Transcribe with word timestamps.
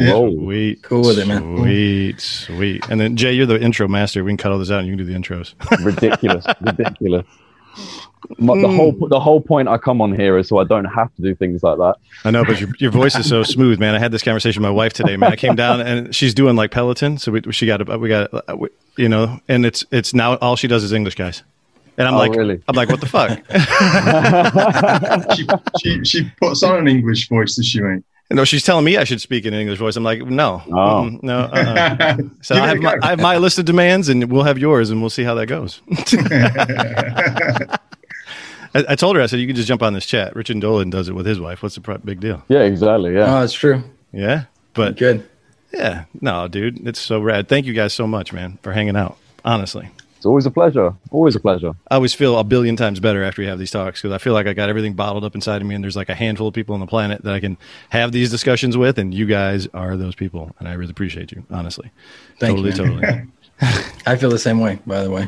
Yeah. 0.00 0.12
Roll. 0.12 0.32
Sweet. 0.34 0.82
Cool 0.82 1.06
with 1.06 1.18
it, 1.18 1.26
man. 1.26 1.58
Sweet, 1.58 2.20
sweet. 2.20 2.88
And 2.88 3.00
then 3.00 3.16
Jay, 3.16 3.32
you're 3.32 3.46
the 3.46 3.60
intro 3.60 3.86
master. 3.88 4.24
We 4.24 4.30
can 4.30 4.36
cut 4.36 4.52
all 4.52 4.58
this 4.58 4.70
out 4.70 4.80
and 4.80 4.88
you 4.88 4.96
can 4.96 5.04
do 5.06 5.12
the 5.12 5.18
intros. 5.18 5.54
ridiculous, 5.84 6.46
ridiculous. 6.60 7.26
My, 8.38 8.60
the 8.60 8.68
whole 8.68 8.92
hmm. 8.92 9.08
the 9.08 9.18
whole 9.18 9.40
point 9.40 9.68
I 9.68 9.78
come 9.78 10.00
on 10.00 10.14
here 10.14 10.36
is 10.38 10.48
so 10.48 10.58
I 10.58 10.64
don't 10.64 10.84
have 10.84 11.14
to 11.16 11.22
do 11.22 11.34
things 11.34 11.62
like 11.62 11.78
that. 11.78 11.96
I 12.24 12.30
know, 12.30 12.44
but 12.44 12.60
your, 12.60 12.68
your 12.78 12.90
voice 12.90 13.16
is 13.16 13.28
so 13.28 13.42
smooth, 13.54 13.78
man. 13.80 13.94
I 13.94 13.98
had 13.98 14.12
this 14.12 14.22
conversation 14.22 14.62
with 14.62 14.68
my 14.68 14.74
wife 14.74 14.92
today, 14.92 15.16
man. 15.16 15.32
I 15.32 15.36
came 15.36 15.54
down 15.54 15.80
and 15.80 16.14
she's 16.14 16.34
doing 16.34 16.54
like 16.54 16.70
Peloton, 16.70 17.18
so 17.18 17.32
we 17.32 17.42
she 17.50 17.66
got 17.66 17.88
a, 17.88 17.98
we 17.98 18.08
got 18.08 18.58
we, 18.58 18.68
you 18.96 19.08
know, 19.08 19.40
and 19.48 19.64
it's 19.64 19.84
it's 19.90 20.12
now 20.14 20.36
all 20.36 20.56
she 20.56 20.68
does 20.68 20.84
is 20.84 20.92
English, 20.92 21.14
guys. 21.14 21.42
And 21.96 22.08
I'm 22.08 22.14
Oh, 22.14 22.18
like, 22.18 22.32
really? 22.32 22.62
I'm 22.68 22.76
like, 22.76 22.88
what 22.88 23.00
the 23.00 23.06
fuck? 23.06 23.38
she, 25.36 25.46
she 25.80 26.04
she 26.04 26.30
puts 26.40 26.62
on 26.62 26.78
an 26.78 26.88
English 26.88 27.28
voice, 27.28 27.56
does 27.56 27.66
she, 27.66 27.80
mate? 27.80 28.02
No, 28.30 28.44
she's 28.44 28.62
telling 28.62 28.84
me 28.84 28.96
I 28.96 29.04
should 29.04 29.20
speak 29.20 29.44
in 29.44 29.54
an 29.54 29.60
English 29.60 29.78
voice. 29.78 29.96
I'm 29.96 30.04
like, 30.04 30.22
no, 30.22 30.62
Oh. 30.68 30.72
Mm, 31.10 31.22
no. 31.22 31.38
Uh-uh. 31.40 32.16
So 32.42 32.54
I 32.54 32.66
have, 32.68 32.78
my. 32.78 32.96
I 33.02 33.08
have 33.10 33.20
my 33.20 33.36
list 33.38 33.58
of 33.58 33.64
demands, 33.64 34.08
and 34.08 34.30
we'll 34.30 34.44
have 34.44 34.58
yours, 34.58 34.90
and 34.90 35.00
we'll 35.00 35.10
see 35.10 35.24
how 35.24 35.34
that 35.34 35.46
goes. 35.46 35.80
I, 38.72 38.84
I 38.90 38.94
told 38.94 39.16
her, 39.16 39.22
I 39.22 39.26
said, 39.26 39.40
you 39.40 39.46
can 39.46 39.56
just 39.56 39.68
jump 39.68 39.82
on 39.82 39.94
this 39.94 40.06
chat. 40.06 40.36
Richard 40.36 40.60
Dolan 40.60 40.90
does 40.90 41.08
it 41.08 41.14
with 41.14 41.26
his 41.26 41.40
wife. 41.40 41.62
What's 41.62 41.74
the 41.74 41.80
pro- 41.80 41.98
big 41.98 42.20
deal? 42.20 42.42
Yeah, 42.48 42.60
exactly. 42.60 43.14
Yeah. 43.14 43.38
Oh, 43.38 43.42
it's 43.42 43.52
true. 43.52 43.82
Yeah, 44.12 44.44
but 44.74 44.96
Good. 44.96 45.28
yeah, 45.72 46.04
no, 46.20 46.48
dude, 46.48 46.86
it's 46.86 47.00
so 47.00 47.20
rad. 47.20 47.48
Thank 47.48 47.66
you 47.66 47.72
guys 47.72 47.92
so 47.92 48.06
much, 48.06 48.32
man, 48.32 48.58
for 48.62 48.72
hanging 48.72 48.96
out. 48.96 49.16
Honestly, 49.44 49.88
It's 50.20 50.26
always 50.26 50.44
a 50.44 50.50
pleasure. 50.50 50.94
Always 51.10 51.34
a 51.34 51.40
pleasure. 51.40 51.72
I 51.90 51.94
always 51.94 52.12
feel 52.12 52.38
a 52.38 52.44
billion 52.44 52.76
times 52.76 53.00
better 53.00 53.24
after 53.24 53.40
we 53.40 53.48
have 53.48 53.58
these 53.58 53.70
talks 53.70 54.02
because 54.02 54.14
I 54.14 54.18
feel 54.18 54.34
like 54.34 54.46
I 54.46 54.52
got 54.52 54.68
everything 54.68 54.92
bottled 54.92 55.24
up 55.24 55.34
inside 55.34 55.62
of 55.62 55.66
me, 55.66 55.74
and 55.74 55.82
there's 55.82 55.96
like 55.96 56.10
a 56.10 56.14
handful 56.14 56.46
of 56.46 56.52
people 56.52 56.74
on 56.74 56.80
the 56.80 56.86
planet 56.86 57.24
that 57.24 57.32
I 57.32 57.40
can 57.40 57.56
have 57.88 58.12
these 58.12 58.30
discussions 58.30 58.76
with, 58.76 58.98
and 58.98 59.14
you 59.14 59.24
guys 59.24 59.66
are 59.72 59.96
those 59.96 60.14
people, 60.14 60.54
and 60.58 60.68
I 60.68 60.74
really 60.74 60.90
appreciate 60.90 61.32
you, 61.32 61.46
honestly. 61.50 61.90
Thank 62.38 62.58
totally, 62.58 62.68
you. 62.68 63.00
totally. 63.00 63.28
I 64.06 64.16
feel 64.16 64.28
the 64.28 64.38
same 64.38 64.60
way, 64.60 64.78
by 64.86 65.02
the 65.02 65.10
way. 65.10 65.26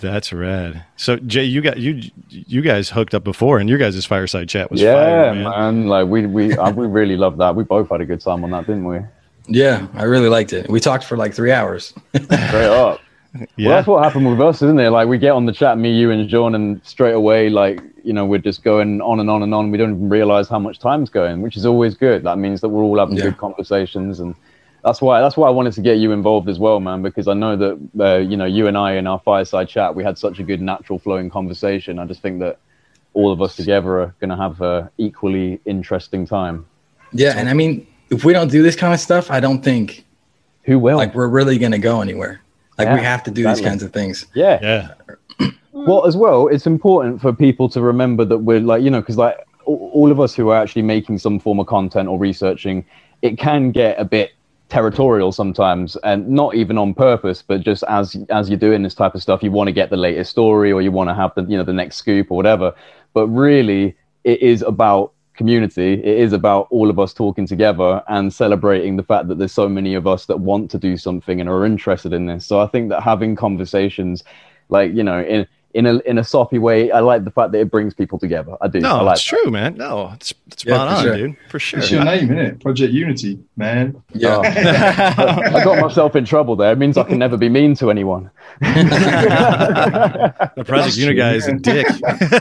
That's 0.00 0.32
rad. 0.32 0.84
So 0.96 1.14
Jay, 1.18 1.44
you 1.44 1.60
got 1.60 1.78
you 1.78 2.10
you 2.30 2.62
guys 2.62 2.90
hooked 2.90 3.14
up 3.14 3.22
before, 3.22 3.60
and 3.60 3.68
your 3.68 3.78
guys' 3.78 4.04
fireside 4.06 4.48
chat 4.48 4.72
was 4.72 4.80
yeah, 4.80 4.94
fire, 4.94 5.34
man. 5.34 5.44
man. 5.44 5.86
Like 5.86 6.08
we 6.08 6.26
we 6.26 6.52
uh, 6.54 6.72
we 6.72 6.88
really 6.88 7.16
loved 7.16 7.38
that. 7.38 7.54
We 7.54 7.62
both 7.62 7.88
had 7.88 8.00
a 8.00 8.06
good 8.06 8.20
time 8.20 8.42
on 8.42 8.50
that, 8.50 8.66
didn't 8.66 8.86
we? 8.86 8.98
Yeah, 9.46 9.86
I 9.94 10.02
really 10.02 10.28
liked 10.28 10.52
it. 10.52 10.68
We 10.68 10.80
talked 10.80 11.04
for 11.04 11.16
like 11.16 11.32
three 11.32 11.52
hours. 11.52 11.94
Straight 12.16 12.66
up. 12.66 13.00
Yeah, 13.32 13.46
Well, 13.58 13.76
that's 13.76 13.86
what 13.86 14.02
happened 14.02 14.28
with 14.28 14.40
us, 14.40 14.56
isn't 14.62 14.80
it? 14.80 14.90
Like 14.90 15.06
we 15.08 15.16
get 15.18 15.30
on 15.30 15.46
the 15.46 15.52
chat, 15.52 15.78
me, 15.78 15.92
you, 15.92 16.10
and 16.10 16.28
John, 16.28 16.54
and 16.54 16.80
straight 16.84 17.12
away, 17.14 17.48
like 17.48 17.80
you 18.02 18.12
know, 18.12 18.24
we're 18.24 18.38
just 18.38 18.64
going 18.64 19.00
on 19.02 19.20
and 19.20 19.30
on 19.30 19.42
and 19.42 19.54
on. 19.54 19.70
We 19.70 19.78
don't 19.78 19.90
even 19.94 20.08
realize 20.08 20.48
how 20.48 20.58
much 20.58 20.78
time's 20.78 21.10
going, 21.10 21.42
which 21.42 21.56
is 21.56 21.64
always 21.66 21.94
good. 21.94 22.24
That 22.24 22.38
means 22.38 22.60
that 22.62 22.70
we're 22.70 22.82
all 22.82 22.98
having 22.98 23.16
Yeah. 23.16 23.24
good 23.24 23.38
conversations, 23.38 24.18
and 24.20 24.34
that's 24.82 25.00
why 25.00 25.20
that's 25.20 25.36
why 25.36 25.46
I 25.46 25.50
wanted 25.50 25.74
to 25.74 25.80
get 25.80 25.98
you 25.98 26.10
involved 26.12 26.48
as 26.48 26.58
well, 26.58 26.80
man. 26.80 27.02
Because 27.02 27.28
I 27.28 27.34
know 27.34 27.56
that 27.56 27.78
uh, 28.00 28.16
you 28.18 28.36
know 28.36 28.46
you 28.46 28.66
and 28.66 28.76
I 28.76 28.92
in 28.94 29.06
our 29.06 29.20
fireside 29.20 29.68
chat, 29.68 29.94
we 29.94 30.02
had 30.02 30.18
such 30.18 30.38
a 30.40 30.42
good 30.42 30.60
natural 30.60 30.98
flowing 30.98 31.30
conversation. 31.30 31.98
I 32.00 32.06
just 32.06 32.22
think 32.22 32.40
that 32.40 32.58
all 33.14 33.30
of 33.30 33.40
us 33.42 33.54
together 33.56 34.00
are 34.00 34.14
going 34.20 34.30
to 34.30 34.36
have 34.36 34.60
a 34.60 34.90
equally 34.96 35.60
interesting 35.66 36.26
time. 36.26 36.64
Yeah, 37.12 37.34
and 37.36 37.48
I 37.48 37.54
mean, 37.54 37.86
if 38.10 38.24
we 38.24 38.32
don't 38.32 38.50
do 38.50 38.62
this 38.62 38.76
kind 38.76 38.94
of 38.94 39.00
stuff, 39.00 39.30
I 39.30 39.40
don't 39.40 39.62
think 39.62 40.04
Who 40.64 40.78
will? 40.78 40.96
like 40.96 41.14
we're 41.14 41.28
really 41.28 41.58
gonna 41.58 41.78
go 41.78 42.00
anywhere. 42.00 42.40
Like 42.86 42.98
we 42.98 43.04
have 43.04 43.22
to 43.24 43.30
do 43.30 43.42
exactly. 43.42 43.62
these 43.62 43.70
kinds 43.70 43.82
of 43.82 43.92
things. 43.92 44.26
yeah, 44.34 44.58
yeah, 45.40 45.48
Well, 45.72 46.06
as 46.06 46.16
well, 46.16 46.48
it's 46.48 46.66
important 46.66 47.20
for 47.20 47.32
people 47.32 47.68
to 47.70 47.80
remember 47.80 48.24
that 48.24 48.38
we're 48.38 48.60
like, 48.60 48.82
you 48.82 48.90
know, 48.90 49.00
because 49.00 49.16
like 49.16 49.36
all 49.64 49.90
all 49.94 50.10
of 50.10 50.20
us 50.20 50.34
who 50.34 50.48
are 50.50 50.60
actually 50.60 50.82
making 50.82 51.18
some 51.18 51.38
form 51.38 51.60
of 51.60 51.66
content 51.66 52.08
or 52.08 52.18
researching, 52.18 52.84
it 53.22 53.38
can 53.38 53.70
get 53.70 53.98
a 53.98 54.04
bit 54.04 54.32
territorial 54.68 55.32
sometimes, 55.32 55.96
and 56.04 56.28
not 56.28 56.54
even 56.54 56.78
on 56.78 56.94
purpose, 56.94 57.42
but 57.42 57.60
just 57.60 57.82
as 57.84 58.16
as 58.30 58.48
you're 58.48 58.58
doing 58.58 58.82
this 58.82 58.94
type 58.94 59.14
of 59.14 59.22
stuff, 59.22 59.42
you 59.42 59.50
want 59.50 59.68
to 59.68 59.72
get 59.72 59.90
the 59.90 59.96
latest 59.96 60.30
story 60.30 60.72
or 60.72 60.82
you 60.82 60.92
want 60.92 61.08
to 61.08 61.14
have 61.14 61.32
the 61.34 61.42
you 61.44 61.56
know 61.56 61.64
the 61.64 61.72
next 61.72 61.96
scoop 61.96 62.30
or 62.30 62.36
whatever. 62.36 62.74
But 63.14 63.28
really, 63.28 63.96
it 64.24 64.40
is 64.42 64.62
about 64.62 65.12
community. 65.40 65.94
It 65.94 66.18
is 66.18 66.34
about 66.34 66.66
all 66.68 66.90
of 66.90 66.98
us 66.98 67.14
talking 67.14 67.46
together 67.46 68.02
and 68.08 68.30
celebrating 68.30 68.98
the 68.98 69.02
fact 69.02 69.28
that 69.28 69.38
there's 69.38 69.54
so 69.54 69.70
many 69.70 69.94
of 69.94 70.06
us 70.06 70.26
that 70.26 70.38
want 70.38 70.70
to 70.72 70.78
do 70.78 70.98
something 70.98 71.40
and 71.40 71.48
are 71.48 71.64
interested 71.64 72.12
in 72.12 72.26
this. 72.26 72.46
So 72.46 72.60
I 72.60 72.66
think 72.66 72.90
that 72.90 73.02
having 73.02 73.36
conversations 73.36 74.22
like 74.68 74.92
you 74.92 75.02
know 75.02 75.22
in 75.22 75.46
in 75.72 75.86
a 75.86 75.98
in 76.00 76.18
a 76.18 76.24
soppy 76.24 76.58
way 76.58 76.90
i 76.90 76.98
like 77.00 77.22
the 77.24 77.30
fact 77.30 77.52
that 77.52 77.60
it 77.60 77.70
brings 77.70 77.94
people 77.94 78.18
together 78.18 78.56
i 78.60 78.66
do 78.66 78.78
I 78.78 78.82
no, 78.82 79.04
like 79.04 79.14
it's 79.16 79.22
true, 79.24 79.50
man. 79.50 79.76
No, 79.76 80.10
it's, 80.14 80.34
it's 80.48 80.64
Yeah, 80.64 80.74
spot 80.74 80.88
for 80.88 80.94
on, 80.96 81.02
sure. 81.04 81.16
dude, 81.16 81.36
for 81.48 81.58
sure. 81.60 81.78
It's 81.80 81.90
your 81.92 82.04
name, 82.04 82.24
isn't 82.24 82.38
it? 82.38 82.60
Project 82.60 82.92
Unity, 82.92 83.38
man. 83.56 84.02
Yeah. 84.12 84.36
Oh. 84.38 84.42
i 84.44 85.62
got 85.64 85.78
myself 85.80 86.16
in 86.16 86.24
trouble 86.24 86.56
there 86.56 86.72
it 86.72 86.78
means 86.78 86.96
i 86.98 87.04
can 87.04 87.18
never 87.18 87.36
be 87.36 87.48
mean 87.48 87.74
to 87.76 87.90
anyone 87.90 88.30
the 88.60 90.34
Project 90.66 90.96
Unity 90.96 91.00
Unit 91.00 91.06
true, 91.14 91.14
guy 91.16 91.34
is 91.34 91.46
a 91.46 91.52
dick. 91.54 91.86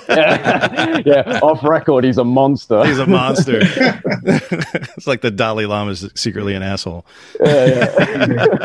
yeah. 0.09 1.01
yeah 1.05 1.39
off 1.41 1.63
record 1.63 2.03
he's 2.03 2.17
a 2.17 2.23
monster 2.23 2.83
He's 2.85 2.99
a 2.99 3.05
monster. 3.05 3.59
it's 3.61 5.07
like 5.07 5.21
the 5.21 5.31
Dalai 5.31 5.65
Lama 5.65 5.91
is 5.91 6.09
secretly 6.15 6.55
an 6.55 6.63
asshole. 6.63 7.05
Yeah, 7.39 8.55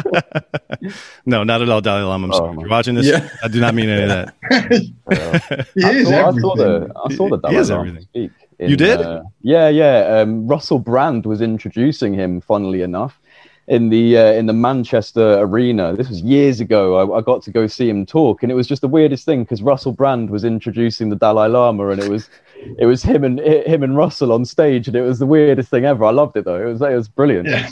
yeah. 0.80 0.91
No, 1.26 1.44
not 1.44 1.62
at 1.62 1.69
all, 1.69 1.80
Dalai 1.80 2.03
Lama. 2.03 2.26
I'm 2.26 2.32
Oh, 2.32 2.36
sorry. 2.38 2.56
You're 2.58 2.69
watching 2.69 2.94
this, 2.94 3.06
Yeah. 3.06 3.28
I 3.42 3.48
do 3.48 3.60
not 3.60 3.74
mean 3.74 3.88
any 3.88 4.03
of 4.04 4.08
that. 4.08 4.34
he 5.75 5.84
I 5.84 5.91
is 5.91 6.09
saw, 6.09 6.26
I 6.26 6.28
everything. 6.28 6.41
saw 6.41 6.54
the 6.56 6.92
I 7.04 7.15
saw 7.15 7.28
the 7.28 7.38
He 7.47 7.54
Dalai 7.54 7.56
is 7.56 7.70
Lama 7.70 7.88
everything. 7.88 8.03
speak. 8.03 8.32
You 8.60 8.76
did? 8.76 9.00
uh, 9.00 9.22
yeah, 9.42 9.69
yeah. 9.69 10.20
Um, 10.20 10.47
Russell 10.47 10.78
Brand 10.78 11.26
was 11.26 11.41
introducing 11.41 12.15
him, 12.15 12.41
funnily 12.41 12.82
enough, 12.82 13.20
in 13.66 13.88
the 13.91 14.16
uh, 14.16 14.32
in 14.32 14.47
the 14.47 14.53
Manchester 14.53 15.38
arena. 15.41 15.94
This 15.97 16.09
was 16.09 16.20
years 16.22 16.60
ago. 16.60 17.12
I, 17.12 17.19
I 17.19 17.20
got 17.22 17.42
to 17.42 17.50
go 17.50 17.66
see 17.66 17.88
him 17.88 18.06
talk, 18.06 18.42
and 18.42 18.53
it 18.53 18.54
was 18.54 18.66
just 18.69 18.82
the 18.82 18.88
weirdest 18.88 19.25
thing 19.25 19.42
because 19.42 19.62
Russell 19.62 19.92
Brand 19.92 20.31
was 20.31 20.44
introducing 20.44 21.09
the 21.10 21.16
Dalai 21.16 21.48
Lama, 21.48 21.88
and 21.88 22.00
it 22.03 22.09
was 22.09 22.31
it 22.78 22.86
was 22.86 23.03
him 23.03 23.25
and 23.25 23.41
him 23.41 23.82
and 23.82 23.97
Russell 23.97 24.32
on 24.32 24.44
stage, 24.44 24.86
and 24.86 24.97
it 24.97 25.03
was 25.03 25.19
the 25.19 25.26
weirdest 25.26 25.69
thing 25.71 25.84
ever. 25.84 26.04
I 26.04 26.10
loved 26.10 26.36
it 26.36 26.44
though. 26.44 26.60
It 26.60 26.71
was 26.72 26.81
it 26.82 26.94
was 26.94 27.09
brilliant. 27.09 27.48
Yeah. 27.48 27.69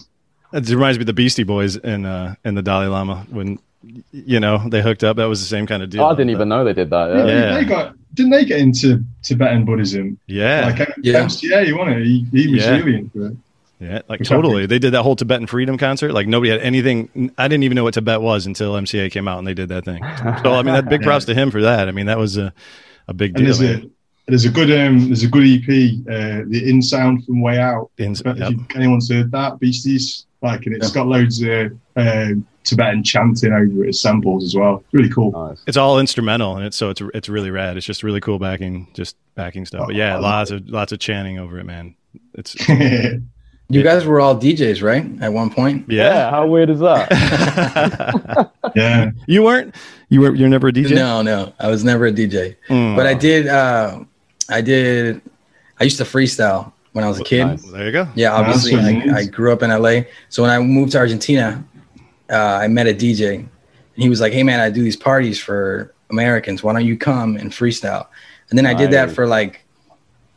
It 0.53 0.69
reminds 0.69 0.99
me 0.99 1.03
of 1.03 1.07
the 1.07 1.15
Beastie 1.15 1.45
Boys 1.45 1.77
and 1.79 2.07
uh, 2.07 2.35
and 2.45 2.57
the 2.57 2.63
Dalai 2.63 2.89
Lama 2.89 3.25
when 3.31 3.59
you 4.13 4.41
know 4.41 4.69
they 4.69 4.83
hooked 4.83 5.05
up. 5.05 5.17
That 5.17 5.27
was 5.27 5.41
the 5.41 5.47
same 5.47 5.67
kind 5.67 5.83
of 5.83 5.91
deal. 5.91 6.05
I 6.05 6.11
didn't 6.13 6.31
even 6.31 6.49
know 6.49 6.65
they 6.65 6.73
did 6.73 6.91
that. 6.91 7.09
Yeah. 7.15 7.27
Yeah. 7.27 7.55
They 7.55 7.65
got, 7.65 7.95
didn't 8.15 8.33
they 8.33 8.45
get 8.45 8.61
into 8.61 9.03
Tibetan 9.23 9.65
Buddhism? 9.65 10.19
Yeah, 10.27 10.75
Like 10.79 10.89
Yeah. 11.03 11.25
MCA, 11.25 11.67
you 11.67 11.77
want 11.79 11.91
it? 11.91 12.05
He, 12.05 12.27
he 12.31 12.49
was 12.55 12.63
Yeah. 12.65 12.77
really 12.77 12.97
into 12.99 13.27
it. 13.27 13.37
yeah, 13.81 14.01
like 14.09 14.21
Which 14.21 14.29
totally. 14.29 14.67
They 14.67 14.79
did 14.79 14.93
that 14.93 15.03
whole 15.03 15.17
Tibetan 15.17 15.47
freedom 15.47 15.79
concert. 15.79 16.13
Like 16.13 16.27
nobody 16.29 16.51
had 16.51 16.61
anything. 16.61 17.33
I 17.39 17.49
didn't 17.49 17.65
even 17.65 17.75
know 17.77 17.85
what 17.85 17.95
Tibet 17.95 18.21
was 18.23 18.47
until 18.47 18.75
MCA 18.75 19.11
came 19.11 19.27
out 19.29 19.39
and 19.39 19.47
they 19.47 19.55
did 19.55 19.69
that 19.71 19.85
thing. 19.85 20.03
So 20.43 20.53
I 20.53 20.63
mean, 20.63 20.75
that 20.75 20.89
big 20.89 21.03
props 21.09 21.25
to 21.27 21.35
him 21.35 21.51
for 21.51 21.63
that. 21.63 21.89
I 21.89 21.93
mean, 21.93 22.07
that 22.07 22.19
was 22.19 22.37
a 22.37 22.53
a 23.09 23.15
big 23.15 23.35
deal. 23.35 23.45
there's 23.47 23.61
a 23.63 23.83
there's 24.29 24.45
a 24.45 24.49
good 24.51 24.71
um 24.71 25.07
there's 25.09 25.25
a 25.25 25.29
good 25.29 25.43
EP, 25.45 25.69
uh, 26.09 26.45
the 26.49 26.63
In 26.69 26.81
Sound 26.81 27.25
from 27.25 27.41
Way 27.41 27.59
Out. 27.59 27.91
In- 27.99 28.15
But 28.23 28.37
yep. 28.39 28.53
if 28.53 28.59
you, 28.59 28.67
anyone's 28.77 29.11
heard 29.11 29.33
that, 29.33 29.59
Beasties, 29.59 30.27
like, 30.43 30.67
and 30.67 30.75
it's 30.77 30.91
got 30.91 31.07
loads 31.07 31.43
of 31.43 31.73
um 31.97 32.47
Tibetan 32.65 33.03
chanting 33.03 33.53
over 33.53 33.85
it 33.85 33.89
as 33.89 34.01
samples 34.01 34.45
as 34.45 34.55
well. 34.55 34.85
Really 34.93 35.11
cool. 35.11 35.33
Nice. 35.33 35.63
It's 35.67 35.77
all 35.77 35.99
instrumental, 35.99 36.57
and 36.57 36.65
it's 36.65 36.77
so 36.77 36.91
it's 36.91 37.03
it's 37.15 37.29
really 37.29 37.51
rad. 37.51 37.77
It's 37.77 37.87
just 37.87 38.03
really 38.03 38.21
cool 38.21 38.39
backing, 38.39 38.89
just 38.95 39.17
backing 39.35 39.67
stuff. 39.67 39.87
But 39.87 39.97
yeah, 39.97 40.17
Oh, 40.17 40.21
lots 40.21 40.51
of 40.51 40.69
lots 40.69 40.93
of 40.93 40.99
chanting 41.01 41.39
over 41.39 41.59
it, 41.59 41.65
man. 41.65 41.95
It's 42.35 42.55
You 43.69 43.83
guys 43.83 44.05
were 44.05 44.21
all 44.21 44.37
DJs, 44.37 44.83
right? 44.83 45.07
At 45.23 45.33
one 45.33 45.49
point. 45.49 45.87
Yeah. 45.89 46.03
yeah. 46.13 46.31
How 46.31 46.47
weird 46.47 46.69
is 46.69 46.81
that? 46.81 48.51
yeah. 48.77 49.11
you 49.27 49.43
weren't. 49.43 49.75
You 50.09 50.21
were. 50.21 50.35
You're 50.35 50.49
never 50.51 50.69
a 50.69 50.73
DJ. 50.73 50.95
No, 50.95 51.23
no, 51.23 51.53
I 51.59 51.69
was 51.69 51.83
never 51.85 52.07
a 52.07 52.13
DJ, 52.13 52.57
Mm. 52.69 52.97
but 52.97 53.07
I 53.07 53.15
did. 53.15 53.47
Uh, 53.49 54.01
I 54.49 54.61
did. 54.61 55.23
I 55.81 55.85
used 55.85 55.97
to 55.99 56.05
freestyle 56.05 56.72
when 56.93 57.05
I 57.05 57.09
was 57.09 57.21
a 57.21 57.25
kid. 57.25 57.45
Nice. 57.45 57.63
There 57.65 57.87
you 57.87 57.93
go. 57.93 58.09
Yeah, 58.15 58.33
obviously, 58.35 58.75
That's 58.77 58.95
what 58.95 59.07
it 59.07 59.13
I, 59.15 59.19
I 59.21 59.25
grew 59.25 59.53
up 59.53 59.63
in 59.63 59.71
LA. 59.71 60.03
So 60.29 60.43
when 60.43 60.51
I 60.51 60.59
moved 60.59 60.93
to 60.93 60.99
Argentina, 60.99 61.65
uh, 62.31 62.37
I 62.37 62.69
met 62.69 62.87
a 62.87 62.95
DJ, 62.95 63.37
and 63.37 63.49
he 63.97 64.09
was 64.09 64.21
like, 64.21 64.33
"Hey, 64.33 64.43
man, 64.43 64.61
I 64.61 64.71
do 64.71 64.83
these 64.83 64.97
parties 64.97 65.39
for 65.41 65.93
Americans. 66.11 66.63
Why 66.63 66.73
don't 66.73 66.85
you 66.87 66.97
come 66.97 67.37
and 67.37 67.51
freestyle?" 67.51 68.07
And 68.51 68.59
then 68.59 68.67
I 68.67 68.75
did 68.75 68.91
that 68.91 69.11
for 69.11 69.27
like 69.27 69.65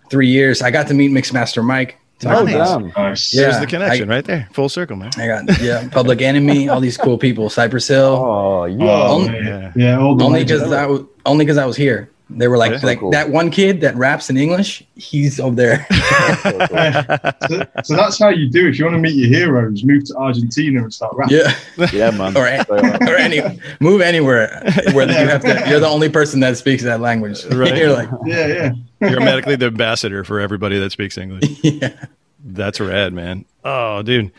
three 0.09 0.29
years. 0.29 0.61
I 0.61 0.71
got 0.71 0.87
to 0.87 0.93
meet 0.93 1.11
Mixmaster 1.11 1.63
Mike. 1.63 1.97
Oh, 2.25 2.43
Nice. 2.45 2.53
damn. 2.53 2.87
Nice. 2.95 3.33
Yeah. 3.33 3.41
There's 3.41 3.59
the 3.59 3.67
connection 3.67 4.09
I- 4.09 4.15
right 4.15 4.23
there. 4.25 4.47
Full 4.53 4.69
circle, 4.69 4.95
man. 4.95 5.11
I 5.17 5.27
got 5.27 5.61
yeah, 5.61 5.89
Public 5.89 6.21
Enemy, 6.21 6.69
all 6.69 6.79
these 6.79 6.95
cool 6.95 7.17
people, 7.17 7.49
Cypress 7.49 7.87
Hill. 7.89 8.15
Oh, 8.25 8.65
yeah. 8.65 8.85
Oh, 8.85 9.15
Only- 9.15 9.37
yeah. 9.39 9.71
yeah, 9.75 9.99
only 9.99 10.43
because 10.43 10.71
I 10.71 10.85
was 10.85 11.01
only 11.25 11.43
because 11.43 11.57
I 11.57 11.65
was 11.65 11.75
here. 11.75 12.09
They 12.29 12.47
were 12.47 12.57
like, 12.57 12.71
Yeah. 12.71 12.79
like 12.83 12.99
Cool. 12.99 13.11
that 13.11 13.29
one 13.29 13.51
kid 13.51 13.81
that 13.81 13.95
raps 13.95 14.29
in 14.31 14.37
English. 14.37 14.83
He's 14.95 15.39
over 15.39 15.55
there. 15.55 15.85
so, 17.47 17.65
so 17.83 17.95
that's 17.95 18.17
how 18.19 18.29
you 18.29 18.49
do. 18.49 18.67
If 18.67 18.79
you 18.79 18.85
want 18.85 18.95
to 18.95 19.01
meet 19.01 19.15
your 19.15 19.27
heroes, 19.29 19.83
move 19.83 20.05
to 20.05 20.15
Argentina 20.17 20.81
and 20.83 20.93
start 20.93 21.13
rapping. 21.15 21.37
yeah, 21.37 21.87
yeah, 21.93 22.11
man. 22.11 22.35
or 22.35 22.47
Straight 22.63 22.69
or 23.09 23.15
any 23.15 23.59
move 23.79 24.01
anywhere 24.01 24.63
where 24.93 25.07
you 25.07 25.13
have 25.13 25.41
to. 25.43 25.63
You're 25.69 25.79
the 25.79 25.87
only 25.87 26.09
person 26.09 26.39
that 26.39 26.57
speaks 26.57 26.83
that 26.83 26.99
language. 26.99 27.45
Right. 27.45 27.75
you're 27.77 27.93
like, 27.93 28.09
Yeah, 28.25 28.47
yeah. 28.47 28.71
You're 29.01 29.11
automatically 29.17 29.55
the 29.55 29.67
ambassador 29.67 30.23
for 30.23 30.39
everybody 30.39 30.79
that 30.79 30.91
speaks 30.91 31.17
English. 31.17 31.43
yeah, 31.63 32.05
That's 32.43 32.79
rad, 32.79 33.13
man. 33.13 33.45
Oh, 33.63 34.01
dude. 34.01 34.31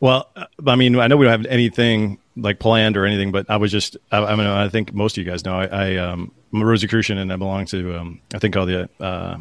Well, 0.00 0.28
uh, 0.34 0.46
I 0.66 0.74
mean, 0.74 0.98
I 0.98 1.06
know 1.06 1.16
we 1.16 1.26
don't 1.26 1.40
have 1.42 1.46
anything 1.52 2.18
like 2.36 2.58
planned 2.58 2.96
or 2.96 3.04
anything, 3.06 3.30
but 3.30 3.48
I 3.48 3.58
was 3.58 3.70
just, 3.70 3.96
I, 4.10 4.18
I 4.18 4.34
mean, 4.34 4.46
I 4.46 4.68
think 4.68 4.92
most 4.92 5.16
of 5.16 5.24
you 5.24 5.30
guys 5.30 5.44
know 5.44 5.54
I, 5.54 5.66
I 5.66 5.96
um, 5.98 6.32
I'm 6.52 6.62
a 6.62 6.66
Rosicrucian 6.66 7.18
and 7.18 7.32
I 7.32 7.36
belong 7.36 7.66
to 7.66 7.98
um, 7.98 8.20
I 8.34 8.38
think 8.38 8.56
all 8.56 8.66
the 8.66 8.88
uh, 9.00 9.38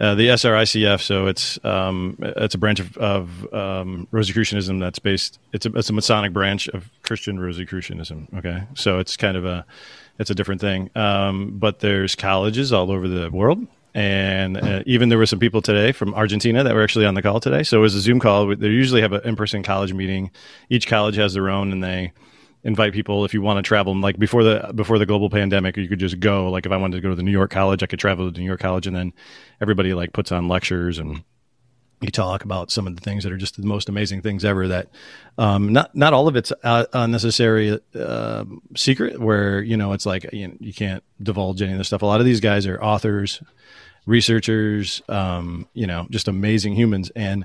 uh, 0.00 0.14
the 0.14 0.28
SRICF. 0.28 1.00
So 1.00 1.26
it's 1.26 1.64
um, 1.64 2.16
it's 2.20 2.54
a 2.54 2.58
branch 2.58 2.80
of, 2.80 2.96
of 2.96 3.54
um, 3.54 4.08
Rosicrucianism 4.10 4.78
that's 4.78 4.98
based. 4.98 5.38
It's 5.52 5.66
a 5.66 5.74
it's 5.74 5.90
a 5.90 5.92
Masonic 5.92 6.32
branch 6.32 6.68
of 6.68 6.90
Christian 7.02 7.38
Rosicrucianism. 7.38 8.28
Okay, 8.38 8.64
so 8.74 8.98
it's 8.98 9.16
kind 9.16 9.36
of 9.36 9.44
a 9.44 9.64
it's 10.18 10.30
a 10.30 10.34
different 10.34 10.60
thing. 10.60 10.90
Um, 10.94 11.58
but 11.58 11.80
there's 11.80 12.14
colleges 12.14 12.72
all 12.72 12.90
over 12.90 13.08
the 13.08 13.30
world. 13.30 13.66
And 13.96 14.56
uh, 14.56 14.82
even 14.86 15.08
there 15.08 15.18
were 15.18 15.26
some 15.26 15.38
people 15.38 15.62
today 15.62 15.92
from 15.92 16.14
Argentina 16.14 16.64
that 16.64 16.74
were 16.74 16.82
actually 16.82 17.06
on 17.06 17.14
the 17.14 17.22
call 17.22 17.38
today. 17.38 17.62
So 17.62 17.78
it 17.78 17.80
was 17.80 17.94
a 17.94 18.00
Zoom 18.00 18.18
call. 18.18 18.56
They 18.56 18.66
usually 18.66 19.00
have 19.02 19.12
an 19.12 19.20
in-person 19.24 19.62
college 19.62 19.92
meeting. 19.92 20.32
Each 20.68 20.88
college 20.88 21.14
has 21.14 21.34
their 21.34 21.48
own, 21.48 21.70
and 21.70 21.84
they 21.84 22.12
invite 22.64 22.92
people 22.92 23.24
if 23.24 23.34
you 23.34 23.42
want 23.42 23.58
to 23.58 23.62
travel. 23.62 23.94
Like 23.94 24.18
before 24.18 24.42
the 24.42 24.72
before 24.74 24.98
the 24.98 25.06
global 25.06 25.30
pandemic, 25.30 25.76
you 25.76 25.88
could 25.88 26.00
just 26.00 26.18
go. 26.18 26.50
Like 26.50 26.66
if 26.66 26.72
I 26.72 26.76
wanted 26.76 26.96
to 26.96 27.02
go 27.02 27.10
to 27.10 27.14
the 27.14 27.22
New 27.22 27.30
York 27.30 27.50
College, 27.50 27.82
I 27.82 27.86
could 27.86 27.98
travel 27.98 28.26
to 28.26 28.32
the 28.32 28.40
New 28.40 28.46
York 28.46 28.60
College, 28.60 28.86
and 28.86 28.96
then 28.96 29.12
everybody 29.60 29.94
like 29.94 30.12
puts 30.12 30.32
on 30.32 30.48
lectures 30.48 30.98
and 30.98 31.22
you 32.00 32.10
talk 32.10 32.44
about 32.44 32.70
some 32.70 32.86
of 32.86 32.96
the 32.96 33.00
things 33.00 33.24
that 33.24 33.32
are 33.32 33.36
just 33.36 33.56
the 33.56 33.66
most 33.66 33.88
amazing 33.88 34.20
things 34.20 34.44
ever. 34.44 34.68
That 34.68 34.88
um, 35.38 35.72
not 35.72 35.94
not 35.94 36.12
all 36.12 36.28
of 36.28 36.36
it's 36.36 36.52
a 36.62 36.86
unnecessary 36.92 37.78
uh, 37.94 38.44
secret. 38.76 39.20
Where 39.20 39.62
you 39.62 39.76
know 39.76 39.92
it's 39.92 40.06
like 40.06 40.30
you, 40.32 40.48
know, 40.48 40.54
you 40.60 40.72
can't 40.72 41.02
divulge 41.22 41.62
any 41.62 41.72
of 41.72 41.78
this 41.78 41.88
stuff. 41.88 42.02
A 42.02 42.06
lot 42.06 42.20
of 42.20 42.26
these 42.26 42.40
guys 42.40 42.66
are 42.66 42.82
authors, 42.82 43.42
researchers, 44.06 45.02
um, 45.08 45.66
you 45.74 45.86
know, 45.86 46.06
just 46.10 46.28
amazing 46.28 46.74
humans 46.74 47.10
and 47.16 47.44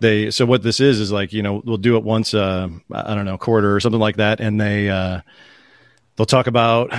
they 0.00 0.30
so 0.30 0.46
what 0.46 0.62
this 0.62 0.80
is 0.80 1.00
is 1.00 1.12
like 1.12 1.32
you 1.32 1.42
know 1.42 1.62
we'll 1.64 1.76
do 1.76 1.96
it 1.96 2.04
once 2.04 2.34
uh, 2.34 2.68
I 2.92 3.14
don't 3.14 3.24
know 3.24 3.38
quarter 3.38 3.74
or 3.74 3.80
something 3.80 4.00
like 4.00 4.16
that, 4.16 4.40
and 4.40 4.60
they 4.60 4.88
uh, 4.90 5.20
they'll 6.16 6.26
talk 6.26 6.46
about 6.46 6.92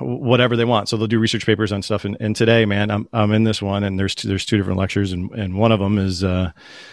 whatever 0.00 0.56
they 0.56 0.64
want. 0.64 0.88
So 0.88 0.96
they'll 0.96 1.06
do 1.06 1.18
research 1.18 1.44
papers 1.44 1.72
on 1.72 1.82
stuff. 1.82 2.04
And, 2.04 2.16
and 2.20 2.34
today, 2.34 2.64
man, 2.64 2.90
I'm 2.90 3.08
I'm 3.12 3.32
in 3.32 3.44
this 3.44 3.60
one, 3.60 3.84
and 3.84 3.98
there's 3.98 4.14
two, 4.14 4.28
there's 4.28 4.44
two 4.44 4.56
different 4.56 4.78
lectures, 4.78 5.12
and 5.12 5.30
and 5.32 5.56
one 5.56 5.72
of 5.72 5.80
them 5.80 5.98
is 5.98 6.24
uh, 6.24 6.52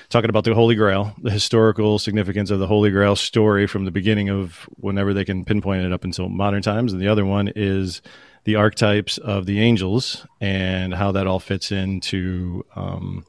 talking 0.09 0.29
about 0.29 0.43
the 0.43 0.53
Holy 0.53 0.75
Grail, 0.75 1.13
the 1.21 1.31
historical 1.31 1.99
significance 1.99 2.51
of 2.51 2.59
the 2.59 2.67
Holy 2.67 2.91
Grail 2.91 3.15
story 3.15 3.67
from 3.67 3.85
the 3.85 3.91
beginning 3.91 4.29
of 4.29 4.67
whenever 4.77 5.13
they 5.13 5.25
can 5.25 5.45
pinpoint 5.45 5.85
it 5.85 5.91
up 5.91 6.03
until 6.03 6.29
modern 6.29 6.61
times, 6.61 6.93
and 6.93 7.01
the 7.01 7.07
other 7.07 7.25
one 7.25 7.51
is 7.55 8.01
the 8.43 8.55
archetypes 8.55 9.17
of 9.17 9.47
the 9.47 9.59
angels 9.59 10.25
and 10.39 10.93
how 10.93 11.11
that 11.11 11.25
all 11.25 11.39
fits 11.39 11.71
into 11.71 12.63
um, 12.75 13.25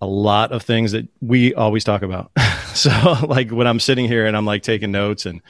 a 0.00 0.06
lot 0.06 0.52
of 0.52 0.62
things 0.62 0.92
that 0.92 1.08
we 1.20 1.54
always 1.54 1.84
talk 1.84 2.02
about. 2.02 2.30
so 2.74 2.90
like 3.26 3.50
when 3.50 3.66
I'm 3.66 3.80
sitting 3.80 4.06
here 4.06 4.26
and 4.26 4.36
I'm 4.36 4.46
like 4.46 4.62
taking 4.62 4.92
notes 4.92 5.26
and 5.26 5.42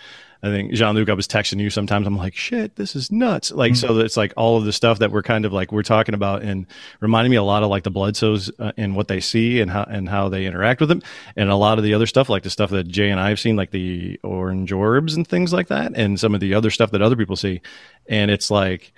I 0.43 0.49
think 0.49 0.73
Jean 0.73 0.95
Luc, 0.95 1.11
I 1.11 1.15
was 1.15 1.29
texting 1.29 1.61
you 1.61 1.69
sometimes. 1.69 2.07
I'm 2.07 2.17
like, 2.17 2.35
shit, 2.35 2.77
this 2.77 2.97
is 2.97 3.13
nuts. 3.13 3.51
Like, 3.51 3.73
mm-hmm. 3.73 3.87
so 3.87 3.99
it's 3.99 4.17
like 4.17 4.33
all 4.39 4.57
of 4.57 4.65
the 4.65 4.73
stuff 4.73 5.01
that 5.01 5.13
we're 5.13 5.23
kind 5.23 5.45
of 5.45 5.53
like 5.53 5.71
we're 5.71 5.83
talking 5.83 6.15
about 6.15 6.43
and 6.43 6.67
reminding 7.01 7.31
me 7.31 7.37
a 7.37 7.43
lot 7.43 7.63
of 7.63 7.69
like 7.69 7.83
the 7.83 7.91
Bledsoes 7.91 8.51
uh, 8.59 8.73
and 8.79 8.97
what 8.97 9.09
they 9.09 9.21
see 9.21 9.61
and 9.61 9.71
how 9.71 9.83
and 9.83 10.09
how 10.09 10.31
they 10.31 10.47
interact 10.47 10.81
with 10.81 10.89
them, 10.89 11.03
and 11.37 11.51
a 11.51 11.57
lot 11.57 11.77
of 11.77 11.85
the 11.85 11.93
other 11.93 12.07
stuff 12.07 12.31
like 12.31 12.43
the 12.43 12.51
stuff 12.51 12.71
that 12.71 12.89
Jay 12.89 13.11
and 13.11 13.21
I 13.21 13.29
have 13.29 13.39
seen, 13.39 13.57
like 13.57 13.71
the 13.71 14.19
orange 14.23 14.73
orbs 14.73 15.15
and 15.15 15.29
things 15.29 15.53
like 15.53 15.69
that, 15.69 15.93
and 15.95 16.19
some 16.19 16.35
of 16.35 16.41
the 16.41 16.55
other 16.55 16.71
stuff 16.71 16.91
that 16.93 17.03
other 17.03 17.17
people 17.17 17.37
see, 17.37 17.61
and 18.09 18.31
it's 18.31 18.51
like 18.51 18.95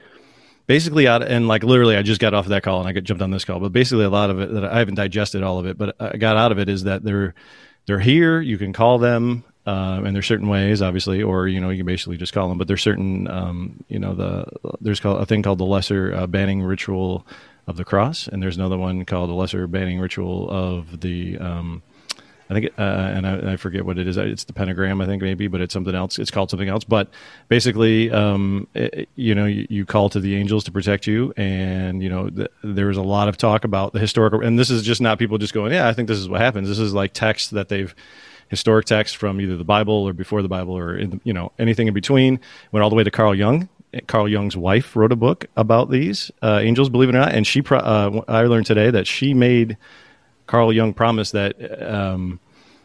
basically 0.67 1.07
out 1.09 1.23
and 1.23 1.49
like 1.49 1.63
literally 1.65 1.97
i 1.97 2.03
just 2.03 2.21
got 2.21 2.35
off 2.35 2.47
of 2.47 2.51
that 2.51 2.63
call 2.63 2.81
and 2.81 2.89
i 2.89 2.93
got 2.93 3.05
jumped 3.05 3.23
on 3.23 3.31
this 3.31 3.45
call 3.45 3.61
but 3.61 3.73
basically 3.73 4.05
a 4.05 4.11
lot 4.11 4.31
of 4.31 4.41
it 4.41 4.53
that 4.53 4.65
i 4.65 4.79
haven't 4.79 4.95
digested 4.95 5.43
all 5.43 5.59
of 5.59 5.67
it 5.67 5.77
but 5.77 5.97
i 6.01 6.17
got 6.17 6.37
out 6.37 6.53
of 6.53 6.59
it 6.59 6.69
is 6.69 6.85
that 6.85 7.03
they're 7.03 7.35
they're 7.87 7.99
here 7.99 8.41
you 8.41 8.59
can 8.59 8.73
call 8.73 8.99
them 8.99 9.45
uh, 9.65 10.01
and 10.05 10.15
there's 10.15 10.27
certain 10.27 10.49
ways 10.49 10.83
obviously 10.83 11.23
or 11.23 11.47
you 11.47 11.61
know 11.61 11.71
you 11.71 11.79
can 11.79 11.87
basically 11.87 12.17
just 12.17 12.33
call 12.33 12.49
them 12.49 12.59
but 12.59 12.67
there's 12.67 12.83
certain 12.83 13.29
um, 13.29 13.85
you 13.89 13.99
know 13.99 14.15
the 14.15 14.45
there's 14.81 15.01
a 15.05 15.27
thing 15.27 15.43
called 15.43 15.59
the 15.59 15.65
lesser 15.65 16.13
uh, 16.15 16.27
banning 16.27 16.63
ritual 16.63 17.27
of 17.67 17.77
the 17.77 17.85
cross 17.85 18.27
and 18.27 18.43
there's 18.43 18.57
another 18.57 18.77
one 18.77 19.05
called 19.05 19.31
the 19.31 19.35
lesser 19.35 19.69
banning 19.69 20.01
ritual 20.01 20.51
of 20.51 21.01
the 21.01 21.39
um, 21.39 21.83
I 22.53 22.61
think, 22.61 22.73
uh, 22.79 22.83
and 22.83 23.27
I, 23.27 23.53
I, 23.53 23.57
forget 23.57 23.87
what 23.87 23.99
it 23.99 24.07
is. 24.07 24.19
It's 24.19 24.45
the 24.45 24.53
pentagram, 24.53 25.01
I 25.01 25.07
think 25.07 25.23
maybe, 25.23 25.47
but 25.49 25.63
it's 25.63 25.73
something 25.73 25.95
else. 25.95 26.19
It's 26.19 26.31
called 26.31 26.51
something 26.51 26.69
else. 26.69 26.85
But 26.85 27.09
basically, 27.49 28.11
um, 28.11 28.69
it, 28.75 29.09
you 29.17 29.35
know, 29.35 29.47
you, 29.47 29.67
you, 29.71 29.87
call 29.87 30.11
to 30.11 30.21
the 30.21 30.35
angels 30.37 30.65
to 30.65 30.73
protect 30.73 31.07
you, 31.07 31.33
and 31.37 32.03
you 32.03 32.11
know, 32.11 32.29
th- 32.29 32.51
there's 32.63 32.99
a 32.99 33.03
lot 33.03 33.29
of 33.29 33.39
talk 33.39 33.65
about 33.65 33.95
the 33.95 33.99
historical. 33.99 34.45
And 34.45 34.59
this 34.59 34.69
is 34.69 34.83
just 34.83 35.01
not 35.01 35.19
people 35.19 35.39
just 35.39 35.55
going, 35.55 35.73
yeah, 35.73 35.89
I 35.89 35.95
think 35.95 36.09
this 36.09 36.19
is 36.19 36.29
what 36.29 36.41
happens. 36.41 36.69
This 36.69 36.79
is 36.79 36.93
like 36.93 37.15
text 37.15 37.53
that 37.53 37.69
they've 37.69 37.95
historic 38.49 38.85
text 38.85 39.17
from 39.17 39.41
either 39.41 39.57
the 39.57 39.65
Bible 39.65 39.95
or 39.95 40.13
before 40.13 40.43
the 40.43 40.49
Bible 40.49 40.77
or 40.77 40.95
in 40.95 41.23
you 41.25 41.33
know 41.33 41.53
anything 41.59 41.89
in 41.89 41.95
between. 41.95 42.39
Went 42.71 42.85
all 42.85 42.91
the 42.91 42.97
way 42.97 43.05
to 43.05 43.11
Carl 43.11 43.35
Jung. 43.35 43.69
Carl 44.07 44.29
Jung's 44.29 44.57
wife 44.57 44.95
wrote 44.95 45.13
a 45.13 45.17
book 45.17 45.47
about 45.57 45.91
these 45.91 46.31
uh, 46.43 46.61
angels, 46.63 46.89
believe 46.89 47.09
it 47.09 47.15
or 47.15 47.19
not, 47.19 47.33
and 47.33 47.47
she. 47.47 47.63
Pro- 47.63 47.79
uh, 47.79 48.23
I 48.29 48.43
learned 48.43 48.67
today 48.67 48.91
that 48.91 49.07
she 49.07 49.35
made 49.35 49.77
Carl 50.53 50.71
Jung 50.71 50.93
promised 50.93 51.33
that 51.33 51.83
um, 51.83 52.39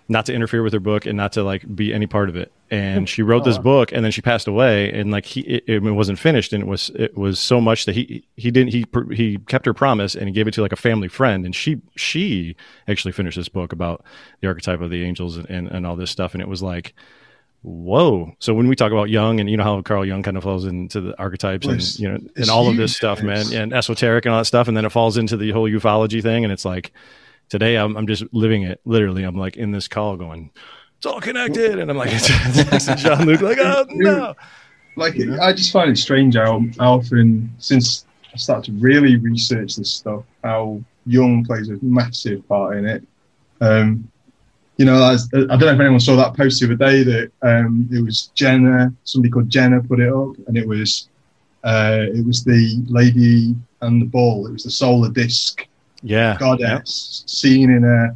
not 0.07 0.25
to 0.27 0.33
interfere 0.33 0.63
with 0.63 0.71
her 0.71 0.79
book 0.79 1.05
and 1.05 1.17
not 1.17 1.33
to 1.33 1.43
like 1.43 1.75
be 1.75 1.93
any 1.93 2.07
part 2.07 2.29
of 2.29 2.37
it. 2.37 2.49
And 2.71 3.09
she 3.09 3.23
wrote 3.23 3.43
this 3.43 3.57
book, 3.73 3.91
and 3.91 4.05
then 4.05 4.11
she 4.13 4.21
passed 4.21 4.47
away, 4.47 4.89
and 4.89 5.11
like 5.11 5.25
he, 5.25 5.41
it, 5.41 5.65
it, 5.67 5.81
wasn't 5.81 6.17
finished, 6.17 6.53
and 6.53 6.63
it 6.63 6.65
was 6.65 6.91
it 6.95 7.17
was 7.17 7.41
so 7.41 7.59
much 7.59 7.83
that 7.83 7.93
he 7.93 8.23
he 8.37 8.51
didn't 8.51 8.71
he 8.71 8.85
he 9.13 9.37
kept 9.49 9.65
her 9.65 9.73
promise, 9.73 10.15
and 10.15 10.29
he 10.29 10.31
gave 10.31 10.47
it 10.47 10.53
to 10.53 10.61
like 10.61 10.71
a 10.71 10.77
family 10.77 11.09
friend, 11.09 11.43
and 11.43 11.53
she 11.53 11.81
she 11.97 12.55
actually 12.87 13.11
finished 13.11 13.35
this 13.35 13.49
book 13.49 13.73
about 13.73 14.01
the 14.39 14.47
archetype 14.47 14.79
of 14.79 14.89
the 14.89 15.03
angels 15.03 15.35
and, 15.35 15.49
and, 15.49 15.67
and 15.67 15.85
all 15.85 15.97
this 15.97 16.09
stuff, 16.09 16.33
and 16.33 16.41
it 16.41 16.47
was 16.47 16.63
like 16.63 16.93
whoa. 17.63 18.31
So 18.39 18.53
when 18.53 18.69
we 18.69 18.77
talk 18.77 18.93
about 18.93 19.09
Jung 19.09 19.41
and 19.41 19.49
you 19.49 19.57
know 19.57 19.63
how 19.65 19.81
carl 19.81 20.05
Jung 20.05 20.23
kind 20.23 20.37
of 20.37 20.43
falls 20.43 20.63
into 20.63 21.01
the 21.01 21.19
archetypes 21.19 21.67
and 21.67 21.99
you 21.99 22.07
know 22.07 22.19
and 22.37 22.49
all 22.49 22.69
of 22.69 22.77
this 22.77 22.95
stuff 22.95 23.21
man. 23.21 23.51
And 23.53 23.73
esoteric 23.73 24.25
and 24.25 24.33
all 24.33 24.39
that 24.39 24.45
stuff. 24.45 24.69
And 24.69 24.77
then 24.77 24.85
it 24.85 24.91
falls 24.93 25.17
into 25.17 25.35
the 25.35 25.51
whole 25.51 25.69
ufology 25.69 26.23
thing. 26.23 26.45
And 26.45 26.53
it's 26.53 26.63
like 26.63 26.93
today 27.49 27.75
I'm, 27.75 27.95
I'm 27.97 28.07
just 28.07 28.23
living 28.33 28.63
it 28.63 28.81
literally 28.85 29.23
i'm 29.23 29.37
like 29.37 29.57
in 29.57 29.71
this 29.71 29.87
call 29.87 30.17
going 30.17 30.51
it's 30.97 31.05
all 31.05 31.21
connected 31.21 31.79
and 31.79 31.89
i'm 31.89 31.97
like 31.97 32.09
it's, 32.13 32.87
it's 32.87 33.01
jean 33.01 33.25
luc 33.25 33.41
like 33.41 33.59
oh 33.59 33.85
no 33.89 34.35
like 34.95 35.15
you 35.15 35.27
know? 35.27 35.39
i 35.41 35.53
just 35.53 35.71
find 35.71 35.89
it 35.91 35.97
strange 35.97 36.35
how, 36.35 36.61
how 36.79 36.93
often 36.93 37.53
since 37.59 38.05
i 38.33 38.37
started 38.37 38.65
to 38.65 38.79
really 38.79 39.15
research 39.17 39.75
this 39.75 39.91
stuff 39.91 40.23
how 40.43 40.81
Jung 41.05 41.45
plays 41.45 41.69
a 41.69 41.77
massive 41.81 42.45
part 42.47 42.77
in 42.77 42.85
it 42.85 43.03
um, 43.61 44.09
you 44.77 44.85
know, 44.85 45.01
I, 45.01 45.11
was, 45.11 45.29
I, 45.33 45.39
don't 45.39 45.59
know 45.59 45.73
if 45.73 45.79
anyone 45.79 45.99
saw 45.99 46.15
that 46.17 46.35
post 46.35 46.59
the 46.59 46.67
other 46.67 46.75
day 46.75 47.03
that 47.03 47.31
um, 47.41 47.89
it 47.91 48.01
was 48.01 48.27
Jenna, 48.35 48.93
somebody 49.03 49.31
called 49.31 49.49
Jenna 49.49 49.81
put 49.81 49.99
it 49.99 50.13
up, 50.13 50.35
and 50.47 50.55
it 50.55 50.67
was 50.67 51.09
uh, 51.63 52.05
it 52.13 52.25
was 52.25 52.43
the 52.43 52.83
lady 52.87 53.55
and 53.81 54.01
the 54.01 54.05
ball. 54.05 54.45
It 54.45 54.53
was 54.53 54.63
the 54.63 54.71
solar 54.71 55.09
disc 55.09 55.67
yeah, 56.01 56.37
goddess 56.39 57.21
yep. 57.23 57.29
seen 57.29 57.71
in 57.71 57.83
a 57.83 58.15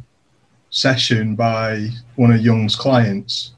session 0.70 1.34
by 1.34 1.88
one 2.16 2.32
of 2.32 2.40
Jung's 2.40 2.76
clients. 2.76 3.52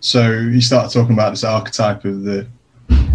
So 0.00 0.48
he 0.48 0.60
started 0.60 0.92
talking 0.92 1.12
about 1.12 1.30
this 1.30 1.44
archetype 1.44 2.04
of 2.04 2.22
the 2.22 2.46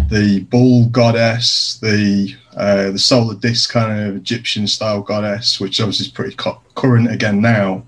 the 0.08 0.40
bull 0.40 0.86
goddess, 0.86 1.78
the 1.80 2.34
uh, 2.56 2.90
the 2.90 2.98
solar 2.98 3.34
disc 3.34 3.70
kind 3.70 4.08
of 4.08 4.16
Egyptian 4.16 4.66
style 4.66 5.02
goddess, 5.02 5.60
which 5.60 5.80
obviously 5.80 6.06
is 6.06 6.12
pretty 6.12 6.36
co- 6.36 6.60
current 6.74 7.10
again 7.10 7.40
now 7.40 7.82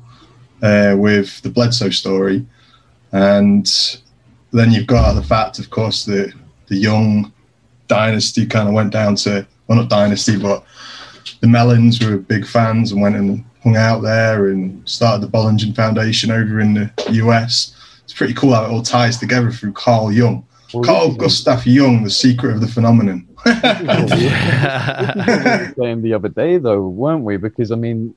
uh, 0.63 0.95
with 0.99 1.41
the 1.43 1.51
Bledsoe 1.51 1.91
story, 1.91 2.45
and 3.13 3.99
then 4.53 4.73
you've 4.73 4.87
got 4.87 5.13
the 5.13 5.23
fact, 5.23 5.59
of 5.59 5.71
course, 5.71 6.05
that 6.07 6.33
the 6.67 6.77
Jung 6.77 7.33
dynasty 7.87 8.47
kind 8.47 8.69
of 8.69 8.75
went 8.75 8.93
down 8.93 9.15
to 9.17 9.47
well, 9.67 9.79
not 9.79 9.89
dynasty, 9.89 10.39
but 10.39 10.65
the 11.41 11.47
Mellons 11.47 12.05
were 12.05 12.19
big 12.19 12.47
fans 12.47 12.93
and 12.93 13.01
went 13.01 13.17
and 13.17 13.45
hung 13.63 13.77
out 13.77 14.01
there 14.01 14.49
and 14.49 14.87
started 14.89 15.23
the 15.23 15.31
Bollingen 15.31 15.75
Foundation 15.75 16.31
over 16.31 16.61
in 16.61 16.75
the 16.75 16.91
US. 17.09 17.75
It's 18.05 18.13
pretty 18.13 18.35
cool 18.35 18.55
how 18.55 18.65
it 18.65 18.71
all 18.71 18.83
ties 18.83 19.19
together 19.19 19.51
through 19.51 19.73
Carl 19.73 20.13
Jung. 20.13 20.47
Well, 20.73 20.85
Carl. 20.85 21.15
Gustav 21.15 21.67
Jung, 21.67 22.05
the 22.05 22.11
secret 22.11 22.55
of 22.55 22.61
the 22.61 22.69
phenomenon. 22.69 23.27
saying 25.77 26.03
the 26.03 26.13
other 26.15 26.29
day, 26.29 26.59
though, 26.59 26.89
weren't 26.89 27.25
we? 27.25 27.37
Because 27.37 27.71
I 27.71 27.77
mean, 27.77 28.15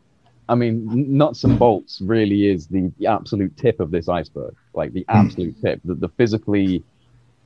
I 0.49 0.55
mean, 0.55 1.17
nuts 1.17 1.43
and 1.43 1.57
bolts 1.57 2.01
really 2.01 2.47
is 2.47 2.67
the, 2.67 2.91
the 2.97 3.07
absolute 3.07 3.55
tip 3.55 3.79
of 3.79 3.91
this 3.91 4.09
iceberg, 4.09 4.55
like 4.73 4.91
the 4.91 5.05
hmm. 5.09 5.15
absolute 5.15 5.57
mm. 5.57 5.61
tip. 5.61 5.79
The, 5.85 5.95
the 5.95 6.09
physically 6.09 6.83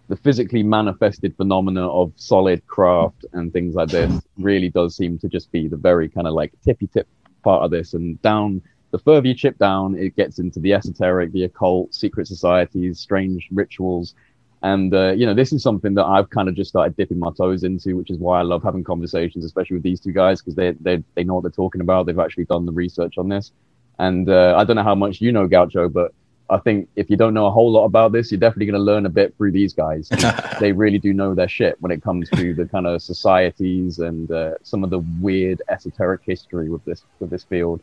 the 0.07 0.15
physically 0.15 0.63
manifested 0.63 1.35
phenomena 1.35 1.87
of 1.87 2.13
solid 2.15 2.65
craft 2.67 3.25
and 3.33 3.51
things 3.51 3.75
like 3.75 3.89
this 3.89 4.21
really 4.37 4.69
does 4.69 4.95
seem 4.95 5.17
to 5.19 5.27
just 5.27 5.51
be 5.51 5.67
the 5.67 5.77
very 5.77 6.07
kind 6.07 6.27
of 6.27 6.33
like 6.33 6.53
tippy 6.63 6.87
tip 6.87 7.07
part 7.43 7.63
of 7.63 7.71
this. 7.71 7.93
And 7.93 8.21
down, 8.21 8.61
the 8.91 8.99
further 8.99 9.27
you 9.27 9.33
chip 9.33 9.57
down, 9.57 9.97
it 9.97 10.15
gets 10.15 10.37
into 10.37 10.59
the 10.59 10.73
esoteric, 10.73 11.31
the 11.31 11.45
occult, 11.45 11.93
secret 11.93 12.27
societies, 12.27 12.99
strange 12.99 13.47
rituals. 13.51 14.13
And, 14.61 14.93
uh, 14.93 15.13
you 15.13 15.25
know, 15.25 15.33
this 15.33 15.51
is 15.51 15.63
something 15.63 15.95
that 15.95 16.05
I've 16.05 16.29
kind 16.29 16.49
of 16.49 16.55
just 16.55 16.69
started 16.69 16.95
dipping 16.95 17.19
my 17.19 17.31
toes 17.35 17.63
into, 17.63 17.95
which 17.95 18.09
is 18.09 18.17
why 18.17 18.39
I 18.39 18.43
love 18.43 18.63
having 18.63 18.83
conversations, 18.83 19.43
especially 19.43 19.75
with 19.75 19.83
these 19.83 19.99
two 19.99 20.11
guys, 20.11 20.39
because 20.41 20.55
they, 20.55 20.71
they, 20.79 21.03
they 21.15 21.23
know 21.23 21.35
what 21.35 21.43
they're 21.43 21.51
talking 21.51 21.81
about. 21.81 22.05
They've 22.05 22.19
actually 22.19 22.45
done 22.45 22.65
the 22.65 22.71
research 22.71 23.17
on 23.17 23.27
this. 23.27 23.51
And 23.97 24.29
uh, 24.29 24.55
I 24.57 24.63
don't 24.63 24.75
know 24.75 24.83
how 24.83 24.95
much 24.95 25.21
you 25.21 25.31
know 25.31 25.47
Gaucho, 25.47 25.89
but 25.89 26.13
I 26.49 26.57
think 26.57 26.87
if 26.95 27.09
you 27.09 27.17
don't 27.17 27.33
know 27.33 27.47
a 27.47 27.51
whole 27.51 27.71
lot 27.71 27.85
about 27.85 28.11
this, 28.11 28.31
you're 28.31 28.39
definitely 28.39 28.67
going 28.67 28.79
to 28.79 28.83
learn 28.83 29.05
a 29.05 29.09
bit 29.09 29.35
through 29.37 29.51
these 29.51 29.73
guys. 29.73 30.09
they 30.59 30.71
really 30.71 30.99
do 30.99 31.13
know 31.13 31.33
their 31.33 31.47
shit 31.47 31.75
when 31.81 31.91
it 31.91 32.03
comes 32.03 32.29
to 32.31 32.53
the 32.53 32.65
kind 32.65 32.85
of 32.85 33.01
societies 33.01 33.99
and 33.99 34.31
uh, 34.31 34.53
some 34.63 34.83
of 34.83 34.89
the 34.89 34.99
weird 35.21 35.61
esoteric 35.69 36.21
history 36.23 36.69
with 36.69 36.83
this 36.85 37.03
with 37.19 37.29
this 37.29 37.43
field. 37.43 37.81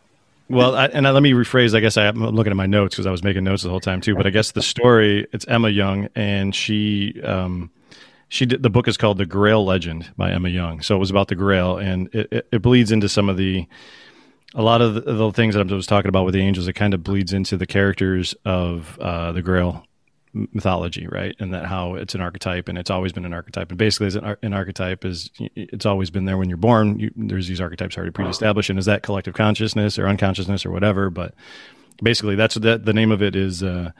Well, 0.48 0.74
I, 0.76 0.86
and 0.86 1.06
I, 1.06 1.10
let 1.10 1.22
me 1.22 1.32
rephrase. 1.32 1.74
I 1.74 1.80
guess 1.80 1.96
I, 1.96 2.06
am 2.06 2.24
looking 2.24 2.50
at 2.50 2.56
my 2.56 2.66
notes 2.66 2.94
because 2.94 3.06
I 3.06 3.10
was 3.10 3.22
making 3.22 3.44
notes 3.44 3.62
the 3.62 3.70
whole 3.70 3.80
time 3.80 4.00
too. 4.00 4.14
But 4.14 4.26
I 4.26 4.30
guess 4.30 4.52
the 4.52 4.62
story 4.62 5.26
it's 5.32 5.46
Emma 5.48 5.70
Jung, 5.70 6.08
and 6.14 6.54
she 6.54 7.20
um, 7.22 7.70
she 8.28 8.46
did 8.46 8.62
the 8.62 8.70
book 8.70 8.86
is 8.86 8.96
called 8.96 9.18
The 9.18 9.26
Grail 9.26 9.64
Legend 9.64 10.12
by 10.16 10.30
Emma 10.30 10.48
Jung. 10.48 10.82
So 10.82 10.94
it 10.94 10.98
was 10.98 11.10
about 11.10 11.28
the 11.28 11.34
Grail, 11.34 11.78
and 11.78 12.14
it, 12.14 12.28
it, 12.32 12.48
it 12.52 12.62
bleeds 12.62 12.92
into 12.92 13.08
some 13.08 13.28
of 13.28 13.36
the 13.36 13.66
a 14.54 14.62
lot 14.62 14.82
of 14.82 14.94
the, 14.94 15.00
the, 15.00 15.32
things 15.32 15.54
that 15.54 15.70
I 15.70 15.74
was 15.74 15.86
talking 15.86 16.08
about 16.08 16.24
with 16.24 16.34
the 16.34 16.40
angels, 16.40 16.68
it 16.68 16.74
kind 16.74 16.94
of 16.94 17.02
bleeds 17.02 17.32
into 17.32 17.56
the 17.56 17.66
characters 17.66 18.34
of 18.44 18.98
uh, 18.98 19.32
the 19.32 19.42
Grail 19.42 19.86
mythology, 20.34 21.06
right? 21.06 21.34
And 21.38 21.52
that 21.54 21.66
how 21.66 21.94
it's 21.94 22.14
an 22.14 22.20
archetype, 22.20 22.68
and 22.68 22.78
it's 22.78 22.90
always 22.90 23.12
been 23.12 23.24
an 23.24 23.32
archetype. 23.32 23.70
And 23.70 23.78
basically, 23.78 24.08
as 24.08 24.16
an, 24.16 24.36
an 24.42 24.52
archetype 24.52 25.04
is, 25.04 25.30
it's 25.38 25.86
always 25.86 26.10
been 26.10 26.24
there 26.24 26.36
when 26.36 26.48
you're 26.48 26.58
born. 26.58 26.98
You, 26.98 27.10
there's 27.16 27.48
these 27.48 27.60
archetypes 27.60 27.96
already 27.96 28.12
pre-established, 28.12 28.70
and 28.70 28.78
is 28.78 28.86
that 28.86 29.02
collective 29.02 29.34
consciousness 29.34 29.98
or 29.98 30.06
unconsciousness 30.06 30.66
or 30.66 30.70
whatever? 30.70 31.10
But 31.10 31.34
basically, 32.02 32.34
that's 32.34 32.54
that. 32.56 32.84
The 32.84 32.94
name 32.94 33.10
of 33.12 33.22
it 33.22 33.36
is 33.36 33.62
uh, 33.62 33.92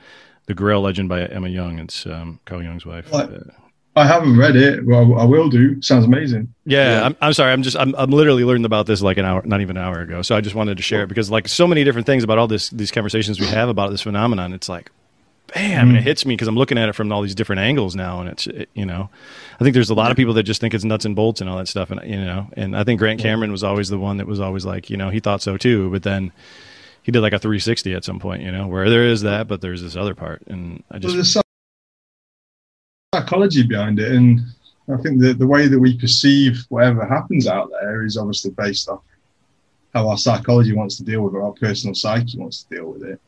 the 0.45 0.53
Grail 0.53 0.81
Legend 0.81 1.09
by 1.09 1.25
Emma 1.25 1.49
Jung. 1.49 1.79
It's 1.79 2.05
um, 2.05 2.39
Carl 2.45 2.63
Jung's 2.63 2.85
wife. 2.85 3.11
What? 3.11 3.31
I 3.95 4.07
haven't 4.07 4.37
read 4.37 4.55
it. 4.55 4.85
Well, 4.85 5.19
I 5.19 5.23
will 5.23 5.49
do. 5.49 5.79
Sounds 5.81 6.05
amazing. 6.05 6.53
Yeah, 6.65 6.99
yeah. 6.99 7.05
I'm, 7.05 7.17
I'm, 7.21 7.33
sorry. 7.33 7.51
I'm 7.51 7.61
just 7.61 7.77
I'm, 7.77 7.93
I'm 7.95 8.09
literally 8.09 8.43
learning 8.43 8.65
about 8.65 8.87
this 8.87 9.01
like 9.01 9.17
an 9.17 9.25
hour, 9.25 9.43
not 9.45 9.61
even 9.61 9.77
an 9.77 9.83
hour 9.83 10.01
ago. 10.01 10.23
So 10.23 10.35
I 10.35 10.41
just 10.41 10.55
wanted 10.55 10.77
to 10.77 10.83
share 10.83 11.03
it 11.03 11.07
because 11.07 11.29
like 11.29 11.47
so 11.47 11.67
many 11.67 11.83
different 11.83 12.07
things 12.07 12.23
about 12.23 12.39
all 12.39 12.47
this 12.47 12.69
these 12.69 12.91
conversations 12.91 13.39
we 13.39 13.45
have 13.47 13.69
about 13.69 13.91
this 13.91 14.01
phenomenon. 14.01 14.51
It's 14.51 14.67
like, 14.67 14.91
bam, 15.53 15.87
mm. 15.87 15.89
and 15.89 15.97
it 15.97 16.03
hits 16.03 16.25
me 16.25 16.33
because 16.33 16.47
I'm 16.47 16.55
looking 16.55 16.79
at 16.79 16.89
it 16.89 16.93
from 16.93 17.11
all 17.11 17.21
these 17.21 17.35
different 17.35 17.59
angles 17.59 17.95
now, 17.95 18.19
and 18.19 18.29
it's 18.29 18.47
it, 18.47 18.69
you 18.73 18.85
know, 18.85 19.09
I 19.59 19.63
think 19.63 19.75
there's 19.75 19.91
a 19.91 19.95
lot 19.95 20.09
of 20.09 20.17
people 20.17 20.33
that 20.33 20.43
just 20.43 20.59
think 20.59 20.73
it's 20.73 20.83
nuts 20.83 21.05
and 21.05 21.15
bolts 21.15 21.39
and 21.39 21.49
all 21.49 21.57
that 21.57 21.67
stuff, 21.67 21.91
and 21.91 22.01
you 22.09 22.17
know, 22.17 22.47
and 22.53 22.75
I 22.75 22.83
think 22.83 22.99
Grant 22.99 23.19
Cameron 23.19 23.51
was 23.51 23.63
always 23.63 23.89
the 23.89 23.99
one 23.99 24.17
that 24.17 24.25
was 24.25 24.39
always 24.39 24.65
like, 24.65 24.89
you 24.89 24.97
know, 24.97 25.11
he 25.11 25.19
thought 25.19 25.43
so 25.43 25.55
too, 25.55 25.91
but 25.91 26.01
then 26.01 26.31
he 27.03 27.11
did 27.11 27.21
like 27.21 27.33
a 27.33 27.39
360 27.39 27.93
at 27.93 28.03
some 28.03 28.19
point, 28.19 28.41
you 28.41 28.51
know, 28.51 28.65
where 28.65 28.89
there 28.89 29.03
is 29.03 29.21
that, 29.21 29.47
but 29.47 29.61
there's 29.61 29.83
this 29.83 29.95
other 29.95 30.15
part, 30.15 30.41
and 30.47 30.83
I 30.89 30.97
just. 30.97 31.35
Well, 31.35 31.43
psychology 33.13 33.63
behind 33.63 33.99
it, 33.99 34.11
and 34.11 34.41
I 34.91 34.97
think 34.97 35.21
that 35.21 35.37
the 35.37 35.47
way 35.47 35.67
that 35.67 35.79
we 35.79 35.97
perceive 35.97 36.65
whatever 36.69 37.05
happens 37.05 37.47
out 37.47 37.69
there 37.69 38.03
is 38.05 38.17
obviously 38.17 38.51
based 38.51 38.89
off 38.89 39.01
how 39.93 40.09
our 40.09 40.17
psychology 40.17 40.73
wants 40.73 40.97
to 40.97 41.03
deal 41.03 41.21
with 41.21 41.35
it, 41.35 41.41
our 41.41 41.51
personal 41.51 41.93
psyche 41.93 42.37
wants 42.37 42.63
to 42.63 42.75
deal 42.75 42.91
with 42.91 43.03
it. 43.03 43.21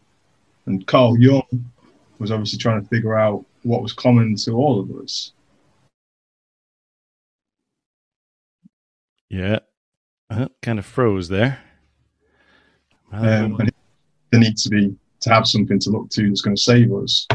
And 0.66 0.86
Carl 0.88 1.20
Jung 1.20 1.72
was 2.18 2.32
obviously 2.32 2.58
trying 2.58 2.82
to 2.82 2.88
figure 2.88 3.16
out 3.16 3.46
what 3.62 3.84
was 3.84 3.94
common 3.94 4.36
to 4.38 4.54
all 4.54 4.80
of 4.80 4.90
us. 5.04 5.32
Yeah, 9.30 9.60
uh, 10.32 10.48
kind 10.62 10.80
of 10.80 10.86
froze 10.86 11.30
there. 11.30 11.60
Um, 13.12 13.60
and 13.60 13.72
there 14.32 14.40
needs 14.40 14.64
to 14.64 14.70
be 14.70 14.96
to 15.22 15.30
have 15.30 15.46
something 15.48 15.80
to 15.80 15.90
look 15.92 16.10
to 16.12 16.28
that's 16.28 16.42
going 16.42 16.56
to 16.56 16.62
save 16.62 16.92
us. 16.94 17.28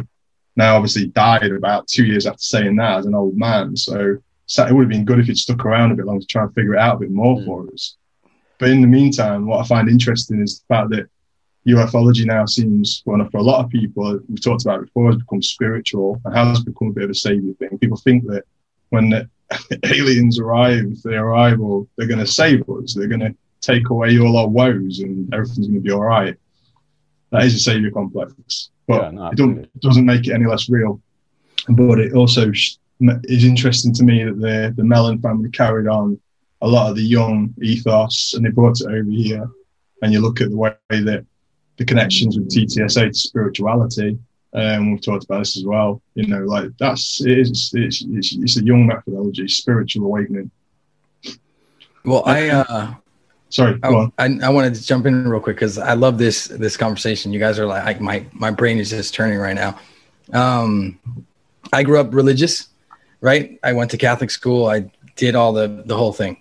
Now, 0.56 0.76
obviously, 0.76 1.06
died 1.06 1.50
about 1.52 1.86
two 1.86 2.04
years 2.04 2.26
after 2.26 2.42
saying 2.42 2.76
that 2.76 2.98
as 2.98 3.06
an 3.06 3.14
old 3.14 3.36
man. 3.36 3.76
So, 3.76 4.16
so 4.46 4.66
it 4.66 4.72
would 4.72 4.82
have 4.82 4.90
been 4.90 5.04
good 5.04 5.20
if 5.20 5.26
he'd 5.26 5.36
stuck 5.36 5.64
around 5.64 5.92
a 5.92 5.94
bit 5.94 6.06
longer 6.06 6.20
to 6.20 6.26
try 6.26 6.42
and 6.42 6.54
figure 6.54 6.74
it 6.74 6.80
out 6.80 6.96
a 6.96 7.00
bit 7.00 7.10
more 7.10 7.36
mm. 7.36 7.46
for 7.46 7.72
us. 7.72 7.96
But 8.58 8.70
in 8.70 8.80
the 8.80 8.86
meantime, 8.86 9.46
what 9.46 9.60
I 9.60 9.66
find 9.66 9.88
interesting 9.88 10.42
is 10.42 10.60
the 10.60 10.74
fact 10.74 10.90
that 10.90 11.08
ufology 11.66 12.26
now 12.26 12.44
seems, 12.46 13.02
well, 13.06 13.26
for 13.30 13.38
a 13.38 13.42
lot 13.42 13.64
of 13.64 13.70
people, 13.70 14.20
we've 14.28 14.42
talked 14.42 14.64
about 14.64 14.80
it 14.80 14.86
before, 14.86 15.06
has 15.06 15.16
become 15.16 15.42
spiritual 15.42 16.20
and 16.24 16.34
has 16.34 16.60
become 16.60 16.88
a 16.88 16.92
bit 16.92 17.04
of 17.04 17.10
a 17.10 17.14
savior 17.14 17.54
thing. 17.54 17.78
People 17.78 17.96
think 17.96 18.24
that 18.26 18.44
when 18.90 19.08
the 19.08 19.28
aliens 19.84 20.38
arrive, 20.38 20.84
if 20.90 21.02
they 21.02 21.14
arrive, 21.14 21.60
or 21.60 21.86
they're 21.96 22.06
going 22.06 22.18
to 22.18 22.26
save 22.26 22.68
us, 22.68 22.94
they're 22.94 23.08
going 23.08 23.20
to 23.20 23.34
take 23.60 23.88
away 23.90 24.18
all 24.18 24.36
our 24.36 24.48
woes 24.48 25.00
and 25.00 25.32
everything's 25.32 25.68
going 25.68 25.80
to 25.80 25.80
be 25.80 25.92
all 25.92 26.02
right. 26.02 26.36
That 27.30 27.44
is 27.44 27.54
a 27.54 27.58
savior 27.60 27.90
complex 27.90 28.70
but 28.90 29.12
yeah, 29.12 29.30
no, 29.36 29.60
it 29.60 29.80
doesn't 29.80 30.04
make 30.04 30.26
it 30.26 30.32
any 30.32 30.46
less 30.46 30.68
real. 30.68 31.00
But 31.68 32.00
it 32.00 32.12
also 32.14 32.50
is 32.50 33.44
interesting 33.44 33.94
to 33.94 34.02
me 34.02 34.24
that 34.24 34.40
the 34.40 34.74
the 34.76 34.84
Mellon 34.84 35.20
family 35.20 35.50
carried 35.50 35.86
on 35.86 36.18
a 36.62 36.68
lot 36.68 36.90
of 36.90 36.96
the 36.96 37.02
Jung 37.02 37.54
ethos 37.62 38.34
and 38.34 38.44
they 38.44 38.50
brought 38.50 38.80
it 38.80 38.86
over 38.86 39.10
here. 39.10 39.48
And 40.02 40.12
you 40.12 40.20
look 40.20 40.40
at 40.40 40.50
the 40.50 40.56
way 40.56 40.74
that 40.90 41.24
the 41.76 41.84
connections 41.84 42.36
with 42.36 42.50
TTSA 42.50 43.08
to 43.08 43.14
spirituality, 43.14 44.18
and 44.52 44.76
um, 44.76 44.92
we've 44.92 45.02
talked 45.02 45.24
about 45.24 45.38
this 45.38 45.56
as 45.56 45.64
well. 45.64 46.02
You 46.14 46.26
know, 46.26 46.40
like 46.40 46.70
that's 46.78 47.20
it 47.24 47.38
is 47.38 47.70
it's, 47.74 48.04
it's, 48.08 48.34
it's 48.34 48.56
a 48.58 48.64
Jung 48.64 48.86
methodology, 48.86 49.46
spiritual 49.48 50.06
awakening. 50.06 50.50
Well, 52.04 52.22
I 52.26 52.48
uh, 52.48 52.94
Sorry, 53.50 53.78
I, 53.82 54.08
I, 54.18 54.38
I, 54.44 54.48
wanted 54.48 54.76
to 54.76 54.82
jump 54.82 55.06
in 55.06 55.28
real 55.28 55.40
quick 55.40 55.56
because 55.56 55.76
I 55.76 55.94
love 55.94 56.18
this 56.18 56.46
this 56.46 56.76
conversation. 56.76 57.32
You 57.32 57.40
guys 57.40 57.58
are 57.58 57.66
like, 57.66 58.00
my 58.00 58.24
my 58.32 58.52
brain 58.52 58.78
is 58.78 58.90
just 58.90 59.12
turning 59.12 59.38
right 59.38 59.56
now. 59.56 59.76
Um, 60.32 61.00
I 61.72 61.82
grew 61.82 61.98
up 61.98 62.14
religious, 62.14 62.68
right? 63.20 63.58
I 63.64 63.72
went 63.72 63.90
to 63.90 63.98
Catholic 63.98 64.30
school. 64.30 64.68
I 64.68 64.88
did 65.16 65.34
all 65.34 65.52
the 65.52 65.82
the 65.84 65.96
whole 65.96 66.12
thing. 66.12 66.40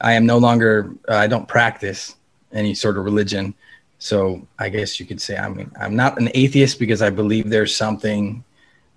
I 0.00 0.14
am 0.14 0.26
no 0.26 0.38
longer. 0.38 0.90
Uh, 1.08 1.14
I 1.14 1.28
don't 1.28 1.46
practice 1.46 2.16
any 2.52 2.74
sort 2.74 2.98
of 2.98 3.04
religion. 3.04 3.54
So 4.00 4.44
I 4.58 4.68
guess 4.68 4.98
you 4.98 5.06
could 5.06 5.20
say 5.20 5.36
I 5.36 5.48
mean 5.48 5.70
I'm 5.80 5.94
not 5.94 6.20
an 6.20 6.28
atheist 6.34 6.80
because 6.80 7.02
I 7.02 7.10
believe 7.10 7.50
there's 7.50 7.74
something 7.74 8.42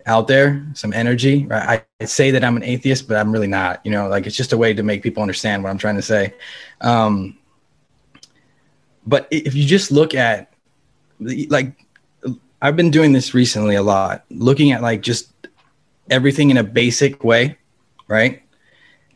out 0.07 0.27
there, 0.27 0.65
some 0.73 0.93
energy. 0.93 1.47
I, 1.51 1.83
I 1.99 2.05
say 2.05 2.31
that 2.31 2.43
I'm 2.43 2.57
an 2.57 2.63
atheist, 2.63 3.07
but 3.07 3.17
I'm 3.17 3.31
really 3.31 3.47
not. 3.47 3.85
You 3.85 3.91
know, 3.91 4.07
like 4.07 4.25
it's 4.25 4.35
just 4.35 4.53
a 4.53 4.57
way 4.57 4.73
to 4.73 4.81
make 4.81 5.03
people 5.03 5.21
understand 5.21 5.63
what 5.63 5.69
I'm 5.69 5.77
trying 5.77 5.97
to 5.97 6.01
say. 6.01 6.33
Um, 6.81 7.37
but 9.05 9.27
if 9.31 9.55
you 9.55 9.65
just 9.65 9.91
look 9.91 10.15
at 10.15 10.53
like 11.19 11.85
I've 12.61 12.75
been 12.75 12.91
doing 12.91 13.13
this 13.13 13.33
recently 13.33 13.75
a 13.75 13.83
lot, 13.83 14.23
looking 14.29 14.71
at 14.71 14.81
like 14.81 15.01
just 15.01 15.31
everything 16.09 16.51
in 16.51 16.57
a 16.57 16.63
basic 16.63 17.23
way, 17.23 17.57
right? 18.07 18.43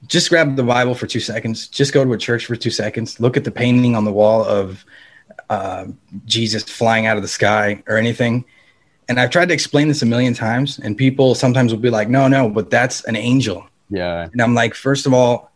Just 0.07 0.29
grab 0.29 0.55
the 0.55 0.63
Bible 0.63 0.95
for 0.95 1.07
two 1.07 1.19
seconds. 1.19 1.67
Just 1.67 1.93
go 1.93 2.03
to 2.03 2.13
a 2.13 2.17
church 2.17 2.45
for 2.45 2.55
two 2.55 2.69
seconds. 2.71 3.19
Look 3.19 3.37
at 3.37 3.43
the 3.43 3.51
painting 3.51 3.95
on 3.95 4.05
the 4.05 4.11
wall 4.11 4.43
of 4.43 4.85
uh, 5.49 5.85
Jesus 6.25 6.63
flying 6.63 7.05
out 7.05 7.17
of 7.17 7.23
the 7.23 7.29
sky 7.29 7.83
or 7.87 7.97
anything. 7.97 8.45
And 9.07 9.19
I've 9.19 9.29
tried 9.29 9.49
to 9.49 9.53
explain 9.53 9.87
this 9.87 10.01
a 10.01 10.05
million 10.05 10.33
times, 10.33 10.79
and 10.79 10.97
people 10.97 11.35
sometimes 11.35 11.71
will 11.71 11.79
be 11.79 11.91
like, 11.91 12.09
"No, 12.09 12.27
no, 12.27 12.49
but 12.49 12.71
that's 12.71 13.03
an 13.03 13.15
angel." 13.15 13.67
Yeah. 13.89 14.27
And 14.31 14.41
I'm 14.41 14.55
like, 14.55 14.73
first 14.73 15.05
of 15.05 15.13
all, 15.13 15.51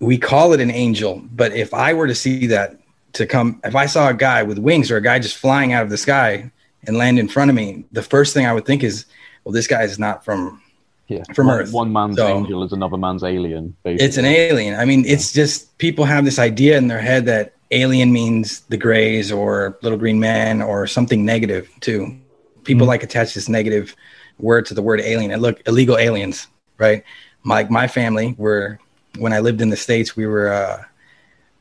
we 0.00 0.16
call 0.16 0.54
it 0.54 0.60
an 0.60 0.70
angel, 0.70 1.22
but 1.32 1.52
if 1.52 1.74
I 1.74 1.92
were 1.92 2.06
to 2.06 2.14
see 2.14 2.46
that 2.46 2.78
to 3.14 3.26
come 3.26 3.60
if 3.64 3.74
I 3.74 3.86
saw 3.86 4.08
a 4.08 4.14
guy 4.14 4.42
with 4.42 4.58
wings 4.58 4.90
or 4.90 4.96
a 4.96 5.02
guy 5.02 5.18
just 5.18 5.36
flying 5.36 5.72
out 5.72 5.82
of 5.82 5.90
the 5.90 5.96
sky 5.96 6.50
and 6.86 6.96
land 6.96 7.18
in 7.18 7.28
front 7.28 7.50
of 7.50 7.56
me, 7.56 7.84
the 7.92 8.02
first 8.02 8.34
thing 8.34 8.46
I 8.46 8.52
would 8.52 8.66
think 8.66 8.82
is, 8.84 9.06
well, 9.44 9.52
this 9.52 9.66
guy 9.66 9.82
is 9.82 9.98
not 9.98 10.24
from 10.24 10.62
yeah. 11.08 11.22
from 11.34 11.46
one, 11.48 11.60
Earth. 11.60 11.72
One 11.72 11.92
man's 11.92 12.16
so, 12.16 12.28
angel 12.28 12.62
is 12.62 12.72
another 12.72 12.96
man's 12.96 13.24
alien. 13.24 13.76
Basically. 13.82 14.06
It's 14.06 14.16
an 14.16 14.24
alien. 14.24 14.78
I 14.78 14.84
mean, 14.84 15.04
it's 15.06 15.32
just 15.32 15.76
people 15.78 16.04
have 16.04 16.24
this 16.24 16.38
idea 16.38 16.76
in 16.78 16.88
their 16.88 17.00
head 17.00 17.26
that 17.26 17.54
alien 17.70 18.12
means 18.12 18.60
the 18.62 18.76
grays 18.76 19.30
or 19.32 19.78
little 19.82 19.98
green 19.98 20.20
man 20.20 20.62
or 20.62 20.86
something 20.86 21.24
negative 21.24 21.70
too. 21.80 22.16
People 22.64 22.82
mm-hmm. 22.82 22.88
like 22.88 23.02
attach 23.02 23.34
this 23.34 23.48
negative 23.48 23.96
word 24.38 24.66
to 24.66 24.74
the 24.74 24.82
word 24.82 25.00
alien. 25.00 25.30
And 25.30 25.42
look, 25.42 25.60
illegal 25.66 25.98
aliens, 25.98 26.46
right? 26.78 27.02
Like 27.44 27.70
my, 27.70 27.82
my 27.82 27.88
family 27.88 28.34
were 28.38 28.78
when 29.18 29.32
I 29.32 29.40
lived 29.40 29.60
in 29.60 29.70
the 29.70 29.76
states, 29.76 30.16
we 30.16 30.26
were. 30.26 30.52
Uh, 30.52 30.84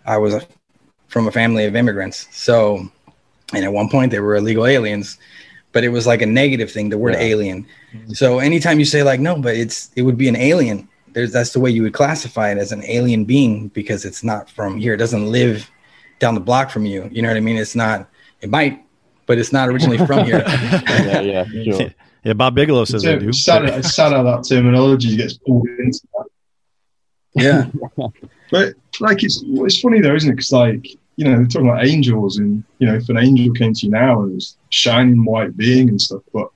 I 0.06 0.18
was 0.18 0.46
from 1.08 1.28
a 1.28 1.32
family 1.32 1.66
of 1.66 1.76
immigrants. 1.76 2.28
So, 2.32 2.90
and 3.54 3.64
at 3.64 3.72
one 3.72 3.90
point 3.90 4.12
they 4.12 4.20
were 4.20 4.36
illegal 4.36 4.66
aliens, 4.66 5.18
but 5.72 5.84
it 5.84 5.90
was 5.90 6.08
like 6.08 6.22
a 6.22 6.26
negative 6.26 6.72
thing, 6.72 6.90
the 6.90 6.98
word 6.98 7.14
yeah. 7.14 7.22
alien. 7.22 7.66
Mm-hmm. 7.94 8.14
So 8.14 8.40
anytime 8.40 8.80
you 8.80 8.86
say 8.86 9.04
like, 9.04 9.20
no, 9.20 9.40
but 9.40 9.56
it's, 9.56 9.92
it 9.96 10.02
would 10.04 10.18
be 10.18 10.28
an 10.28 10.36
alien. 10.36 10.88
There's, 11.14 11.32
that's 11.32 11.54
the 11.54 11.60
way 11.60 11.72
you 11.72 11.84
would 11.84 11.94
classify 11.94 12.52
it 12.52 12.58
as 12.58 12.72
an 12.72 12.84
alien 12.86 13.26
being 13.26 13.70
because 13.70 14.06
it's 14.06 14.24
not 14.24 14.50
from 14.50 14.78
here. 14.78 14.94
It 14.94 14.98
doesn't 14.98 15.32
live 15.32 15.70
down 16.20 16.36
the 16.36 16.42
block 16.42 16.70
from 16.70 16.86
you. 16.86 17.10
You 17.12 17.22
know 17.22 17.30
what 17.30 17.38
I 17.38 17.42
mean? 17.42 17.58
It's 17.58 17.76
not, 17.76 18.08
it 18.42 18.50
might, 18.50 18.84
but 19.26 19.38
it's 19.38 19.52
not 19.52 19.70
originally 19.70 19.98
from 20.06 20.26
here. 20.26 20.44
yeah, 20.48 21.22
yeah, 21.22 21.64
sure. 21.64 21.94
Yeah, 22.24 22.34
Bob 22.34 22.56
Bigelow 22.56 22.86
says 22.86 23.04
it's, 23.04 23.16
I 23.16 23.20
do. 23.20 23.30
It's 23.30 23.44
sad, 23.44 23.66
it's 23.66 23.96
sad 23.96 24.12
how 24.12 24.24
that 24.24 24.44
terminology 24.44 25.16
gets 25.16 25.38
pulled 25.38 25.68
into 25.80 26.02
that. 26.18 26.26
Yeah. 27.38 27.66
but 28.52 28.74
like 29.00 29.24
it's 29.24 29.44
it's 29.46 29.82
funny 29.82 30.02
though, 30.02 30.16
isn't 30.16 30.30
it? 30.30 30.36
Because 30.36 30.52
like 30.52 30.88
you 31.18 31.26
know, 31.26 31.36
they're 31.36 31.48
talking 31.48 31.70
about 31.70 31.86
angels, 31.86 32.38
and 32.38 32.64
you 32.80 32.88
know, 32.88 32.96
if 32.96 33.10
an 33.10 33.18
angel 33.18 33.54
came 33.54 33.74
to 33.74 33.86
you 33.86 33.92
now 33.92 34.22
and 34.22 34.36
was 34.36 34.56
shining 34.70 35.26
white 35.26 35.58
being 35.58 35.90
and 35.90 36.02
stuff, 36.02 36.22
but 36.32 36.50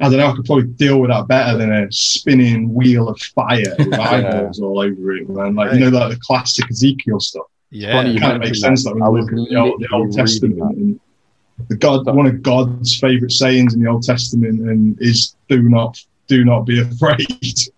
I 0.00 0.08
don't 0.10 0.18
know, 0.18 0.26
I 0.26 0.36
could 0.36 0.44
probably 0.44 0.64
deal 0.64 1.00
with 1.00 1.10
that 1.10 1.28
better 1.28 1.56
than 1.56 1.72
a 1.72 1.90
spinning 1.90 2.74
wheel 2.74 3.08
of 3.08 3.18
fire 3.34 3.74
with 3.78 3.94
eyeballs 3.98 4.60
all 4.60 4.80
over 4.80 5.12
it, 5.12 5.28
man. 5.28 5.54
Like 5.54 5.70
right. 5.70 5.78
you 5.78 5.90
know, 5.90 5.98
like 5.98 6.10
the 6.10 6.20
classic 6.20 6.70
Ezekiel 6.70 7.20
stuff. 7.20 7.46
Yeah, 7.70 8.02
it 8.02 8.20
kind 8.20 8.34
of 8.34 8.40
makes 8.40 8.60
sense. 8.60 8.84
Like 8.84 8.96
when 8.96 9.02
you 9.02 9.20
look 9.20 9.32
at 9.32 9.48
the 9.48 9.56
Old, 9.56 9.80
the 9.80 9.88
Old 9.92 10.12
Testament 10.12 10.60
and 10.76 11.00
the 11.68 11.76
God, 11.76 12.06
one 12.06 12.26
of 12.26 12.42
God's 12.42 12.98
favorite 12.98 13.32
sayings 13.32 13.74
in 13.74 13.82
the 13.82 13.88
Old 13.88 14.02
Testament, 14.02 14.60
and 14.60 15.00
is 15.00 15.36
"Do 15.48 15.62
not, 15.62 15.98
do 16.26 16.44
not 16.44 16.66
be 16.66 16.80
afraid." 16.80 17.26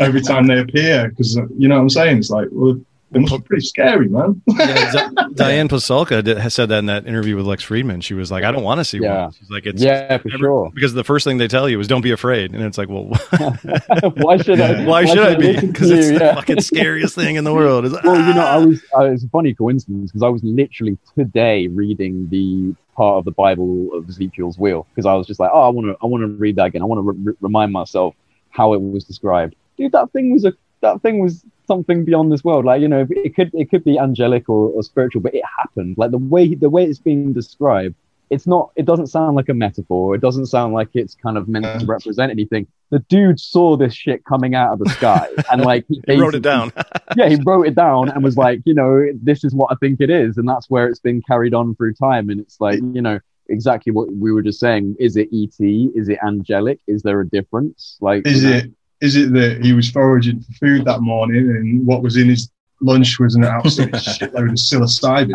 Every 0.00 0.20
time 0.22 0.46
they 0.46 0.58
appear, 0.60 1.08
because 1.08 1.36
you 1.58 1.68
know 1.68 1.76
what 1.76 1.82
I'm 1.82 1.90
saying. 1.90 2.18
It's 2.18 2.30
like, 2.30 2.48
well, 2.52 2.80
it 3.14 3.20
must 3.20 3.32
be 3.34 3.40
pretty 3.42 3.64
scary, 3.64 4.08
man. 4.08 4.42
yeah, 4.46 4.90
Di- 5.14 5.28
Diane 5.34 5.68
Pasulka 5.68 6.36
has 6.38 6.52
said 6.54 6.68
that 6.70 6.80
in 6.80 6.86
that 6.86 7.06
interview 7.06 7.36
with 7.36 7.46
Lex 7.46 7.64
Fridman. 7.64 8.02
She 8.02 8.14
was 8.14 8.30
like, 8.32 8.42
"I 8.44 8.50
don't 8.50 8.64
want 8.64 8.80
to 8.80 8.84
see 8.84 8.98
Yeah. 8.98 9.22
one." 9.24 9.32
She's 9.32 9.48
like, 9.50 9.64
"It's 9.64 9.80
Yeah, 9.82 10.08
for 10.18 10.28
every- 10.28 10.38
sure. 10.38 10.70
because 10.74 10.92
the 10.92 11.04
first 11.04 11.24
thing 11.24 11.38
they 11.38 11.48
tell 11.48 11.68
you 11.68 11.78
is 11.80 11.86
don't 11.86 12.02
be 12.02 12.10
afraid," 12.10 12.52
and 12.52 12.62
it's 12.64 12.76
like, 12.76 12.88
well, 12.88 13.04
why 14.16 14.36
should 14.38 14.60
I? 14.60 14.84
why 14.84 15.04
should 15.04 15.18
I 15.18 15.34
be? 15.36 15.54
Because 15.60 15.90
it's 15.90 16.08
you? 16.10 16.18
the 16.18 16.24
Yeah. 16.24 16.34
fucking 16.34 16.60
scariest 16.60 17.14
thing 17.14 17.36
in 17.36 17.44
the 17.44 17.54
world. 17.54 17.84
It's, 17.86 17.94
well, 18.02 18.16
you 18.26 18.34
know, 18.34 18.40
I 18.44 18.56
"Ah." 18.56 18.64
was. 18.64 18.82
Uh, 18.96 19.02
it's 19.04 19.24
a 19.24 19.28
funny 19.28 19.54
coincidence 19.54 20.10
because 20.10 20.22
I 20.24 20.28
was 20.28 20.42
literally 20.42 20.98
today 21.16 21.68
reading 21.68 22.28
the 22.28 22.74
part 22.96 23.18
of 23.18 23.24
the 23.24 23.30
Bible 23.30 23.90
of 23.94 24.08
Ezekiel's 24.08 24.58
wheel 24.58 24.86
because 24.94 25.06
I 25.06 25.14
was 25.14 25.26
just 25.26 25.38
like, 25.38 25.50
oh, 25.52 25.60
I 25.60 25.68
want 25.68 25.86
to, 25.86 25.96
I 26.02 26.06
want 26.06 26.22
to 26.22 26.28
read 26.28 26.56
that 26.56 26.66
again. 26.66 26.82
I 26.82 26.86
want 26.86 26.98
to 26.98 27.12
re- 27.30 27.36
remind 27.40 27.72
myself 27.72 28.14
how 28.50 28.72
it 28.72 28.80
was 28.80 29.04
described. 29.04 29.54
Dude, 29.76 29.92
that 29.92 30.12
thing 30.12 30.32
was 30.32 30.44
a, 30.44 30.52
that 30.82 31.02
thing 31.02 31.18
was 31.20 31.44
something 31.66 32.04
beyond 32.04 32.32
this 32.32 32.44
world. 32.44 32.64
Like, 32.64 32.80
you 32.80 32.88
know, 32.88 33.06
it 33.10 33.34
could, 33.34 33.50
it 33.54 33.70
could 33.70 33.84
be 33.84 33.98
angelic 33.98 34.48
or, 34.48 34.70
or 34.70 34.82
spiritual, 34.82 35.22
but 35.22 35.34
it 35.34 35.42
happened. 35.58 35.96
Like 35.98 36.10
the 36.10 36.18
way, 36.18 36.54
the 36.54 36.70
way 36.70 36.84
it's 36.84 36.98
being 36.98 37.32
described, 37.32 37.94
it's 38.30 38.46
not. 38.46 38.72
It 38.74 38.86
doesn't 38.86 39.06
sound 39.06 39.36
like 39.36 39.48
a 39.48 39.54
metaphor. 39.54 40.14
It 40.14 40.20
doesn't 40.20 40.46
sound 40.46 40.74
like 40.74 40.88
it's 40.94 41.14
kind 41.14 41.38
of 41.38 41.46
meant 41.48 41.80
to 41.80 41.86
represent 41.86 42.32
anything. 42.32 42.66
The 42.90 42.98
dude 43.08 43.38
saw 43.38 43.76
this 43.76 43.94
shit 43.94 44.24
coming 44.24 44.54
out 44.54 44.72
of 44.72 44.78
the 44.80 44.90
sky 44.90 45.28
and 45.52 45.62
like 45.62 45.84
he, 45.88 46.02
He 46.06 46.16
wrote 46.16 46.34
it 46.34 46.42
down. 46.42 46.72
yeah, 47.16 47.28
he 47.28 47.36
wrote 47.44 47.66
it 47.68 47.74
down 47.74 48.08
and 48.08 48.24
was 48.24 48.36
like, 48.46 48.62
you 48.64 48.74
know, 48.74 49.06
this 49.22 49.44
is 49.44 49.54
what 49.54 49.72
I 49.72 49.76
think 49.76 50.00
it 50.00 50.10
is, 50.10 50.38
and 50.38 50.48
that's 50.48 50.68
where 50.68 50.88
it's 50.88 50.98
been 50.98 51.22
carried 51.22 51.54
on 51.54 51.76
through 51.76 51.94
time. 51.94 52.28
And 52.30 52.40
it's 52.40 52.60
like, 52.60 52.80
you 52.92 53.00
know, 53.00 53.20
exactly 53.48 53.92
what 53.92 54.12
we 54.12 54.32
were 54.32 54.42
just 54.42 54.58
saying. 54.58 54.96
Is 54.98 55.16
it 55.16 55.28
ET? 55.32 55.60
Is 55.60 56.08
it 56.08 56.18
angelic? 56.26 56.80
Is 56.88 57.02
there 57.02 57.20
a 57.20 57.28
difference? 57.28 57.96
Like, 58.00 58.26
Is 58.26 58.42
it 58.42 58.72
is 59.00 59.16
it 59.16 59.32
that 59.34 59.64
he 59.64 59.72
was 59.72 59.90
foraging 59.90 60.40
for 60.40 60.52
food 60.54 60.84
that 60.86 61.00
morning 61.00 61.48
and 61.50 61.86
what 61.86 62.02
was 62.02 62.16
in 62.16 62.28
his 62.28 62.50
lunch 62.80 63.18
was 63.18 63.34
an 63.34 63.44
absolute 63.44 63.92
shitload 63.94 64.50
of 64.50 64.56
psilocybin? 64.56 65.34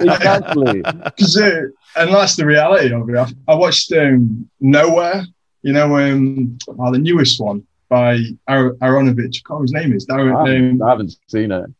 exactly? 0.14 0.82
Because 0.82 1.36
uh, 1.36 1.62
and 1.96 2.12
that's 2.12 2.36
the 2.36 2.46
reality 2.46 2.92
of 2.92 3.08
it. 3.08 3.16
I, 3.16 3.52
I 3.52 3.54
watched 3.54 3.92
um, 3.92 4.48
Noah, 4.60 5.24
you 5.62 5.72
know, 5.72 5.96
um, 5.96 6.58
oh, 6.68 6.92
the 6.92 6.98
newest 6.98 7.40
one 7.40 7.66
by 7.88 8.18
Ar- 8.48 8.72
Aronovich. 8.82 9.42
I 9.44 9.48
can't 9.48 9.60
remember 9.60 9.62
his 9.62 9.72
name 9.72 9.92
is. 9.92 10.06
I 10.10 10.14
Darren, 10.16 10.36
haven't, 10.46 10.82
um, 10.82 10.86
I 10.86 10.90
haven't 10.90 11.16
seen 11.28 11.52
it. 11.52 11.70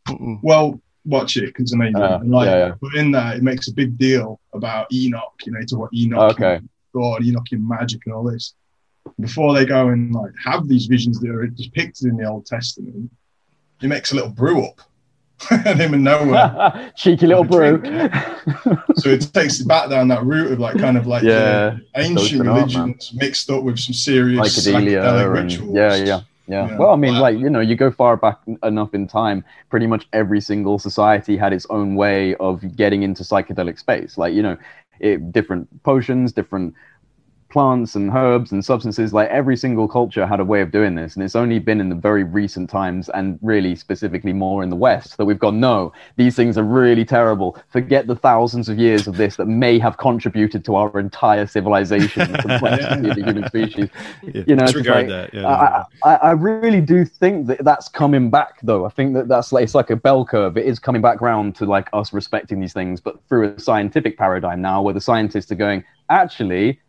Well, 0.43 0.81
watch 1.05 1.37
it 1.37 1.47
because 1.47 1.65
it's 1.65 1.73
amazing. 1.73 1.97
Uh, 1.97 2.19
And, 2.21 2.31
like, 2.31 2.47
yeah, 2.47 2.57
yeah. 2.69 2.75
But 2.81 2.95
in 2.95 3.11
that, 3.13 3.37
it 3.37 3.43
makes 3.43 3.69
a 3.69 3.73
big 3.75 3.99
deal 3.99 4.41
about 4.53 4.93
Enoch. 4.93 5.35
You 5.45 5.53
know, 5.53 5.61
to 5.69 5.77
what 5.77 5.91
Enoch, 5.95 6.33
Okay. 6.33 6.57
and 6.57 6.69
God, 6.95 7.25
Enoch 7.25 7.47
in 7.53 7.67
magic 7.67 8.01
and 8.07 8.15
all 8.15 8.23
this. 8.25 8.55
Before 9.21 9.55
they 9.55 9.65
go 9.65 9.89
and 9.89 10.13
like 10.13 10.33
have 10.45 10.69
these 10.69 10.87
visions 10.87 11.21
that 11.21 11.31
are 11.31 11.47
depicted 11.47 12.07
in 12.07 12.17
the 12.17 12.25
Old 12.25 12.47
Testament, 12.47 13.11
he 13.81 13.87
makes 13.87 14.13
a 14.13 14.15
little 14.15 14.31
brew 14.31 14.65
up, 14.65 14.81
and 15.51 15.81
him 15.81 15.95
and 15.95 16.05
Noah. 16.05 16.93
Cheeky 16.97 17.27
little 17.27 17.45
brew. 17.45 17.81
so 18.97 19.11
it 19.11 19.31
takes 19.33 19.61
it 19.61 19.69
back 19.69 19.91
down 19.91 20.09
that 20.09 20.25
route 20.25 20.53
of 20.53 20.59
like 20.59 20.79
kind 20.79 20.97
of 20.97 21.07
like 21.07 21.23
yeah, 21.23 21.79
ancient 21.97 22.43
religions 22.43 23.13
mixed 23.15 23.51
up 23.51 23.63
with 23.63 23.79
some 23.79 23.95
serious 23.95 24.41
psychedelic 24.41 25.23
and 25.23 25.33
rituals. 25.33 25.75
yeah, 25.75 25.95
yeah. 25.97 26.21
Yeah. 26.47 26.69
Yeah. 26.69 26.77
Well, 26.77 26.91
I 26.91 26.97
mean, 26.97 27.15
like, 27.15 27.39
you 27.39 27.49
know, 27.49 27.61
you 27.61 27.75
go 27.75 27.91
far 27.91 28.17
back 28.17 28.39
enough 28.63 28.93
in 28.93 29.07
time, 29.07 29.45
pretty 29.71 29.87
much 29.87 30.07
every 30.13 30.41
single 30.41 30.79
society 30.79 31.37
had 31.37 31.53
its 31.53 31.67
own 31.71 31.95
way 31.95 32.35
of 32.35 32.77
getting 32.77 33.03
into 33.03 33.23
psychedelic 33.23 33.79
space. 33.79 34.19
Like, 34.19 34.35
you 34.35 34.43
know, 34.43 34.59
it, 35.01 35.33
different 35.33 35.83
potions, 35.83 36.33
different 36.33 36.75
plants 37.55 37.95
and 37.95 38.11
herbs 38.11 38.51
and 38.51 38.65
substances. 38.65 39.15
Like, 39.15 39.29
every 39.31 39.57
single 39.57 39.87
culture 39.87 40.27
had 40.27 40.41
a 40.41 40.45
way 40.45 40.61
of 40.61 40.73
doing 40.73 40.97
this. 40.97 41.15
And 41.15 41.23
it's 41.25 41.37
only 41.37 41.61
been 41.61 41.81
in 41.81 41.89
the 41.89 41.95
very 41.95 42.25
recent 42.25 42.69
times 42.69 43.09
and 43.11 43.39
really 43.43 43.77
specifically 43.77 44.33
more 44.33 44.65
in 44.65 44.71
the 44.71 44.77
West 44.77 45.17
that 45.19 45.25
we've 45.25 45.39
gone, 45.39 45.61
no, 45.61 45.93
these 46.17 46.35
things 46.35 46.59
are 46.59 46.65
really 46.65 47.05
terrible. 47.05 47.57
Forget 47.69 48.09
the 48.09 48.17
thousands 48.17 48.69
of 48.69 48.77
years 48.77 49.07
of 49.07 49.17
this 49.17 49.37
that 49.37 49.47
may 49.47 49.79
have 49.79 49.97
contributed 49.99 50.65
to 50.65 50.75
our 50.75 50.99
entire 50.99 51.47
civilization, 51.47 52.23
and 52.23 52.39
complexity 52.39 53.09
of 53.09 53.15
the 53.15 53.25
human 53.25 53.47
species. 53.47 53.89
Yeah, 54.25 54.43
You 54.49 54.57
know, 54.57 54.67
disregard 54.67 55.09
like- 55.09 55.31
that. 55.31 55.35
Yeah, 55.35 55.47
I, 55.47 55.85
I, 56.05 56.15
I 56.17 56.31
really 56.33 56.81
do 56.81 57.05
think 57.05 57.47
that 57.47 57.65
that's 57.65 57.89
coming 57.89 58.31
back, 58.31 58.59
though. 58.65 58.85
I 58.85 58.89
think 58.89 59.15
that 59.15 59.29
that's 59.29 59.53
like 59.53 59.63
it's 59.63 59.77
like 59.77 59.91
a 59.91 59.97
bell 59.97 60.25
curve. 60.25 60.57
It 60.57 60.67
is 60.67 60.81
coming 60.81 61.03
back 61.03 61.21
round 61.21 61.55
to 61.57 61.67
like 61.67 61.89
us 61.93 62.13
respecting 62.13 62.59
these 62.59 62.73
things, 62.73 63.01
but 63.01 63.15
through 63.29 63.55
a 63.55 63.61
scientific 63.61 64.19
paradigm 64.19 64.61
now, 64.61 64.83
where 64.83 64.93
the 64.93 65.01
scientists 65.01 65.53
are 65.53 65.61
going, 65.67 65.85
actually, 66.11 66.81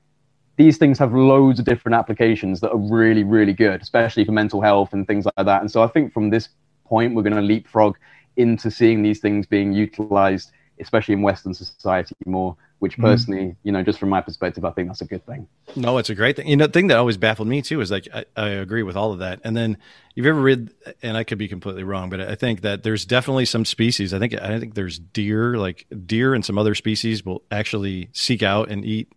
these 0.57 0.77
things 0.77 0.97
have 0.99 1.13
loads 1.13 1.59
of 1.59 1.65
different 1.65 1.95
applications 1.95 2.61
that 2.61 2.71
are 2.71 2.77
really, 2.77 3.23
really 3.23 3.53
good, 3.53 3.81
especially 3.81 4.23
for 4.23 4.31
mental 4.31 4.61
health 4.61 4.93
and 4.93 5.05
things 5.05 5.25
like 5.25 5.45
that. 5.45 5.61
And 5.61 5.69
so 5.69 5.83
I 5.83 5.87
think 5.87 6.13
from 6.13 6.29
this 6.29 6.49
point, 6.85 7.13
we're 7.13 7.23
going 7.23 7.35
to 7.35 7.41
leapfrog 7.41 7.97
into 8.37 8.71
seeing 8.71 9.01
these 9.01 9.19
things 9.19 9.45
being 9.45 9.73
utilized, 9.73 10.51
especially 10.79 11.13
in 11.13 11.21
Western 11.21 11.53
society 11.53 12.15
more. 12.25 12.55
Which 12.79 12.97
Mhm. 12.97 13.03
personally, 13.03 13.55
you 13.63 13.71
know, 13.71 13.81
just 13.81 13.97
from 13.99 14.09
my 14.09 14.19
perspective, 14.19 14.65
I 14.65 14.69
think 14.71 14.89
that's 14.89 14.99
a 14.99 15.05
good 15.05 15.25
thing. 15.25 15.47
No, 15.77 15.97
it's 15.97 16.09
a 16.09 16.13
great 16.13 16.35
thing. 16.35 16.45
You 16.45 16.57
know, 16.57 16.67
the 16.67 16.73
thing 16.73 16.87
that 16.87 16.97
always 16.97 17.15
baffled 17.15 17.47
me 17.47 17.61
too 17.61 17.79
is 17.79 17.89
like 17.89 18.05
I, 18.13 18.25
I 18.35 18.49
agree 18.49 18.83
with 18.83 18.97
all 18.97 19.13
of 19.13 19.19
that. 19.19 19.39
And 19.45 19.55
then 19.55 19.77
you've 20.13 20.25
ever 20.25 20.41
read, 20.41 20.71
and 21.01 21.15
I 21.15 21.23
could 21.23 21.37
be 21.37 21.47
completely 21.47 21.83
wrong, 21.83 22.09
but 22.09 22.19
I 22.19 22.35
think 22.35 22.61
that 22.61 22.83
there's 22.83 23.05
definitely 23.05 23.45
some 23.45 23.63
species. 23.63 24.13
I 24.13 24.19
think 24.19 24.33
I 24.39 24.59
think 24.59 24.73
there's 24.75 24.99
deer, 24.99 25.57
like 25.57 25.87
deer 26.05 26.35
and 26.35 26.43
some 26.43 26.57
other 26.57 26.75
species 26.75 27.25
will 27.25 27.43
actually 27.49 28.09
seek 28.11 28.43
out 28.43 28.69
and 28.69 28.83
eat. 28.83 29.09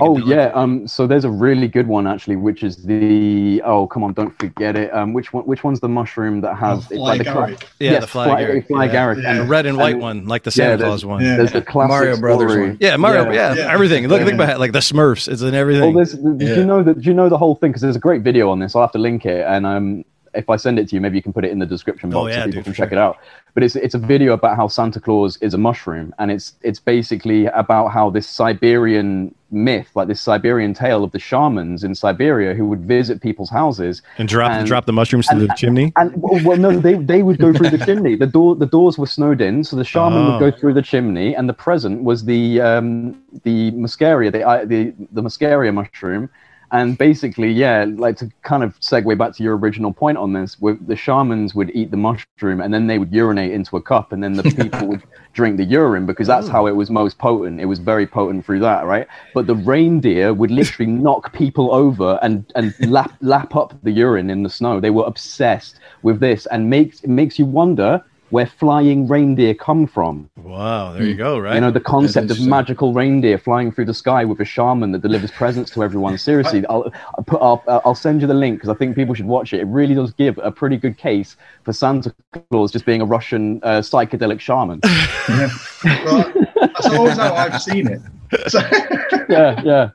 Oh 0.00 0.16
yeah, 0.18 0.52
um, 0.54 0.86
so 0.86 1.06
there's 1.06 1.24
a 1.24 1.30
really 1.30 1.66
good 1.66 1.88
one 1.88 2.06
actually, 2.06 2.36
which 2.36 2.62
is 2.62 2.76
the 2.84 3.60
oh 3.64 3.86
come 3.88 4.04
on, 4.04 4.12
don't 4.12 4.36
forget 4.38 4.76
it. 4.76 4.92
Um, 4.94 5.12
which 5.12 5.32
one? 5.32 5.44
Which 5.44 5.64
one's 5.64 5.80
the 5.80 5.88
mushroom 5.88 6.40
that 6.42 6.54
has 6.56 6.78
Oh, 6.84 6.86
it's 6.90 7.00
like 7.00 7.18
the 7.18 7.24
cla- 7.24 7.32
Fly-Agaric. 7.48 7.62
yeah, 7.80 7.90
yes, 7.90 8.00
the 8.02 8.06
fly, 8.06 8.28
agaric, 8.42 8.66
fly 8.68 8.84
yeah. 8.84 8.92
agaric, 8.92 9.22
Yeah. 9.22 9.34
the 9.38 9.44
red 9.44 9.66
and 9.66 9.76
white 9.76 9.94
and- 9.94 10.02
one, 10.02 10.26
like 10.26 10.44
the 10.44 10.50
Santa 10.52 10.76
there's- 10.76 10.88
Claus 10.88 11.04
one. 11.04 11.22
yeah. 11.24 11.36
there's 11.36 11.52
the 11.52 11.60
classic 11.62 11.88
Mario 11.90 12.16
Brothers 12.16 12.52
story. 12.52 12.68
one. 12.68 12.78
Yeah, 12.80 12.96
Mario. 12.96 13.24
Yeah. 13.32 13.32
Yeah, 13.32 13.54
Yeah. 13.64 13.72
everything. 13.72 14.06
Look, 14.06 14.20
Yeah. 14.20 14.26
think 14.26 14.34
about 14.40 14.50
it, 14.56 14.58
like 14.60 14.72
the 14.72 14.78
Smurfs. 14.78 15.28
It's 15.28 15.42
in 15.42 15.50
Well, 15.52 15.60
everything. 15.60 15.94
there's, 15.94 16.14
do 16.14 16.36
you 16.46 16.64
know 16.64 16.82
that? 16.84 17.00
Do 17.00 17.08
you 17.10 17.14
know 17.14 17.28
the 17.28 17.38
whole 17.38 17.56
thing? 17.56 17.70
Because 17.70 17.82
there's 17.82 17.96
a 17.96 18.00
great 18.00 18.22
video 18.22 18.50
on 18.50 18.60
this. 18.60 18.76
I'll 18.76 18.82
have 18.82 18.92
to 18.92 18.98
link 18.98 19.26
it, 19.26 19.44
and 19.46 19.66
um, 19.66 20.04
if 20.34 20.50
I 20.50 20.56
send 20.56 20.78
it 20.78 20.88
to 20.88 20.94
you, 20.96 21.00
maybe 21.00 21.16
you 21.16 21.22
can 21.22 21.32
put 21.32 21.44
it 21.44 21.50
in 21.50 21.58
the 21.58 21.66
description 21.66 22.12
Oh, 22.14 22.24
box 22.24 22.34
yeah, 22.34 22.40
so 22.40 22.46
people 22.46 22.58
dude, 22.58 22.64
can 22.64 22.74
check 22.74 22.88
sure. 22.90 22.98
it 22.98 23.00
out. 23.00 23.18
But 23.54 23.62
it's 23.62 23.76
it's 23.76 23.94
a 23.94 23.98
video 23.98 24.32
about 24.32 24.56
how 24.56 24.66
Santa 24.68 25.00
Claus 25.00 25.36
is 25.38 25.54
a 25.54 25.58
mushroom, 25.58 26.12
and 26.18 26.30
it's 26.30 26.54
it's 26.62 26.80
basically 26.80 27.46
about 27.46 27.88
how 27.88 28.10
this 28.10 28.26
Siberian 28.26 29.34
myth, 29.52 29.88
like 29.94 30.08
this 30.08 30.20
Siberian 30.20 30.74
tale 30.74 31.04
of 31.04 31.12
the 31.12 31.18
shamans 31.20 31.84
in 31.84 31.94
Siberia 31.94 32.54
who 32.54 32.66
would 32.66 32.80
visit 32.80 33.20
people's 33.22 33.50
houses 33.50 34.02
and 34.18 34.26
drop 34.28 34.50
and- 34.50 34.66
drop 34.66 34.86
the 34.86 34.92
mushrooms 34.92 35.26
to 35.28 35.32
and- 35.34 35.42
the 35.42 35.54
chimney. 35.56 35.92
And 35.96 36.12
well, 36.16 36.56
no, 36.56 36.72
they 36.80 36.94
they 36.94 37.22
would 37.22 37.38
go 37.38 37.52
through 37.52 37.70
the 37.70 37.84
chimney. 37.86 38.16
The 38.16 38.26
door 38.26 38.56
the 38.56 38.66
doors 38.66 38.98
were 38.98 39.06
snowed 39.06 39.40
in, 39.40 39.62
so 39.62 39.76
the 39.76 39.84
shaman 39.84 40.18
Oh. 40.26 40.32
would 40.32 40.40
go 40.52 40.58
through 40.58 40.74
the 40.74 40.82
chimney, 40.82 41.36
and 41.36 41.48
the 41.48 41.52
present 41.54 42.02
was 42.02 42.24
the 42.24 42.60
um, 42.60 43.20
the 43.44 43.70
muscaria, 43.72 44.32
the 44.32 44.42
the 44.66 44.92
the 45.12 45.22
muscaria 45.22 45.72
mushroom. 45.72 46.28
And 46.74 46.98
basically, 46.98 47.52
yeah, 47.52 47.86
like 47.88 48.16
to 48.16 48.28
kind 48.42 48.64
of 48.64 48.80
segue 48.80 49.16
back 49.16 49.32
to 49.36 49.44
your 49.44 49.56
original 49.56 49.92
point 49.92 50.18
on 50.18 50.32
this, 50.32 50.56
the 50.56 50.96
shamans 50.96 51.54
would 51.54 51.70
eat 51.70 51.92
the 51.92 51.96
mushroom 51.96 52.60
and 52.60 52.74
then 52.74 52.88
they 52.88 52.98
would 52.98 53.12
urinate 53.12 53.52
into 53.52 53.76
a 53.76 53.80
cup, 53.80 54.10
and 54.10 54.24
then 54.24 54.32
the 54.32 54.42
people 54.60 54.88
would 54.88 55.04
drink 55.34 55.56
the 55.56 55.64
urine 55.64 56.04
because 56.04 56.26
that's 56.26 56.48
oh. 56.48 56.50
how 56.50 56.66
it 56.66 56.72
was 56.72 56.90
most 56.90 57.16
potent. 57.18 57.60
It 57.60 57.66
was 57.66 57.78
very 57.78 58.08
potent 58.08 58.44
through 58.44 58.58
that, 58.60 58.86
right? 58.86 59.06
But 59.34 59.46
the 59.46 59.54
reindeer 59.54 60.34
would 60.34 60.50
literally 60.50 60.90
knock 61.04 61.32
people 61.32 61.72
over 61.72 62.18
and 62.22 62.44
and 62.56 62.74
lap 62.90 63.12
lap 63.20 63.54
up 63.54 63.80
the 63.84 63.92
urine 63.92 64.28
in 64.28 64.42
the 64.42 64.50
snow. 64.50 64.80
They 64.80 64.90
were 64.90 65.04
obsessed 65.04 65.78
with 66.02 66.18
this, 66.18 66.44
and 66.46 66.68
makes 66.68 67.04
it 67.04 67.08
makes 67.08 67.38
you 67.38 67.46
wonder 67.46 68.02
where 68.34 68.46
flying 68.46 69.06
reindeer 69.06 69.54
come 69.54 69.86
from. 69.86 70.28
Wow, 70.42 70.92
there 70.92 71.04
you 71.04 71.14
go. 71.14 71.38
Right. 71.38 71.54
You 71.54 71.60
know, 71.60 71.70
the 71.70 71.78
concept 71.78 72.32
of 72.32 72.40
magical 72.40 72.92
reindeer 72.92 73.38
flying 73.38 73.70
through 73.70 73.84
the 73.84 73.94
sky 73.94 74.24
with 74.24 74.40
a 74.40 74.44
shaman 74.44 74.90
that 74.90 75.02
delivers 75.02 75.30
presents 75.42 75.70
to 75.70 75.84
everyone. 75.84 76.18
Seriously, 76.18 76.66
I'll, 76.66 76.92
I'll 77.16 77.24
put 77.24 77.40
I'll, 77.40 77.62
I'll 77.84 77.94
send 77.94 78.22
you 78.22 78.26
the 78.26 78.34
link 78.34 78.56
because 78.56 78.70
I 78.70 78.74
think 78.74 78.96
people 78.96 79.14
should 79.14 79.26
watch 79.26 79.52
it. 79.52 79.60
It 79.60 79.66
really 79.66 79.94
does 79.94 80.12
give 80.14 80.36
a 80.38 80.50
pretty 80.50 80.76
good 80.76 80.98
case 80.98 81.36
for 81.62 81.72
Santa 81.72 82.12
Claus 82.50 82.72
just 82.72 82.84
being 82.84 83.00
a 83.00 83.04
Russian 83.04 83.60
uh, 83.62 83.80
psychedelic 83.82 84.40
shaman. 84.40 84.80
Yeah. 85.28 85.50
Well, 86.04 86.32
that's 86.56 86.86
always 86.86 87.16
how 87.16 87.34
I've 87.34 87.62
seen 87.62 87.86
it. 87.86 88.00
So, 88.48 88.58
yeah, 89.28 89.60
yeah. 89.62 89.90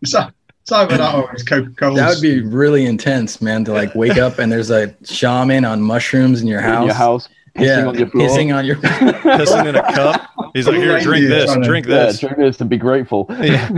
it's, 0.00 0.14
it's 0.14 0.72
either 0.72 0.96
that 0.96 1.14
or 1.14 1.28
Coca 1.46 1.70
Cola. 1.76 1.96
That 1.96 2.08
would 2.08 2.22
be 2.22 2.40
really 2.40 2.86
intense, 2.86 3.42
man. 3.42 3.64
To 3.66 3.72
like 3.72 3.94
wake 3.94 4.16
up 4.16 4.38
and 4.38 4.50
there's 4.50 4.70
a 4.70 4.94
shaman 5.04 5.66
on 5.66 5.82
mushrooms 5.82 6.40
in 6.40 6.48
your 6.48 6.62
house. 6.62 6.80
In 6.80 6.86
your 6.86 6.94
house, 6.94 7.28
pissing 7.54 7.66
yeah, 7.66 7.86
on 7.86 7.98
your 7.98 8.08
floor. 8.08 8.28
pissing 8.28 8.54
on 8.56 8.64
your. 8.64 8.76
Pissing 9.24 9.66
in 9.68 9.76
a 9.76 9.92
cup. 9.94 10.30
He's 10.54 10.66
like, 10.66 10.76
here, 10.76 10.98
drink 11.00 11.26
this, 11.28 11.46
trying 11.46 11.62
to- 11.62 11.68
drink 11.68 11.86
yeah, 11.86 12.06
this. 12.06 12.20
drink 12.20 12.36
this 12.36 12.56
to 12.58 12.64
be 12.64 12.76
grateful. 12.76 13.26
Yeah, 13.42 13.68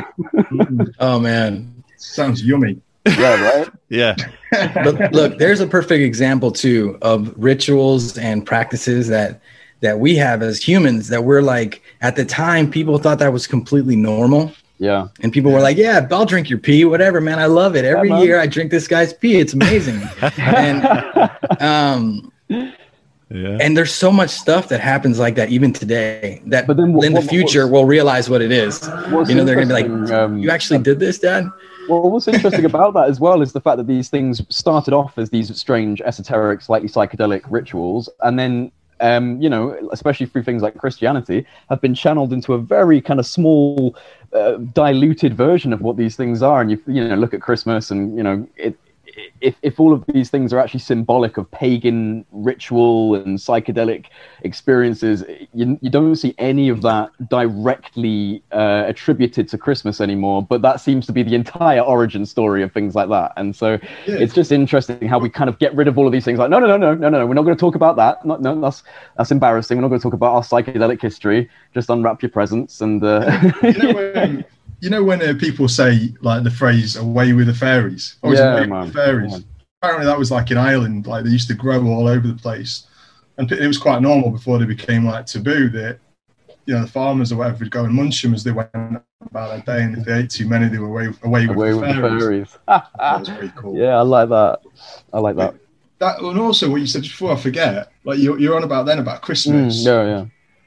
oh 1.00 1.18
man. 1.20 1.72
Sounds 1.96 2.42
yummy. 2.44 2.80
yeah, 3.06 3.42
right. 3.58 3.68
yeah. 3.88 4.14
But 4.52 5.12
look, 5.12 5.38
there's 5.38 5.60
a 5.60 5.66
perfect 5.66 6.02
example 6.02 6.50
too 6.50 6.98
of 7.02 7.32
rituals 7.36 8.16
and 8.18 8.44
practices 8.44 9.08
that 9.08 9.40
that 9.80 9.98
we 10.00 10.16
have 10.16 10.42
as 10.42 10.62
humans 10.62 11.08
that 11.08 11.24
we're 11.24 11.42
like 11.42 11.82
at 12.00 12.16
the 12.16 12.24
time 12.24 12.70
people 12.70 12.98
thought 12.98 13.18
that 13.18 13.32
was 13.32 13.46
completely 13.46 13.94
normal 13.94 14.50
Yeah. 14.78 15.08
and 15.20 15.32
people 15.32 15.52
were 15.52 15.60
like 15.60 15.76
yeah 15.76 16.06
i'll 16.10 16.24
drink 16.24 16.48
your 16.48 16.58
pee 16.58 16.84
whatever 16.86 17.20
man 17.20 17.38
i 17.38 17.44
love 17.46 17.76
it 17.76 17.84
every 17.84 18.08
man. 18.08 18.22
year 18.22 18.40
i 18.40 18.46
drink 18.46 18.70
this 18.70 18.88
guy's 18.88 19.12
pee 19.12 19.38
it's 19.38 19.52
amazing 19.52 20.00
and 20.38 20.82
um 21.60 22.32
Yeah. 23.28 23.58
and 23.60 23.76
there's 23.76 23.92
so 23.92 24.12
much 24.12 24.30
stuff 24.30 24.68
that 24.68 24.78
happens 24.80 25.18
like 25.18 25.34
that 25.34 25.48
even 25.48 25.72
today 25.72 26.40
that 26.46 26.68
But 26.68 26.76
then 26.76 26.92
what- 26.92 27.04
in 27.06 27.12
the 27.12 27.20
what- 27.22 27.28
future 27.28 27.66
we'll 27.66 27.84
realize 27.84 28.30
what 28.30 28.40
it 28.40 28.52
is 28.52 28.88
you 29.28 29.34
know 29.34 29.44
they're 29.44 29.56
gonna 29.56 29.66
be 29.66 29.72
like 29.72 30.10
um, 30.12 30.38
you 30.38 30.48
actually 30.50 30.78
did 30.78 31.00
this 31.00 31.18
dad 31.18 31.50
Well, 31.88 32.08
what's 32.10 32.28
interesting 32.28 32.64
about 32.64 32.94
that 32.94 33.08
as 33.08 33.18
well 33.18 33.42
is 33.42 33.52
the 33.52 33.60
fact 33.60 33.78
that 33.78 33.86
these 33.88 34.08
things 34.08 34.42
started 34.48 34.92
off 34.94 35.18
as 35.18 35.30
these 35.30 35.56
strange, 35.56 36.00
esoteric, 36.00 36.60
slightly 36.60 36.88
psychedelic 36.88 37.42
rituals, 37.48 38.08
and 38.22 38.36
then, 38.40 38.72
um, 39.00 39.40
you 39.40 39.48
know, 39.48 39.76
especially 39.92 40.26
through 40.26 40.42
things 40.42 40.62
like 40.62 40.76
Christianity, 40.76 41.46
have 41.70 41.80
been 41.80 41.94
channeled 41.94 42.32
into 42.32 42.54
a 42.54 42.58
very 42.58 43.00
kind 43.00 43.20
of 43.20 43.26
small, 43.26 43.94
uh, 44.32 44.54
diluted 44.74 45.34
version 45.36 45.72
of 45.72 45.80
what 45.80 45.96
these 45.96 46.16
things 46.16 46.42
are. 46.42 46.60
And 46.60 46.72
you, 46.72 46.82
you 46.88 47.06
know, 47.06 47.14
look 47.14 47.32
at 47.34 47.40
Christmas, 47.40 47.92
and 47.92 48.16
you 48.16 48.22
know, 48.24 48.44
it, 48.56 48.74
if 49.40 49.56
if 49.62 49.78
all 49.80 49.92
of 49.92 50.04
these 50.06 50.30
things 50.30 50.52
are 50.52 50.58
actually 50.58 50.80
symbolic 50.80 51.36
of 51.36 51.50
pagan 51.50 52.24
ritual 52.32 53.14
and 53.14 53.38
psychedelic 53.38 54.06
experiences, 54.42 55.24
you, 55.54 55.78
you 55.80 55.90
don't 55.90 56.16
see 56.16 56.34
any 56.38 56.68
of 56.68 56.82
that 56.82 57.10
directly 57.28 58.42
uh, 58.52 58.84
attributed 58.86 59.48
to 59.48 59.58
Christmas 59.58 60.00
anymore. 60.00 60.42
But 60.42 60.62
that 60.62 60.80
seems 60.80 61.06
to 61.06 61.12
be 61.12 61.22
the 61.22 61.34
entire 61.34 61.80
origin 61.80 62.26
story 62.26 62.62
of 62.62 62.72
things 62.72 62.94
like 62.94 63.08
that. 63.08 63.32
And 63.36 63.54
so 63.54 63.72
Yeah. 64.06 64.18
it's 64.20 64.34
just 64.34 64.52
interesting 64.52 65.08
how 65.08 65.18
we 65.18 65.28
kind 65.28 65.48
of 65.48 65.58
get 65.58 65.74
rid 65.74 65.88
of 65.88 65.98
all 65.98 66.06
of 66.06 66.12
these 66.12 66.24
things. 66.24 66.38
Like, 66.38 66.50
no, 66.50 66.58
no, 66.58 66.66
no, 66.66 66.76
no, 66.76 66.94
no, 66.94 67.08
no, 67.08 67.26
we're 67.26 67.34
not 67.34 67.42
going 67.42 67.56
to 67.56 67.60
talk 67.60 67.74
about 67.74 67.96
that. 67.96 68.24
No, 68.24 68.36
no, 68.36 68.60
that's 68.60 68.82
that's 69.16 69.30
embarrassing. 69.30 69.76
We're 69.76 69.82
not 69.82 69.88
going 69.88 70.00
to 70.00 70.02
talk 70.02 70.14
about 70.14 70.34
our 70.34 70.42
psychedelic 70.42 71.00
history. 71.00 71.48
Just 71.74 71.90
unwrap 71.90 72.22
your 72.22 72.30
presents 72.30 72.80
and. 72.80 73.02
Uh, 73.02 73.52
you 73.62 73.72
know 73.72 73.94
when, 73.94 74.44
you 74.80 74.90
know 74.90 75.02
when 75.02 75.22
uh, 75.22 75.34
people 75.38 75.68
say 75.68 76.14
like 76.20 76.44
the 76.44 76.50
phrase 76.50 76.96
"away 76.96 77.32
with 77.32 77.46
the 77.46 77.54
fairies"? 77.54 78.16
Always 78.22 78.38
Yeah, 78.38 78.56
away 78.58 78.66
man. 78.66 78.80
with 78.80 78.92
the 78.92 78.98
fairies. 78.98 79.44
Apparently, 79.82 80.06
that 80.06 80.18
was 80.18 80.30
like 80.30 80.50
in 80.50 80.58
Ireland. 80.58 81.06
Like 81.06 81.24
they 81.24 81.30
used 81.30 81.48
to 81.48 81.54
grow 81.54 81.84
all 81.86 82.08
over 82.08 82.26
the 82.26 82.34
place, 82.34 82.86
and 83.38 83.50
it 83.50 83.66
was 83.66 83.78
quite 83.78 84.02
normal 84.02 84.30
before 84.30 84.58
they 84.58 84.64
became 84.66 85.04
like 85.04 85.26
taboo. 85.26 85.68
That 85.70 85.98
you 86.66 86.74
know 86.74 86.82
the 86.82 86.88
farmers 86.88 87.32
or 87.32 87.36
whatever 87.36 87.58
would 87.58 87.70
go 87.70 87.84
and 87.84 87.94
munch 87.94 88.20
them 88.22 88.34
as 88.34 88.44
they 88.44 88.52
went 88.52 88.70
about 89.20 89.64
their 89.64 89.76
day, 89.78 89.82
and 89.84 89.96
if 89.96 90.04
they 90.04 90.18
ate 90.20 90.30
too 90.30 90.48
many, 90.48 90.68
they 90.68 90.78
were 90.78 90.88
away, 90.88 91.06
away, 91.22 91.46
with, 91.46 91.56
away 91.56 91.72
the 91.72 91.78
with 91.78 91.88
the 91.88 91.94
fairies. 91.94 92.20
fairies. 92.22 92.58
That 92.98 93.20
was 93.20 93.28
pretty 93.28 93.52
cool. 93.56 93.76
yeah, 93.76 93.96
I 93.96 94.02
like 94.02 94.28
that. 94.28 94.60
I 95.12 95.18
like 95.20 95.36
that. 95.36 95.54
That 95.98 96.20
and 96.20 96.38
also 96.38 96.70
what 96.70 96.80
you 96.80 96.86
said 96.86 97.02
before, 97.02 97.32
I 97.32 97.36
forget. 97.36 97.90
Like 98.04 98.18
you're, 98.18 98.38
you're 98.38 98.56
on 98.56 98.64
about 98.64 98.84
then 98.84 98.98
about 98.98 99.22
Christmas. 99.22 99.82
Mm, 99.82 99.86
yeah, 99.86 100.04
yeah. 100.04 100.26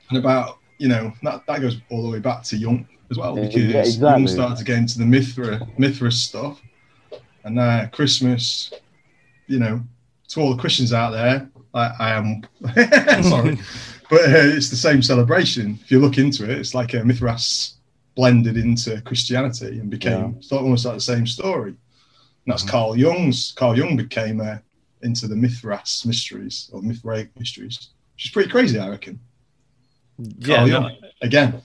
and 0.10 0.18
about 0.18 0.58
you 0.80 0.88
know 0.88 1.14
that, 1.24 1.46
that 1.46 1.62
goes 1.62 1.78
all 1.92 2.04
the 2.04 2.10
way 2.10 2.20
back 2.20 2.44
to 2.44 2.58
Jung 2.58 2.88
as 3.12 3.18
well 3.18 3.36
because 3.36 3.56
yeah, 3.56 3.80
exactly. 3.80 4.10
Jung 4.10 4.28
started 4.28 4.58
to 4.58 4.64
get 4.64 4.78
into 4.78 5.00
the 5.00 5.06
Mithra 5.06 5.68
Mithra 5.78 6.12
stuff, 6.12 6.62
and 7.44 7.56
now 7.56 7.88
Christmas, 7.88 8.72
you 9.48 9.60
know, 9.60 9.82
to 10.30 10.42
all 10.42 10.56
the 10.56 10.62
Christians 10.62 10.94
out 10.94 11.12
there, 11.12 11.50
I, 11.74 11.92
I 12.00 12.12
am 12.14 12.44
sorry, 13.24 13.60
but 14.10 14.22
uh, 14.22 14.56
it's 14.56 14.70
the 14.70 14.76
same 14.76 15.02
celebration. 15.02 15.80
If 15.82 15.92
you 15.92 16.00
look 16.00 16.18
into 16.18 16.44
it, 16.44 16.52
it's 16.52 16.74
like 16.74 16.94
a 16.94 17.04
Mithras 17.04 17.76
blended 18.16 18.58
into 18.58 19.02
Christianity 19.02 19.80
and 19.80 19.90
became 19.90 20.36
it's 20.38 20.52
almost 20.52 20.86
like 20.86 20.96
the 20.96 21.02
same 21.02 21.26
story. 21.26 21.70
And 21.70 22.54
that's 22.54 22.64
Carl 22.64 22.98
Jung's. 22.98 23.54
Carl 23.54 23.78
Jung 23.78 23.96
became 23.96 24.42
uh, 24.42 24.58
into 25.02 25.28
the 25.28 25.36
Mithras 25.36 26.06
mysteries 26.06 26.70
or 26.74 26.82
Mithraic 26.82 27.30
mysteries, 27.40 27.90
which 28.16 28.26
is 28.26 28.32
pretty 28.32 28.50
crazy, 28.50 28.78
I 28.80 28.90
reckon. 28.90 29.20
yeah. 30.18 30.56
Carl 30.56 30.68
no, 30.68 30.74
Jung, 30.74 30.98
again. 31.22 31.62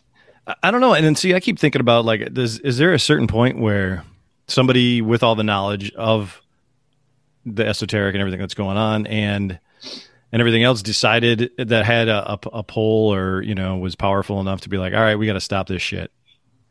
I- 0.46 0.70
don't 0.70 0.80
know. 0.80 0.94
And 0.94 1.04
then 1.04 1.14
see, 1.14 1.34
I 1.34 1.40
keep 1.40 1.58
thinking 1.58 1.80
about 1.80 2.04
like, 2.04 2.32
does 2.34 2.58
is 2.60 2.78
there 2.78 2.92
a 2.92 2.98
certain 2.98 3.26
point 3.26 3.58
where 3.58 4.04
somebody 4.48 5.00
with 5.00 5.22
all 5.22 5.34
the 5.34 5.44
knowledge 5.44 5.92
of 5.94 6.40
the 7.46 7.66
esoteric 7.66 8.14
and 8.14 8.20
everything 8.20 8.40
that's 8.40 8.54
going 8.54 8.76
on 8.76 9.06
and 9.06 9.58
and 10.32 10.40
everything 10.40 10.64
else 10.64 10.82
decided 10.82 11.50
that 11.58 11.84
had 11.84 12.08
a, 12.08 12.32
a, 12.32 12.38
a 12.54 12.62
poll 12.62 13.14
or 13.14 13.42
you 13.42 13.54
know 13.54 13.76
was 13.76 13.94
powerful 13.94 14.40
enough 14.40 14.62
to 14.62 14.68
be 14.68 14.78
like, 14.78 14.92
all 14.92 15.00
right, 15.00 15.16
we 15.16 15.26
got 15.26 15.34
to 15.34 15.40
stop 15.40 15.68
this 15.68 15.82
shit. 15.82 16.10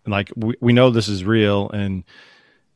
And 0.06 0.12
like 0.12 0.32
we, 0.36 0.56
we 0.60 0.74
know 0.74 0.90
this 0.90 1.08
is 1.08 1.24
real, 1.24 1.70
and 1.70 2.04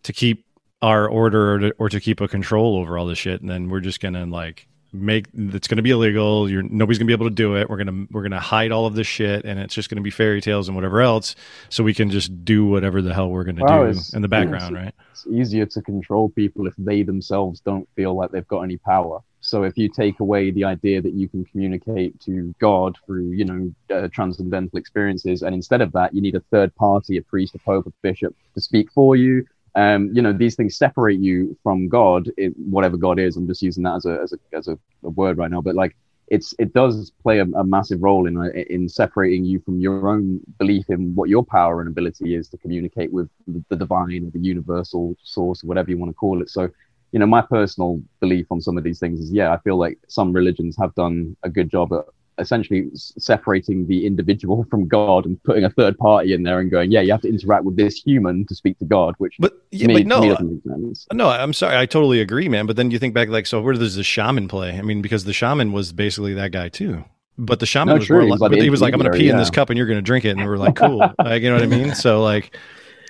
to 0.04 0.14
keep 0.14 0.46
our 0.82 1.08
order 1.10 1.54
or 1.54 1.60
to, 1.60 1.76
or 1.80 1.90
to 1.90 2.00
keep 2.00 2.22
a 2.22 2.28
control 2.28 2.78
over 2.78 2.98
all 2.98 3.08
this 3.08 3.18
shit, 3.18 3.42
and 3.42 3.50
then 3.50 3.70
we're 3.70 3.82
just 3.82 4.00
gonna 4.00 4.26
like 4.26 4.67
make 4.94 5.28
it's 5.34 5.68
gonna 5.68 5.82
be 5.82 5.92
illegal. 5.92 6.50
You're 6.50 6.64
nobody's 6.64 6.98
gonna 6.98 7.08
be 7.08 7.14
able 7.14 7.28
to 7.28 7.36
do 7.36 7.56
it. 7.56 7.70
We're 7.70 7.78
gonna 7.78 8.06
we're 8.12 8.24
gonna 8.24 8.40
hide 8.40 8.72
all 8.72 8.86
of 8.86 8.96
this 8.96 9.08
shit, 9.08 9.46
and 9.46 9.60
it's 9.60 9.74
just 9.74 9.90
gonna 9.90 10.02
be 10.02 10.12
fairy 10.12 10.42
tales 10.42 10.68
and 10.68 10.76
whatever 10.76 11.02
else, 11.02 11.36
so 11.70 11.84
we 11.84 11.94
can 11.94 12.10
just 12.10 12.46
do 12.46 12.66
whatever 12.66 13.02
the 13.02 13.14
hell 13.14 13.30
we're 13.30 13.44
gonna 13.44 13.64
Wow, 13.64 13.92
do 13.92 14.00
in 14.14 14.22
the 14.22 14.28
background, 14.28 14.76
right? 14.76 14.94
It's 15.12 15.28
easier 15.28 15.66
to 15.66 15.82
control 15.82 16.30
people 16.30 16.68
if 16.68 16.74
they 16.78 17.04
themselves 17.04 17.60
don't 17.62 17.88
feel 17.96 18.16
like 18.16 18.32
they've 18.32 18.48
got 18.48 18.62
any 18.62 18.78
power. 18.78 19.22
So 19.40 19.64
if 19.64 19.78
you 19.78 19.88
take 19.88 20.20
away 20.20 20.52
the 20.52 20.66
idea 20.66 21.02
that 21.02 21.14
you 21.14 21.30
can 21.30 21.46
communicate 21.46 22.20
to 22.22 22.54
God 22.60 22.98
through, 23.06 23.32
you 23.32 23.46
know, 23.46 23.74
uh, 23.96 24.08
transcendental 24.12 24.78
experiences, 24.78 25.42
and 25.42 25.56
instead 25.56 25.82
of 25.82 25.92
that, 25.94 26.14
you 26.14 26.22
need 26.22 26.36
a 26.36 26.42
third 26.52 26.76
party, 26.76 27.18
a 27.18 27.22
priest, 27.22 27.56
a 27.56 27.60
pope, 27.60 27.88
a 27.88 27.94
bishop, 28.02 28.36
to 28.56 28.62
speak 28.62 28.92
for 28.92 29.16
you. 29.16 29.46
Um, 29.78 30.10
you 30.12 30.24
know, 30.24 30.34
these 30.34 30.56
things 30.56 30.76
separate 30.76 31.20
you 31.20 31.56
from 31.62 31.88
God, 31.88 32.32
it, 32.36 32.52
whatever 32.58 32.98
God 32.98 33.20
is. 33.20 33.38
I'm 33.38 33.48
just 33.48 33.62
using 33.62 33.84
that 33.84 33.98
as 33.98 34.06
a 34.06 34.20
as 34.24 34.34
a 34.34 34.58
as 34.58 34.68
a, 34.68 34.80
a 35.04 35.10
word 35.10 35.38
right 35.38 35.52
now, 35.52 35.62
but 35.62 35.76
like 35.76 35.96
it's 36.30 36.54
it 36.58 36.74
does 36.74 37.12
play 37.22 37.38
a, 37.40 37.44
a 37.44 37.64
massive 37.64 38.02
role 38.02 38.28
in 38.28 38.38
uh, 38.38 38.50
in 38.70 38.90
separating 38.90 39.46
you 39.46 39.60
from 39.60 39.80
your 39.80 40.10
own 40.10 40.42
belief 40.58 40.86
in 40.90 41.14
what 41.14 41.30
your 41.30 41.46
power 41.46 41.80
and 41.80 41.90
ability 41.90 42.34
is 42.34 42.50
to 42.50 42.58
communicate 42.58 43.14
with 43.14 43.30
the, 43.48 43.76
divine 43.76 44.26
or 44.26 44.32
the 44.32 44.40
universal 44.40 45.16
source, 45.22 45.64
whatever 45.64 45.92
you 45.92 45.98
want 45.98 46.10
to 46.10 46.16
call 46.16 46.42
it. 46.42 46.50
So, 46.50 46.70
you 47.12 47.20
know, 47.20 47.28
my 47.28 47.42
personal 47.42 48.02
belief 48.20 48.48
on 48.50 48.62
some 48.62 48.78
of 48.80 48.84
these 48.84 49.00
things 49.00 49.20
is, 49.20 49.32
yeah, 49.32 49.54
I 49.54 49.60
feel 49.60 49.78
like 49.78 50.00
some 50.08 50.34
religions 50.34 50.76
have 50.78 50.96
done 50.96 51.38
a 51.44 51.50
good 51.50 51.70
job 51.70 51.94
at 51.94 52.06
essentially 52.40 52.90
separating 52.94 53.88
the 53.88 54.06
individual 54.06 54.66
from 54.70 54.88
God 54.88 55.26
and 55.26 55.42
putting 55.44 55.64
a 55.64 55.70
third 55.70 55.98
party 55.98 56.34
in 56.34 56.44
there 56.44 56.60
and 56.60 56.70
going, 56.70 56.92
yeah, 56.92 57.02
you 57.02 57.12
have 57.12 57.22
to 57.22 57.30
interact 57.30 57.64
with 57.64 57.76
this 57.76 58.02
human 58.02 58.46
to 58.48 58.56
speak 58.56 58.78
to 58.80 58.86
God, 58.86 59.16
which 59.18 59.36
But 59.40 59.54
yeah, 59.72 59.88
me, 59.88 59.94
but 59.94 60.08
no, 60.08 60.22
me 60.22 60.30
doesn't 60.30 60.52
make 60.52 60.64
sense. 60.64 61.08
No, 61.14 61.30
I'm 61.30 61.54
sorry. 61.54 61.78
I 61.78 61.86
totally 61.86 62.22
agree, 62.22 62.50
man. 62.50 62.66
But 62.66 62.76
then 62.76 62.92
you 62.92 63.00
think 63.00 63.14
back, 63.14 63.30
like, 63.30 63.48
so 63.48 63.62
where 63.62 63.74
does 63.74 63.96
the 63.96 64.04
shaman 64.04 64.48
play? 64.48 64.78
I 64.78 64.82
mean, 64.82 65.02
because 65.02 65.26
the 65.26 65.34
shaman 65.34 65.72
was 65.72 65.92
basically 65.94 66.34
that 66.36 66.52
guy 66.52 66.70
too. 66.70 67.04
But 67.38 67.60
the 67.60 67.66
shaman 67.66 67.90
No, 67.90 67.96
was 68.00 68.08
true. 68.08 68.18
more 68.18 68.26
He 68.26 68.32
like, 68.32 68.40
was 68.42 68.52
like 68.52 68.62
he 68.62 68.70
was 68.70 68.82
like, 68.82 68.94
I'm 68.94 69.00
going 69.00 69.12
to 69.12 69.18
pee 69.18 69.30
in 69.30 69.38
this 69.38 69.52
cup 69.52 69.70
and 69.70 69.78
you're 69.78 69.86
going 69.88 70.00
to 70.00 70.04
drink 70.04 70.26
it. 70.26 70.30
And 70.30 70.42
we 70.42 70.48
were 70.48 70.58
like, 70.58 70.76
cool. 70.76 71.00
like, 71.20 71.42
you 71.44 71.50
know 71.50 71.56
what 71.56 71.64
I 71.64 71.68
mean? 71.68 71.94
So 71.94 72.24
like, 72.24 72.58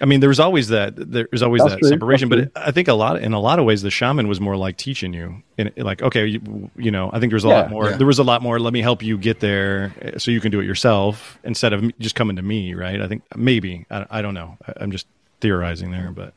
I 0.02 0.06
mean, 0.06 0.20
there 0.20 0.30
was 0.30 0.40
always 0.40 0.68
that, 0.70 0.94
there's 0.96 1.42
always 1.42 1.62
That's 1.64 1.76
that 1.76 1.88
separation, 1.88 2.30
but 2.30 2.52
I 2.56 2.72
think 2.72 2.88
a 2.88 2.94
lot, 2.94 3.22
in 3.22 3.34
a 3.34 3.40
lot 3.40 3.60
of 3.60 3.66
ways, 3.66 3.82
the 3.82 3.92
shaman 3.92 4.28
was 4.28 4.40
more 4.40 4.56
like 4.56 4.78
teaching 4.78 5.14
you 5.14 5.42
and 5.58 5.72
like, 5.78 6.02
okay, 6.02 6.26
you, 6.26 6.70
you 6.76 6.92
know, 6.92 7.10
I 7.12 7.20
think 7.20 7.32
there's 7.32 7.44
a 7.44 7.50
lot 7.50 7.70
more, 7.70 7.90
yeah. 7.90 7.98
there 7.98 8.08
was 8.08 8.20
a 8.20 8.24
lot 8.24 8.42
more, 8.42 8.60
let 8.60 8.74
me 8.74 8.82
help 8.82 9.02
you 9.02 9.18
get 9.18 9.40
there 9.40 9.94
eh, 10.02 10.18
so 10.18 10.32
you 10.32 10.40
can 10.40 10.52
do 10.52 10.60
it 10.60 10.66
yourself 10.66 11.40
instead 11.44 11.74
of 11.74 11.98
just 12.00 12.16
coming 12.16 12.36
to 12.36 12.42
me. 12.42 12.74
Right. 12.74 13.02
I 13.02 13.08
think 13.08 13.24
maybe, 13.36 13.86
I, 13.90 14.06
I 14.10 14.22
don't 14.22 14.34
know. 14.34 14.58
I, 14.68 14.74
I'm 14.78 14.92
just 14.92 15.08
theorizing 15.42 15.92
there, 15.92 16.12
but 16.12 16.34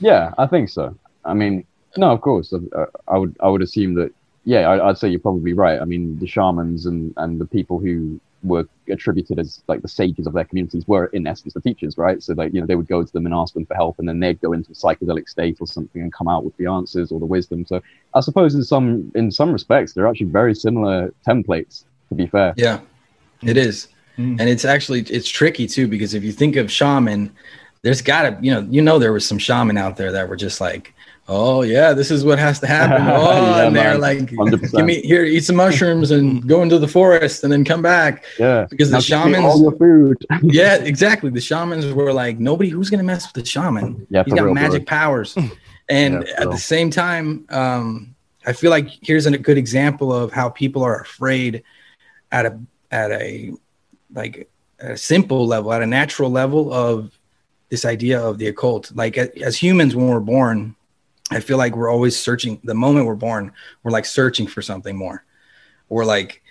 Yeah, 0.00 0.32
I 0.38 0.46
think 0.46 0.68
so. 0.68 0.96
I 1.24 1.34
mean, 1.34 1.64
no, 1.96 2.10
of 2.10 2.20
course, 2.20 2.52
uh, 2.52 2.86
I 3.08 3.18
would 3.18 3.36
I 3.40 3.48
would 3.48 3.62
assume 3.62 3.94
that. 3.94 4.12
Yeah, 4.44 4.70
I, 4.70 4.88
I'd 4.88 4.98
say 4.98 5.08
you're 5.08 5.20
probably 5.20 5.52
right. 5.52 5.80
I 5.80 5.84
mean, 5.84 6.18
the 6.18 6.26
shamans 6.26 6.86
and 6.86 7.12
and 7.18 7.38
the 7.38 7.46
people 7.46 7.78
who 7.78 8.18
were 8.42 8.66
attributed 8.88 9.38
as 9.38 9.62
like 9.68 9.82
the 9.82 9.88
sages 9.88 10.26
of 10.26 10.32
their 10.32 10.44
communities 10.44 10.86
were 10.88 11.06
in 11.06 11.26
essence 11.26 11.54
the 11.54 11.60
teachers, 11.60 11.98
right? 11.98 12.22
So 12.22 12.34
like 12.34 12.52
you 12.54 12.60
know 12.60 12.66
they 12.66 12.74
would 12.74 12.88
go 12.88 13.04
to 13.04 13.12
them 13.12 13.26
and 13.26 13.34
ask 13.34 13.54
them 13.54 13.66
for 13.66 13.74
help, 13.74 13.98
and 13.98 14.08
then 14.08 14.20
they'd 14.20 14.40
go 14.40 14.52
into 14.52 14.70
a 14.70 14.74
psychedelic 14.74 15.28
state 15.28 15.58
or 15.60 15.66
something 15.66 16.00
and 16.02 16.12
come 16.12 16.28
out 16.28 16.44
with 16.44 16.56
the 16.56 16.66
answers 16.66 17.12
or 17.12 17.20
the 17.20 17.26
wisdom. 17.26 17.66
So 17.66 17.82
I 18.14 18.20
suppose 18.20 18.54
in 18.54 18.64
some 18.64 19.12
in 19.14 19.30
some 19.30 19.52
respects 19.52 19.92
they're 19.92 20.06
actually 20.08 20.26
very 20.28 20.54
similar 20.54 21.12
templates. 21.26 21.84
To 22.08 22.14
be 22.16 22.26
fair, 22.26 22.54
Yeah, 22.56 22.80
it 23.42 23.56
is, 23.56 23.88
Mm. 24.18 24.40
and 24.40 24.48
it's 24.48 24.64
actually 24.64 25.00
it's 25.02 25.28
tricky 25.28 25.66
too 25.68 25.86
because 25.86 26.12
if 26.12 26.24
you 26.24 26.32
think 26.32 26.56
of 26.56 26.72
shaman, 26.72 27.30
there's 27.82 28.02
gotta 28.02 28.36
you 28.40 28.52
know 28.52 28.66
you 28.68 28.82
know 28.82 28.98
there 28.98 29.12
was 29.12 29.24
some 29.26 29.38
shaman 29.38 29.76
out 29.76 29.96
there 29.96 30.12
that 30.12 30.28
were 30.28 30.36
just 30.36 30.60
like, 30.60 30.92
oh 31.32 31.62
yeah, 31.62 31.92
this 31.94 32.10
is 32.10 32.24
what 32.24 32.38
has 32.38 32.58
to 32.60 32.66
happen. 32.66 33.06
Oh, 33.06 33.56
Yeah, 33.56 33.66
and 33.66 33.76
they're 33.76 33.92
man. 33.98 34.00
like, 34.00 34.18
100%. 34.18 34.72
give 34.76 34.84
me 34.84 35.00
here, 35.02 35.24
eat 35.24 35.44
some 35.44 35.56
mushrooms 35.56 36.10
and 36.10 36.46
go 36.52 36.62
into 36.62 36.78
the 36.78 36.88
forest 36.88 37.44
and 37.44 37.52
then 37.52 37.64
come 37.64 37.82
back. 37.82 38.24
yeah, 38.38 38.66
Because 38.68 38.88
the 38.90 38.94
Now 38.96 39.24
me 39.26 39.34
shamans- 39.34 39.44
all 39.44 39.62
your 39.62 39.76
food. 39.76 40.16
Yeah, 40.42 40.76
exactly. 40.76 41.30
The 41.30 41.40
shamans 41.40 41.86
were 41.94 42.12
like, 42.12 42.38
nobody 42.40 42.68
who's 42.68 42.90
gonna 42.90 43.04
mess 43.04 43.26
with 43.32 43.44
the 43.44 43.48
shaman. 43.48 44.06
Yeah, 44.10 44.24
He's 44.24 44.34
got 44.34 44.44
real, 44.44 44.54
magic 44.54 44.84
bro. 44.86 44.96
powers. 44.98 45.36
And 45.88 46.14
Yeah, 46.14 46.34
at 46.34 46.40
real. 46.40 46.50
the 46.50 46.58
same 46.58 46.90
time, 46.90 47.46
um, 47.50 48.14
I 48.46 48.52
feel 48.52 48.70
like 48.70 48.88
here's 49.02 49.26
a 49.26 49.36
good 49.38 49.58
example 49.58 50.12
of 50.12 50.32
how 50.32 50.48
people 50.48 50.82
are 50.82 51.00
afraid 51.00 51.62
at 52.32 52.44
a 52.46 52.58
at 52.90 53.10
a 53.12 53.52
like 54.14 54.48
at 54.80 54.90
a 54.92 54.96
simple 54.96 55.46
level, 55.46 55.72
at 55.72 55.82
a 55.82 55.86
natural 55.86 56.30
level 56.30 56.72
of 56.72 57.16
this 57.68 57.84
idea 57.84 58.20
of 58.20 58.38
the 58.38 58.46
occult. 58.48 58.90
Like 58.94 59.16
as 59.18 59.56
humans, 59.56 59.94
when 59.94 60.08
we're 60.08 60.20
born, 60.20 60.74
I 61.30 61.40
feel 61.40 61.58
like 61.58 61.76
we're 61.76 61.90
always 61.90 62.18
searching. 62.18 62.60
The 62.64 62.74
moment 62.74 63.06
we're 63.06 63.14
born, 63.14 63.52
we're 63.82 63.92
like 63.92 64.04
searching 64.06 64.46
for 64.46 64.62
something 64.62 64.96
more. 64.96 65.24
We're 65.88 66.04
like, 66.04 66.42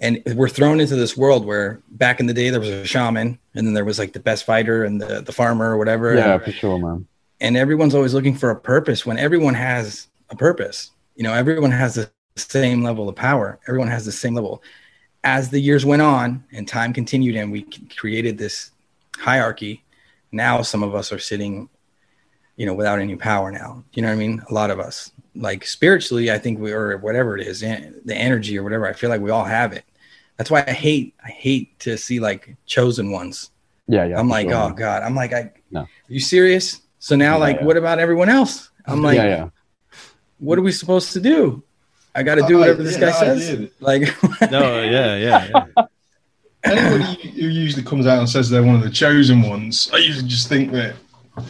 and 0.00 0.22
we're 0.34 0.48
thrown 0.48 0.80
into 0.80 0.96
this 0.96 1.16
world 1.16 1.44
where 1.44 1.80
back 1.90 2.20
in 2.20 2.26
the 2.26 2.34
day 2.34 2.50
there 2.50 2.60
was 2.60 2.70
a 2.70 2.86
shaman 2.86 3.38
and 3.54 3.66
then 3.66 3.74
there 3.74 3.84
was 3.84 3.98
like 3.98 4.12
the 4.12 4.20
best 4.20 4.44
fighter 4.44 4.84
and 4.84 5.00
the, 5.00 5.20
the 5.20 5.32
farmer 5.32 5.70
or 5.72 5.76
whatever 5.78 6.14
Yeah, 6.14 6.34
and, 6.34 6.42
for 6.42 6.52
sure, 6.52 6.78
man. 6.78 7.06
and 7.40 7.56
everyone's 7.56 7.94
always 7.94 8.14
looking 8.14 8.34
for 8.34 8.50
a 8.50 8.56
purpose 8.56 9.04
when 9.04 9.18
everyone 9.18 9.52
has 9.54 10.06
a 10.30 10.36
purpose 10.36 10.90
you 11.16 11.22
know 11.22 11.34
everyone 11.34 11.70
has 11.70 11.96
the 11.96 12.10
same 12.36 12.82
level 12.82 13.10
of 13.10 13.14
power 13.16 13.58
everyone 13.68 13.88
has 13.88 14.06
the 14.06 14.12
same 14.12 14.34
level 14.34 14.62
as 15.22 15.50
the 15.50 15.60
years 15.60 15.84
went 15.84 16.00
on 16.00 16.42
and 16.52 16.66
time 16.66 16.94
continued 16.94 17.36
and 17.36 17.52
we 17.52 17.66
created 17.98 18.38
this 18.38 18.70
hierarchy 19.18 19.84
now 20.32 20.62
some 20.62 20.82
of 20.82 20.94
us 20.94 21.12
are 21.12 21.18
sitting 21.18 21.68
you 22.60 22.66
know 22.66 22.74
without 22.74 22.98
any 23.00 23.16
power 23.16 23.48
now. 23.50 23.82
You 23.94 24.02
know 24.02 24.08
what 24.08 24.14
i 24.20 24.24
mean? 24.24 24.42
A 24.50 24.52
lot 24.60 24.70
of 24.70 24.78
us. 24.88 24.96
Like 25.34 25.64
spiritually 25.64 26.26
i 26.30 26.38
think 26.42 26.58
we 26.58 26.72
or 26.72 26.98
whatever 26.98 27.30
it 27.38 27.46
is 27.46 27.62
en- 27.62 27.94
the 28.04 28.14
energy 28.28 28.58
or 28.58 28.62
whatever 28.66 28.84
i 28.86 28.92
feel 28.92 29.08
like 29.14 29.22
we 29.26 29.30
all 29.30 29.44
have 29.58 29.72
it. 29.78 29.84
That's 30.36 30.50
why 30.52 30.60
i 30.66 30.72
hate 30.86 31.14
i 31.24 31.30
hate 31.46 31.66
to 31.86 31.96
see 31.96 32.18
like 32.28 32.42
chosen 32.66 33.06
ones. 33.20 33.50
Yeah, 33.88 34.04
yeah. 34.08 34.18
i'm 34.20 34.28
like 34.36 34.48
sure, 34.50 34.58
oh 34.64 34.70
god. 34.84 34.98
I'm 35.06 35.14
like 35.22 35.32
i 35.32 35.42
No. 35.70 35.80
are 35.80 35.88
you 36.16 36.20
serious? 36.36 36.66
So 36.98 37.16
now 37.16 37.34
Yeah, 37.34 37.46
like 37.46 37.56
yeah. 37.60 37.64
what 37.66 37.76
about 37.78 37.98
everyone 37.98 38.28
else? 38.28 38.54
I'm 38.90 39.02
like 39.08 39.16
yeah, 39.16 39.28
yeah. 39.36 39.48
what 40.46 40.58
are 40.58 40.62
we 40.68 40.72
supposed 40.72 41.12
to 41.16 41.20
do? 41.20 41.62
I 42.18 42.20
gotta 42.28 42.44
do 42.50 42.56
I- 42.56 42.60
whatever 42.60 42.82
this 42.82 42.98
yeah, 42.98 43.06
guy 43.08 43.16
I 43.16 43.20
says. 43.24 43.70
like 43.90 44.02
No, 44.56 44.82
yeah, 44.82 45.16
yeah, 45.26 45.40
yeah. 45.54 45.84
Anybody 46.64 47.30
who 47.40 47.48
usually 47.48 47.84
comes 47.90 48.06
out 48.06 48.18
and 48.18 48.28
says 48.28 48.50
they're 48.50 48.62
one 48.70 48.74
of 48.74 48.82
the 48.82 48.90
chosen 48.90 49.40
ones, 49.54 49.88
I 49.94 49.98
usually 49.98 50.28
just 50.28 50.46
think 50.48 50.72
that, 50.72 50.94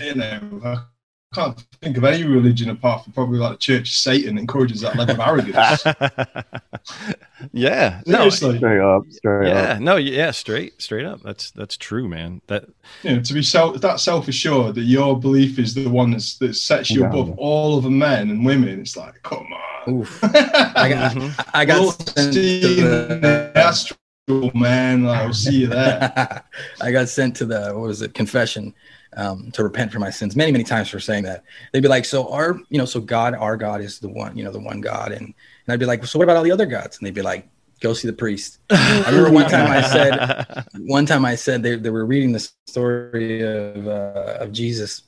you 0.00 0.14
know, 0.14 0.60
I 0.64 0.84
can't 1.32 1.64
think 1.80 1.96
of 1.96 2.02
any 2.04 2.24
religion 2.24 2.70
apart 2.70 3.04
from 3.04 3.12
probably 3.12 3.38
like 3.38 3.52
the 3.52 3.58
Church 3.58 3.82
of 3.82 3.94
Satan 3.94 4.36
encourages 4.36 4.80
that 4.80 4.96
level 4.96 5.14
of 5.14 5.20
arrogance. 5.20 5.84
yeah. 7.52 8.00
No. 8.04 8.28
Seriously, 8.28 8.56
Straight 8.58 8.80
up, 8.80 9.02
straight 9.10 9.48
Yeah. 9.48 9.54
up. 9.74 9.80
No. 9.80 9.96
Yeah. 9.96 10.32
Straight. 10.32 10.82
Straight 10.82 11.06
up. 11.06 11.20
That's 11.22 11.52
that's 11.52 11.76
true, 11.76 12.08
man. 12.08 12.40
That. 12.48 12.64
you 13.04 13.14
know, 13.14 13.22
to 13.22 13.34
be 13.34 13.42
self 13.44 13.80
that 13.80 14.00
self 14.00 14.26
assured 14.26 14.74
that 14.74 14.82
your 14.82 15.18
belief 15.20 15.60
is 15.60 15.72
the 15.72 15.86
one 15.86 16.10
that's, 16.10 16.36
that 16.38 16.54
sets 16.54 16.90
you 16.90 17.02
Yeah. 17.02 17.10
above 17.10 17.30
all 17.38 17.78
other 17.78 17.90
men 17.90 18.30
and 18.30 18.44
women, 18.44 18.80
it's 18.80 18.96
like, 18.96 19.22
come 19.22 19.46
on. 19.86 19.94
oof 20.00 20.18
i 20.24 20.88
got 20.88 21.12
Mhm. 21.14 21.44
i 21.54 21.64
got 21.64 21.80
We'll 21.80 21.92
sent 21.92 22.34
see 22.34 22.60
to 22.60 22.74
the- 22.74 23.18
the 23.22 23.52
astral 23.54 24.50
man. 24.54 25.06
I'll 25.06 25.32
see 25.32 25.60
you 25.60 25.66
there. 25.68 26.42
I 26.80 26.90
got 26.90 27.08
sent 27.08 27.36
to 27.36 27.46
the 27.46 27.70
what 27.72 27.82
was 27.86 28.02
it 28.02 28.14
confession 28.14 28.74
um, 29.16 29.50
to 29.52 29.62
repent 29.62 29.92
for 29.92 29.98
my 29.98 30.10
sins 30.10 30.36
many 30.36 30.52
many 30.52 30.64
times 30.64 30.88
for 30.88 31.00
saying 31.00 31.24
that. 31.24 31.44
They'd 31.72 31.82
be 31.82 31.88
like, 31.88 32.04
so 32.04 32.28
our 32.32 32.58
you 32.68 32.78
know 32.78 32.84
so 32.84 33.00
God 33.00 33.34
our 33.34 33.56
God 33.56 33.80
is 33.80 33.98
the 33.98 34.08
one 34.08 34.36
you 34.36 34.44
know 34.44 34.52
the 34.52 34.60
one 34.60 34.80
God 34.80 35.12
and 35.12 35.22
and 35.22 35.72
I'd 35.72 35.80
be 35.80 35.86
like, 35.86 36.04
so 36.04 36.18
what 36.18 36.24
about 36.24 36.36
all 36.36 36.42
the 36.42 36.52
other 36.52 36.66
gods? 36.66 36.98
And 36.98 37.06
they'd 37.06 37.14
be 37.14 37.22
like, 37.22 37.48
go 37.80 37.92
see 37.92 38.06
the 38.06 38.14
priest. 38.14 38.58
I 38.70 39.04
remember 39.08 39.30
one 39.30 39.48
time 39.48 39.70
I 39.70 39.82
said 39.82 40.64
one 40.78 41.06
time 41.06 41.24
I 41.24 41.34
said 41.34 41.62
they, 41.62 41.76
they 41.76 41.90
were 41.90 42.06
reading 42.06 42.32
the 42.32 42.48
story 42.66 43.42
of 43.42 43.88
uh, 43.88 44.38
of 44.40 44.52
Jesus, 44.52 45.02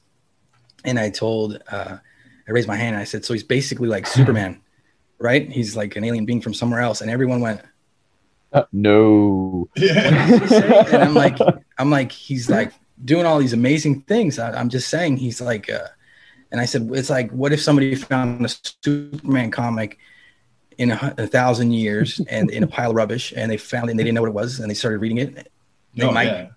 and 0.84 0.98
I 0.98 1.10
told 1.10 1.62
uh, 1.70 1.98
I 2.48 2.50
raised 2.50 2.68
my 2.68 2.76
hand 2.76 2.94
and 2.94 3.00
I 3.00 3.04
said, 3.04 3.24
so 3.24 3.34
he's 3.34 3.44
basically 3.44 3.88
like 3.88 4.06
Superman, 4.18 4.60
right? 5.18 5.50
He's 5.50 5.76
like 5.76 5.96
an 5.96 6.04
alien 6.04 6.24
being 6.24 6.40
from 6.40 6.54
somewhere 6.54 6.80
else, 6.80 7.00
and 7.00 7.10
everyone 7.10 7.40
went. 7.40 7.60
Uh, 8.52 8.64
no. 8.70 9.66
Yeah. 9.76 10.84
and 10.92 11.02
I'm 11.02 11.14
like, 11.14 11.38
I'm 11.78 11.90
like, 11.90 12.12
he's 12.12 12.50
like 12.50 12.70
doing 13.04 13.26
all 13.26 13.38
these 13.38 13.52
amazing 13.52 14.02
things. 14.02 14.38
I, 14.38 14.52
I'm 14.52 14.68
just 14.68 14.88
saying, 14.88 15.18
he's 15.18 15.40
like, 15.40 15.70
uh, 15.70 15.88
and 16.50 16.60
I 16.60 16.66
said, 16.66 16.90
it's 16.92 17.10
like, 17.10 17.30
what 17.30 17.52
if 17.52 17.62
somebody 17.62 17.94
found 17.94 18.44
a 18.44 18.48
Superman 18.48 19.50
comic 19.50 19.98
in 20.78 20.90
a, 20.92 21.14
a 21.18 21.26
thousand 21.26 21.72
years 21.72 22.20
and 22.28 22.50
in 22.50 22.62
a 22.62 22.66
pile 22.66 22.90
of 22.90 22.96
rubbish, 22.96 23.32
and 23.36 23.50
they 23.50 23.56
found 23.56 23.88
it 23.88 23.92
and 23.92 24.00
they 24.00 24.04
didn't 24.04 24.14
know 24.16 24.22
what 24.22 24.28
it 24.28 24.34
was, 24.34 24.60
and 24.60 24.70
they 24.70 24.74
started 24.74 24.98
reading 24.98 25.18
it, 25.18 25.48
they 25.96 26.06
No, 26.06 26.12
might 26.12 26.26
yeah. 26.26 26.48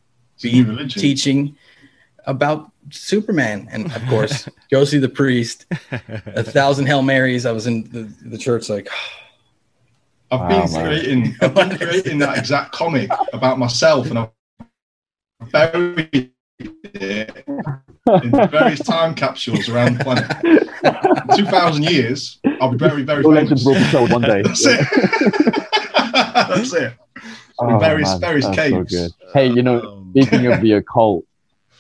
Be 0.42 0.64
religion. 0.64 1.02
teaching 1.02 1.56
about 2.26 2.72
Superman, 2.92 3.68
and 3.72 3.92
of 3.96 4.06
course, 4.06 4.48
go 4.72 4.84
see 4.84 4.98
the 4.98 5.10
priest. 5.10 5.66
A 6.36 6.44
thousand 6.44 6.88
Hail 6.88 7.02
Marys. 7.02 7.46
I 7.46 7.52
was 7.52 7.68
in 7.68 7.84
the, 7.92 8.04
the 8.30 8.38
church, 8.38 8.70
like, 8.70 8.90
I've 10.32 10.40
Wow, 10.42 10.48
been 10.48 10.74
man. 10.74 10.86
creating, 10.86 11.36
I've 11.42 11.56
been 11.56 11.78
creating 11.78 12.18
that 12.20 12.38
exact 12.38 12.74
comic 12.74 13.10
about 13.34 13.60
myself, 13.60 14.10
and 14.10 14.20
I've 14.20 14.32
buried 15.52 16.32
it 16.60 17.44
in 18.24 18.32
various 18.50 18.80
time 18.80 19.14
capsules 19.16 19.68
around 19.70 19.98
the 19.98 20.04
planet. 20.04 21.30
In 21.30 21.38
Two 21.38 21.46
thousand 21.46 21.84
years, 21.84 22.40
I'll 22.62 22.72
be 22.72 22.78
very, 22.78 23.04
very 23.04 23.24
Your 23.24 23.36
famous. 23.36 23.64
legends 23.64 23.66
will 23.66 23.74
be 23.76 23.92
told 23.92 24.12
one 24.12 24.22
day. 24.22 24.42
That's 24.42 24.66
it. 24.66 24.88
That's 26.14 26.74
it. 26.74 26.94
Oh, 27.60 27.78
various- 27.80 28.10
man, 28.12 28.20
various 28.20 28.46
that's 28.46 28.58
caves. 28.58 28.92
So 28.92 29.08
good. 29.08 29.12
Hey, 29.34 29.48
you 29.50 29.62
know, 29.64 29.80
Um, 29.82 30.12
speaking 30.16 30.46
of 30.48 30.62
the 30.62 30.74
occult, 30.74 31.26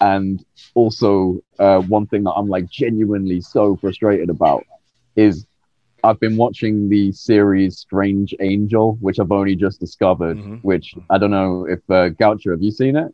and 0.01 0.43
also 0.73 1.38
uh, 1.59 1.79
one 1.81 2.05
thing 2.07 2.23
that 2.23 2.31
I'm 2.31 2.47
like 2.47 2.69
genuinely 2.69 3.41
so 3.41 3.75
frustrated 3.77 4.29
about 4.29 4.63
is 5.15 5.45
I've 6.03 6.19
been 6.19 6.38
watching 6.38 6.88
the 6.89 7.11
series 7.11 7.77
Strange 7.79 8.33
Angel, 8.39 8.97
which 9.01 9.19
I've 9.19 9.31
only 9.31 9.55
just 9.55 9.79
discovered. 9.79 10.38
Mhm. 10.38 10.59
Which 10.63 10.95
I 11.09 11.17
don't 11.17 11.31
know 11.31 11.65
if 11.65 11.79
uh, 11.89 12.09
Gaucho, 12.09 12.51
have 12.51 12.61
you 12.61 12.71
seen 12.71 12.95
it? 12.95 13.13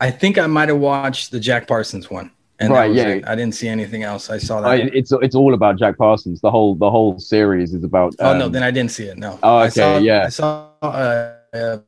I 0.00 0.10
think 0.10 0.38
I 0.38 0.46
might 0.46 0.68
have 0.68 0.78
watched 0.78 1.30
the 1.30 1.40
Jack 1.40 1.66
Parsons 1.66 2.10
one. 2.10 2.30
And 2.60 2.72
Right, 2.72 2.92
yeah. 2.92 3.08
it. 3.08 3.28
I 3.28 3.36
didn't 3.36 3.54
see 3.54 3.68
anything 3.68 4.02
else. 4.02 4.30
I 4.30 4.38
saw 4.38 4.60
that. 4.60 4.68
I, 4.68 4.74
it's 4.92 5.12
it's 5.12 5.36
all 5.36 5.54
about 5.54 5.78
Jack 5.78 5.96
Parsons. 5.96 6.40
The 6.40 6.50
whole 6.50 6.74
the 6.74 6.90
whole 6.90 7.18
series 7.20 7.72
is 7.72 7.84
about. 7.84 8.16
oh 8.18 8.36
no, 8.36 8.46
um, 8.46 8.52
then 8.52 8.64
I 8.64 8.72
didn't 8.72 8.90
see 8.90 9.04
it. 9.04 9.16
No. 9.16 9.38
Oh, 9.44 9.58
I 9.58 9.66
okay, 9.66 9.74
saw, 9.74 9.98
yeah. 9.98 10.24
I 10.24 10.28
saw. 10.28 10.70
Uh, 10.82 11.34
uh, 11.54 11.78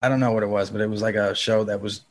I 0.00 0.08
don't 0.08 0.20
know 0.20 0.32
what 0.32 0.42
it 0.42 0.48
was, 0.48 0.70
but 0.70 0.80
it 0.80 0.88
was 0.88 1.02
like 1.02 1.16
a 1.16 1.34
show 1.34 1.64
that 1.64 1.80
was 1.82 2.02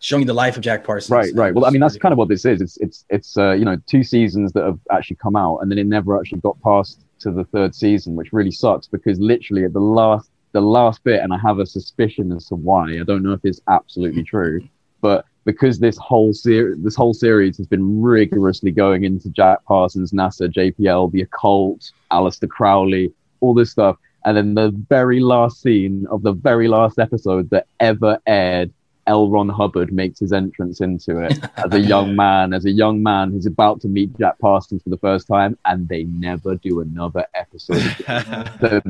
showing 0.00 0.26
the 0.26 0.34
life 0.34 0.56
of 0.56 0.62
Jack 0.62 0.84
Parsons. 0.84 1.10
Right, 1.10 1.32
right. 1.34 1.54
Well, 1.54 1.64
I 1.64 1.70
mean, 1.70 1.80
that's 1.80 1.96
kind 1.96 2.12
of 2.12 2.18
what 2.18 2.28
this 2.28 2.44
is. 2.44 2.60
It's 2.60 2.76
it's 2.78 3.04
it's 3.10 3.38
uh, 3.38 3.52
you 3.52 3.64
know 3.64 3.76
two 3.86 4.02
seasons 4.02 4.52
that 4.52 4.64
have 4.64 4.78
actually 4.90 5.16
come 5.16 5.36
out, 5.36 5.58
and 5.58 5.70
then 5.70 5.78
it 5.78 5.86
never 5.86 6.18
actually 6.18 6.40
got 6.40 6.60
past 6.62 7.04
to 7.20 7.30
the 7.30 7.44
third 7.44 7.76
season, 7.76 8.16
which 8.16 8.32
really 8.32 8.50
sucks 8.50 8.88
because 8.88 9.20
literally 9.20 9.64
at 9.64 9.72
the 9.72 9.80
last 9.80 10.30
the 10.52 10.60
last 10.60 11.04
bit, 11.04 11.20
and 11.20 11.32
I 11.32 11.38
have 11.38 11.58
a 11.58 11.66
suspicion 11.66 12.32
as 12.32 12.46
to 12.46 12.54
why. 12.54 12.98
I 13.00 13.04
don't 13.04 13.22
know 13.22 13.32
if 13.32 13.40
it's 13.44 13.60
absolutely 13.68 14.22
true, 14.22 14.66
but 15.00 15.24
because 15.44 15.78
this 15.78 15.96
whole 15.96 16.32
series 16.34 16.82
this 16.82 16.94
whole 16.94 17.14
series 17.14 17.56
has 17.56 17.66
been 17.66 18.02
rigorously 18.02 18.70
going 18.70 19.04
into 19.04 19.30
Jack 19.30 19.64
Parsons, 19.64 20.12
NASA, 20.12 20.52
JPL, 20.52 21.10
the 21.12 21.22
occult, 21.22 21.90
Aleister 22.12 22.48
Crowley, 22.48 23.12
all 23.40 23.54
this 23.54 23.70
stuff. 23.70 23.96
And 24.24 24.36
then 24.36 24.54
the 24.54 24.70
very 24.88 25.20
last 25.20 25.62
scene 25.62 26.06
of 26.10 26.22
the 26.22 26.32
very 26.32 26.68
last 26.68 26.98
episode 26.98 27.48
that 27.50 27.66
ever 27.80 28.18
aired 28.26 28.72
L. 29.08 29.28
Ron 29.30 29.48
Hubbard 29.48 29.92
makes 29.92 30.20
his 30.20 30.32
entrance 30.32 30.80
into 30.80 31.18
it 31.20 31.38
as 31.56 31.72
a 31.72 31.80
young 31.80 32.14
man, 32.14 32.52
as 32.52 32.66
a 32.66 32.70
young 32.70 33.02
man 33.02 33.32
who's 33.32 33.46
about 33.46 33.80
to 33.80 33.88
meet 33.88 34.16
Jack 34.18 34.38
Parsons 34.38 34.82
for 34.82 34.90
the 34.90 34.98
first 34.98 35.26
time, 35.26 35.58
and 35.64 35.88
they 35.88 36.04
never 36.04 36.54
do 36.56 36.80
another 36.80 37.26
episode. 37.34 37.80
that 38.06 38.82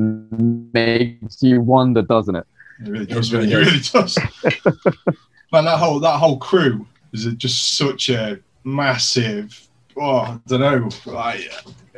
makes 0.75 1.43
you 1.43 1.61
wonder, 1.61 2.03
doesn't 2.03 2.35
it? 2.37 2.47
It 2.85 2.89
really 2.91 3.07
does. 3.07 3.33
It 3.33 3.37
really 3.39 3.53
It 3.53 3.57
really 3.57 3.79
does. 3.81 4.19
Man, 5.53 5.65
that 5.65 5.79
whole 5.79 5.99
that 6.01 6.19
whole 6.19 6.37
crew 6.39 6.87
is 7.13 7.25
just 7.37 7.77
such 7.77 8.11
a 8.11 8.39
massive. 8.65 9.67
Oh, 9.97 10.19
I 10.19 10.41
don't 10.47 10.61
know. 10.61 10.89
Like, 11.11 11.51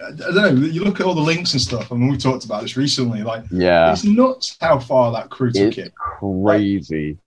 I 0.02 0.10
don't 0.12 0.34
know. 0.34 0.66
You 0.66 0.84
look 0.84 1.00
at 1.00 1.06
all 1.06 1.14
the 1.14 1.20
links 1.20 1.52
and 1.52 1.60
stuff. 1.60 1.90
I 1.90 1.96
mean, 1.96 2.10
we 2.10 2.16
talked 2.16 2.44
about 2.44 2.62
this 2.62 2.76
recently. 2.76 3.22
Like, 3.22 3.44
Yeah, 3.50 3.92
it's 3.92 4.04
nuts 4.04 4.56
how 4.60 4.78
far 4.78 5.10
that 5.12 5.30
crew 5.30 5.50
took 5.50 5.76
it's 5.76 5.88
it. 5.88 5.94
crazy. 5.94 7.18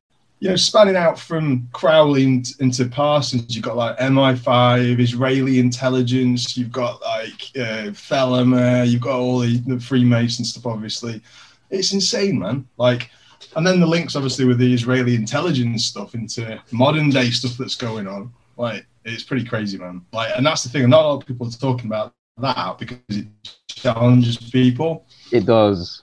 You 0.43 0.49
know, 0.49 0.55
spanning 0.57 0.97
out 0.97 1.17
from 1.17 1.69
Crowley 1.71 2.23
in- 2.23 2.43
into 2.59 2.83
Parsons, 2.83 3.55
you've 3.55 3.63
got 3.63 3.77
like 3.77 3.97
MI5, 3.97 4.99
Israeli 4.99 5.57
intelligence. 5.57 6.57
You've 6.57 6.69
got 6.69 7.01
like 7.01 7.49
uh. 7.57 8.83
You've 8.85 8.99
got 8.99 9.15
all 9.15 9.39
the, 9.39 9.55
the 9.65 9.79
Freemason 9.79 10.43
stuff. 10.43 10.65
Obviously, 10.65 11.21
it's 11.69 11.93
insane, 11.93 12.39
man. 12.39 12.67
Like, 12.75 13.09
and 13.55 13.65
then 13.65 13.79
the 13.79 13.85
links 13.85 14.17
obviously 14.17 14.43
with 14.43 14.57
the 14.57 14.73
Israeli 14.73 15.15
intelligence 15.15 15.85
stuff 15.85 16.13
into 16.13 16.61
modern 16.71 17.09
day 17.09 17.29
stuff 17.29 17.55
that's 17.57 17.75
going 17.75 18.05
on. 18.05 18.33
Like, 18.57 18.85
it's 19.05 19.23
pretty 19.23 19.45
crazy, 19.45 19.77
man. 19.77 20.01
Like, 20.11 20.33
and 20.35 20.45
that's 20.45 20.63
the 20.63 20.69
thing. 20.69 20.89
Not 20.89 21.05
a 21.05 21.07
lot 21.07 21.21
of 21.21 21.25
people 21.25 21.47
are 21.47 21.51
talking 21.51 21.85
about 21.85 22.13
that 22.39 22.77
because 22.79 22.97
it 23.07 23.27
challenges 23.69 24.35
people. 24.35 25.05
It 25.31 25.45
does. 25.45 26.02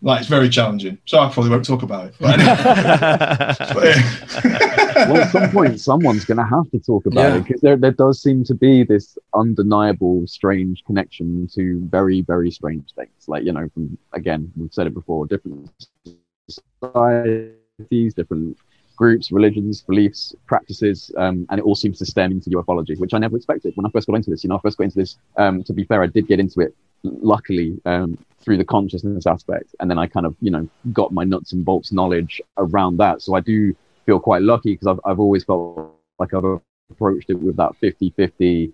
Like, 0.00 0.20
it's 0.20 0.28
very 0.28 0.48
challenging. 0.48 0.98
So 1.06 1.18
I 1.18 1.28
probably 1.30 1.50
won't 1.50 1.64
talk 1.64 1.82
about 1.82 2.06
it. 2.06 2.14
But 2.20 2.38
anyway. 2.38 3.94
well, 5.08 5.16
at 5.22 5.30
some 5.32 5.50
point, 5.50 5.80
someone's 5.80 6.24
going 6.24 6.38
to 6.38 6.44
have 6.44 6.70
to 6.70 6.78
talk 6.78 7.04
about 7.06 7.20
Yeah. 7.20 7.36
it 7.36 7.44
because 7.44 7.60
there, 7.60 7.76
there 7.76 7.90
does 7.92 8.22
seem 8.22 8.44
to 8.44 8.54
be 8.54 8.84
this 8.84 9.18
undeniable, 9.34 10.26
strange 10.26 10.84
connection 10.84 11.48
to 11.54 11.80
very, 11.90 12.20
very 12.22 12.50
strange 12.50 12.92
things. 12.94 13.10
Like, 13.26 13.44
you 13.44 13.52
know, 13.52 13.68
from 13.74 13.98
again, 14.12 14.52
we've 14.56 14.72
said 14.72 14.86
it 14.86 14.94
before, 14.94 15.26
different 15.26 15.68
societies, 16.48 18.14
different 18.14 18.56
groups, 18.98 19.30
religions, 19.30 19.80
beliefs, 19.82 20.34
practices, 20.46 21.10
um, 21.16 21.46
and 21.48 21.60
it 21.60 21.64
all 21.64 21.76
seems 21.76 21.98
to 21.98 22.04
stem 22.04 22.32
into 22.32 22.50
ufology, 22.50 22.98
which 22.98 23.14
I 23.14 23.18
never 23.18 23.36
expected 23.36 23.72
when 23.76 23.86
I 23.86 23.90
first 23.90 24.08
got 24.08 24.16
into 24.16 24.30
this. 24.30 24.42
You 24.42 24.48
know, 24.48 24.56
I 24.56 24.60
first 24.60 24.76
got 24.76 24.84
into 24.84 24.98
this. 24.98 25.16
Um, 25.36 25.62
to 25.64 25.72
be 25.72 25.84
fair, 25.84 26.02
I 26.02 26.08
did 26.08 26.26
get 26.26 26.40
into 26.40 26.60
it 26.60 26.74
luckily 27.04 27.80
um, 27.84 28.18
through 28.40 28.58
the 28.58 28.64
consciousness 28.64 29.26
aspect, 29.26 29.74
and 29.78 29.88
then 29.88 29.98
I 29.98 30.08
kind 30.08 30.26
of 30.26 30.34
you 30.40 30.50
know 30.50 30.68
got 30.92 31.12
my 31.12 31.24
nuts 31.24 31.52
and 31.52 31.64
bolts 31.64 31.92
knowledge 31.92 32.42
around 32.58 32.98
that. 32.98 33.22
So 33.22 33.34
I 33.34 33.40
do 33.40 33.74
feel 34.04 34.18
quite 34.18 34.42
lucky 34.42 34.72
because 34.72 34.88
I've 34.88 35.00
I've 35.04 35.20
always 35.20 35.44
felt 35.44 35.94
like 36.18 36.34
I've 36.34 36.60
approached 36.90 37.30
it 37.30 37.34
with 37.34 37.56
that 37.56 37.72
50-50 37.82 38.72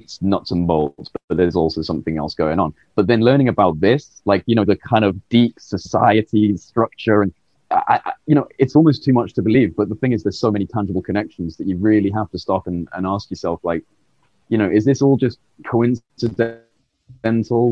it's 0.00 0.22
nuts 0.22 0.50
and 0.50 0.66
bolts, 0.66 1.10
but 1.28 1.36
there's 1.36 1.56
also 1.56 1.82
something 1.82 2.16
else 2.16 2.34
going 2.34 2.58
on. 2.58 2.74
But 2.94 3.06
then 3.06 3.20
learning 3.20 3.48
about 3.48 3.80
this, 3.80 4.22
like 4.24 4.42
you 4.46 4.54
know, 4.54 4.64
the 4.64 4.76
kind 4.76 5.04
of 5.04 5.16
deep 5.28 5.60
society 5.60 6.56
structure, 6.56 7.22
and 7.22 7.32
I, 7.72 8.00
I, 8.04 8.12
you 8.26 8.34
know, 8.34 8.46
it's 8.58 8.76
almost 8.76 9.04
too 9.04 9.12
much 9.12 9.34
to 9.34 9.42
believe. 9.42 9.74
But 9.76 9.88
the 9.88 9.94
thing 9.96 10.12
is, 10.12 10.22
there's 10.22 10.38
so 10.38 10.50
many 10.50 10.66
tangible 10.66 11.02
connections 11.02 11.56
that 11.56 11.66
you 11.66 11.76
really 11.76 12.10
have 12.10 12.30
to 12.30 12.38
stop 12.38 12.66
and, 12.66 12.88
and 12.92 13.06
ask 13.06 13.30
yourself, 13.30 13.60
like, 13.62 13.82
you 14.48 14.58
know, 14.58 14.70
is 14.70 14.84
this 14.84 15.02
all 15.02 15.16
just 15.16 15.38
coincidental? 15.66 16.62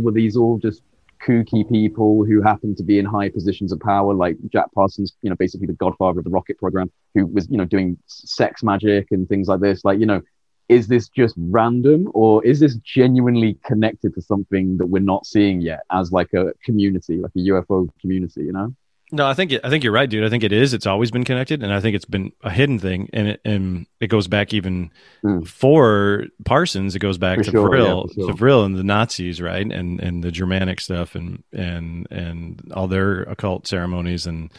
Were 0.01 0.13
these 0.13 0.37
all 0.37 0.59
just 0.59 0.83
kooky 1.25 1.69
people 1.69 2.25
who 2.25 2.41
happen 2.41 2.75
to 2.75 2.83
be 2.83 2.99
in 2.99 3.05
high 3.05 3.29
positions 3.29 3.73
of 3.73 3.81
power, 3.81 4.15
like 4.15 4.37
Jack 4.51 4.73
Parsons, 4.75 5.15
you 5.23 5.29
know, 5.29 5.37
basically 5.37 5.67
the 5.67 5.75
godfather 5.75 6.21
of 6.21 6.25
the 6.25 6.31
rocket 6.31 6.59
program, 6.59 6.91
who 7.15 7.27
was, 7.27 7.49
you 7.51 7.59
know, 7.59 7.67
doing 7.67 7.99
sex 8.07 8.63
magic 8.63 9.09
and 9.11 9.29
things 9.29 9.49
like 9.49 9.61
this. 9.61 9.85
Like, 9.85 10.01
you 10.01 10.07
know, 10.07 10.23
is 10.69 10.87
this 10.87 11.09
just 11.09 11.35
random 11.37 12.11
or 12.15 12.45
is 12.45 12.61
this 12.61 12.77
genuinely 12.77 13.59
connected 13.65 14.15
to 14.15 14.23
something 14.23 14.79
that 14.79 14.87
we're 14.87 15.03
not 15.03 15.27
seeing 15.27 15.61
yet 15.61 15.81
as 15.91 16.13
like 16.13 16.33
a 16.33 16.53
community, 16.65 17.17
like 17.19 17.33
a 17.37 17.41
UFO 17.41 17.89
community, 18.01 18.45
you 18.45 18.53
know? 18.53 18.75
No, 19.13 19.27
I 19.27 19.35
think 19.35 19.53
I 19.65 19.69
think 19.69 19.83
you're 19.83 19.93
right, 19.93 20.09
dude. 20.09 20.25
I 20.25 20.29
think 20.29 20.45
it 20.45 20.53
is. 20.53 20.73
It's 20.73 20.87
always 20.87 21.11
been 21.11 21.25
connected, 21.25 21.63
and 21.63 21.73
I 21.73 21.81
think 21.81 21.97
it's 21.97 22.05
been 22.05 22.33
a 22.43 22.51
hidden 22.51 22.79
thing, 22.79 23.11
and 23.13 23.29
it, 23.29 23.41
and 23.45 23.87
it 24.01 24.07
goes 24.07 24.29
back 24.29 24.55
even 24.55 24.91
mm. 25.25 25.47
for 25.47 26.27
Parsons. 26.45 26.95
It 26.95 27.01
goes 27.01 27.19
back 27.19 27.39
for 27.39 27.45
to 27.45 27.51
sure, 27.51 27.69
Vril, 27.69 28.07
yeah, 28.09 28.15
sure. 28.15 28.29
to 28.29 28.37
Vril 28.37 28.65
and 28.65 28.77
the 28.77 28.85
Nazis, 28.85 29.41
right, 29.41 29.71
and 29.71 30.01
and 30.01 30.23
the 30.23 30.31
Germanic 30.31 30.81
stuff, 30.81 31.15
and 31.15 31.43
and 31.53 32.07
and 32.11 32.73
all 32.75 32.87
their 32.87 33.23
occult 33.23 33.67
ceremonies, 33.67 34.27
and 34.27 34.53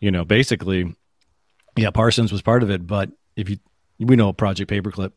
you 0.00 0.10
know, 0.10 0.24
basically, 0.24 0.94
yeah, 1.76 1.90
Parsons 1.90 2.32
was 2.32 2.42
part 2.42 2.62
of 2.62 2.70
it. 2.70 2.86
But 2.86 3.10
if 3.34 3.48
you, 3.48 3.58
we 3.98 4.16
know 4.16 4.32
Project 4.32 4.70
Paperclip, 4.70 5.12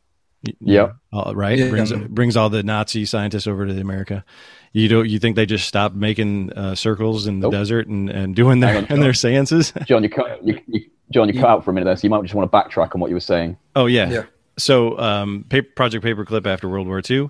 yeah, 0.59 0.91
uh, 1.11 1.33
right. 1.35 1.57
Yeah. 1.57 1.69
Brings 1.69 1.91
brings 1.91 2.37
all 2.37 2.49
the 2.49 2.63
Nazi 2.63 3.05
scientists 3.05 3.47
over 3.47 3.65
to 3.65 3.79
America. 3.79 4.23
You 4.71 4.87
don't 4.87 5.09
you 5.09 5.19
think 5.19 5.35
they 5.35 5.45
just 5.45 5.67
stopped 5.67 5.95
making 5.95 6.53
uh, 6.53 6.75
circles 6.75 7.27
in 7.27 7.39
the 7.39 7.45
nope. 7.45 7.53
desert 7.53 7.87
and, 7.87 8.09
and 8.09 8.35
doing 8.35 8.59
their 8.59 8.85
and 8.89 9.01
their 9.01 9.13
seances? 9.13 9.73
John, 9.85 10.03
you 10.03 10.09
cut 10.09 10.45
you, 10.45 10.59
you, 10.67 10.89
John, 11.11 11.27
you 11.27 11.33
cut 11.33 11.49
out 11.49 11.65
for 11.65 11.71
a 11.71 11.73
minute 11.73 11.85
there, 11.85 11.95
so 11.95 12.03
you 12.03 12.09
might 12.09 12.21
just 12.21 12.33
want 12.33 12.49
to 12.51 12.57
backtrack 12.57 12.95
on 12.95 13.01
what 13.01 13.09
you 13.09 13.15
were 13.15 13.21
saying. 13.21 13.57
Oh 13.75 13.87
yeah, 13.87 14.09
yeah. 14.09 14.23
So 14.57 14.97
um, 14.99 15.45
paper, 15.49 15.69
Project 15.75 16.05
Paperclip 16.05 16.45
after 16.45 16.69
World 16.69 16.87
War 16.87 17.01
II 17.07 17.29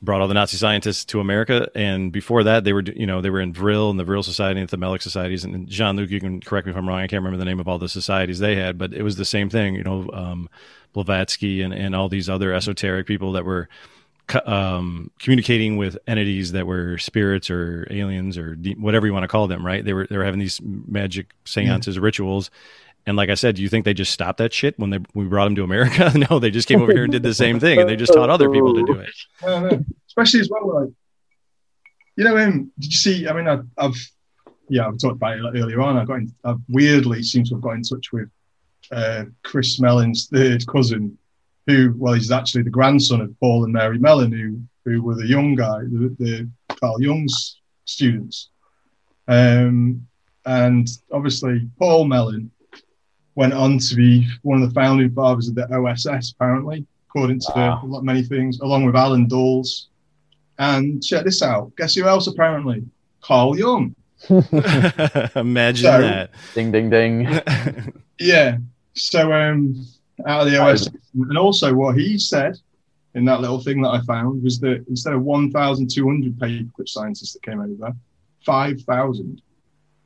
brought 0.00 0.20
all 0.20 0.28
the 0.28 0.34
Nazi 0.34 0.56
scientists 0.56 1.04
to 1.06 1.20
America, 1.20 1.68
and 1.74 2.12
before 2.12 2.44
that, 2.44 2.64
they 2.64 2.72
were 2.72 2.82
you 2.82 3.06
know 3.06 3.20
they 3.20 3.30
were 3.30 3.40
in 3.40 3.52
Vril 3.52 3.90
and 3.90 3.98
the 3.98 4.04
Vril 4.04 4.22
Society 4.22 4.60
and 4.60 4.68
the 4.68 4.76
Thelemic 4.76 5.02
societies. 5.02 5.44
And 5.44 5.68
Jean 5.68 5.96
Luc, 5.96 6.10
you 6.10 6.20
can 6.20 6.40
correct 6.40 6.66
me 6.66 6.72
if 6.72 6.76
I'm 6.76 6.88
wrong. 6.88 6.98
I 6.98 7.06
can't 7.06 7.22
remember 7.22 7.38
the 7.38 7.44
name 7.44 7.60
of 7.60 7.68
all 7.68 7.78
the 7.78 7.88
societies 7.88 8.38
they 8.38 8.56
had, 8.56 8.78
but 8.78 8.92
it 8.92 9.02
was 9.02 9.16
the 9.16 9.24
same 9.24 9.50
thing. 9.50 9.74
You 9.74 9.84
know, 9.84 10.10
um, 10.12 10.48
Blavatsky 10.92 11.62
and, 11.62 11.72
and 11.72 11.94
all 11.94 12.08
these 12.08 12.28
other 12.28 12.52
esoteric 12.52 13.06
people 13.06 13.32
that 13.32 13.44
were 13.44 13.68
um, 14.44 15.10
communicating 15.18 15.76
with 15.76 15.96
entities 16.06 16.52
that 16.52 16.66
were 16.66 16.98
spirits 16.98 17.50
or 17.50 17.86
aliens 17.90 18.36
or 18.36 18.54
de- 18.54 18.74
whatever 18.74 19.06
you 19.06 19.12
want 19.12 19.24
to 19.24 19.28
call 19.28 19.46
them, 19.46 19.64
right? 19.64 19.84
They 19.84 19.92
were 19.92 20.06
they 20.06 20.16
were 20.16 20.24
having 20.24 20.40
these 20.40 20.60
magic 20.62 21.28
seances, 21.44 21.96
yeah. 21.96 22.02
rituals, 22.02 22.50
and 23.06 23.16
like 23.16 23.30
I 23.30 23.34
said, 23.34 23.56
do 23.56 23.62
you 23.62 23.70
think 23.70 23.86
they 23.86 23.94
just 23.94 24.12
stopped 24.12 24.36
that 24.36 24.52
shit 24.52 24.78
when 24.78 24.90
they 24.90 24.98
we 25.14 25.24
brought 25.24 25.44
them 25.44 25.54
to 25.56 25.64
America? 25.64 26.12
no, 26.30 26.38
they 26.38 26.50
just 26.50 26.68
came 26.68 26.82
over 26.82 26.92
here 26.92 27.04
and 27.04 27.12
did 27.12 27.22
the 27.22 27.32
same 27.32 27.58
thing, 27.58 27.80
and 27.80 27.88
they 27.88 27.96
just 27.96 28.12
taught 28.12 28.28
other 28.28 28.50
people 28.50 28.74
to 28.74 28.84
do 28.84 28.98
it. 28.98 29.10
No, 29.42 29.84
Especially 30.08 30.40
as 30.40 30.50
well, 30.50 30.82
like 30.82 30.92
you 32.16 32.24
know, 32.24 32.36
um, 32.36 32.72
did 32.78 32.92
you 32.92 32.96
see? 32.96 33.28
I 33.28 33.32
mean, 33.32 33.48
I, 33.48 33.60
I've 33.78 33.94
yeah, 34.68 34.88
I've 34.88 34.98
talked 34.98 35.16
about 35.16 35.38
it 35.38 35.42
earlier 35.58 35.80
on. 35.80 35.96
I 35.96 36.04
got 36.04 36.14
in, 36.16 36.34
I 36.44 36.54
weirdly 36.68 37.22
seem 37.22 37.44
to 37.44 37.54
have 37.54 37.62
got 37.62 37.76
in 37.76 37.82
touch 37.82 38.12
with 38.12 38.28
uh, 38.90 39.24
Chris 39.42 39.80
Mellon's 39.80 40.28
third 40.28 40.66
cousin, 40.66 41.16
who, 41.66 41.94
well, 41.96 42.14
he's 42.14 42.30
actually 42.30 42.62
the 42.62 42.70
grandson 42.70 43.20
of 43.20 43.38
Paul 43.40 43.64
and 43.64 43.72
Mary 43.72 43.98
Mellon, 43.98 44.32
who 44.32 44.60
who 44.88 45.02
were 45.02 45.14
the 45.14 45.26
young 45.26 45.54
guy, 45.54 45.80
the, 45.80 46.16
the 46.18 46.50
Carl 46.76 47.00
Jung's 47.00 47.60
students. 47.84 48.50
Um, 49.26 50.06
and 50.46 50.88
obviously, 51.12 51.68
Paul 51.78 52.06
Mellon 52.06 52.50
went 53.34 53.52
on 53.52 53.78
to 53.78 53.94
be 53.94 54.26
one 54.42 54.62
of 54.62 54.68
the 54.68 54.74
founding 54.74 55.12
fathers 55.12 55.48
of 55.48 55.54
the 55.54 55.68
OSS, 55.70 56.32
apparently, 56.32 56.86
according 57.08 57.40
to 57.40 57.52
wow. 57.54 58.00
many 58.02 58.22
things, 58.22 58.60
along 58.60 58.84
with 58.84 58.96
Allen 58.96 59.28
Dulles. 59.28 59.88
And 60.58 61.02
check 61.02 61.24
this 61.24 61.42
out. 61.42 61.70
Guess 61.76 61.94
who 61.94 62.04
else, 62.04 62.26
apparently? 62.26 62.82
Carl 63.20 63.56
Jung. 63.56 63.94
Imagine 65.36 65.82
so, 65.82 66.00
that. 66.00 66.30
Ding, 66.54 66.72
ding, 66.72 66.90
ding. 66.90 67.40
yeah. 68.18 68.58
So 68.94 69.32
um, 69.32 69.86
out 70.26 70.46
of 70.46 70.50
the 70.50 70.58
OS, 70.58 70.88
and 71.14 71.38
also 71.38 71.72
what 71.72 71.96
he 71.96 72.18
said 72.18 72.58
in 73.14 73.24
that 73.24 73.40
little 73.40 73.60
thing 73.60 73.80
that 73.82 73.90
I 73.90 74.00
found 74.02 74.42
was 74.42 74.60
that 74.60 74.84
instead 74.88 75.12
of 75.12 75.22
1,200 75.22 76.38
paperclip 76.38 76.88
scientists 76.88 77.32
that 77.34 77.42
came 77.42 77.60
over, 77.60 77.94
5,000. 78.44 79.42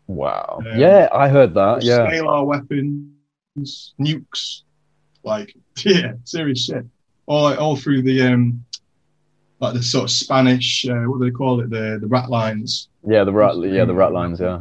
Wow. 0.07 0.61
Um, 0.61 0.79
yeah, 0.79 1.09
I 1.13 1.29
heard 1.29 1.55
that. 1.55 1.83
Yeah. 1.83 2.07
Scalar 2.07 2.45
weapons, 2.47 3.95
nukes, 4.01 4.63
like 5.25 5.57
yeah, 5.85 6.15
serious 6.25 6.65
shit. 6.65 6.85
All 7.27 7.55
all 7.55 7.77
through 7.77 8.03
the 8.03 8.23
um, 8.23 8.65
like 9.61 9.75
the 9.75 9.83
sort 9.83 10.05
of 10.05 10.11
Spanish, 10.11 10.87
uh, 10.89 11.05
what 11.05 11.21
do 11.21 11.25
they 11.25 11.31
call 11.31 11.61
it? 11.61 11.71
The 11.71 11.99
the 12.01 12.09
rat 12.09 12.29
lines. 12.29 12.89
Yeah, 13.07 13.25
the 13.25 13.33
rat. 13.33 13.57
Yeah, 13.57 13.85
the 13.85 13.95
rat 13.95 14.13
lines. 14.13 14.41
Yeah. 14.41 14.61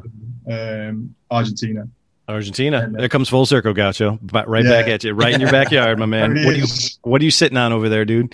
Um, 0.50 1.16
Argentina. 1.30 1.88
Argentina. 2.28 2.90
There 2.92 3.10
comes 3.10 3.30
full 3.30 3.46
circle, 3.46 3.74
Gaucho. 3.74 4.20
Right 4.32 4.64
yeah. 4.64 4.70
back 4.70 4.88
at 4.88 5.04
you, 5.04 5.14
right 5.14 5.34
in 5.34 5.42
your 5.42 5.52
backyard, 5.52 6.00
my 6.00 6.06
man. 6.06 6.34
what, 6.46 6.54
are 6.56 6.58
you, 6.58 6.66
what 7.04 7.22
are 7.22 7.26
you 7.26 7.32
sitting 7.32 7.58
on 7.58 7.74
over 7.74 7.90
there, 7.90 8.06
dude? 8.06 8.32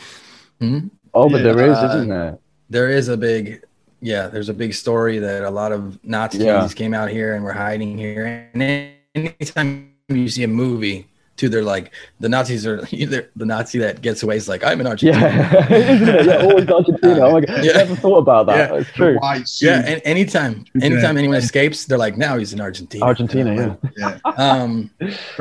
Mm-hmm. 0.62 0.88
Oh, 1.14 1.30
but 1.30 1.38
yeah, 1.38 1.54
there 1.54 1.72
is, 1.72 1.78
uh, 1.78 1.94
isn't 1.96 2.10
there? 2.10 2.38
There 2.70 2.90
is 2.90 3.08
a 3.08 3.18
big, 3.18 3.64
yeah. 4.02 4.28
There's 4.28 4.50
a 4.50 4.54
big 4.54 4.74
story 4.74 5.20
that 5.20 5.44
a 5.44 5.50
lot 5.50 5.72
of 5.72 6.04
Nazis 6.04 6.42
yeah. 6.42 6.68
came 6.70 6.94
out 6.94 7.10
here 7.10 7.34
and 7.34 7.44
were 7.44 7.54
hiding 7.54 7.98
here. 7.98 8.50
And 8.54 8.94
anytime 9.16 9.94
you 10.10 10.30
see 10.30 10.44
a 10.44 10.48
movie 10.48 11.08
too. 11.38 11.50
They're 11.50 11.64
like 11.64 11.92
the 12.20 12.30
Nazis 12.30 12.66
are 12.66 12.82
the 12.82 13.28
Nazi 13.36 13.80
that 13.80 14.02
gets 14.02 14.24
away 14.24 14.38
is 14.38 14.50
like 14.50 14.64
I'm 14.64 14.82
in 14.82 14.88
Argentina. 14.88 15.20
Yeah, 15.20 16.22
yeah 16.24 16.38
always 16.42 16.68
Argentina. 16.68 17.20
Oh 17.22 17.32
my 17.32 17.42
god, 17.42 17.64
yeah. 17.64 17.72
I 17.72 17.78
never 17.78 17.96
thought 17.96 18.18
about 18.18 18.48
that. 18.48 18.72
Yeah. 18.72 18.78
It's 18.80 18.92
true. 18.92 19.20
Yeah, 19.62 19.86
and 19.86 20.02
anytime, 20.04 20.66
anytime 20.82 21.18
anyone 21.18 21.38
escapes, 21.38 21.86
they're 21.86 21.98
like 21.98 22.18
now 22.18 22.38
he's 22.38 22.54
in 22.54 22.62
Argentina. 22.62 23.06
Argentina, 23.06 23.78
yeah. 23.98 24.18
yeah. 24.26 24.34
Um, 24.38 24.92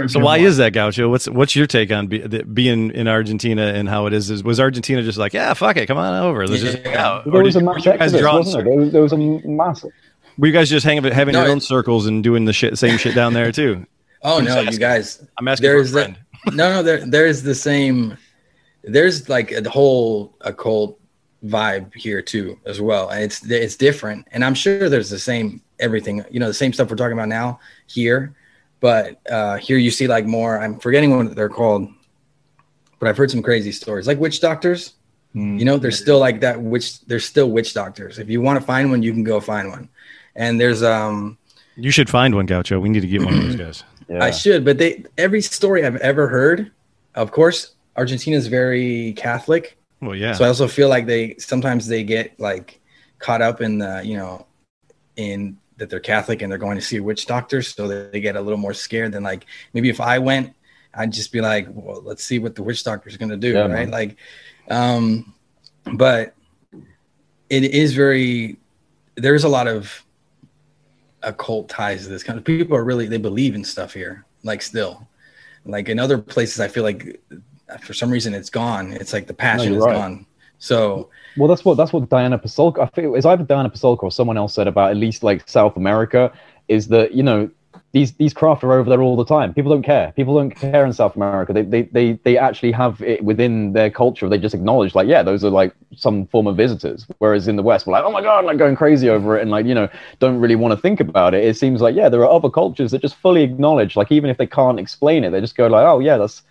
so 0.06 0.20
why 0.20 0.38
is 0.38 0.58
that, 0.58 0.72
Gaucho? 0.72 1.08
What's 1.08 1.28
what's 1.28 1.56
your 1.56 1.66
take 1.66 1.90
on 1.90 2.06
be, 2.06 2.18
the, 2.18 2.44
being 2.44 2.90
in 2.90 3.08
Argentina 3.08 3.66
and 3.66 3.88
how 3.88 4.06
it 4.06 4.12
is? 4.12 4.30
is? 4.30 4.44
Was 4.44 4.60
Argentina 4.60 5.02
just 5.02 5.18
like 5.18 5.32
yeah, 5.32 5.54
fuck 5.54 5.76
it, 5.76 5.86
come 5.86 5.98
on 5.98 6.22
over? 6.22 6.46
Let's 6.46 6.62
just 6.62 6.86
out. 6.86 7.24
There 7.30 7.42
was 7.42 7.56
a 7.56 7.60
mass 7.60 7.86
exodus, 7.86 8.52
there? 8.52 8.64
There 8.64 8.76
was, 8.76 8.92
there 8.92 9.02
was 9.02 9.12
a 9.12 9.18
massive. 9.18 9.92
Were 10.38 10.46
you 10.46 10.52
guys 10.52 10.68
just 10.68 10.84
hanging 10.84 11.02
having 11.04 11.32
no, 11.32 11.42
your 11.42 11.50
own 11.50 11.60
circles 11.60 12.06
and 12.06 12.22
doing 12.22 12.44
the 12.44 12.52
shit, 12.52 12.76
same 12.76 12.98
shit 12.98 13.14
down 13.14 13.32
there 13.32 13.52
too? 13.52 13.86
Oh 14.22 14.40
no, 14.40 14.60
you 14.60 14.78
guys! 14.78 15.26
I'm 15.38 15.48
asking 15.48 15.64
there's 15.68 15.92
for 15.92 15.98
a 15.98 16.02
friend. 16.02 16.18
The, 16.44 16.50
no, 16.56 16.72
no, 16.72 16.82
there 16.82 17.04
there's 17.06 17.42
the 17.42 17.54
same. 17.54 18.16
There's 18.82 19.28
like 19.28 19.52
a 19.52 19.68
whole 19.68 20.36
occult 20.40 21.00
vibe 21.44 21.94
here 21.94 22.22
too, 22.22 22.58
as 22.66 22.80
well, 22.80 23.10
and 23.10 23.22
it's 23.22 23.44
it's 23.50 23.76
different. 23.76 24.26
And 24.32 24.44
I'm 24.44 24.54
sure 24.54 24.88
there's 24.88 25.10
the 25.10 25.18
same 25.18 25.62
everything. 25.80 26.24
You 26.30 26.40
know, 26.40 26.48
the 26.48 26.54
same 26.54 26.72
stuff 26.72 26.90
we're 26.90 26.96
talking 26.96 27.12
about 27.12 27.28
now 27.28 27.60
here, 27.86 28.34
but 28.80 29.20
uh, 29.30 29.56
here 29.56 29.78
you 29.78 29.90
see 29.90 30.06
like 30.06 30.26
more. 30.26 30.58
I'm 30.58 30.78
forgetting 30.78 31.16
what 31.16 31.34
they're 31.34 31.48
called, 31.48 31.88
but 32.98 33.08
I've 33.08 33.16
heard 33.16 33.30
some 33.30 33.42
crazy 33.42 33.72
stories, 33.72 34.06
like 34.06 34.18
witch 34.18 34.40
doctors. 34.40 34.94
Mm. 35.34 35.58
You 35.58 35.64
know, 35.64 35.76
there's 35.76 35.98
still 35.98 36.18
like 36.18 36.40
that 36.40 36.60
witch. 36.60 37.00
There's 37.06 37.24
still 37.24 37.50
witch 37.50 37.74
doctors. 37.74 38.18
If 38.18 38.30
you 38.30 38.40
want 38.40 38.58
to 38.58 38.64
find 38.64 38.90
one, 38.90 39.02
you 39.02 39.12
can 39.12 39.24
go 39.24 39.40
find 39.40 39.68
one. 39.68 39.88
And 40.34 40.60
there's 40.60 40.82
um. 40.82 41.38
You 41.76 41.90
should 41.90 42.08
find 42.08 42.34
one, 42.34 42.46
Gaucho. 42.46 42.80
We 42.80 42.88
need 42.88 43.00
to 43.00 43.06
get 43.06 43.22
one 43.22 43.34
of 43.34 43.42
those 43.42 43.56
guys. 43.56 43.84
Yeah. 44.08 44.22
I 44.22 44.30
should, 44.30 44.64
but 44.64 44.78
they 44.78 45.04
every 45.18 45.42
story 45.42 45.84
I've 45.84 45.96
ever 45.96 46.28
heard, 46.28 46.70
of 47.14 47.32
course, 47.32 47.74
Argentina 47.96 48.36
is 48.36 48.46
very 48.46 49.14
Catholic. 49.14 49.76
Well, 50.00 50.14
yeah. 50.14 50.32
So 50.32 50.44
I 50.44 50.48
also 50.48 50.68
feel 50.68 50.88
like 50.88 51.06
they 51.06 51.36
sometimes 51.38 51.86
they 51.86 52.04
get 52.04 52.38
like 52.38 52.80
caught 53.18 53.42
up 53.42 53.60
in 53.60 53.78
the 53.78 54.02
you 54.04 54.16
know 54.16 54.46
in 55.16 55.58
that 55.78 55.90
they're 55.90 56.00
Catholic 56.00 56.42
and 56.42 56.50
they're 56.50 56.58
going 56.58 56.76
to 56.76 56.82
see 56.82 56.98
a 56.98 57.02
witch 57.02 57.26
doctor, 57.26 57.62
so 57.62 57.88
they 57.88 58.20
get 58.20 58.36
a 58.36 58.40
little 58.40 58.58
more 58.58 58.74
scared 58.74 59.12
than 59.12 59.22
like 59.22 59.46
maybe 59.72 59.88
if 59.88 60.00
I 60.00 60.18
went, 60.18 60.54
I'd 60.94 61.12
just 61.12 61.32
be 61.32 61.40
like, 61.40 61.66
well, 61.70 62.00
let's 62.02 62.22
see 62.22 62.38
what 62.38 62.54
the 62.54 62.62
witch 62.62 62.84
doctor 62.84 63.08
is 63.08 63.16
going 63.16 63.30
to 63.30 63.36
do, 63.36 63.52
yeah, 63.52 63.62
right? 63.62 63.88
Man. 63.88 63.90
Like, 63.90 64.16
um, 64.70 65.34
but 65.94 66.34
it 67.50 67.64
is 67.64 67.94
very. 67.94 68.58
There's 69.16 69.44
a 69.44 69.48
lot 69.48 69.66
of 69.66 70.04
occult 71.26 71.68
ties 71.68 72.04
to 72.04 72.08
this 72.08 72.22
kind 72.22 72.38
of 72.38 72.44
people 72.44 72.74
are 72.74 72.84
really 72.84 73.06
they 73.06 73.18
believe 73.18 73.54
in 73.54 73.62
stuff 73.62 73.92
here 73.92 74.24
like 74.42 74.62
still 74.62 75.06
like 75.66 75.88
in 75.88 75.98
other 75.98 76.16
places 76.16 76.60
i 76.60 76.68
feel 76.68 76.82
like 76.84 77.20
uh, 77.68 77.76
for 77.78 77.92
some 77.92 78.10
reason 78.10 78.32
it's 78.32 78.48
gone 78.48 78.92
it's 78.92 79.12
like 79.12 79.26
the 79.26 79.34
passion 79.34 79.72
no, 79.72 79.78
is 79.78 79.84
right. 79.84 79.94
gone 79.94 80.26
So 80.58 81.10
Well, 81.36 81.48
that's 81.48 81.64
what 81.64 81.76
that's 81.76 81.92
what 81.92 82.08
Diana 82.08 82.38
Pasulka. 82.38 82.80
I 82.80 82.86
think 82.86 83.04
it 83.04 83.08
was 83.08 83.26
either 83.26 83.44
Diana 83.44 83.70
Pasulka 83.70 84.04
or 84.04 84.10
someone 84.10 84.36
else 84.36 84.54
said 84.54 84.66
about 84.66 84.90
at 84.90 84.96
least 84.96 85.22
like 85.22 85.46
South 85.48 85.76
America 85.76 86.32
is 86.68 86.88
that 86.88 87.12
you 87.12 87.22
know 87.22 87.50
these 87.92 88.12
these 88.12 88.34
craft 88.34 88.62
are 88.62 88.72
over 88.72 88.90
there 88.90 89.00
all 89.00 89.16
the 89.16 89.24
time. 89.24 89.54
People 89.54 89.72
don't 89.72 89.82
care. 89.82 90.12
People 90.12 90.36
don't 90.36 90.50
care 90.50 90.84
in 90.84 90.92
South 90.92 91.16
America. 91.16 91.52
They 91.52 91.62
they 91.62 91.82
they, 91.82 92.12
they 92.24 92.36
actually 92.36 92.72
have 92.72 93.00
it 93.00 93.24
within 93.24 93.72
their 93.72 93.90
culture. 93.90 94.28
They 94.28 94.38
just 94.38 94.54
acknowledge 94.54 94.94
like 94.94 95.08
yeah, 95.08 95.22
those 95.22 95.44
are 95.44 95.50
like 95.50 95.74
some 95.94 96.26
form 96.26 96.46
of 96.46 96.56
visitors. 96.56 97.06
Whereas 97.18 97.48
in 97.48 97.56
the 97.56 97.62
West, 97.62 97.86
we're 97.86 97.92
like 97.92 98.04
oh 98.04 98.10
my 98.10 98.22
god, 98.22 98.44
like 98.44 98.58
going 98.58 98.76
crazy 98.76 99.08
over 99.08 99.38
it 99.38 99.42
and 99.42 99.50
like 99.50 99.66
you 99.66 99.74
know 99.74 99.88
don't 100.18 100.38
really 100.38 100.56
want 100.56 100.72
to 100.72 100.80
think 100.80 101.00
about 101.00 101.32
it. 101.32 101.44
It 101.44 101.56
seems 101.56 101.80
like 101.80 101.94
yeah, 101.94 102.08
there 102.08 102.20
are 102.20 102.30
other 102.30 102.50
cultures 102.50 102.90
that 102.90 103.00
just 103.00 103.16
fully 103.16 103.42
acknowledge 103.42 103.96
like 103.96 104.12
even 104.12 104.28
if 104.28 104.36
they 104.36 104.46
can't 104.46 104.78
explain 104.78 105.24
it, 105.24 105.30
they 105.30 105.40
just 105.40 105.56
go 105.56 105.66
like 105.66 105.86
oh 105.86 106.00
yeah, 106.00 106.18
that's 106.18 106.42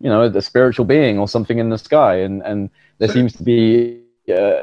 you 0.00 0.08
know 0.08 0.28
the 0.28 0.42
spiritual 0.42 0.86
being 0.86 1.18
or 1.18 1.28
something 1.28 1.58
in 1.58 1.68
the 1.68 1.78
sky, 1.78 2.16
and 2.16 2.42
and 2.42 2.70
there 2.98 3.08
seems 3.08 3.32
to 3.34 3.42
be 3.42 4.00
uh, 4.34 4.62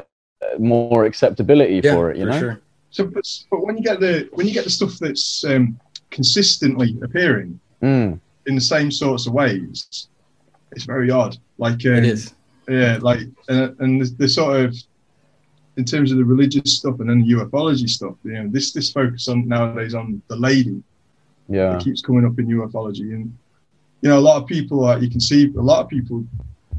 more 0.58 1.04
acceptability 1.04 1.80
yeah, 1.84 1.94
for 1.94 2.10
it. 2.10 2.16
You 2.16 2.26
know. 2.26 2.38
sure. 2.38 2.60
So, 2.90 3.06
but, 3.06 3.26
but 3.50 3.64
when 3.64 3.76
you 3.76 3.82
get 3.82 4.00
the 4.00 4.28
when 4.32 4.46
you 4.46 4.52
get 4.52 4.64
the 4.64 4.70
stuff 4.70 4.98
that's 4.98 5.44
um, 5.44 5.78
consistently 6.12 6.96
appearing 7.02 7.58
Mm. 7.82 8.20
in 8.46 8.54
the 8.54 8.60
same 8.60 8.92
sorts 8.92 9.26
of 9.26 9.32
ways, 9.32 10.06
it's 10.70 10.84
very 10.84 11.10
odd. 11.10 11.36
Like 11.58 11.84
um, 11.86 11.94
It 11.94 12.04
is. 12.04 12.32
yeah, 12.68 12.98
like 13.02 13.22
uh, 13.48 13.70
and 13.80 14.00
the, 14.00 14.06
the 14.18 14.28
sort 14.28 14.60
of 14.60 14.76
in 15.76 15.84
terms 15.84 16.12
of 16.12 16.18
the 16.18 16.24
religious 16.24 16.76
stuff 16.78 17.00
and 17.00 17.08
then 17.10 17.22
the 17.26 17.32
ufology 17.34 17.88
stuff. 17.88 18.14
You 18.24 18.34
know, 18.34 18.48
this 18.48 18.72
this 18.72 18.92
focus 18.92 19.26
on 19.26 19.48
nowadays 19.48 19.94
on 19.94 20.22
the 20.28 20.36
lady 20.36 20.80
Yeah. 21.48 21.76
it 21.76 21.82
keeps 21.82 22.00
coming 22.02 22.24
up 22.24 22.38
in 22.38 22.46
ufology, 22.46 23.12
and 23.16 23.34
you 24.02 24.08
know, 24.10 24.18
a 24.18 24.24
lot 24.28 24.40
of 24.40 24.46
people 24.46 24.78
like 24.82 25.02
you 25.02 25.10
can 25.10 25.20
see 25.20 25.46
a 25.56 25.60
lot 25.70 25.80
of 25.82 25.88
people 25.88 26.24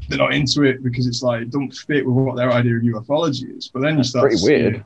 they're 0.08 0.18
not 0.18 0.32
into 0.34 0.62
it 0.64 0.82
because 0.82 1.06
it's 1.06 1.22
like 1.22 1.42
it 1.42 1.50
don't 1.50 1.72
fit 1.74 2.04
with 2.06 2.14
what 2.14 2.36
their 2.36 2.50
idea 2.50 2.76
of 2.76 2.82
ufology 2.82 3.54
is. 3.58 3.68
But 3.68 3.80
then 3.82 3.98
you 3.98 4.04
start 4.04 4.22
pretty 4.30 4.36
to 4.36 4.42
see 4.42 4.52
weird. 4.52 4.74
it 4.76 4.82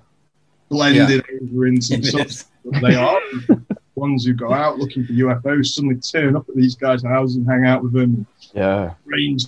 blended 0.69 1.25
over 1.43 1.67
into 1.69 1.95
It 1.99 2.05
some 2.07 2.21
is. 2.23 2.45
they 2.83 2.95
are 2.97 3.21
ones 3.99 4.25
who 4.25 4.33
go 4.33 4.53
out 4.53 4.79
looking 4.79 5.05
for 5.05 5.13
UFOs 5.13 5.67
suddenly 5.67 5.97
turn 5.97 6.37
up 6.37 6.49
at 6.49 6.57
these 6.57 6.75
guys' 6.75 7.03
houses 7.03 7.37
and 7.37 7.47
hang 7.49 7.65
out 7.67 7.83
with 7.83 7.93
them. 7.93 8.27
Yeah. 8.55 8.95
Strange 9.07 9.45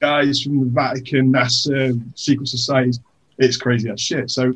guys 0.00 0.42
from 0.42 0.60
the 0.60 0.66
Vatican, 0.66 1.32
NASA, 1.32 2.00
secret 2.18 2.48
societies. 2.48 3.00
It's 3.38 3.56
crazy 3.56 3.90
as 3.90 4.00
shit. 4.00 4.30
So, 4.30 4.52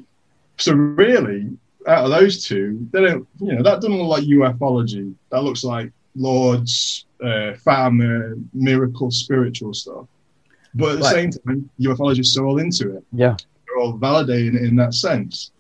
so 0.59 0.73
really, 0.75 1.51
out 1.87 2.05
of 2.05 2.11
those 2.11 2.45
two, 2.47 2.87
they 2.93 3.01
don't. 3.03 3.27
You 3.41 3.55
know, 3.55 3.63
that 3.63 3.77
doesn't 3.81 3.93
look 3.97 4.09
like 4.09 4.25
ufology. 4.25 5.15
That 5.31 5.43
looks 5.43 5.65
like 5.65 5.93
Lourdes, 6.17 7.05
uh, 7.23 7.55
Farmer, 7.55 8.37
miracle, 8.53 9.11
spiritual 9.11 9.75
stuff. 9.75 10.07
But 10.75 10.93
at 10.93 10.97
the 10.99 11.03
Right. 11.05 11.15
same 11.15 11.31
time, 11.31 11.71
ufologists 11.81 12.39
are 12.39 12.45
all 12.47 12.59
into 12.59 12.97
it. 12.97 13.05
Yeah. 13.13 13.37
They're 13.67 13.79
all 13.83 13.99
validating 13.99 14.55
it 14.57 14.63
in 14.63 14.77
that 14.77 14.95
sense. 14.95 15.51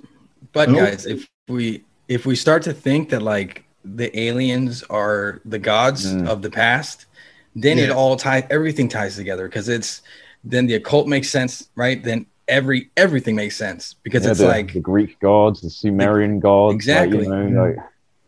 But 0.53 0.69
No. 0.69 0.77
guys, 0.77 1.07
if 1.07 1.29
we 1.49 1.83
if 2.11 2.27
we 2.27 2.35
start 2.37 2.63
to 2.65 2.73
think 2.75 3.09
that 3.11 3.23
like 3.23 3.65
the 3.85 4.11
aliens 4.19 4.83
are 4.91 5.41
the 5.47 5.59
gods 5.59 6.05
Mm. 6.07 6.29
of 6.29 6.43
the 6.43 6.51
past, 6.51 7.07
then 7.55 7.79
it 7.79 7.91
all 7.91 8.17
ties 8.17 8.45
everything 8.51 8.89
ties 8.89 9.17
together 9.17 9.47
because 9.49 9.69
it's 9.71 10.03
then 10.45 10.67
the 10.67 10.75
occult 10.75 11.07
makes 11.07 11.31
sense, 11.31 11.69
right? 11.77 12.03
Then 12.03 12.27
every 12.49 12.91
everything 12.97 13.37
makes 13.37 13.57
sense 13.57 13.95
because 14.03 14.25
Yeah, 14.25 14.33
it's 14.33 14.41
the, 14.41 14.49
like 14.49 14.73
the 14.75 14.81
Greek 14.81 15.19
gods, 15.21 15.61
the 15.63 15.71
Sumerian 15.71 16.41
gods. 16.41 16.75
Exactly. 16.75 17.27
Like, 17.27 17.49
you 17.49 17.55
know, 17.55 17.65
like, 17.69 17.77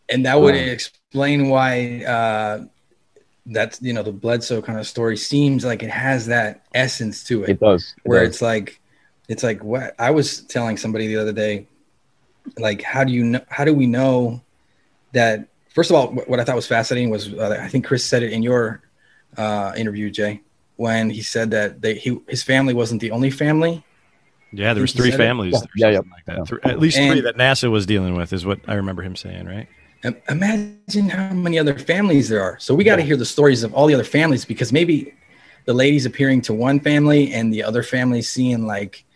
and 0.09 0.24
that 0.26 0.41
would 0.41 0.55
Yeah. 0.55 0.72
explain 0.78 1.49
why 1.49 2.05
uh 2.05 2.64
that's 3.47 3.83
you 3.83 3.93
know 3.93 4.03
the 4.05 4.12
Bledsoe 4.12 4.62
kind 4.62 4.78
of 4.78 4.87
story 4.87 5.16
seems 5.16 5.64
like 5.64 5.83
it 5.83 5.91
has 5.91 6.26
that 6.26 6.62
essence 6.74 7.24
to 7.24 7.43
it. 7.45 7.51
it 7.51 7.61
does. 7.61 7.95
It 8.05 8.09
where 8.09 8.22
does. 8.22 8.35
it's 8.37 8.43
like 8.43 8.80
it's 9.28 9.43
like 9.43 9.64
what 9.64 9.95
I 9.99 10.11
was 10.12 10.43
telling 10.43 10.76
somebody 10.76 11.09
the 11.09 11.16
other 11.16 11.33
day 11.33 11.66
like 12.59 12.82
how 12.82 13.05
do 13.05 13.12
you 13.12 13.24
know 13.24 13.40
how 13.49 13.64
do 13.64 13.72
we 13.74 13.86
know 13.86 14.40
that 15.12 15.49
first 15.68 15.90
of 15.90 15.97
all 15.97 16.09
what, 16.12 16.28
what 16.28 16.40
I 16.40 16.45
thought 16.45 16.57
was 16.57 16.66
fascinating 16.66 17.11
was 17.11 17.32
uh, 17.32 17.59
I 17.61 17.68
think 17.68 17.84
Chris 17.84 18.05
said 18.05 18.22
it 18.22 18.32
in 18.32 18.43
your 18.43 18.82
uh 19.36 19.72
interview 19.76 20.11
Jay 20.11 20.40
when 20.76 21.09
he 21.11 21.22
said 21.22 21.51
that 21.53 21.80
they 21.82 21.95
he 21.95 22.18
his 22.28 22.43
family 22.43 22.74
wasn't 22.74 23.01
the 23.01 23.11
only 23.11 23.30
family 23.30 23.82
Yeah, 24.53 24.74
there 24.74 24.82
was 24.82 24.93
three 24.93 25.11
families, 25.12 25.55
Yeah, 25.76 25.88
or 25.88 25.93
yeah, 25.93 25.99
like 25.99 26.24
that. 26.26 26.36
yeah. 26.38 26.45
Three- 26.45 26.61
at 26.64 26.78
least 26.78 26.99
And- 26.99 27.12
three 27.12 27.20
that 27.22 27.36
NASA 27.36 27.70
was 27.70 27.86
dealing 27.86 28.14
with 28.16 28.32
is 28.32 28.45
what 28.45 28.61
I 28.68 28.74
remember 28.74 29.03
him 29.03 29.16
saying, 29.16 29.47
right? 29.47 29.68
Imagine 30.28 31.09
how 31.09 31.32
many 31.32 31.59
other 31.59 31.78
families 31.78 32.28
there 32.28 32.43
are 32.43 32.59
so 32.59 32.74
we 32.74 32.82
got 32.84 32.97
to 32.97 33.03
hear 33.03 33.16
the 33.16 33.24
stories 33.24 33.62
of 33.62 33.72
all 33.72 33.86
the 33.86 33.95
other 33.95 34.05
families 34.05 34.45
because 34.45 34.72
maybe 34.72 35.14
the 35.64 35.72
ladies 35.72 36.05
appearing 36.07 36.43
to 36.43 36.53
one 36.53 36.80
family 36.80 37.32
and 37.32 37.55
the 37.55 37.62
other 37.62 37.82
family 37.84 38.20
seeing 38.20 38.66
like 38.66 38.95
But 38.97 38.97
they 38.97 39.01
don't 39.01 39.12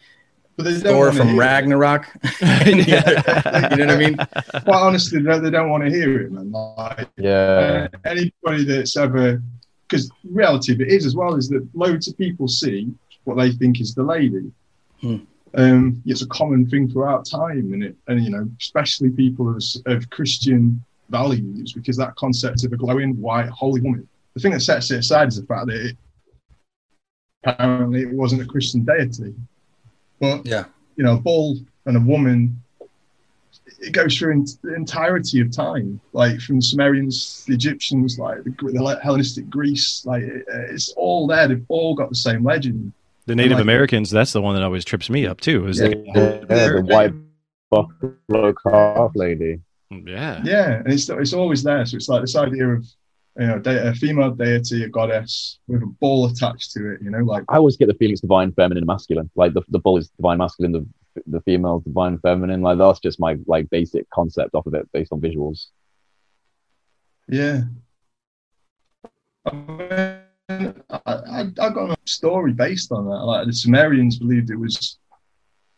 Thor 0.58 1.12
from. 1.12 1.38
Ragnarok 1.38 2.06
you 2.66 2.76
know 2.76 2.96
what 2.96 3.90
I 3.90 3.96
mean 3.96 4.16
Quite 4.16 4.68
honestly, 4.68 5.20
they 5.20 5.30
don't, 5.30 5.42
they 5.42 5.50
don't 5.50 5.70
want 5.70 5.84
to 5.84 5.90
hear 5.90 6.20
it, 6.22 6.32
man. 6.32 6.50
Like, 6.50 7.08
yeah. 7.16 7.88
uh, 7.92 7.98
anybody 8.04 8.64
that's 8.64 8.96
ever, 8.96 9.42
because 9.88 10.10
reality 10.24 10.72
of 10.72 10.80
it 10.80 10.88
is 10.88 11.06
as 11.06 11.14
well 11.14 11.34
is 11.36 11.48
that 11.48 11.66
loads 11.74 12.08
of 12.08 12.16
people 12.18 12.48
see 12.48 12.92
what 13.24 13.36
they 13.36 13.52
think 13.52 13.80
is 13.80 13.94
the 13.94 14.02
lady. 14.02 14.50
Hmm. 15.00 15.16
Um, 15.54 16.02
it's 16.04 16.22
a 16.22 16.28
common 16.28 16.68
thing 16.68 16.88
throughout 16.88 17.24
time, 17.24 17.72
and 17.72 17.84
it, 17.84 17.96
and 18.08 18.22
you 18.22 18.30
know, 18.30 18.48
especially 18.60 19.10
people 19.10 19.48
of, 19.48 19.62
of 19.86 20.10
Christian 20.10 20.84
values, 21.08 21.72
because 21.72 21.96
that 21.96 22.14
concept 22.16 22.64
of 22.64 22.72
a 22.72 22.76
glowing 22.76 23.20
white 23.20 23.48
holy 23.48 23.80
woman. 23.80 24.08
The 24.34 24.40
thing 24.40 24.52
that 24.52 24.60
sets 24.60 24.90
it 24.90 24.98
aside 24.98 25.28
is 25.28 25.40
the 25.40 25.46
fact 25.46 25.66
that 25.66 25.86
it, 25.86 25.96
apparently 27.44 28.02
it 28.02 28.12
wasn't 28.12 28.42
a 28.42 28.46
Christian 28.46 28.84
deity, 28.84 29.34
but 30.20 30.44
yeah 30.46 30.64
you 30.96 31.04
know, 31.04 31.14
a 31.14 31.20
bull 31.20 31.58
and 31.84 31.96
a 31.96 32.00
woman, 32.00 32.60
it 33.80 33.92
goes 33.92 34.16
through 34.16 34.32
in, 34.32 34.46
the 34.62 34.74
entirety 34.74 35.40
of 35.40 35.50
time, 35.50 36.00
like 36.12 36.40
from 36.40 36.56
the 36.56 36.62
Sumerians, 36.62 37.44
the 37.44 37.54
Egyptians, 37.54 38.18
like 38.18 38.42
the, 38.44 38.50
the 38.50 39.00
Hellenistic 39.02 39.48
Greece, 39.50 40.04
like 40.06 40.22
it, 40.22 40.44
it's 40.48 40.88
all 40.96 41.26
there. 41.26 41.48
They've 41.48 41.64
all 41.68 41.94
got 41.94 42.08
the 42.08 42.14
same 42.16 42.42
legend. 42.44 42.92
The 43.26 43.34
Native 43.36 43.58
like- 43.58 43.62
Americans, 43.62 44.10
that's 44.10 44.32
the 44.32 44.40
one 44.40 44.54
that 44.54 44.62
always 44.62 44.84
trips 44.84 45.10
me 45.10 45.26
up 45.26 45.40
too. 45.40 45.66
Is 45.66 45.80
Yeah. 45.80 45.88
that, 45.88 46.46
Yeah, 46.48 46.68
the 46.68 46.82
white 46.82 47.12
buffalo 47.70 48.54
calf 48.54 49.12
lady. 49.14 49.60
yeah. 49.90 50.40
Yeah, 50.44 50.76
and 50.76 50.92
it's 50.92 51.08
it's 51.08 51.32
always 51.32 51.62
there. 51.62 51.84
So 51.84 51.96
it's 51.96 52.08
like 52.08 52.22
this 52.22 52.36
idea 52.36 52.68
of 52.68 52.86
you 53.38 53.46
know 53.46 53.58
de- 53.58 53.88
a 53.88 53.94
female 53.94 54.30
deity, 54.30 54.84
a 54.84 54.88
goddess 54.88 55.58
with 55.68 55.82
a 55.82 55.86
bull 55.86 56.26
attached 56.26 56.72
to 56.72 56.92
it. 56.92 57.02
You 57.02 57.10
know, 57.10 57.18
like 57.20 57.44
I 57.48 57.56
always 57.56 57.76
get 57.76 57.88
the 57.88 57.94
feeling 57.94 58.12
it's 58.12 58.20
divine 58.20 58.52
feminine 58.52 58.78
and 58.78 58.86
masculine. 58.86 59.30
Like 59.34 59.52
the, 59.54 59.62
the 59.68 59.78
bull 59.78 59.98
is 59.98 60.08
divine 60.10 60.38
masculine, 60.38 60.72
the 60.72 60.86
the 61.26 61.40
female 61.42 61.78
is 61.78 61.84
divine 61.84 62.18
feminine. 62.18 62.62
Like 62.62 62.78
that's 62.78 63.00
just 63.00 63.20
my 63.20 63.36
like 63.46 63.68
basic 63.70 64.08
concept 64.10 64.54
off 64.54 64.66
of 64.66 64.74
it 64.74 64.90
based 64.92 65.12
on 65.12 65.20
visuals. 65.20 65.66
Yeah. 67.28 67.62
I, 69.46 69.52
mean, 70.48 70.74
I, 70.90 71.00
I, 71.06 71.40
I 71.40 71.70
got 71.70 71.90
a 71.90 71.96
story 72.04 72.52
based 72.52 72.92
on 72.92 73.04
that. 73.06 73.24
Like 73.24 73.46
the 73.46 73.52
Sumerians 73.52 74.18
believed 74.18 74.50
it 74.50 74.56
was 74.56 74.98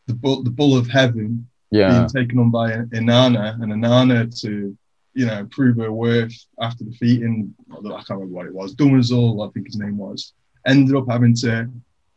the 0.07 0.15
bull, 0.15 0.43
the 0.43 0.51
bull 0.51 0.77
of 0.77 0.89
heaven 0.89 1.49
Yeah. 1.71 1.91
being 1.91 2.09
taken 2.09 2.39
on 2.39 2.51
by 2.51 2.73
Inanna, 2.73 3.61
and 3.63 3.73
Inanna 3.73 4.41
to, 4.43 4.77
you 5.19 5.27
know, 5.27 5.45
prove 5.51 5.77
her 5.79 5.91
worth 5.91 6.33
after 6.61 6.85
defeating, 6.85 7.53
I 7.73 7.75
can't 7.75 8.09
remember 8.11 8.37
what 8.37 8.47
it 8.47 8.55
was, 8.55 8.73
Dumazul, 8.77 9.45
I 9.45 9.51
think 9.51 9.67
his 9.67 9.75
name 9.75 9.99
was, 9.99 10.33
ended 10.65 10.95
up 10.95 11.07
having 11.11 11.35
to 11.39 11.69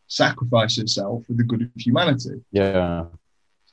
sacrifice 0.06 0.78
herself 0.78 1.26
for 1.26 1.34
the 1.34 1.44
good 1.44 1.64
of 1.64 1.70
humanity. 1.76 2.44
Yeah. 2.52 3.06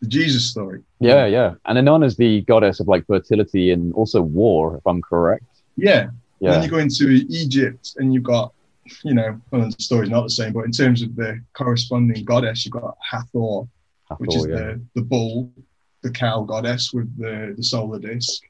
The 0.00 0.06
Jesus 0.08 0.46
story. 0.46 0.80
Yeah, 0.98 1.26
yeah. 1.26 1.56
And 1.66 1.76
Inanna's 1.76 2.16
the 2.16 2.40
goddess 2.42 2.80
of 2.80 2.88
like 2.88 3.06
fertility 3.06 3.70
and 3.70 3.92
also 3.92 4.22
war, 4.22 4.78
if 4.78 4.86
I'm 4.86 5.02
correct. 5.02 5.44
Yeah. 5.76 6.08
Yeah. 6.40 6.52
Then 6.52 6.62
you 6.62 6.70
go 6.70 6.78
into 6.78 7.10
Egypt 7.28 7.96
and 7.98 8.14
you've 8.14 8.22
got, 8.22 8.54
you 9.04 9.12
know, 9.12 9.38
well, 9.50 9.68
the 9.68 9.76
story's 9.78 10.08
not 10.08 10.22
the 10.22 10.30
same, 10.30 10.54
but 10.54 10.64
in 10.64 10.72
terms 10.72 11.02
of 11.02 11.14
the 11.16 11.38
corresponding 11.52 12.24
goddess, 12.24 12.64
you've 12.64 12.72
got 12.72 12.96
Hathor, 13.02 13.68
which 14.16 14.34
is 14.34 14.46
yeah. 14.46 14.54
the, 14.54 14.80
the 14.94 15.02
bull, 15.02 15.52
the 16.02 16.10
cow 16.10 16.40
goddess 16.44 16.94
with 16.94 17.14
the, 17.18 17.52
the 17.54 17.62
solar 17.62 17.98
disc. 17.98 18.42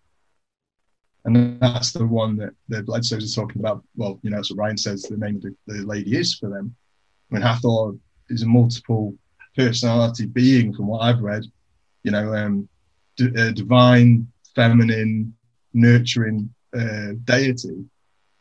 And 1.34 1.60
that's 1.60 1.92
the 1.92 2.06
one 2.06 2.36
that 2.38 2.54
the 2.68 2.82
Bledsoes 2.82 3.30
are 3.30 3.40
talking 3.40 3.60
about. 3.60 3.84
Well, 3.96 4.18
you 4.22 4.30
know, 4.30 4.36
that's 4.36 4.50
what 4.50 4.58
Ryan 4.58 4.78
says 4.78 5.02
the 5.02 5.16
name 5.16 5.36
of 5.36 5.42
the, 5.42 5.54
the 5.66 5.86
lady 5.86 6.16
is 6.16 6.34
for 6.34 6.48
them. 6.48 6.74
I 7.30 7.34
mean, 7.34 7.42
Hathor 7.42 7.94
is 8.30 8.42
a 8.42 8.46
multiple 8.46 9.14
personality 9.56 10.26
being, 10.26 10.72
from 10.72 10.86
what 10.86 11.00
I've 11.00 11.20
read, 11.20 11.44
you 12.02 12.12
know, 12.12 12.34
um, 12.34 12.68
d- 13.16 13.32
uh, 13.36 13.50
divine, 13.50 14.26
feminine, 14.54 15.34
nurturing 15.74 16.52
uh, 16.74 17.12
deity 17.24 17.84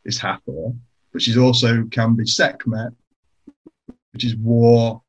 is 0.04 0.18
Hathor, 0.18 0.72
but 1.12 1.20
she's 1.20 1.36
also 1.36 1.84
can 1.90 2.16
be 2.16 2.24
Sekhmet, 2.24 2.92
which 4.12 4.24
is 4.24 4.34
war, 4.36 5.02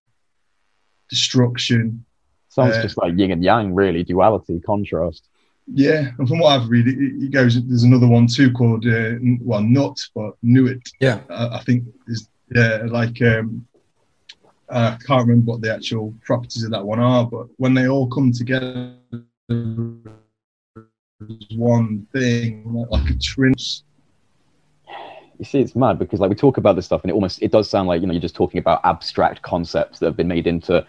destruction, 1.10 2.04
Sounds 2.50 2.76
uh, 2.76 2.82
just 2.82 2.98
like 2.98 3.14
yin 3.16 3.32
and 3.32 3.44
yang, 3.44 3.74
really, 3.74 4.04
duality, 4.04 4.60
contrast. 4.60 5.29
Yeah, 5.74 6.12
and 6.18 6.28
from 6.28 6.40
what 6.40 6.60
I've 6.60 6.70
read, 6.70 6.88
it, 6.88 6.98
it 6.98 7.32
goes. 7.32 7.62
There's 7.68 7.84
another 7.84 8.08
one 8.08 8.28
too 8.28 8.52
called 8.52 8.86
uh, 8.88 9.16
well, 9.42 9.62
not 9.62 10.00
but 10.16 10.34
knew 10.42 10.68
it. 10.68 10.82
yeah 11.00 11.20
I, 11.30 11.58
I 11.58 11.64
think 11.64 11.84
is 12.08 12.28
yeah, 12.56 12.84
like 12.88 13.22
um, 13.22 13.66
I 14.70 14.98
can't 15.06 15.28
remember 15.28 15.52
what 15.52 15.62
the 15.62 15.74
actual 15.74 16.14
properties 16.24 16.64
of 16.64 16.72
that 16.72 16.84
one 16.84 17.00
are, 17.00 17.26
but 17.26 17.48
when 17.58 17.74
they 17.74 17.88
all 17.88 18.08
come 18.08 18.32
together 18.32 18.96
as 19.50 19.56
one 21.56 22.08
thing, 22.14 22.64
like 22.90 23.10
a 23.10 23.14
trinity. 23.20 23.82
you 25.40 25.46
see 25.46 25.60
it's 25.60 25.76
mad 25.76 25.98
because 25.98 26.20
like 26.20 26.30
we 26.30 26.36
talk 26.36 26.58
about 26.58 26.76
this 26.76 26.86
stuff 26.86 27.02
and 27.04 27.12
it 27.12 27.14
almost 27.14 27.42
it 27.42 27.52
does 27.52 27.70
sound 27.70 27.88
like 27.88 28.02
you 28.02 28.08
know 28.08 28.14
you're 28.14 28.22
just 28.22 28.36
talking 28.36 28.60
about 28.60 28.82
abstract 28.84 29.42
concepts 29.42 30.00
that 30.00 30.06
have 30.08 30.18
been 30.18 30.28
made 30.28 30.48
into 30.48 30.82
p- 30.82 30.88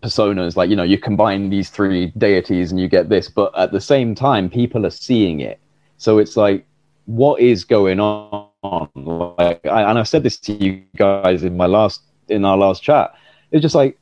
personas 0.00 0.56
like 0.56 0.70
you 0.70 0.76
know 0.76 0.82
you 0.82 0.98
combine 0.98 1.50
these 1.50 1.70
three 1.70 2.12
deities 2.18 2.70
and 2.70 2.80
you 2.80 2.88
get 2.88 3.08
this 3.08 3.28
but 3.28 3.56
at 3.56 3.72
the 3.72 3.80
same 3.80 4.14
time 4.14 4.48
people 4.50 4.86
are 4.86 4.90
seeing 4.90 5.40
it. 5.40 5.60
So 5.96 6.18
it's 6.18 6.36
like 6.36 6.64
what 7.06 7.40
is 7.40 7.64
going 7.64 8.00
on? 8.00 8.48
Like 8.94 9.66
I, 9.66 9.82
and 9.90 9.98
i 9.98 10.04
said 10.04 10.22
this 10.22 10.38
to 10.38 10.52
you 10.52 10.82
guys 10.96 11.42
in 11.42 11.56
my 11.56 11.66
last 11.66 12.02
in 12.28 12.44
our 12.44 12.56
last 12.56 12.82
chat. 12.82 13.14
It's 13.50 13.62
just 13.62 13.74
like 13.74 13.98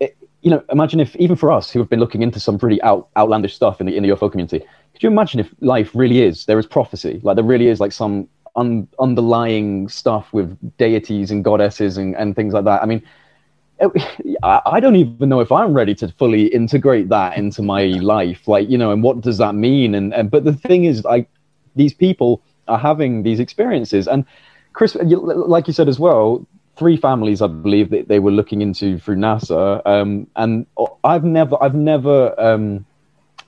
it, 0.00 0.16
you 0.42 0.50
know 0.50 0.62
imagine 0.70 1.00
if 1.00 1.14
even 1.16 1.36
for 1.36 1.50
us 1.50 1.70
who 1.70 1.78
have 1.78 1.88
been 1.88 2.00
looking 2.00 2.22
into 2.22 2.40
some 2.40 2.58
pretty 2.58 2.80
out, 2.82 3.08
outlandish 3.16 3.54
stuff 3.54 3.80
in 3.80 3.86
the 3.86 3.96
in 3.96 4.02
the 4.02 4.10
ufo 4.10 4.30
community 4.30 4.64
could 4.98 5.04
you 5.04 5.10
imagine 5.10 5.38
if 5.38 5.54
life 5.60 5.92
really 5.94 6.22
is 6.22 6.46
there 6.46 6.58
is 6.58 6.66
prophecy? 6.66 7.20
Like 7.22 7.36
there 7.36 7.44
really 7.44 7.68
is 7.68 7.78
like 7.78 7.92
some 7.92 8.28
un- 8.56 8.88
underlying 8.98 9.88
stuff 9.88 10.32
with 10.32 10.58
deities 10.76 11.30
and 11.30 11.44
goddesses 11.44 11.96
and, 11.96 12.16
and 12.16 12.34
things 12.34 12.52
like 12.52 12.64
that. 12.64 12.82
I 12.82 12.86
mean, 12.86 13.00
I, 14.42 14.80
don't 14.80 14.96
even 14.96 15.28
know 15.28 15.40
if 15.40 15.52
I'm 15.52 15.72
ready 15.72 15.94
to 15.96 16.08
fully 16.08 16.46
integrate 16.46 17.08
that 17.10 17.36
into 17.36 17.62
my 17.62 17.84
life. 17.84 18.48
Like, 18.48 18.68
you 18.68 18.78
know, 18.78 18.90
and 18.90 19.02
what 19.02 19.20
does 19.20 19.38
that 19.38 19.54
mean? 19.54 19.94
And, 19.94 20.12
and 20.12 20.30
but 20.30 20.44
the 20.44 20.52
thing 20.52 20.84
is, 20.84 21.04
like, 21.04 21.28
these 21.76 21.94
people 21.94 22.42
are 22.66 22.78
having 22.78 23.22
these 23.22 23.40
experiences. 23.40 24.08
And 24.08 24.24
Chris, 24.72 24.96
like 24.96 25.66
you 25.66 25.72
said 25.72 25.88
as 25.88 25.98
well, 25.98 26.46
three 26.76 26.96
families, 26.96 27.42
I 27.42 27.46
believe, 27.46 27.90
that 27.90 28.08
they 28.08 28.18
were 28.18 28.30
looking 28.30 28.62
into 28.62 28.98
through 28.98 29.16
NASA. 29.16 29.82
Um, 29.86 30.26
and 30.36 30.66
I've 31.04 31.24
never, 31.24 31.56
I've 31.62 31.74
never, 31.74 32.38
um, 32.40 32.86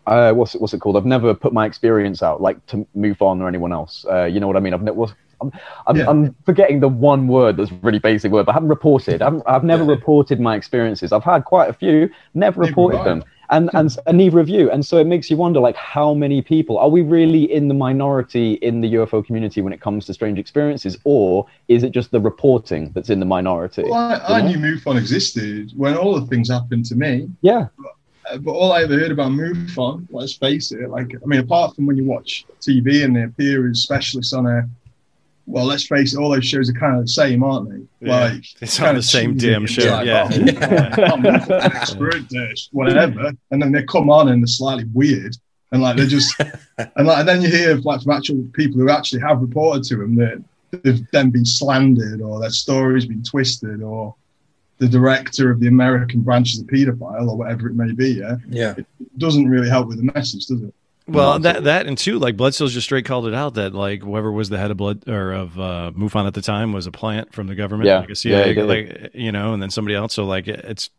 uh, 0.07 0.33
what's 0.33 0.55
it, 0.55 0.61
what's 0.61 0.75
it 0.75 0.81
called? 0.81 0.97
I've 0.97 1.07
never 1.07 1.35
put 1.35 1.53
my 1.53 1.67
experience 1.67 2.23
out 2.23 2.41
like 2.41 2.65
to 2.67 2.87
MUFON 2.97 3.41
or 3.41 3.49
anyone 3.49 3.73
else. 3.73 4.05
Uh, 4.11 4.25
you 4.25 4.41
know 4.41 4.47
what 4.47 4.57
I 4.57 4.61
mean? 4.61 4.75
I've 4.75 4.83
never. 4.83 5.07
I'm, 5.41 5.53
I'm, 5.87 5.97
yeah. 5.97 6.09
I'm, 6.09 6.35
forgetting 6.45 6.81
the 6.81 6.89
one 6.89 7.29
word 7.29 7.57
that's 7.57 7.73
really 7.83 7.99
basic 7.99 8.33
word, 8.33 8.47
but 8.47 8.53
I 8.53 8.55
haven't 8.55 8.69
reported. 8.69 9.23
I 9.23 9.31
have 9.47 9.65
never 9.65 9.85
yeah. 9.85 9.91
reported 9.91 10.41
my 10.41 10.57
experiences. 10.57 11.13
I've 11.13 11.25
had 11.25 11.45
quite 11.45 11.69
a 11.69 11.73
few, 11.73 12.11
never 12.35 12.61
reported 12.61 12.99
right. 12.99 13.05
them, 13.05 13.25
and, 13.51 13.71
and 13.75 13.93
hmm. 13.93 13.99
and 14.07 14.19
neither 14.19 14.41
of 14.41 14.49
you. 14.49 14.71
And 14.71 14.85
so 14.85 14.99
it 14.99 15.07
makes 15.07 15.31
you 15.31 15.37
wonder, 15.37 15.61
like, 15.61 15.77
how 15.77 16.15
many 16.15 16.43
people 16.43 16.79
are 16.79 16.89
we 16.89 17.03
really 17.03 17.51
in 17.53 17.69
the 17.69 17.75
minority 17.75 18.55
in 18.55 18.81
the 18.81 18.95
UFO 18.95 19.25
community 19.25 19.61
when 19.61 19.73
it 19.73 19.81
comes 19.81 20.07
to 20.07 20.15
strange 20.15 20.39
experiences, 20.39 20.99
or 21.05 21.47
is 21.69 21.83
it 21.83 21.91
just 21.91 22.11
the 22.11 22.21
reporting 22.21 22.91
that's 22.95 23.11
in 23.11 23.21
the 23.21 23.27
minority? 23.27 23.85
Well, 23.85 23.95
I, 23.95 24.39
I 24.39 24.43
knew 24.43 24.57
MUFON 24.59 24.97
existed 24.97 25.73
when 25.77 25.97
all 25.97 26.19
the 26.19 26.27
things 26.27 26.51
happened 26.51 26.85
to 26.87 26.95
me. 26.95 27.29
Yeah. 27.43 27.69
But 27.79 27.93
but 28.39 28.53
all 28.53 28.73
I 28.73 28.83
ever 28.83 28.99
heard 28.99 29.11
about 29.11 29.33
MUFON, 29.33 30.07
let's 30.11 30.35
face 30.35 30.73
it, 30.73 30.89
like 30.89 31.13
I 31.15 31.27
mean, 31.27 31.41
apart 31.41 31.75
from 31.75 31.87
when 31.87 31.97
you 31.97 32.05
watch 32.05 32.45
TV 32.61 33.05
and 33.05 33.17
they 33.17 33.25
appear 33.25 33.69
as 33.69 33.83
specialists 33.83 34.33
on 34.33 34.47
a, 34.47 34.69
well, 35.51 35.65
let's 35.65 35.87
face 35.87 36.15
it, 36.15 36.19
all 36.19 36.31
those 36.31 36.47
shows 36.47 36.71
are 36.71 36.75
kind 36.75 36.97
of 36.97 37.03
the 37.03 37.09
same, 37.09 37.43
aren't 37.43 37.71
they? 37.71 38.07
Yeah, 38.07 38.25
like 38.25 38.45
it's 38.61 38.81
on 38.81 38.95
the 38.95 39.03
same 39.03 39.37
damn 39.37 39.67
show, 39.67 39.91
like, 39.91 40.07
yeah. 40.07 40.29
Oh, 40.99 41.55
expert 41.55 42.29
dish, 42.29 42.69
whatever, 42.73 43.33
and 43.51 43.61
then 43.61 43.73
they 43.73 43.83
come 43.83 44.11
on 44.11 44.29
and 44.29 44.43
they're 44.43 44.47
slightly 44.47 44.85
weird, 44.93 45.37
and 45.73 45.83
like 45.83 45.97
they're 45.97 46.07
just, 46.07 46.39
and 46.79 47.07
like 47.07 47.19
and 47.19 47.29
then 47.29 47.43
you 47.43 47.49
hear 47.49 47.77
like 47.77 48.03
from 48.03 48.13
actual 48.13 48.45
people 48.53 48.81
who 48.81 48.91
actually 48.91 49.21
have 49.23 49.41
reported 49.41 49.83
to 49.85 49.97
them 49.97 50.17
that 50.17 50.43
they've 50.83 51.05
then 51.11 51.31
been 51.31 51.45
slandered 51.45 52.21
or 52.21 52.41
their 52.41 52.51
stories 52.51 53.07
been 53.07 53.23
twisted 53.23 53.83
or 53.83 54.15
the 54.79 54.89
director 54.89 55.51
of 55.51 55.61
the 55.61 55.67
American 55.69 56.23
branch 56.23 56.55
is 56.55 56.61
a 56.61 56.65
paedophile 56.65 57.29
or 57.29 57.37
whatever 57.37 57.69
it 57.69 57.75
may 57.75 57.93
be. 57.93 58.13
Yeah. 58.13 58.37
Yeah. 58.49 58.75
It 58.79 58.87
doesn't 59.19 59.49
really 59.49 59.69
help 59.69 59.89
with 59.89 59.99
the 59.99 60.11
message, 60.15 60.47
does 60.47 60.63
it? 60.63 60.75
Well, 61.11 61.39
that 61.41 61.65
that 61.65 61.87
and 61.87 61.97
two, 61.97 62.19
like 62.19 62.37
Bledsoe's 62.37 62.73
just 62.73 62.87
straight 62.87 63.05
called 63.05 63.27
it 63.27 63.35
out 63.35 63.55
that 63.55 63.75
like 63.75 64.03
whoever 64.03 64.31
was 64.31 64.49
the 64.49 64.59
head 64.59 64.71
of 64.71 64.77
blood 64.77 65.09
or 65.09 65.33
of 65.33 65.59
uh, 65.59 65.93
MUFON 65.95 66.27
at 66.27 66.35
the 66.35 66.43
time 66.43 66.73
was 66.73 66.87
a 66.87 66.91
plant 66.91 67.33
from 67.33 67.47
the 67.47 67.55
government, 67.55 67.87
yeah, 67.87 68.01
like 68.01 68.11
a 68.11 68.17
CIA, 68.17 68.55
yeah, 68.55 68.63
like 68.63 69.11
you 69.15 69.33
know, 69.33 69.53
and 69.53 69.63
then 69.63 69.71
somebody 69.71 69.95
else. 69.95 70.15
So 70.15 70.25
like 70.25 70.49
it's 70.49 70.91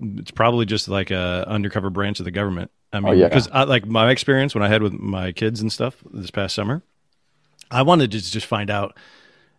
it's 0.00 0.30
probably 0.30 0.66
just 0.66 0.88
like 0.88 1.10
a 1.10 1.44
undercover 1.48 1.90
branch 1.90 2.18
of 2.20 2.24
the 2.24 2.30
government. 2.30 2.70
I 2.92 3.00
mean, 3.00 3.18
because 3.20 3.48
oh, 3.48 3.60
yeah. 3.60 3.64
like 3.64 3.86
my 3.86 4.10
experience 4.10 4.54
when 4.54 4.62
I 4.62 4.68
had 4.68 4.82
with 4.82 4.92
my 4.92 5.32
kids 5.32 5.60
and 5.60 5.72
stuff 5.72 6.02
this 6.12 6.30
past 6.30 6.54
summer, 6.54 6.82
I 7.70 7.82
wanted 7.82 8.12
to 8.12 8.20
just 8.20 8.46
find 8.46 8.70
out 8.70 8.96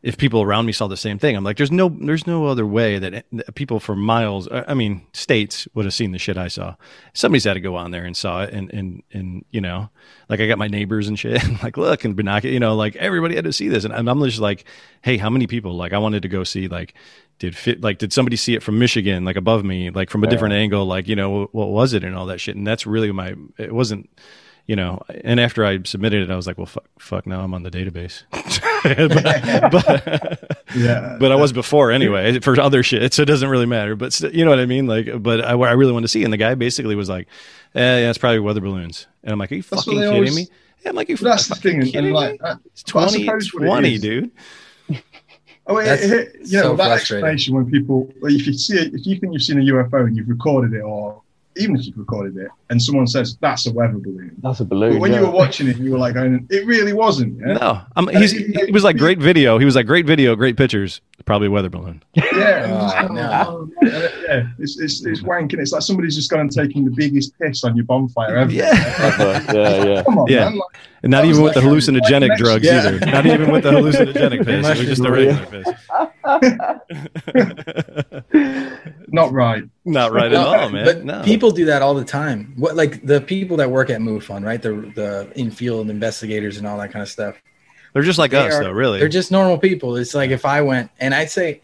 if 0.03 0.17
people 0.17 0.41
around 0.41 0.65
me 0.65 0.71
saw 0.71 0.87
the 0.87 0.97
same 0.97 1.17
thing. 1.17 1.35
I'm 1.35 1.43
like, 1.43 1.57
there's 1.57 1.71
no, 1.71 1.89
there's 1.89 2.27
no 2.27 2.45
other 2.45 2.65
way 2.65 2.99
that 2.99 3.55
people 3.55 3.79
for 3.79 3.95
miles, 3.95 4.47
I 4.51 4.73
mean, 4.73 5.05
states 5.13 5.67
would 5.73 5.85
have 5.85 5.93
seen 5.93 6.11
the 6.11 6.19
shit 6.19 6.37
I 6.37 6.47
saw. 6.47 6.75
Somebody's 7.13 7.45
had 7.45 7.55
to 7.55 7.59
go 7.59 7.75
on 7.75 7.91
there 7.91 8.05
and 8.05 8.15
saw 8.15 8.43
it, 8.43 8.53
and 8.53 8.71
and 8.71 9.03
and 9.11 9.43
you 9.51 9.61
know, 9.61 9.89
like 10.29 10.39
I 10.39 10.47
got 10.47 10.57
my 10.57 10.67
neighbors 10.67 11.07
and 11.07 11.17
shit, 11.17 11.41
like 11.63 11.77
look 11.77 12.05
and 12.05 12.15
binocular, 12.15 12.53
you 12.53 12.59
know, 12.59 12.75
like 12.75 12.95
everybody 12.97 13.35
had 13.35 13.45
to 13.45 13.53
see 13.53 13.69
this, 13.69 13.85
and 13.85 13.93
I'm 13.93 14.23
just 14.23 14.39
like, 14.39 14.65
hey, 15.01 15.17
how 15.17 15.29
many 15.29 15.47
people? 15.47 15.75
Like 15.75 15.93
I 15.93 15.97
wanted 15.97 16.21
to 16.21 16.29
go 16.29 16.43
see, 16.43 16.67
like, 16.67 16.93
did 17.39 17.55
fit, 17.55 17.81
like 17.81 17.97
did 17.97 18.13
somebody 18.13 18.35
see 18.35 18.53
it 18.53 18.63
from 18.63 18.79
Michigan, 18.79 19.25
like 19.25 19.35
above 19.35 19.63
me, 19.63 19.89
like 19.89 20.09
from 20.09 20.23
a 20.23 20.27
different 20.27 20.53
angle, 20.53 20.85
like 20.85 21.07
you 21.07 21.15
know, 21.15 21.45
what 21.51 21.69
was 21.69 21.93
it 21.93 22.03
and 22.03 22.15
all 22.15 22.27
that 22.27 22.39
shit, 22.39 22.55
and 22.55 22.65
that's 22.65 22.85
really 22.85 23.11
my, 23.11 23.35
it 23.57 23.73
wasn't 23.73 24.09
you 24.67 24.75
know, 24.75 25.01
and 25.23 25.39
after 25.39 25.65
I 25.65 25.79
submitted 25.83 26.23
it, 26.23 26.29
I 26.29 26.35
was 26.35 26.45
like, 26.45 26.57
well, 26.57 26.65
fuck, 26.65 26.85
fuck 26.99 27.25
now 27.25 27.39
I'm 27.39 27.53
on 27.53 27.63
the 27.63 27.71
database. 27.71 28.23
but, 28.31 29.71
but, 29.71 30.67
yeah, 30.75 31.15
but 31.19 31.31
I 31.31 31.35
was 31.35 31.53
before 31.53 31.89
anyway 31.89 32.39
for 32.41 32.59
other 32.59 32.83
shit. 32.83 33.13
So 33.13 33.21
it 33.21 33.27
doesn't 33.27 33.49
really 33.49 33.65
matter, 33.65 33.95
but 33.95 34.19
you 34.33 34.43
know 34.43 34.51
what 34.51 34.59
I 34.59 34.65
mean? 34.65 34.85
Like, 34.85 35.23
but 35.23 35.43
I, 35.43 35.53
I 35.53 35.71
really 35.71 35.93
wanted 35.93 36.03
to 36.03 36.09
see. 36.09 36.25
And 36.25 36.33
the 36.33 36.37
guy 36.37 36.53
basically 36.55 36.95
was 36.95 37.07
like, 37.07 37.27
eh, 37.75 38.01
yeah, 38.01 38.09
it's 38.09 38.17
probably 38.17 38.39
weather 38.39 38.59
balloons. 38.59 39.07
And 39.23 39.31
I'm 39.31 39.39
like, 39.39 39.53
are 39.53 39.55
you 39.55 39.61
That's 39.61 39.85
fucking 39.85 39.99
kidding 39.99 40.13
always, 40.13 40.35
me? 40.35 40.47
Yeah, 40.83 40.89
I'm 40.89 40.95
like, 40.95 41.09
you 41.09 41.15
that's 41.15 41.47
the 41.47 41.55
thing. 41.55 41.81
Kidding 41.83 42.11
like, 42.11 42.41
me? 42.41 42.49
It's 42.65 42.83
20, 42.83 43.25
20 43.25 43.97
dude. 43.99 44.31
Oh, 45.69 45.77
it, 45.77 45.87
it, 45.87 46.35
you 46.45 46.57
know, 46.57 46.63
so 46.63 46.75
that 46.77 46.91
explanation 46.91 47.53
when 47.53 47.69
people, 47.69 48.09
if 48.23 48.47
you 48.47 48.53
see 48.53 48.77
it, 48.77 48.93
if 48.93 49.05
you 49.05 49.19
think 49.19 49.33
you've 49.33 49.41
seen 49.41 49.59
a 49.59 49.63
UFO 49.63 50.05
and 50.05 50.15
you've 50.15 50.29
recorded 50.29 50.73
it 50.73 50.81
or 50.81 51.21
even 51.59 51.75
if 51.75 51.85
you've 51.85 51.97
recorded 51.97 52.37
it, 52.37 52.49
and 52.69 52.81
someone 52.81 53.07
says 53.07 53.37
that's 53.41 53.67
a 53.67 53.73
weather 53.73 53.97
balloon. 53.97 54.35
That's 54.41 54.59
a 54.59 54.65
balloon. 54.65 54.93
But 54.93 55.01
when 55.01 55.11
yeah. 55.11 55.19
you 55.19 55.25
were 55.25 55.31
watching 55.31 55.67
it, 55.67 55.77
you 55.77 55.91
were 55.91 55.97
like, 55.97 56.15
it 56.15 56.65
really 56.65 56.93
wasn't. 56.93 57.39
Yeah? 57.39 57.53
No, 57.53 57.81
I'm, 57.95 58.07
he's, 58.09 58.31
he 58.31 58.71
was 58.71 58.83
like 58.83 58.97
great 58.97 59.19
video. 59.19 59.57
He 59.57 59.65
was 59.65 59.75
like 59.75 59.85
great 59.85 60.05
video, 60.05 60.35
great 60.35 60.57
pictures. 60.57 61.01
Probably 61.25 61.47
a 61.47 61.51
weather 61.51 61.69
balloon. 61.69 62.03
Yeah, 62.37 62.67
oh, 62.69 62.95
uh, 62.95 63.07
no. 63.11 63.69
yeah. 63.81 64.47
It's, 64.59 64.79
it's 64.79 65.03
it's 65.05 65.21
wanking. 65.21 65.59
It's 65.59 65.71
like 65.71 65.81
somebody's 65.81 66.15
just 66.15 66.29
gone 66.29 66.41
and 66.41 66.51
taken 66.51 66.85
the 66.85 66.91
biggest 66.91 67.37
piss 67.39 67.63
on 67.63 67.75
your 67.75 67.85
bonfire 67.85 68.37
ever. 68.37 68.51
Yeah, 68.51 68.73
yeah, 69.51 69.83
yeah. 69.83 70.03
Come 70.05 70.19
on, 70.19 70.27
yeah. 70.27 70.49
man. 70.49 70.57
Like, 70.57 70.77
and 71.03 71.11
not 71.11 71.25
even 71.25 71.41
with 71.41 71.55
the 71.55 71.61
hallucinogenic 71.61 72.29
like 72.29 72.37
drugs 72.37 72.65
yeah. 72.65 72.87
either. 72.87 72.99
Not 73.05 73.25
even 73.25 73.51
with 73.51 73.63
the 73.63 73.71
hallucinogenic 73.71 74.45
piss. 74.45 74.67
It 74.67 74.77
was 74.77 74.87
just 74.87 75.01
the 75.01 75.11
regular 75.11 75.45
piss. 75.45 75.67
Not 79.07 79.31
right. 79.31 79.63
Not 79.85 80.11
right 80.11 80.31
at 80.31 80.35
all, 80.35 80.69
man. 80.69 80.85
But 80.85 81.03
no. 81.03 81.23
people 81.23 81.51
do 81.51 81.65
that 81.65 81.81
all 81.81 81.93
the 81.93 82.05
time. 82.05 82.53
What 82.57 82.75
like 82.75 83.05
the 83.05 83.21
people 83.21 83.57
that 83.57 83.69
work 83.69 83.89
at 83.89 84.01
Move 84.01 84.25
MUFON, 84.25 84.45
right? 84.45 84.61
The 84.61 84.91
the 84.95 85.31
in-field 85.35 85.89
investigators 85.89 86.57
and 86.57 86.67
all 86.67 86.77
that 86.79 86.91
kind 86.91 87.03
of 87.03 87.09
stuff. 87.09 87.35
They're 87.93 88.03
just 88.03 88.19
like 88.19 88.31
they 88.31 88.47
us, 88.47 88.53
are, 88.53 88.63
though. 88.65 88.71
Really, 88.71 88.99
they're 88.99 89.07
just 89.07 89.31
normal 89.31 89.57
people. 89.57 89.95
It's 89.95 90.13
like 90.13 90.31
if 90.31 90.45
I 90.45 90.61
went 90.61 90.91
and 90.99 91.13
I'd 91.13 91.31
say 91.31 91.61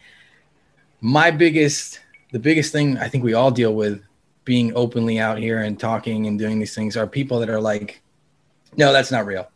my 1.00 1.30
biggest, 1.30 2.00
the 2.32 2.38
biggest 2.38 2.72
thing 2.72 2.98
I 2.98 3.08
think 3.08 3.24
we 3.24 3.34
all 3.34 3.50
deal 3.50 3.74
with 3.74 4.02
being 4.44 4.72
openly 4.74 5.18
out 5.18 5.38
here 5.38 5.60
and 5.60 5.78
talking 5.78 6.26
and 6.26 6.38
doing 6.38 6.58
these 6.58 6.74
things 6.74 6.96
are 6.96 7.06
people 7.06 7.40
that 7.40 7.48
are 7.48 7.60
like 7.60 8.02
no, 8.76 8.92
that's 8.92 9.10
not 9.10 9.26
real. 9.26 9.48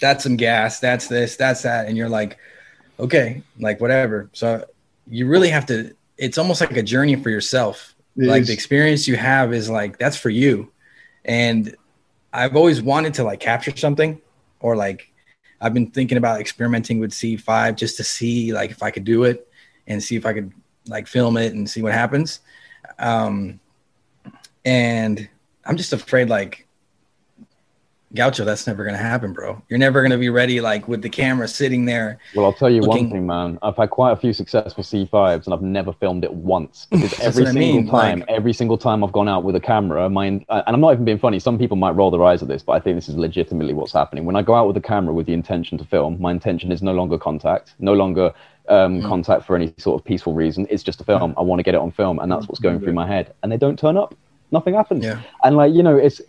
That's 0.00 0.22
some 0.22 0.36
gas. 0.36 0.80
That's 0.80 1.08
this. 1.08 1.36
That's 1.36 1.62
that. 1.62 1.86
And 1.86 1.96
you're 1.96 2.08
like, 2.08 2.38
okay, 2.98 3.42
like 3.58 3.80
whatever. 3.80 4.30
So 4.32 4.66
you 5.06 5.26
really 5.26 5.50
have 5.50 5.66
to. 5.66 5.94
It's 6.22 6.38
almost 6.38 6.60
like 6.60 6.76
a 6.76 6.82
journey 6.82 7.16
for 7.16 7.30
yourself. 7.30 7.96
It 8.16 8.28
like 8.28 8.42
is. 8.42 8.48
the 8.48 8.54
experience 8.54 9.08
you 9.08 9.16
have 9.16 9.52
is 9.52 9.68
like 9.68 9.98
that's 9.98 10.16
for 10.16 10.30
you. 10.30 10.70
And 11.24 11.74
I've 12.32 12.54
always 12.54 12.80
wanted 12.80 13.14
to 13.14 13.24
like 13.24 13.40
capture 13.40 13.76
something, 13.76 14.20
or 14.60 14.76
like 14.76 15.12
I've 15.60 15.74
been 15.74 15.90
thinking 15.90 16.18
about 16.18 16.40
experimenting 16.40 17.00
with 17.00 17.10
CE5 17.10 17.76
just 17.76 17.96
to 17.96 18.04
see 18.04 18.52
like 18.52 18.70
if 18.70 18.82
I 18.84 18.90
could 18.92 19.04
do 19.04 19.24
it 19.24 19.48
and 19.88 20.00
see 20.00 20.14
if 20.14 20.24
I 20.24 20.32
could 20.32 20.52
like 20.86 21.08
film 21.08 21.36
it 21.36 21.54
and 21.54 21.68
see 21.68 21.82
what 21.82 21.92
happens. 21.92 22.38
Um, 23.00 23.58
and 24.64 25.28
I'm 25.64 25.76
just 25.76 25.92
afraid 25.92 26.28
like 26.28 26.68
Gaucho, 28.14 28.44
that's 28.44 28.66
never 28.66 28.84
gonna 28.84 28.98
happen, 28.98 29.32
bro. 29.32 29.62
You're 29.68 29.78
never 29.78 30.02
gonna 30.02 30.18
be 30.18 30.28
ready 30.28 30.60
like 30.60 30.86
with 30.86 31.00
the 31.00 31.08
camera 31.08 31.48
sitting 31.48 31.86
there. 31.86 32.18
Well, 32.34 32.44
I'll 32.44 32.52
tell 32.52 32.68
you 32.68 32.82
Looking- 32.82 33.04
one 33.04 33.10
thing, 33.10 33.26
man. 33.26 33.58
I've 33.62 33.76
had 33.76 33.88
quite 33.90 34.12
a 34.12 34.16
few 34.16 34.32
successful 34.34 34.84
CE5s, 34.84 35.46
and 35.46 35.54
I've 35.54 35.62
never 35.62 35.92
filmed 35.94 36.24
it 36.24 36.32
once. 36.34 36.86
Because 36.90 37.20
every 37.20 37.46
single 37.46 37.60
mean, 37.60 37.88
time, 37.88 38.20
like- 38.20 38.30
every 38.30 38.52
single 38.52 38.76
time 38.76 39.02
I've 39.02 39.12
gone 39.12 39.28
out 39.28 39.44
with 39.44 39.56
a 39.56 39.60
camera, 39.60 40.10
my 40.10 40.26
and 40.26 40.44
I'm 40.48 40.80
not 40.80 40.92
even 40.92 41.04
being 41.04 41.18
funny. 41.18 41.38
Some 41.38 41.58
people 41.58 41.76
might 41.76 41.92
roll 41.92 42.10
their 42.10 42.22
eyes 42.22 42.42
at 42.42 42.48
this, 42.48 42.62
but 42.62 42.72
I 42.72 42.80
think 42.80 42.96
this 42.96 43.08
is 43.08 43.16
legitimately 43.16 43.72
what's 43.74 43.92
happening. 43.92 44.24
When 44.26 44.36
I 44.36 44.42
go 44.42 44.54
out 44.54 44.66
with 44.66 44.76
a 44.76 44.80
camera 44.82 45.14
with 45.14 45.26
the 45.26 45.32
intention 45.32 45.78
to 45.78 45.84
film, 45.84 46.20
my 46.20 46.32
intention 46.32 46.70
is 46.70 46.82
no 46.82 46.92
longer 46.92 47.16
contact, 47.18 47.74
no 47.78 47.94
longer 47.94 48.32
um, 48.68 49.00
Mm. 49.00 49.08
contact 49.08 49.44
for 49.44 49.56
any 49.56 49.74
sort 49.78 50.00
of 50.00 50.04
peaceful 50.04 50.34
reason. 50.34 50.66
It's 50.70 50.84
just 50.84 51.00
a 51.00 51.04
film. 51.04 51.34
I 51.36 51.42
want 51.42 51.58
to 51.58 51.64
get 51.64 51.74
it 51.74 51.80
on 51.80 51.90
film, 51.90 52.20
and 52.20 52.30
that's 52.30 52.46
what's 52.46 52.60
going 52.60 52.78
through 52.78 52.92
my 52.92 53.06
head. 53.06 53.34
And 53.42 53.50
they 53.50 53.56
don't 53.56 53.76
turn 53.78 53.96
up. 53.96 54.14
Nothing 54.52 54.74
happens. 54.74 55.04
Yeah. 55.04 55.18
And 55.44 55.56
like 55.56 55.72
you 55.74 55.82
know, 55.82 55.96
it's 55.96 56.20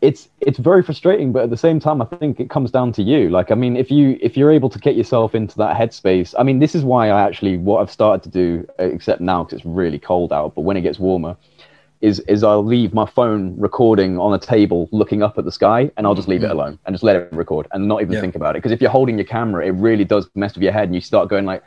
it's 0.00 0.28
it's 0.40 0.58
very 0.58 0.82
frustrating 0.82 1.30
but 1.32 1.42
at 1.42 1.50
the 1.50 1.56
same 1.56 1.78
time 1.78 2.00
i 2.00 2.04
think 2.04 2.40
it 2.40 2.48
comes 2.48 2.70
down 2.70 2.90
to 2.92 3.02
you. 3.02 3.28
Like 3.28 3.50
i 3.50 3.54
mean 3.54 3.76
if 3.76 3.90
you 3.90 4.18
if 4.22 4.36
you're 4.36 4.50
able 4.50 4.70
to 4.70 4.78
get 4.78 4.96
yourself 4.96 5.34
into 5.34 5.56
that 5.58 5.76
headspace 5.76 6.34
i 6.38 6.42
mean 6.42 6.58
this 6.58 6.74
is 6.74 6.84
why 6.84 7.10
i 7.10 7.20
actually 7.20 7.56
what 7.58 7.80
i've 7.82 7.90
started 7.90 8.22
to 8.22 8.30
do 8.30 8.66
except 8.78 9.20
now 9.20 9.44
because 9.44 9.58
it's 9.58 9.66
really 9.66 9.98
cold 9.98 10.32
out 10.32 10.54
but 10.54 10.62
when 10.62 10.76
it 10.76 10.80
gets 10.82 10.98
warmer 10.98 11.36
is 12.00 12.20
is 12.20 12.42
i'll 12.42 12.64
leave 12.64 12.94
my 12.94 13.04
phone 13.04 13.54
recording 13.58 14.18
on 14.18 14.32
a 14.32 14.38
table 14.38 14.88
looking 14.90 15.22
up 15.22 15.36
at 15.36 15.44
the 15.44 15.52
sky 15.52 15.90
and 15.98 16.06
i'll 16.06 16.14
just 16.14 16.28
leave 16.28 16.42
it 16.42 16.46
mm-hmm. 16.46 16.58
alone 16.58 16.78
and 16.86 16.94
just 16.94 17.04
let 17.04 17.16
it 17.16 17.28
record 17.32 17.66
and 17.72 17.86
not 17.86 18.00
even 18.00 18.14
Yeah. 18.14 18.22
think 18.22 18.34
about 18.36 18.56
it. 18.56 18.58
Because 18.58 18.72
if 18.72 18.80
you're 18.80 18.90
holding 18.90 19.18
your 19.18 19.26
camera 19.26 19.66
it 19.66 19.72
really 19.72 20.04
does 20.04 20.30
mess 20.34 20.54
with 20.54 20.62
your 20.62 20.72
head 20.72 20.84
and 20.84 20.94
you 20.94 21.02
start 21.02 21.28
going 21.28 21.44
like 21.44 21.62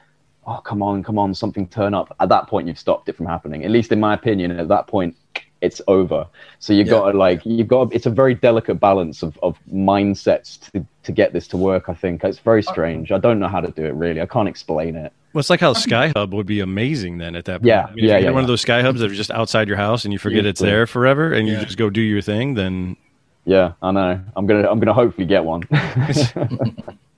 oh 0.48 0.58
come 0.58 0.82
on 0.82 1.04
come 1.04 1.20
on 1.20 1.36
something 1.36 1.68
turn 1.68 1.94
up. 1.94 2.16
At 2.20 2.30
that 2.30 2.48
point 2.48 2.68
you've 2.68 2.80
stopped 2.80 3.10
it 3.10 3.16
from 3.16 3.28
happening 3.28 3.64
at 3.64 3.70
least 3.70 3.92
in 3.92 4.00
my 4.00 4.16
opinion 4.16 4.52
at 4.60 4.68
that 4.70 4.88
point 4.88 5.16
it's 5.64 5.82
over. 5.88 6.28
So 6.60 6.74
you've 6.74 6.88
Yeah. 6.88 6.92
got 7.00 7.12
to 7.12 7.18
like 7.18 7.42
you've 7.46 7.68
got 7.68 7.94
it's 7.94 8.06
a 8.06 8.10
very 8.10 8.36
delicate 8.36 8.76
balance 8.80 9.24
of, 9.24 9.40
of 9.42 9.58
mindsets 9.74 10.60
to, 10.72 10.86
to 11.04 11.12
get 11.12 11.34
this 11.34 11.48
to 11.50 11.58
work 11.58 11.90
i 11.90 11.94
think. 11.94 12.24
It's 12.24 12.40
very 12.40 12.64
uh, 12.66 12.72
strange. 12.72 13.12
I 13.12 13.18
don't 13.18 13.40
know 13.40 13.48
how 13.48 13.62
to 13.62 13.72
do 13.72 13.86
it 13.86 13.94
really. 13.94 14.22
I 14.22 14.26
can't 14.26 14.48
explain 14.48 14.96
it. 14.96 15.12
Well, 15.34 15.40
it's 15.40 15.50
like 15.50 15.62
how 15.62 15.74
Skyhub 15.74 16.30
would 16.32 16.46
be 16.46 16.60
amazing 16.60 17.18
then 17.18 17.36
at 17.36 17.46
that 17.46 17.62
point. 17.62 17.68
Yeah, 17.68 17.86
I 17.86 17.96
mean, 17.96 18.06
if 18.06 18.10
yeah, 18.10 18.18
you 18.18 18.20
get 18.20 18.28
yeah, 18.28 18.32
one 18.32 18.44
of 18.44 18.48
those 18.48 18.62
Sky 18.62 18.82
Hubs 18.84 19.00
that 19.00 19.10
are 19.12 19.16
just 19.16 19.32
outside 19.32 19.68
your 19.68 19.78
house 19.78 20.04
and 20.06 20.14
you 20.14 20.20
forget 20.20 20.46
it's 20.46 20.60
Easily. 20.60 20.70
there 20.70 20.86
forever 20.86 21.34
and 21.34 21.48
you 21.48 21.58
just 21.58 21.78
go 21.78 21.90
do 21.90 22.02
your 22.02 22.22
thing, 22.22 22.54
then 22.54 22.98
yeah 23.46 23.74
i 23.82 23.92
know. 23.92 24.22
I'm 24.38 24.46
gonna 24.48 24.70
i'm 24.70 24.80
gonna 24.80 24.94
hopefully 24.94 25.28
get 25.28 25.44
one 25.44 25.64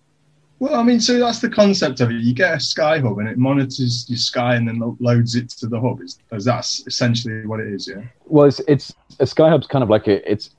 Well, 0.60 0.76
I 0.76 0.84
mean, 0.84 1.02
so 1.02 1.20
that's 1.20 1.40
the 1.40 1.50
concept 1.50 2.00
of 2.00 2.12
it. 2.12 2.22
You 2.22 2.34
get 2.34 2.56
a 2.56 2.60
Sky 2.60 3.00
Hub 3.00 3.20
and 3.20 3.28
it 3.28 3.38
monitors 3.38 4.06
your 4.08 4.18
Sky 4.18 4.56
and 4.56 4.68
then 4.68 4.82
loads 5.00 5.36
it 5.36 5.50
to 5.50 5.68
the 5.68 5.80
hub. 5.80 6.02
Is, 6.02 6.18
that's 6.32 6.86
essentially 6.88 7.46
what 7.46 7.60
it 7.60 7.68
is, 7.68 7.88
yeah? 7.88 8.04
well 8.28 8.48
it's 8.48 8.60
it's 8.68 8.94
a 9.20 9.28
Sky 9.28 9.50
Hub's 9.50 9.68
kind 9.68 9.84
of 9.84 9.90
like 9.90 10.08
a 10.08 10.30
it's 10.30 10.52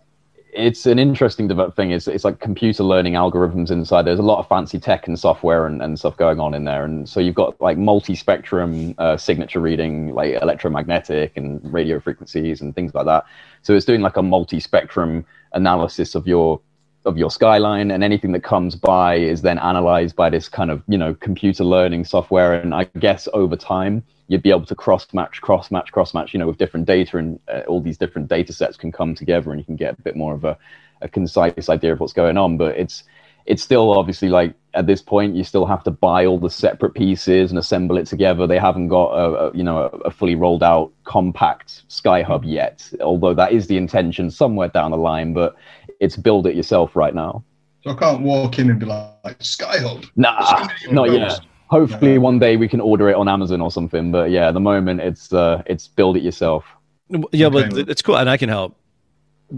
it's 0.53 0.87
an 0.87 0.99
interesting 0.99 1.49
thing 1.73 1.91
it's, 1.91 2.09
it's 2.09 2.25
like 2.25 2.41
computer 2.41 2.83
learning 2.83 3.13
algorithms 3.13 3.71
inside 3.71 4.07
there's 4.07 4.19
a 4.19 4.23
lot 4.23 4.39
of 4.39 4.49
fancy 4.49 4.79
tech 4.79 5.07
and 5.07 5.19
software 5.19 5.67
and, 5.67 5.83
and 5.83 5.99
stuff 5.99 6.17
going 6.17 6.41
on 6.41 6.55
in 6.55 6.65
there 6.65 6.83
and 6.83 7.07
so 7.07 7.21
you've 7.21 7.35
got 7.35 7.61
like 7.61 7.77
multi-spectrum 7.77 8.95
uh, 8.97 9.19
signature 9.19 9.61
reading 9.61 10.15
like 10.15 10.33
electromagnetic 10.41 11.37
and 11.37 11.61
radio 11.71 12.01
frequencies 12.01 12.63
and 12.63 12.75
things 12.75 12.95
like 12.95 13.05
that 13.05 13.25
so 13.61 13.75
it's 13.75 13.85
doing 13.85 14.01
like 14.01 14.17
a 14.17 14.23
multi-spectrum 14.23 15.27
analysis 15.53 16.15
of 16.15 16.27
your 16.27 16.59
of 17.07 17.17
your 17.17 17.31
skyline 17.31 17.91
and 17.91 18.05
anything 18.05 18.33
that 18.33 18.43
comes 18.43 18.75
by 18.75 19.15
is 19.17 19.43
then 19.43 19.59
analyzed 19.59 20.17
by 20.17 20.29
this 20.29 20.49
kind 20.49 20.71
of 20.71 20.83
you 20.89 20.99
know 20.99 21.15
computer 21.15 21.65
learning 21.65 22.05
software. 22.05 22.55
And 22.55 22.75
i 22.75 22.85
guess 22.99 23.29
over 23.33 23.57
time 23.57 24.03
you'd 24.29 24.43
be 24.43 24.51
able 24.51 24.67
to 24.67 24.75
cross 24.75 25.07
match 25.15 25.41
cross 25.41 25.71
match 25.71 25.93
cross 25.93 26.13
match 26.13 26.35
you 26.35 26.39
know 26.39 26.49
with 26.49 26.59
different 26.59 26.87
data 26.87 27.17
and 27.17 27.39
uh, 27.49 27.61
all 27.69 27.81
these 27.81 27.97
different 27.97 28.29
data 28.29 28.53
sets 28.53 28.77
can 28.77 28.91
come 28.93 29.15
together 29.15 29.51
and 29.51 29.61
you 29.61 29.65
can 29.65 29.77
get 29.77 29.99
a 29.99 30.03
bit 30.03 30.17
more 30.17 30.35
of 30.35 30.45
a, 30.45 30.59
a 31.01 31.09
concise 31.09 31.69
idea 31.69 31.93
of 31.93 32.01
what's 32.01 32.13
going 32.13 32.37
on. 32.37 32.57
But 32.57 32.77
it's 32.77 33.05
it's 33.47 33.63
still 33.63 33.97
obviously 33.97 34.29
like 34.29 34.55
at 34.75 34.87
this 34.87 35.01
point 35.01 35.37
you 35.37 35.45
still 35.45 35.67
have 35.67 35.85
to 35.85 35.91
buy 35.91 36.27
all 36.27 36.39
the 36.39 36.51
separate 36.51 36.95
pieces 36.95 37.51
and 37.51 37.59
assemble 37.59 37.97
it 37.97 38.07
together. 38.07 38.47
They 38.47 38.59
haven't 38.59 38.89
got 38.89 39.13
a, 39.13 39.25
a 39.47 39.57
you 39.57 39.63
know 39.63 39.83
a, 39.83 40.09
a 40.09 40.11
fully 40.11 40.35
rolled 40.35 40.63
out 40.63 40.93
compact 41.05 41.83
sky 41.89 42.23
hub 42.23 42.45
yet 42.45 42.91
although 43.01 43.35
that 43.35 43.53
is 43.53 43.69
the 43.69 43.77
intention 43.77 44.31
somewhere 44.31 44.69
down 44.69 44.91
the 44.91 44.97
line. 44.97 45.33
But 45.33 45.55
it's 46.01 46.17
build 46.17 46.47
it 46.47 46.55
yourself 46.57 46.95
right 46.97 47.15
now 47.15 47.45
So 47.85 47.91
I 47.91 47.95
can't 47.95 48.23
walk 48.23 48.59
in 48.59 48.71
and 48.71 48.79
be 48.79 48.87
like, 48.87 49.11
like 49.25 49.37
Sky 49.43 49.79
Nah, 50.17 50.69
not 50.91 51.13
yet. 51.13 51.41
Hopefully, 51.69 52.19
one 52.19 52.39
day 52.39 52.57
we 52.57 52.69
can 52.69 52.81
order 52.81 53.09
it 53.11 53.17
on 53.17 53.29
Amazon 53.29 53.61
or 53.61 53.71
something. 53.73 54.13
But 54.13 54.31
yeah, 54.31 54.49
at 54.49 54.55
the 54.55 54.61
moment, 54.61 55.01
it's 55.01 55.33
uh, 55.33 55.63
it's 55.67 55.89
build 55.89 56.17
it 56.17 56.23
yourself. 56.23 56.65
yeah, 57.33 57.49
but 57.49 57.65
Okay. 57.67 57.75
th- 57.75 57.89
it's 57.89 58.03
cool 58.03 58.17
and 58.17 58.31
I 58.31 58.37
can 58.37 58.49
help 58.49 58.77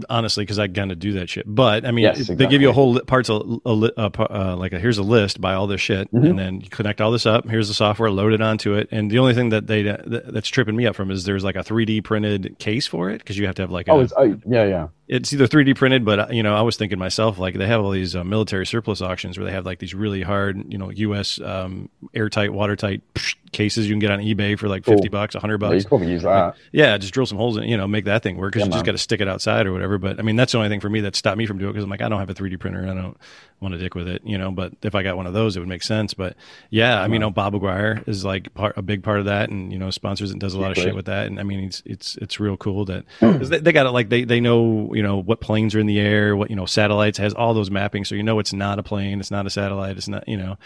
honestly 0.07 0.43
because 0.43 0.59
I 0.59 0.67
kind 0.67 0.91
of 0.91 0.99
do 0.99 1.13
that 1.13 1.29
shit. 1.29 1.45
But 1.47 1.85
I 1.85 1.91
mean, 1.91 2.03
Yes, 2.03 2.29
it- 2.29 2.37
they 2.37 2.45
give 2.47 2.61
you 2.61 2.69
a 2.69 2.73
whole 2.73 2.93
li- 2.93 3.01
parts 3.01 3.29
of 3.29 3.59
a, 3.65 3.71
li- 3.73 3.91
uh, 3.97 4.09
uh, 4.19 4.55
like 4.57 4.71
a, 4.73 4.79
here's 4.79 4.97
a 4.99 5.03
list 5.03 5.41
by 5.41 5.53
all 5.55 5.65
this 5.67 5.81
shit, 5.81 6.11
Mhm. 6.13 6.29
and 6.31 6.39
then 6.39 6.61
you 6.61 6.69
connect 6.69 6.99
all 7.01 7.11
this 7.11 7.25
up. 7.25 7.47
Here's 7.49 7.67
the 7.67 7.73
software, 7.73 8.09
load 8.11 8.33
it 8.33 8.41
onto 8.41 8.73
it, 8.73 8.87
and 8.91 9.09
the 9.09 9.17
only 9.19 9.33
thing 9.33 9.49
that 9.49 9.65
they 9.67 9.81
that, 9.83 10.31
that's 10.33 10.47
tripping 10.49 10.75
me 10.75 10.85
up 10.87 10.95
from 10.95 11.09
is 11.11 11.25
there's 11.25 11.43
like 11.43 11.55
a 11.55 11.63
3D 11.63 12.03
printed 12.03 12.57
case 12.59 12.85
for 12.87 13.09
it 13.09 13.17
because 13.19 13.37
you 13.37 13.45
have 13.47 13.55
to 13.55 13.63
have 13.63 13.71
like 13.71 13.87
a, 13.87 13.91
Oh, 13.91 13.99
it's, 14.01 14.13
oh 14.15 14.35
yeah, 14.47 14.65
yeah. 14.65 14.87
It's 15.09 15.33
either 15.33 15.47
3D 15.47 15.75
printed, 15.75 16.05
but 16.05 16.31
you 16.33 16.43
know, 16.43 16.55
I 16.55 16.61
was 16.61 16.77
thinking 16.77 16.99
myself, 16.99 17.39
like 17.39 17.55
they 17.55 17.65
have 17.65 17.81
all 17.81 17.89
these 17.89 18.15
uh, 18.15 18.23
military 18.23 18.65
surplus 18.67 19.01
auctions 19.01 19.37
where 19.39 19.45
they 19.45 19.51
have 19.51 19.65
like 19.65 19.79
these 19.79 19.95
really 19.95 20.21
hard, 20.21 20.71
you 20.71 20.77
know, 20.77 20.91
U.S. 20.91 21.41
Um, 21.41 21.89
airtight, 22.13 22.53
watertight 22.53 23.01
psh, 23.15 23.35
cases 23.51 23.87
you 23.87 23.93
can 23.93 23.99
get 23.99 24.11
on 24.11 24.19
eBay 24.19 24.57
for 24.57 24.69
like 24.69 24.85
Cool. 24.85 24.95
50 24.97 25.09
bucks, 25.09 25.33
100 25.33 25.59
Yeah, 25.61 25.73
you 25.73 25.73
bucks. 25.77 25.85
probably 25.85 26.11
use 26.11 26.21
that. 26.23 26.55
Yeah, 26.71 26.95
just 26.99 27.11
drill 27.13 27.25
some 27.25 27.39
holes 27.39 27.57
in, 27.57 27.63
you 27.63 27.75
know, 27.75 27.87
make 27.87 28.05
that 28.05 28.21
thing 28.21 28.37
work 28.37 28.53
because 28.53 28.67
Yeah, 28.67 28.67
you 28.67 28.73
just 28.73 28.85
got 28.85 28.91
to 28.91 28.97
stick 28.99 29.19
it 29.19 29.27
outside 29.27 29.65
or 29.65 29.73
whatever. 29.73 29.97
But 29.97 30.19
I 30.19 30.21
mean, 30.21 30.35
that's 30.35 30.51
the 30.51 30.59
only 30.59 30.69
thing 30.69 30.79
for 30.79 30.89
me 30.89 31.01
that 31.01 31.15
stopped 31.15 31.39
me 31.39 31.47
from 31.47 31.57
doing 31.57 31.71
it 31.71 31.73
because 31.73 31.83
I'm 31.85 31.89
like, 31.89 32.01
I 32.01 32.09
don't 32.09 32.19
have 32.19 32.29
a 32.29 32.35
3D 32.35 32.59
printer. 32.59 32.83
I 32.83 32.93
don't 32.93 33.17
want 33.61 33.73
to 33.73 33.77
dick 33.77 33.95
with 33.95 34.07
it, 34.07 34.21
you 34.25 34.37
know. 34.37 34.51
But 34.51 34.73
if 34.83 34.95
I 34.95 35.03
got 35.03 35.17
one 35.17 35.27
of 35.27 35.33
those, 35.33 35.55
it 35.55 35.59
would 35.59 35.67
make 35.69 35.83
sense. 35.83 36.13
But 36.13 36.35
yeah, 36.69 36.99
I 37.01 37.03
mean, 37.07 37.13
you 37.15 37.19
know, 37.19 37.29
Bob 37.29 37.53
McGwier 37.53 38.07
is 38.07 38.23
like 38.23 38.53
part, 38.53 38.77
a 38.77 38.81
big 38.81 39.03
part 39.03 39.19
of 39.19 39.25
that, 39.25 39.49
and 39.49 39.71
you 39.71 39.77
know, 39.79 39.89
sponsors 39.91 40.31
and 40.31 40.39
does 40.39 40.53
a 40.53 40.59
lot 40.59 40.71
of 40.71 40.77
shit 40.77 40.95
with 40.95 41.05
that. 41.05 41.27
And 41.27 41.39
I 41.39 41.43
mean, 41.43 41.59
it's 41.65 41.81
it's 41.85 42.15
it's 42.17 42.39
real 42.39 42.57
cool 42.57 42.85
that 42.85 43.05
'cause 43.19 43.49
they, 43.49 43.59
they 43.59 43.71
got 43.71 43.85
it 43.85 43.91
like 43.91 44.09
they 44.09 44.23
they 44.23 44.39
know 44.39 44.93
you 44.93 45.03
know 45.03 45.17
what 45.17 45.41
planes 45.41 45.75
are 45.75 45.79
in 45.79 45.87
the 45.87 45.99
air, 45.99 46.35
what 46.35 46.49
you 46.49 46.55
know 46.55 46.65
satellites 46.65 47.17
has 47.17 47.33
all 47.33 47.53
those 47.53 47.69
mappings, 47.69 48.07
so 48.07 48.15
you 48.15 48.23
know 48.23 48.39
it's 48.39 48.53
not 48.53 48.79
a 48.79 48.83
plane, 48.83 49.19
it's 49.19 49.31
not 49.31 49.45
a 49.45 49.49
satellite, 49.49 49.97
it's 49.97 50.07
not 50.07 50.27
you 50.27 50.37
know. 50.37 50.57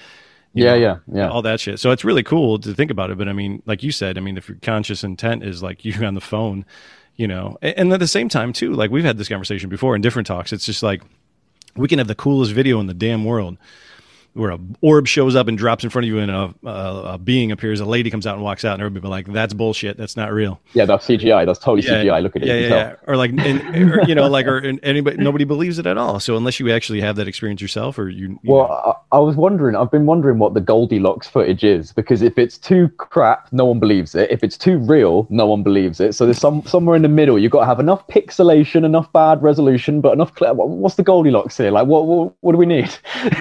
you 0.53 0.63
Yeah, 0.63 0.73
know, 0.75 0.79
yeah, 0.79 0.97
yeah. 1.11 1.29
all 1.29 1.41
that 1.41 1.59
shit. 1.59 1.79
So 1.79 1.89
it's 1.89 2.03
really 2.05 2.21
cool 2.23 2.59
to 2.59 2.75
think 2.75 2.91
about 2.91 3.09
it. 3.09 3.17
But 3.17 3.27
I 3.27 3.33
mean, 3.33 3.63
like 3.65 3.81
you 3.81 3.91
said, 3.91 4.19
I 4.19 4.21
mean, 4.21 4.37
if 4.37 4.47
your 4.47 4.59
conscious 4.61 5.03
intent 5.03 5.43
is 5.43 5.63
like 5.63 5.83
you 5.85 6.05
on 6.05 6.13
the 6.13 6.21
phone, 6.21 6.63
you 7.15 7.27
know, 7.27 7.57
a- 7.63 7.77
and 7.79 7.91
at 7.91 7.99
the 7.99 8.07
same 8.07 8.29
time 8.29 8.53
too, 8.53 8.73
like 8.73 8.91
we've 8.91 9.03
had 9.03 9.17
this 9.17 9.29
conversation 9.29 9.67
before 9.69 9.95
in 9.95 10.01
different 10.03 10.27
talks. 10.27 10.53
It's 10.53 10.65
just 10.65 10.83
like 10.83 11.01
we 11.75 11.87
can 11.87 11.97
have 11.99 12.07
the 12.07 12.15
coolest 12.15 12.51
video 12.51 12.79
in 12.79 12.87
the 12.87 12.93
damn 12.93 13.25
world. 13.25 13.57
Where 14.33 14.51
a 14.51 14.59
orb 14.81 15.07
shows 15.07 15.35
up 15.35 15.47
and 15.47 15.57
drops 15.57 15.83
in 15.83 15.89
front 15.89 16.05
of 16.05 16.07
you, 16.07 16.19
and 16.19 16.31
a, 16.31 16.53
a, 16.65 17.13
a 17.13 17.17
being 17.17 17.51
appears. 17.51 17.79
A 17.79 17.85
lady 17.85 18.09
comes 18.09 18.25
out 18.25 18.35
and 18.35 18.43
walks 18.43 18.65
out, 18.65 18.73
and 18.73 18.81
everybody 18.81 19.03
be 19.03 19.07
like, 19.07 19.31
"That's 19.31 19.53
bullshit. 19.53 19.95
That's 19.95 20.17
not 20.17 20.33
real." 20.33 20.59
Yeah, 20.73 20.85
that's 20.85 21.05
CGI. 21.05 21.45
That's 21.45 21.59
totally 21.59 21.83
CGI. 21.83 22.21
Look 22.23 22.35
at 22.35 22.41
it. 22.41 22.47
yeah, 22.47 22.53
you 22.55 22.61
yeah, 22.61 22.69
yeah. 22.69 22.95
Or 23.05 23.15
like, 23.15 23.31
and, 23.31 23.91
or, 23.91 24.01
you 24.07 24.15
know, 24.15 24.27
like, 24.27 24.47
or 24.47 24.57
and 24.57 24.79
anybody, 24.81 25.17
nobody 25.17 25.43
believes 25.43 25.77
it 25.77 25.85
at 25.85 25.97
all. 25.97 26.19
So 26.19 26.35
unless 26.35 26.59
you 26.59 26.71
actually 26.71 27.01
have 27.01 27.15
that 27.17 27.27
experience 27.27 27.61
yourself, 27.61 27.99
or 27.99 28.09
you, 28.09 28.39
you 28.41 28.51
Well, 28.51 28.71
I, 29.11 29.17
I 29.17 29.19
was 29.19 29.35
wondering. 29.35 29.75
I've 29.75 29.91
been 29.91 30.07
wondering 30.07 30.39
what 30.39 30.55
the 30.55 30.61
Goldilocks 30.61 31.27
footage 31.27 31.63
is 31.63 31.91
because 31.93 32.23
if 32.23 32.39
it's 32.39 32.57
too 32.57 32.89
crap, 32.97 33.51
no 33.51 33.65
one 33.65 33.79
believes 33.79 34.15
it. 34.15 34.31
If 34.31 34.43
it's 34.43 34.57
too 34.57 34.79
real, 34.79 35.27
no 35.29 35.45
one 35.45 35.61
believes 35.61 35.99
it. 35.99 36.15
So 36.15 36.25
there's 36.25 36.39
some 36.39 36.63
somewhere 36.65 36.95
in 36.95 37.03
the 37.03 37.07
middle. 37.07 37.37
You've 37.37 37.51
got 37.51 37.61
to 37.61 37.65
have 37.67 37.79
enough 37.79 38.07
pixelation, 38.07 38.83
enough 38.83 39.11
bad 39.13 39.43
resolution, 39.43 40.01
but 40.01 40.13
enough. 40.13 40.33
Clear, 40.33 40.53
what, 40.55 40.69
what's 40.69 40.95
the 40.95 41.03
Goldilocks 41.03 41.57
here? 41.57 41.69
Like, 41.69 41.85
what 41.85 42.07
what, 42.07 42.33
what 42.41 42.51
do 42.53 42.57
we 42.57 42.65
need? 42.65 42.89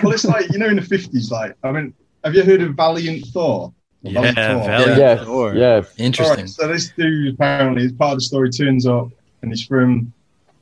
Well, 0.03 0.13
it's 0.13 0.25
like, 0.25 0.53
you 0.53 0.59
know, 0.59 0.69
in 0.69 0.79
the 0.89 0.97
50s, 0.97 1.31
like, 1.31 1.57
I 1.63 1.73
mean, 1.73 1.95
have 2.25 2.35
you 2.35 2.43
heard 2.43 2.63
of 2.63 2.75
Valiant 2.75 3.27
Thor? 3.27 3.73
yeah, 4.03 4.21
Valiant 4.21 4.37
Thor. 4.37 4.67
Valiant 4.67 4.99
yes, 4.99 5.25
Thor. 5.25 5.55
yes. 5.55 5.95
Interesting. 5.99 6.37
Alright, 6.37 6.51
so 6.51 6.69
this 6.69 6.91
dude 6.97 7.35
apparently, 7.35 7.87
as 7.87 7.93
part 7.93 8.13
of 8.13 8.19
the 8.19 8.23
story, 8.23 8.51
turns 8.51 8.87
up 8.87 9.09
and 9.43 9.51
he's 9.51 9.65
from 9.65 10.13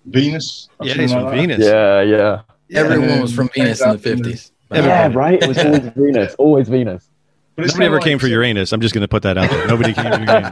Venus. 0.06 0.68
Yeah, 0.80 0.92
something 0.92 1.02
he's 1.02 1.12
like 1.12 1.20
from 1.20 1.30
that. 1.30 1.36
Venus. 1.36 1.66
Yeah, 1.66 2.02
yeah. 2.02 2.80
Everyone 2.80 3.20
was 3.20 3.34
from 3.34 3.48
Venus 3.48 3.80
in 3.82 3.90
the 3.90 3.98
50s. 3.98 4.50
Yeah, 4.72 5.12
right. 5.12 5.42
It 5.42 5.48
was 5.48 5.58
always 5.58 5.80
Venus. 5.96 6.34
Always 6.36 6.68
Venus. 6.68 7.09
But 7.60 7.66
it's 7.66 7.74
Nobody 7.74 7.86
ever 7.86 7.98
kinda 7.98 8.10
came 8.10 8.18
for 8.18 8.26
Uranus. 8.26 8.72
I'm 8.72 8.80
just 8.80 8.94
going 8.94 9.02
to 9.02 9.08
put 9.08 9.22
that 9.24 9.36
out 9.36 9.50
there. 9.50 9.66
Nobody 9.68 9.92
came 9.92 10.10
for 10.10 10.20
Uranus. 10.20 10.50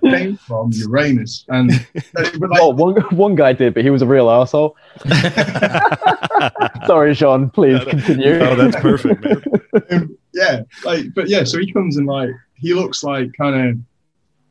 came 0.02 0.36
from 0.36 0.70
Uranus, 0.74 1.46
and 1.48 1.70
but 2.14 2.50
like, 2.50 2.60
Oh, 2.60 2.68
one 2.68 3.00
one 3.16 3.34
guy 3.34 3.54
did, 3.54 3.72
but 3.72 3.82
he 3.82 3.88
was 3.88 4.02
a 4.02 4.06
real 4.06 4.28
asshole. 4.28 4.76
Sorry, 6.86 7.14
Sean. 7.14 7.48
Please 7.48 7.82
continue. 7.84 8.40
oh, 8.40 8.54
that's 8.56 8.76
perfect, 8.76 9.24
man. 9.24 9.42
um, 9.90 10.18
yeah, 10.34 10.62
like, 10.84 11.06
but 11.14 11.28
yeah, 11.28 11.44
so 11.44 11.58
he 11.58 11.72
comes 11.72 11.96
and 11.96 12.06
like 12.06 12.30
he 12.56 12.74
looks 12.74 13.02
like 13.02 13.32
kind 13.38 13.70
of 13.70 13.78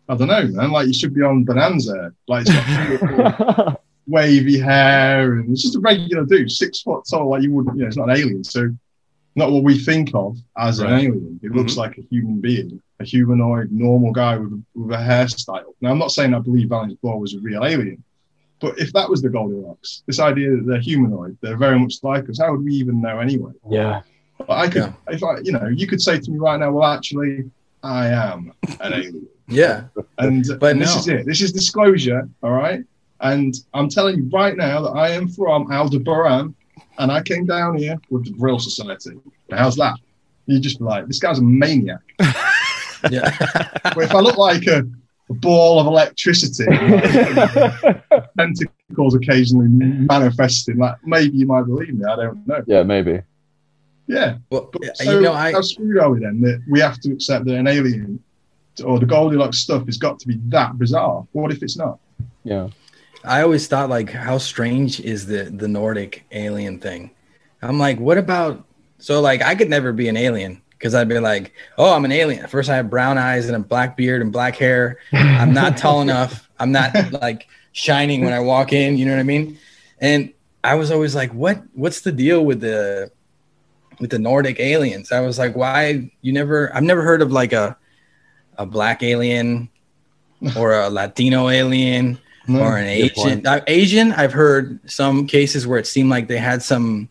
I 0.10 0.18
don't 0.18 0.28
know, 0.28 0.48
man. 0.48 0.72
Like 0.72 0.88
you 0.88 0.94
should 0.94 1.14
be 1.14 1.22
on 1.22 1.44
Bonanza. 1.44 2.12
Like 2.28 2.46
it's 2.48 3.02
got 3.04 3.82
wavy 4.08 4.60
hair, 4.60 5.34
and 5.34 5.52
it's 5.52 5.62
just 5.62 5.76
a 5.76 5.80
regular 5.80 6.26
dude, 6.26 6.52
six 6.52 6.82
foot 6.82 7.04
tall. 7.08 7.30
Like 7.30 7.44
you 7.44 7.54
wouldn't, 7.54 7.76
you 7.76 7.84
know, 7.84 7.88
it's 7.88 7.98
not 7.98 8.10
an 8.10 8.18
alien, 8.18 8.44
so 8.44 8.70
not 9.40 9.52
what 9.52 9.64
we 9.64 9.76
think 9.80 10.12
of 10.14 10.38
as 10.58 10.80
an 10.80 10.88
alien. 10.92 11.40
It 11.42 11.52
looks 11.54 11.72
mm-hmm. 11.72 11.82
like 11.82 11.98
a 11.98 12.02
human 12.12 12.40
being, 12.40 12.80
a 13.00 13.06
humanoid, 13.06 13.72
normal 13.72 14.12
guy 14.12 14.38
with 14.38 14.52
a, 14.54 14.62
with 14.76 14.92
a 14.92 15.02
hairstyle. 15.02 15.74
Now, 15.82 15.90
I'm 15.92 15.98
not 15.98 16.12
saying 16.12 16.34
I 16.34 16.40
believe 16.40 16.70
Valiant 16.70 17.00
Thor 17.02 17.20
was 17.20 17.34
a 17.34 17.40
real 17.40 17.66
alien, 17.66 18.04
But 18.60 18.78
if 18.78 18.92
that 18.94 19.10
was 19.10 19.22
the 19.22 19.30
Goldilocks, 19.30 20.04
this 20.06 20.20
idea 20.20 20.52
that 20.52 20.66
they're 20.66 20.80
humanoid, 20.80 21.38
they're 21.42 21.58
very 21.58 21.80
much 21.80 21.96
like 22.04 22.30
us, 22.30 22.40
how 22.40 22.52
would 22.52 22.64
we 22.64 22.74
even 22.74 23.02
know 23.02 23.20
anyway? 23.20 23.54
Yeah. 23.70 24.02
But 24.38 24.50
I 24.50 24.68
could, 24.68 24.84
Yeah. 24.84 24.94
if 25.10 25.24
I, 25.24 25.40
you 25.44 25.52
know, 25.52 25.68
you 25.68 25.88
could 25.88 26.02
say 26.02 26.20
to 26.20 26.32
me 26.32 26.38
right 26.38 26.60
now, 26.60 26.72
well, 26.72 26.90
actually, 26.90 27.50
I 27.84 28.08
am 28.08 28.54
an 28.82 28.94
alien. 28.94 29.28
Yeah. 29.48 29.86
And, 30.18 30.46
But 30.60 30.72
and 30.74 30.82
this 30.82 30.96
is 30.96 31.08
it. 31.08 31.26
This 31.26 31.42
is 31.42 31.52
disclosure, 31.52 32.30
all 32.44 32.52
right? 32.52 32.84
And 33.22 33.54
I'm 33.74 33.90
telling 33.90 34.18
you 34.18 34.30
right 34.32 34.56
now 34.56 34.82
that 34.82 34.92
I 34.92 35.10
am 35.10 35.28
from 35.28 35.72
Aldebaran 35.72 36.56
and 37.00 37.12
I 37.12 37.22
came 37.24 37.46
down 37.46 37.78
here 37.78 37.98
with 38.10 38.26
the 38.26 38.34
Vril 38.38 38.60
Society. 38.60 39.20
How's 39.52 39.76
that? 39.78 39.96
You 40.46 40.60
just 40.60 40.80
be 40.80 40.86
like, 40.86 41.08
this 41.08 41.20
guy's 41.20 41.40
a 41.40 41.44
maniac. 41.44 42.00
Yeah. 43.10 43.32
But 43.82 44.00
if 44.00 44.14
I 44.14 44.20
look 44.20 44.36
like 44.36 44.68
a, 44.68 44.80
a 45.30 45.34
ball 45.34 45.80
of 45.80 45.88
electricity, 45.88 46.66
like, 46.66 48.04
tentacles 48.38 49.16
occasionally 49.16 49.70
manifesting, 49.70 50.78
like 50.78 50.96
maybe 51.06 51.38
you 51.38 51.46
might 51.46 51.64
believe 51.64 51.94
me. 51.94 52.04
I 52.04 52.18
don't 52.18 52.46
know. 52.46 52.62
yeah, 52.68 52.84
maybe. 52.84 53.22
Yeah. 54.08 54.40
well, 54.50 54.70
But 54.74 54.98
so 54.98 55.14
you 55.14 55.22
know, 55.22 55.32
I 55.32 55.54
how 55.54 55.62
screwed 55.62 55.98
are 55.98 56.12
we 56.12 56.20
then 56.20 56.42
that 56.42 56.62
we 56.70 56.82
have 56.82 57.00
to 57.00 57.14
accept 57.14 57.46
that 57.46 57.56
an 57.56 57.68
alien 57.68 58.22
or 58.84 59.00
the 59.00 59.06
Goldilocks 59.06 59.60
stuff 59.60 59.86
has 59.86 59.98
got 59.98 60.20
to 60.20 60.28
be 60.28 60.38
that 60.50 60.78
bizarre? 60.78 61.26
What 61.32 61.54
if 61.54 61.64
it's 61.64 61.78
not? 61.78 62.00
Yeah. 62.44 62.68
I 63.24 63.42
always 63.42 63.68
thought 63.68 63.90
like 63.90 64.10
how 64.10 64.38
strange 64.38 65.00
is 65.00 65.26
the 65.26 65.46
the 65.46 65.68
Nordic 65.68 66.26
alien 66.32 66.80
thing. 66.80 67.12
I'm 67.62 67.80
like, 67.80 68.00
what 68.00 68.18
about 68.18 68.66
so 69.00 69.22
like 69.22 69.42
I 69.42 69.56
could 69.56 69.70
never 69.70 69.92
be 69.92 70.08
an 70.08 70.18
alien 70.18 70.62
because 70.72 70.96
I'd 70.96 71.10
be 71.10 71.20
like, 71.20 71.54
oh, 71.78 71.94
I'm 71.94 72.06
an 72.06 72.12
alien. 72.12 72.48
First, 72.48 72.70
I 72.70 72.78
have 72.78 72.90
brown 72.90 73.18
eyes 73.18 73.48
and 73.48 73.56
a 73.56 73.60
black 73.60 73.98
beard 73.98 74.22
and 74.22 74.32
black 74.32 74.56
hair. 74.56 75.00
I'm 75.12 75.54
not 75.54 75.78
tall 75.78 76.02
enough. 76.08 76.50
I'm 76.60 76.72
not 76.72 76.96
like 77.12 77.48
shining 77.74 78.24
when 78.24 78.34
I 78.34 78.40
walk 78.40 78.72
in. 78.72 78.98
You 78.98 79.06
know 79.06 79.12
what 79.12 79.20
I 79.20 79.24
mean? 79.24 79.58
And 80.00 80.34
I 80.64 80.76
was 80.76 80.92
always 80.92 81.16
like, 81.16 81.34
what? 81.34 81.62
What's 81.74 82.02
the 82.02 82.12
deal 82.12 82.46
with 82.46 82.62
the 82.62 83.12
with 84.00 84.12
the 84.12 84.20
Nordic 84.20 84.60
aliens? 84.60 85.12
I 85.12 85.20
was 85.20 85.38
like, 85.38 85.56
why? 85.56 86.10
You 86.22 86.32
never? 86.32 86.74
I've 86.74 86.84
never 86.84 87.02
heard 87.02 87.22
of 87.22 87.32
like 87.32 87.52
a 87.52 87.78
a 88.58 88.66
black 88.66 89.04
alien 89.04 89.70
or 90.58 90.74
a 90.74 90.90
Latino 90.90 91.50
alien 91.50 92.20
No. 92.50 92.62
or 92.62 92.78
an 92.78 92.88
Asian. 92.88 93.46
Uh, 93.48 93.62
Asian, 93.68 94.12
I've 94.14 94.34
heard 94.34 94.80
some 94.90 95.28
cases 95.28 95.66
where 95.68 95.78
it 95.80 95.88
seemed 95.88 96.10
like 96.10 96.28
they 96.28 96.38
had 96.38 96.62
some. 96.64 97.08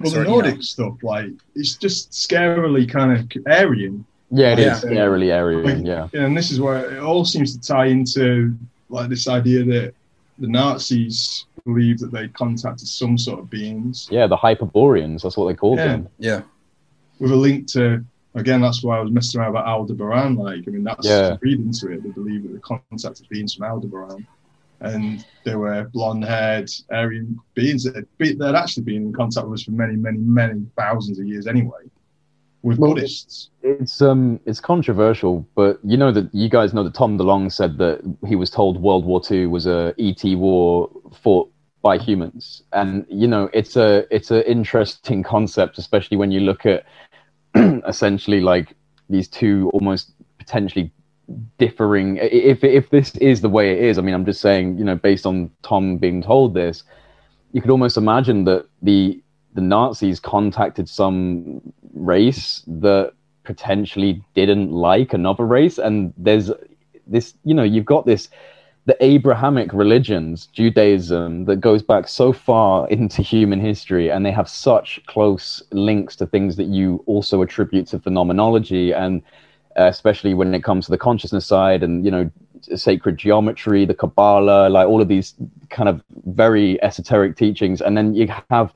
well, 0.00 0.10
the 0.10 0.10
sort 0.10 0.20
of, 0.26 0.26
you 0.26 0.32
Nordic 0.34 0.54
know. 0.56 0.60
stuff, 0.62 1.02
like 1.02 1.30
it's 1.54 1.76
just 1.76 2.10
scarily 2.12 2.88
kind 2.88 3.12
of 3.12 3.42
Aryan. 3.46 4.04
Yeah, 4.30 4.52
it 4.52 4.58
Yeah. 4.58 4.76
is 4.76 4.84
scarily 4.84 5.34
Aryan. 5.34 5.86
Yeah. 5.86 6.08
and 6.12 6.36
this 6.36 6.50
is 6.50 6.60
where 6.60 6.94
it 6.96 6.98
all 7.00 7.24
seems 7.24 7.56
to 7.56 7.60
tie 7.66 7.86
into 7.86 8.54
like 8.90 9.08
this 9.08 9.26
idea 9.28 9.64
that 9.64 9.94
the 10.38 10.48
Nazis 10.48 11.46
believed 11.64 12.00
that 12.00 12.12
they 12.12 12.28
contacted 12.28 12.86
some 12.88 13.16
sort 13.18 13.38
of 13.40 13.50
beings 13.50 14.06
Yeah, 14.10 14.26
the 14.26 14.36
Hyperboreans. 14.36 15.22
That's 15.22 15.36
what 15.36 15.48
they 15.48 15.54
called 15.54 15.78
Yeah. 15.78 15.86
them. 15.88 16.08
Yeah, 16.18 16.42
with 17.20 17.30
a 17.32 17.36
link 17.36 17.66
to 17.68 18.04
again 18.34 18.60
that's 18.60 18.82
why 18.84 18.98
I 18.98 19.00
was 19.00 19.10
messing 19.10 19.40
around 19.40 19.50
about 19.50 19.66
Aldebaran 19.66 20.36
like 20.36 20.62
I 20.66 20.70
mean 20.70 20.84
that's 20.84 21.06
Yeah. 21.06 21.36
read 21.40 21.58
into 21.60 21.90
it 21.92 22.02
they 22.02 22.10
believe 22.10 22.42
that 22.44 22.52
they 22.52 22.60
contacted 22.60 23.28
beings 23.28 23.54
from 23.54 23.64
Aldebaran 23.66 24.26
and 24.80 25.24
they 25.44 25.56
were 25.56 25.84
blonde 25.92 26.24
haired 26.24 26.70
Aryan 26.90 27.38
beings. 27.54 27.84
That 27.84 27.96
had, 27.96 28.38
that 28.38 28.46
had 28.46 28.54
actually 28.54 28.84
been 28.84 29.06
in 29.06 29.12
contact 29.12 29.46
with 29.46 29.60
us 29.60 29.64
for 29.64 29.72
many 29.72 29.96
many 29.96 30.18
many 30.18 30.66
thousands 30.76 31.18
of 31.18 31.26
years 31.26 31.46
anyway 31.46 31.88
with 32.62 32.78
Well, 32.78 32.94
Buddhists. 32.94 33.50
It's 33.62 34.02
um, 34.02 34.40
it's 34.46 34.60
controversial, 34.60 35.46
but 35.54 35.78
you 35.84 35.96
know 35.96 36.12
that 36.12 36.32
you 36.34 36.48
guys 36.48 36.74
know 36.74 36.84
that 36.84 36.94
Tom 36.94 37.18
DeLonge 37.18 37.52
said 37.52 37.78
that 37.78 38.00
he 38.26 38.36
was 38.36 38.50
told 38.50 38.80
World 38.80 39.04
War 39.04 39.20
II 39.30 39.46
was 39.46 39.66
a 39.66 39.94
ET 39.98 40.22
war 40.36 40.90
fought 41.22 41.50
by 41.82 41.98
humans, 41.98 42.62
and 42.72 43.06
you 43.08 43.28
know 43.28 43.48
it's 43.52 43.76
a 43.76 44.06
it's 44.14 44.30
an 44.30 44.42
interesting 44.42 45.22
concept, 45.22 45.78
especially 45.78 46.16
when 46.16 46.30
you 46.30 46.40
look 46.40 46.66
at 46.66 46.84
essentially 47.86 48.40
like 48.40 48.74
these 49.08 49.28
two 49.28 49.70
almost 49.72 50.12
potentially 50.38 50.92
differing. 51.58 52.18
If 52.20 52.64
if 52.64 52.90
this 52.90 53.14
is 53.16 53.40
the 53.40 53.48
way 53.48 53.72
it 53.72 53.78
is, 53.78 53.98
I 53.98 54.02
mean, 54.02 54.14
I'm 54.14 54.24
just 54.24 54.40
saying, 54.40 54.78
you 54.78 54.84
know, 54.84 54.96
based 54.96 55.26
on 55.26 55.50
Tom 55.62 55.98
being 55.98 56.22
told 56.22 56.54
this, 56.54 56.84
you 57.52 57.60
could 57.60 57.70
almost 57.70 57.96
imagine 57.96 58.44
that 58.44 58.66
the 58.82 59.22
the 59.54 59.60
Nazis 59.60 60.20
contacted 60.20 60.88
some 60.88 61.60
race 61.94 62.62
that 62.66 63.12
potentially 63.48 64.22
didn't 64.34 64.70
like 64.70 65.14
another 65.14 65.44
race 65.44 65.78
and 65.78 66.12
there's 66.18 66.50
this 67.06 67.32
you 67.44 67.54
know 67.54 67.62
you've 67.62 67.86
got 67.86 68.04
this 68.04 68.28
the 68.84 68.94
abrahamic 69.02 69.72
religions 69.72 70.48
judaism 70.48 71.46
that 71.46 71.56
goes 71.56 71.82
back 71.82 72.06
so 72.06 72.30
far 72.30 72.86
into 72.98 73.22
human 73.22 73.58
history 73.58 74.10
and 74.10 74.26
they 74.26 74.30
have 74.30 74.50
such 74.50 75.00
close 75.06 75.62
links 75.72 76.14
to 76.14 76.26
things 76.26 76.56
that 76.56 76.66
you 76.66 77.02
also 77.06 77.40
attribute 77.40 77.86
to 77.86 77.98
phenomenology 77.98 78.92
and 78.92 79.22
especially 79.86 80.34
when 80.34 80.54
it 80.54 80.62
comes 80.64 80.86
to 80.86 80.90
the 80.90 80.98
consciousness 80.98 81.46
side 81.46 81.82
and 81.82 82.04
you 82.04 82.10
know 82.10 82.30
sacred 82.74 83.16
geometry 83.16 83.84
the 83.84 83.94
kabbalah 83.94 84.68
like 84.68 84.86
all 84.86 85.00
of 85.00 85.08
these 85.08 85.34
kind 85.70 85.88
of 85.88 86.02
very 86.26 86.82
esoteric 86.82 87.36
teachings. 87.36 87.80
And 87.80 87.96
then 87.96 88.14
you 88.14 88.28
have 88.50 88.72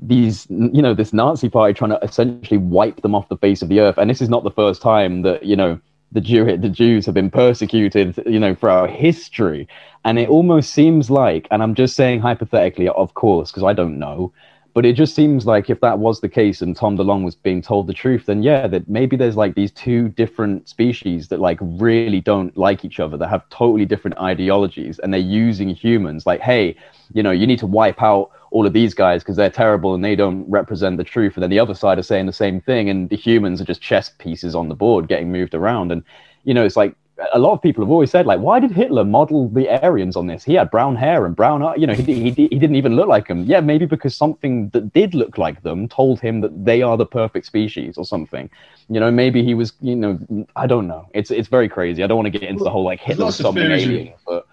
these 0.00 0.46
you 0.50 0.80
know 0.80 0.94
this 0.94 1.12
nazi 1.12 1.48
party 1.48 1.74
trying 1.74 1.90
to 1.90 1.98
essentially 2.02 2.58
wipe 2.58 3.02
them 3.02 3.14
off 3.14 3.28
the 3.28 3.36
face 3.36 3.62
of 3.62 3.68
the 3.68 3.80
earth. 3.80 3.98
And 3.98 4.08
this 4.08 4.22
is 4.22 4.28
not 4.28 4.44
the 4.44 4.50
first 4.50 4.82
time 4.82 5.22
that 5.22 5.44
you 5.44 5.56
know 5.56 5.80
the 6.12 6.20
Jew 6.20 6.56
the 6.56 6.68
Jews 6.68 7.06
have 7.06 7.14
been 7.14 7.30
persecuted 7.30 8.22
you 8.26 8.38
know 8.38 8.54
throughout 8.54 8.90
history. 8.90 9.68
And 10.04 10.18
it 10.18 10.28
almost 10.28 10.70
seems 10.70 11.10
like 11.10 11.48
and 11.50 11.62
I'm 11.62 11.74
just 11.74 11.96
saying 11.96 12.20
hypothetically 12.20 12.88
of 12.88 13.14
course 13.14 13.50
because 13.50 13.64
I 13.64 13.72
don't 13.72 13.98
know 13.98 14.32
but 14.78 14.86
it 14.86 14.92
just 14.92 15.16
seems 15.16 15.44
like 15.44 15.68
if 15.68 15.80
that 15.80 15.98
was 15.98 16.20
the 16.20 16.28
case 16.28 16.62
and 16.62 16.76
Tom 16.76 16.96
DeLonge 16.96 17.24
was 17.24 17.34
being 17.34 17.60
told 17.60 17.88
the 17.88 17.92
truth 17.92 18.26
then 18.26 18.44
yeah 18.44 18.68
that 18.68 18.88
maybe 18.88 19.16
there's 19.16 19.36
like 19.36 19.56
these 19.56 19.72
two 19.72 20.08
different 20.10 20.68
species 20.68 21.26
that 21.26 21.40
like 21.40 21.58
really 21.62 22.20
don't 22.20 22.56
like 22.56 22.84
each 22.84 23.00
other 23.00 23.16
that 23.16 23.28
have 23.28 23.42
totally 23.48 23.84
different 23.84 24.16
ideologies 24.18 25.00
and 25.00 25.12
they're 25.12 25.18
using 25.20 25.68
humans 25.68 26.26
like 26.26 26.40
hey 26.40 26.76
you 27.12 27.24
know 27.24 27.32
you 27.32 27.44
need 27.44 27.58
to 27.58 27.66
wipe 27.66 28.00
out 28.00 28.30
all 28.52 28.66
of 28.66 28.72
these 28.72 28.94
guys 28.94 29.22
because 29.22 29.34
they're 29.34 29.50
terrible 29.50 29.94
and 29.94 30.04
they 30.04 30.16
don't 30.16 30.48
represent 30.48 30.96
the 30.96 31.04
truth. 31.04 31.34
And 31.34 31.42
then 31.42 31.50
the 31.50 31.58
other 31.58 31.74
side 31.74 31.98
are 31.98 32.02
saying 32.02 32.26
the 32.26 32.32
same 32.32 32.60
thing, 32.60 32.88
and 32.88 33.08
the 33.10 33.16
humans 33.16 33.60
are 33.60 33.64
just 33.64 33.82
chess 33.82 34.10
pieces 34.18 34.54
on 34.54 34.68
the 34.68 34.74
board 34.74 35.08
getting 35.08 35.30
moved 35.30 35.54
around. 35.54 35.92
And 35.92 36.02
you 36.44 36.54
know, 36.54 36.64
it's 36.64 36.76
like 36.76 36.94
a 37.32 37.38
lot 37.38 37.52
of 37.52 37.62
people 37.62 37.84
have 37.84 37.90
always 37.90 38.10
said, 38.10 38.26
like, 38.26 38.40
why 38.40 38.60
did 38.60 38.70
Hitler 38.70 39.04
model 39.04 39.48
the 39.48 39.68
Aryans 39.84 40.16
on 40.16 40.26
this? 40.26 40.44
He 40.44 40.54
had 40.54 40.70
brown 40.70 40.94
hair 40.94 41.26
and 41.26 41.34
brown 41.34 41.62
eye. 41.62 41.74
You 41.74 41.86
know, 41.86 41.94
he, 41.94 42.30
he, 42.30 42.30
he 42.30 42.58
didn't 42.58 42.76
even 42.76 42.94
look 42.94 43.08
like 43.08 43.26
them. 43.28 43.44
Yeah, 43.44 43.60
maybe 43.60 43.86
because 43.86 44.16
something 44.16 44.68
that 44.70 44.92
did 44.92 45.14
look 45.14 45.36
like 45.36 45.62
them 45.62 45.88
told 45.88 46.20
him 46.20 46.40
that 46.42 46.64
they 46.64 46.82
are 46.82 46.96
the 46.96 47.06
perfect 47.06 47.46
species 47.46 47.98
or 47.98 48.04
something. 48.04 48.48
You 48.88 49.00
know, 49.00 49.10
maybe 49.10 49.42
he 49.44 49.54
was. 49.54 49.72
You 49.80 49.96
know, 49.96 50.46
I 50.54 50.66
don't 50.66 50.86
know. 50.86 51.08
It's 51.12 51.30
it's 51.30 51.48
very 51.48 51.68
crazy. 51.68 52.04
I 52.04 52.06
don't 52.06 52.16
want 52.16 52.32
to 52.32 52.38
get 52.38 52.48
into 52.48 52.64
the 52.64 52.70
whole 52.70 52.84
like 52.84 53.00
Hitler 53.00 53.32
something 53.32 53.70
alien, 53.70 54.14
but 54.26 54.46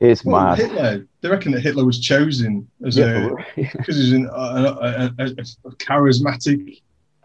it's 0.00 0.24
well, 0.24 0.40
mad. 0.40 0.58
Hitler 0.58 1.06
they 1.20 1.28
reckon 1.28 1.52
that 1.52 1.60
Hitler 1.60 1.84
was 1.84 1.98
chosen 2.00 2.68
as 2.84 2.96
Yeah, 2.96 3.30
a 3.56 3.62
because 3.72 3.96
he's 3.96 4.12
an, 4.12 4.28
a, 4.32 4.32
a, 4.32 5.14
a, 5.18 5.24
a 5.26 5.70
charismatic 5.76 6.80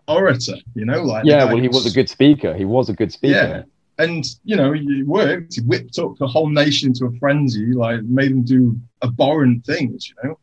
orator 0.07 0.53
you 0.75 0.85
know 0.85 1.01
like 1.01 1.25
yeah 1.25 1.45
well, 1.45 1.57
he 1.57 1.67
was 1.67 1.85
a 1.85 1.91
good 1.91 2.09
speaker. 2.09 2.53
He 2.53 2.65
was 2.65 2.89
a 2.89 2.93
good 2.93 3.11
speaker. 3.11 3.33
Yeah. 3.33 3.63
And 3.97 4.25
you 4.43 4.55
know, 4.57 4.73
he 4.73 5.03
worked. 5.03 5.55
He 5.55 5.61
whipped 5.61 5.97
up 5.99 6.17
the 6.17 6.27
whole 6.27 6.49
nation 6.49 6.89
into 6.89 7.05
a 7.05 7.11
frenzy, 7.19 7.67
like 7.73 8.01
made 8.03 8.31
them 8.31 8.43
do 8.43 8.77
abhorrent 9.01 9.65
things. 9.65 10.09
You 10.09 10.15
know, 10.23 10.39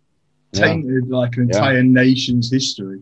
Yeah. 0.54 0.66
tainted 0.66 1.08
like 1.08 1.36
an 1.36 1.48
Yeah. 1.48 1.56
entire 1.56 1.82
nation's 1.82 2.50
history 2.50 3.00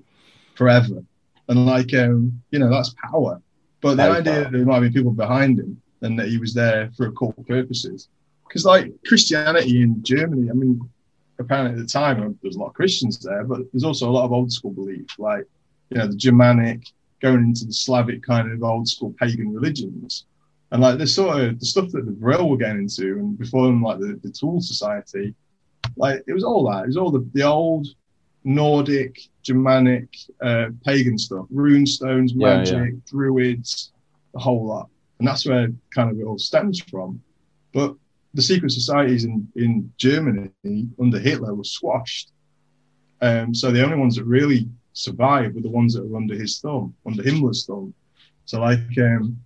forever. 0.55 1.05
And 1.49 1.67
like, 1.67 1.93
um, 1.95 2.43
you 2.51 2.59
know, 2.59 2.71
that's 2.71 2.95
power. 3.11 3.41
But 3.81 3.97
the 3.97 4.03
idea 4.11 4.33
power. 4.33 4.43
that 4.45 4.53
there 4.53 4.65
might 4.65 4.81
be 4.81 4.91
people 4.91 5.13
behind 5.13 5.59
him 5.59 5.81
and 6.03 6.19
that 6.19 6.29
he 6.29 6.39
was 6.39 6.53
there 6.55 6.91
for 6.97 7.07
occult 7.07 7.47
purposes, 7.47 8.09
because 8.47 8.65
like 8.65 8.93
Christianity 9.07 9.83
in 9.83 10.03
Germany, 10.03 10.51
I 10.51 10.55
mean, 10.55 10.81
apparently 11.39 11.81
at 11.81 11.87
the 11.87 11.93
time 11.93 12.39
there's 12.43 12.57
a 12.57 12.59
lot 12.59 12.69
of 12.69 12.75
Christians 12.75 13.19
there, 13.21 13.45
but 13.45 13.61
there's 13.73 13.85
also 13.85 14.09
a 14.09 14.13
lot 14.13 14.25
of 14.25 14.33
old 14.33 14.53
school 14.53 14.73
belief, 14.73 15.07
like 15.19 15.45
you 15.91 15.99
know, 15.99 16.07
the 16.07 16.17
Germanic 16.17 16.87
going 17.21 17.43
into 17.45 17.65
the 17.67 17.73
Slavic 17.73 18.23
kind 18.23 18.51
of 18.51 18.63
old 18.63 18.89
school 18.89 19.15
pagan 19.19 19.53
religions. 19.53 20.27
And 20.73 20.83
like 20.83 20.99
the 20.99 21.07
sort 21.07 21.41
of 21.41 21.59
the 21.59 21.67
stuff 21.67 21.91
that 21.93 22.07
the 22.07 22.13
Vril 22.13 22.49
were 22.49 22.57
getting 22.57 22.83
into, 22.83 23.19
and 23.19 23.39
before 23.39 23.67
them, 23.67 23.83
like 23.83 23.99
the, 23.99 24.21
the 24.23 24.31
Thule 24.31 24.61
Society, 24.61 25.35
like 25.97 26.23
it 26.27 26.33
was 26.33 26.45
all 26.45 26.71
that. 26.71 26.85
It 26.85 26.89
was 26.89 26.97
all 26.97 27.11
the, 27.11 27.29
the 27.33 27.43
old 27.43 27.89
Nordic, 28.45 29.21
Germanic, 29.43 30.09
uh, 30.41 30.67
pagan 30.85 31.19
stuff, 31.19 31.47
rune 31.51 31.87
stones, 31.87 32.33
Yeah, 32.35 32.59
magic, 32.59 33.05
druids, 33.05 33.93
the 34.33 34.39
whole 34.39 34.65
lot. 34.65 34.89
And 35.19 35.27
that's 35.27 35.47
where 35.47 35.69
kind 35.95 36.11
of 36.11 36.19
it 36.19 36.25
all 36.25 36.39
stems 36.39 36.81
from. 36.81 37.21
But 37.75 37.95
the 38.35 38.43
secret 38.43 38.71
societies 38.71 39.25
in, 39.25 39.47
in 39.57 39.93
Germany 39.99 40.51
under 40.99 41.19
Hitler 41.19 41.55
were 41.55 41.65
squashed. 41.65 42.33
Um, 43.21 43.55
so 43.55 43.71
the 43.71 43.85
only 43.85 43.97
ones 43.97 44.17
that 44.17 44.25
really 44.25 44.69
survived 44.93 45.57
were 45.57 45.61
the 45.61 45.69
ones 45.69 45.95
that 45.95 46.07
were 46.07 46.17
under 46.17 46.35
his 46.35 46.59
thumb, 46.61 46.95
under 47.07 47.23
Himmler's 47.23 47.67
thumb. 47.67 47.93
So 48.47 48.61
like, 48.61 48.81
um, 48.99 49.37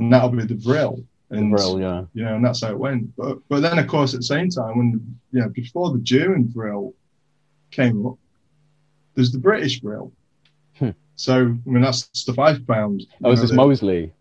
and 0.00 0.12
that'll 0.12 0.30
be 0.30 0.44
the 0.44 0.54
Vril. 0.54 1.04
And 1.30 1.50
Vril, 1.50 1.80
yeah. 1.80 2.04
you 2.12 2.24
know, 2.24 2.34
and 2.34 2.44
that's 2.44 2.62
how 2.62 2.70
it 2.70 2.78
went. 2.78 3.14
But 3.16 3.38
but 3.48 3.60
then 3.60 3.78
of 3.78 3.86
course 3.86 4.14
at 4.14 4.20
the 4.20 4.26
same 4.26 4.50
time 4.50 4.76
when 4.78 5.18
you 5.32 5.40
know 5.40 5.48
before 5.48 5.92
the 5.92 6.00
German 6.00 6.48
Vril 6.48 6.94
came 7.70 8.04
up, 8.06 8.18
there's 9.14 9.30
the 9.30 9.38
British 9.38 9.80
Vril. 9.80 10.12
Hmm. 10.78 10.90
So 11.14 11.34
I 11.34 11.70
mean 11.70 11.82
that's 11.82 12.08
stuff 12.12 12.38
I've 12.38 12.64
found. 12.64 13.06
Oh, 13.22 13.30
is 13.30 13.42
this 13.42 13.52
Mosley? 13.52 14.12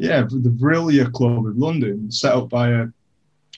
yeah, 0.00 0.22
the 0.22 0.48
Vrilia 0.48 1.12
Club 1.12 1.46
of 1.46 1.58
London, 1.58 2.10
set 2.10 2.32
up 2.32 2.48
by 2.48 2.70
a 2.70 2.86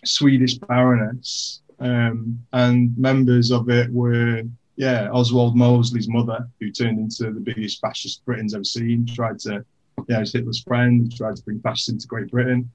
Swedish 0.05 0.55
baroness, 0.55 1.63
um, 1.79 2.45
and 2.53 2.99
members 2.99 3.53
of 3.53 3.71
it 3.71 3.93
were 3.93 4.43
yeah 4.75 5.09
Oswald 5.13 5.57
Mosley's 5.57 6.09
mother, 6.09 6.49
who 6.59 6.73
turned 6.73 6.99
into 6.99 7.33
the 7.33 7.39
biggest 7.39 7.81
fascist 7.81 8.25
Britain's 8.25 8.55
ever 8.55 8.65
seen. 8.65 9.07
Tried 9.07 9.39
to, 9.41 9.65
yeah, 10.09 10.19
was 10.21 10.33
Hitler's 10.33 10.63
friend. 10.63 11.15
Tried 11.17 11.37
to 11.37 11.43
bring 11.45 11.61
fascism 11.61 11.97
into 11.97 12.07
Great 12.07 12.31
Britain. 12.31 12.71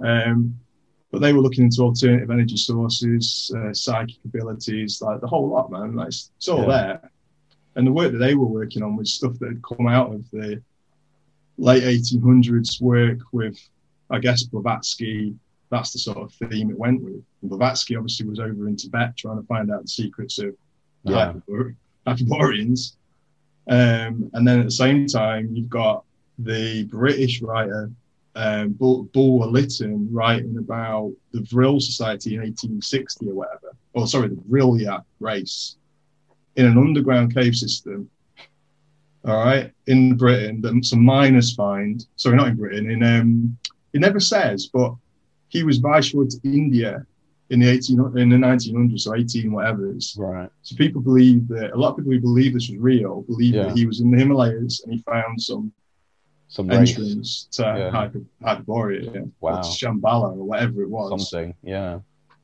Um, 0.00 0.58
but 1.10 1.20
they 1.20 1.32
were 1.32 1.40
looking 1.40 1.64
into 1.64 1.82
alternative 1.82 2.30
energy 2.30 2.56
sources, 2.56 3.52
uh, 3.56 3.72
psychic 3.72 4.16
abilities, 4.24 5.00
like 5.00 5.20
the 5.20 5.26
whole 5.28 5.48
lot, 5.48 5.70
man. 5.70 5.94
Like 5.94 6.08
it's, 6.08 6.30
it's 6.36 6.48
all 6.48 6.62
Yeah. 6.62 6.66
there. 6.66 7.10
And 7.76 7.86
the 7.86 7.92
work 7.92 8.12
that 8.12 8.18
they 8.18 8.34
were 8.34 8.46
working 8.46 8.82
on 8.82 8.96
was 8.96 9.12
stuff 9.12 9.38
that 9.38 9.48
had 9.48 9.62
come 9.62 9.86
out 9.86 10.12
of 10.12 10.28
the 10.32 10.60
late 11.58 11.84
1800s 11.84 12.80
work 12.80 13.18
with, 13.32 13.56
I 14.10 14.18
guess, 14.18 14.42
Blavatsky. 14.44 15.34
That's 15.70 15.92
the 15.92 15.98
sort 16.00 16.18
of 16.18 16.32
theme 16.50 16.70
it 16.70 16.78
went 16.78 17.02
with. 17.02 17.22
And 17.42 17.50
Blavatsky 17.50 17.96
obviously 17.96 18.26
was 18.28 18.40
over 18.40 18.68
in 18.68 18.76
Tibet 18.76 19.16
trying 19.16 19.40
to 19.40 19.46
find 19.46 19.70
out 19.70 19.82
the 19.82 19.88
secrets 19.88 20.38
of 20.38 20.54
the 21.04 21.12
Yeah. 21.12 21.32
Hyperbo- 21.32 21.74
Hyperboreans. 22.06 22.96
Um, 23.68 24.30
and 24.34 24.46
then 24.46 24.58
at 24.60 24.66
the 24.66 24.70
same 24.70 25.06
time, 25.06 25.50
you've 25.54 25.70
got 25.70 26.03
the 26.38 26.84
British 26.84 27.40
writer 27.42 27.90
um, 28.36 28.72
Bull, 28.72 29.04
Bulwer 29.12 29.46
Lytton 29.46 30.08
writing 30.10 30.56
about 30.58 31.12
the 31.32 31.42
Vril 31.42 31.78
Society 31.80 32.34
in 32.34 32.40
1860 32.40 33.28
or 33.30 33.34
whatever. 33.34 33.76
Or 33.92 34.06
sorry, 34.08 34.28
the 34.28 34.34
Vrilya 34.34 35.04
race 35.20 35.76
in 36.56 36.66
an 36.66 36.76
underground 36.76 37.34
cave 37.34 37.54
system. 37.54 38.10
All 39.24 39.36
right, 39.42 39.72
in 39.86 40.16
Britain, 40.16 40.60
that 40.62 40.84
some 40.84 41.02
miners 41.02 41.54
find. 41.54 42.04
Sorry, 42.16 42.36
not 42.36 42.48
in 42.48 42.56
Britain. 42.56 42.90
In 42.90 43.02
um, 43.02 43.56
it 43.92 44.00
never 44.00 44.20
says, 44.20 44.66
but 44.66 44.94
he 45.48 45.62
was 45.62 45.78
viceroy 45.78 46.26
to 46.26 46.38
India 46.44 47.06
in 47.50 47.60
the 47.60 47.68
18 47.68 47.98
in 48.18 48.28
the 48.28 48.36
1900s, 48.36 49.00
so 49.00 49.14
18 49.14 49.52
whatever's. 49.52 50.16
Right. 50.18 50.50
So 50.62 50.76
people 50.76 51.00
believe 51.00 51.46
that 51.48 51.72
a 51.72 51.76
lot 51.76 51.90
of 51.90 51.96
people 51.98 52.12
who 52.12 52.20
believe 52.20 52.52
this 52.54 52.68
was 52.68 52.78
real 52.78 53.22
believe 53.22 53.54
Yeah. 53.54 53.64
that 53.64 53.76
he 53.76 53.86
was 53.86 54.00
in 54.00 54.10
the 54.10 54.18
Himalayas 54.18 54.82
and 54.84 54.92
he 54.92 55.00
found 55.02 55.40
some 55.40 55.72
Some 56.48 56.68
race. 56.68 56.90
entrance 56.90 57.48
to 57.52 57.62
Yeah. 57.62 57.90
Hyper, 57.90 58.20
Hyperborea, 58.42 59.30
Wow. 59.40 59.58
or 59.58 59.62
Shambhala 59.62 60.36
or 60.36 60.44
whatever 60.44 60.82
it 60.82 60.90
was. 60.90 61.28
Something. 61.30 61.54
Yeah. 61.62 62.00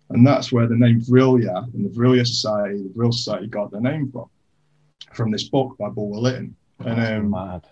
And 0.08 0.26
that's 0.26 0.50
where 0.50 0.66
the 0.66 0.74
name 0.76 1.00
Vrilya 1.00 1.72
and 1.72 1.84
the 1.84 1.88
Vrilya 1.90 2.26
Society, 2.26 2.82
the 2.82 2.92
Vril 2.94 3.12
Society, 3.12 3.46
got 3.46 3.70
their 3.70 3.80
name 3.80 4.10
from, 4.10 4.28
from 5.12 5.30
this 5.30 5.44
book 5.48 5.76
by 5.78 5.88
Bulwer 5.88 6.18
Lytton. 6.18 6.56
And 6.80 6.98
um, 7.26 7.30
mad. 7.30 7.66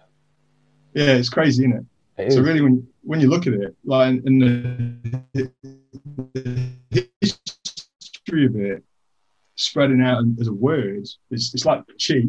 yeah, 0.94 1.14
it's 1.14 1.30
crazy, 1.30 1.64
isn't 1.64 1.76
it? 1.78 1.84
It 2.26 2.32
So 2.32 2.38
is. 2.40 2.44
really, 2.46 2.60
when 2.60 2.86
when 3.02 3.20
you 3.20 3.28
look 3.28 3.46
at 3.46 3.54
it, 3.54 3.74
like 3.84 4.20
in 4.24 4.38
the, 4.38 5.50
the 6.42 7.08
history 7.20 8.44
of 8.46 8.56
it, 8.56 8.84
spreading 9.56 10.02
out 10.02 10.22
as 10.40 10.48
a 10.48 10.52
word, 10.52 11.06
it's, 11.30 11.54
it's 11.54 11.64
like 11.64 11.82
chi 12.06 12.22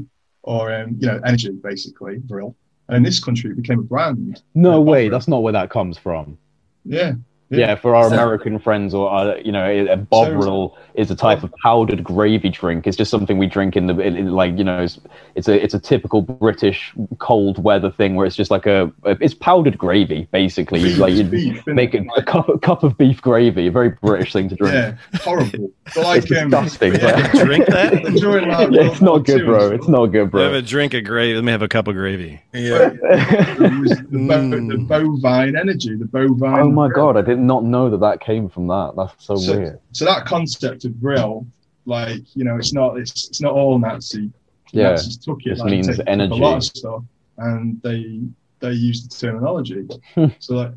or 0.43 0.74
um, 0.74 0.95
you 1.00 1.08
know 1.08 1.20
energy, 1.26 1.52
basically, 1.52 2.20
Vril. 2.26 2.56
And 2.89 2.97
in 2.97 3.03
this 3.03 3.23
country, 3.23 3.51
it 3.51 3.55
became 3.55 3.79
a 3.79 3.83
brand. 3.83 4.41
no 4.55 4.81
way. 4.81 5.05
Opera. 5.05 5.11
That's 5.11 5.27
not 5.27 5.43
where 5.43 5.53
that 5.53 5.69
comes 5.69 5.97
from. 5.97 6.37
Yeah, 6.85 7.13
Yeah, 7.52 7.76
for 7.76 7.95
our 7.95 8.10
So- 8.10 8.14
American 8.16 8.60
friends, 8.60 8.93
or 8.93 9.12
uh, 9.12 9.36
you 9.38 9.52
know, 9.52 9.66
a 9.70 9.97
bovril 9.97 10.78
is 10.93 11.10
a 11.10 11.16
type 11.16 11.43
of 11.43 11.52
powdered 11.64 12.04
gravy 12.04 12.50
drink. 12.50 12.86
It's 12.86 12.95
just 12.97 13.10
something 13.10 13.38
we 13.38 13.47
drink 13.47 13.76
in 13.76 13.88
the 13.88 13.97
in, 14.00 14.16
in, 14.16 14.32
like 14.32 14.58
you 14.58 14.64
know, 14.64 14.84
it's, 14.84 15.00
it's 15.36 15.47
a 15.47 15.64
it's 15.64 15.74
a 15.74 15.80
typical 15.80 16.22
British 16.22 16.93
cold 17.18 17.64
weather 17.64 17.89
thing 17.91 18.16
where 18.16 18.26
it's 18.28 18.36
just 18.36 18.52
like 18.52 18.66
a 18.68 18.91
it's 19.04 19.34
powdered 19.34 19.78
gravy 19.78 20.28
basically. 20.32 20.80
You, 20.80 20.95
like 20.97 21.14
you 21.14 21.24
Beef, 21.24 21.66
make 21.68 21.93
a, 21.95 22.04
a 22.18 22.22
cup 22.24 22.50
a 22.50 22.60
cup 22.60 22.84
of 22.84 22.97
beef 22.97 23.22
gravy, 23.22 23.68
a 23.68 23.72
very 23.72 23.89
British 23.89 24.32
thing 24.34 24.50
to 24.50 24.56
drink. 24.56 24.74
yeah, 24.74 24.95
horrible. 25.22 25.72
Like, 25.95 26.24
It's 26.30 26.32
um, 26.39 26.50
disgusting, 26.52 26.93
yeah, 26.95 27.32
but- 27.34 27.45
Drink 27.45 27.66
that? 27.68 28.04
during 28.20 28.47
like 28.50 28.70
Yeah, 28.72 28.84
it's 28.91 29.02
not 29.02 29.26
good, 29.26 29.45
bro. 29.45 29.72
It's 29.72 29.88
not 29.88 30.06
good, 30.08 30.30
bro. 30.30 30.43
Have 30.43 30.54
a 30.54 30.62
drink 30.62 30.93
of 30.93 31.04
gravy. 31.04 31.34
Let 31.34 31.43
me 31.43 31.52
have 31.52 31.64
a 31.64 31.68
cup 31.68 31.88
of 31.88 31.95
gravy. 31.95 32.41
Yeah. 32.54 32.89
the, 32.89 34.08
bo- 34.12 34.39
Mm. 34.50 34.70
the 34.70 34.78
bovine 34.78 35.56
energy, 35.58 35.95
the 35.95 36.06
bovine. 36.06 36.60
oh 36.62 36.70
my 36.72 36.89
god, 36.89 37.18
I 37.18 37.22
did 37.39 37.45
not 37.47 37.63
know 37.63 37.89
that 37.89 37.99
that 38.01 38.19
came 38.21 38.49
from 38.49 38.67
that. 38.67 38.93
That's 38.95 39.25
so, 39.25 39.35
So- 39.35 39.57
weird. 39.57 39.79
So 39.93 40.05
that 40.05 40.25
concept 40.25 40.85
of 40.85 40.91
Vril, 40.93 41.47
like 41.85 42.21
you 42.35 42.43
know, 42.43 42.57
it's 42.57 42.73
not 42.73 42.97
it's, 42.97 43.27
it's 43.29 43.41
not 43.41 43.53
all 43.53 43.79
Nazi. 43.79 44.31
Yeah, 44.71 44.91
Nazis 44.91 45.17
took 45.17 45.39
it. 45.45 45.49
Just 45.49 45.61
like, 45.61 45.71
means 45.71 45.99
energy. 46.05 46.33
A 46.33 46.35
lot 46.35 46.57
of 46.57 46.63
stuff, 46.63 47.03
and 47.37 47.81
they 47.81 48.21
they 48.59 48.71
used 48.71 49.09
the 49.09 49.15
terminology. 49.15 49.87
so 50.39 50.53
like, 50.55 50.71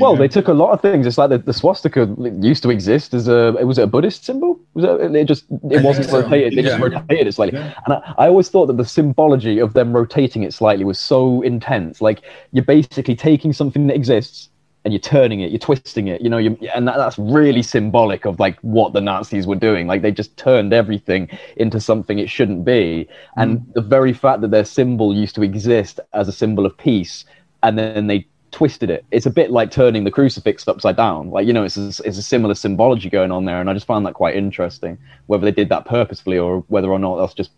Well, 0.00 0.14
go. 0.14 0.16
they 0.16 0.28
took 0.28 0.48
a 0.48 0.52
lot 0.54 0.70
of 0.72 0.80
things. 0.80 1.06
It's 1.06 1.18
like 1.18 1.28
the, 1.28 1.38
the 1.38 1.52
swastika 1.52 2.08
used 2.40 2.62
to 2.62 2.70
exist 2.70 3.12
as 3.12 3.28
a. 3.28 3.56
it 3.60 3.64
Was 3.64 3.76
it 3.78 3.82
a 3.82 3.86
Buddhist 3.86 4.24
symbol? 4.24 4.58
Was 4.72 4.84
it? 4.84 5.14
It 5.14 5.24
just 5.26 5.44
it 5.70 5.82
wasn't 5.82 6.06
so. 6.08 6.22
rotated. 6.22 6.56
They 6.56 6.62
just 6.62 6.80
rotated 6.80 7.26
it 7.26 7.34
slightly. 7.34 7.58
Yeah. 7.58 7.74
And 7.84 7.94
I, 7.94 8.14
I 8.18 8.28
always 8.28 8.48
thought 8.48 8.66
that 8.66 8.76
the 8.78 8.84
symbology 8.86 9.58
of 9.58 9.74
them 9.74 9.92
rotating 9.92 10.42
it 10.44 10.54
slightly 10.54 10.84
was 10.84 10.98
so 10.98 11.42
intense. 11.42 12.00
Like 12.00 12.22
you're 12.52 12.64
basically 12.64 13.16
taking 13.16 13.52
something 13.52 13.86
that 13.88 13.96
exists 13.96 14.48
and 14.84 14.92
you're 14.92 15.00
turning 15.00 15.40
it, 15.40 15.50
you're 15.50 15.58
twisting 15.58 16.08
it. 16.08 16.20
You 16.20 16.28
know, 16.28 16.38
you 16.38 16.58
and 16.74 16.86
that, 16.86 16.98
that's 16.98 17.18
really 17.18 17.62
symbolic 17.62 18.26
of 18.26 18.38
like 18.38 18.58
what 18.60 18.92
the 18.92 19.00
Nazis 19.00 19.46
were 19.46 19.56
doing. 19.56 19.86
Like 19.86 20.02
they 20.02 20.12
just 20.12 20.36
turned 20.36 20.72
everything 20.72 21.28
into 21.56 21.80
something 21.80 22.18
it 22.18 22.28
shouldn't 22.28 22.64
be. 22.64 23.08
And 23.36 23.60
mm. 23.60 23.72
the 23.74 23.80
very 23.80 24.12
fact 24.12 24.42
that 24.42 24.50
their 24.50 24.64
symbol 24.64 25.14
used 25.14 25.34
to 25.36 25.42
exist 25.42 26.00
as 26.12 26.28
a 26.28 26.32
symbol 26.32 26.66
of 26.66 26.76
peace, 26.76 27.24
and 27.62 27.78
then 27.78 28.08
they 28.08 28.26
twisted 28.50 28.90
it. 28.90 29.04
It's 29.10 29.26
a 29.26 29.30
bit 29.30 29.50
like 29.50 29.70
turning 29.70 30.04
the 30.04 30.10
crucifix 30.10 30.68
upside 30.68 30.96
down. 30.96 31.30
Like 31.30 31.46
you 31.46 31.52
know, 31.52 31.64
it's 31.64 31.78
a, 31.78 31.88
it's 32.04 32.18
a 32.18 32.22
similar 32.22 32.54
symbology 32.54 33.08
going 33.08 33.32
on 33.32 33.46
there, 33.46 33.60
and 33.60 33.70
I 33.70 33.74
just 33.74 33.86
found 33.86 34.04
that 34.04 34.14
quite 34.14 34.36
interesting. 34.36 34.98
Whether 35.26 35.46
they 35.46 35.52
did 35.52 35.70
that 35.70 35.86
purposefully 35.86 36.38
or 36.38 36.60
whether 36.68 36.88
or 36.88 36.98
not 36.98 37.16
that's 37.16 37.34
just 37.34 37.52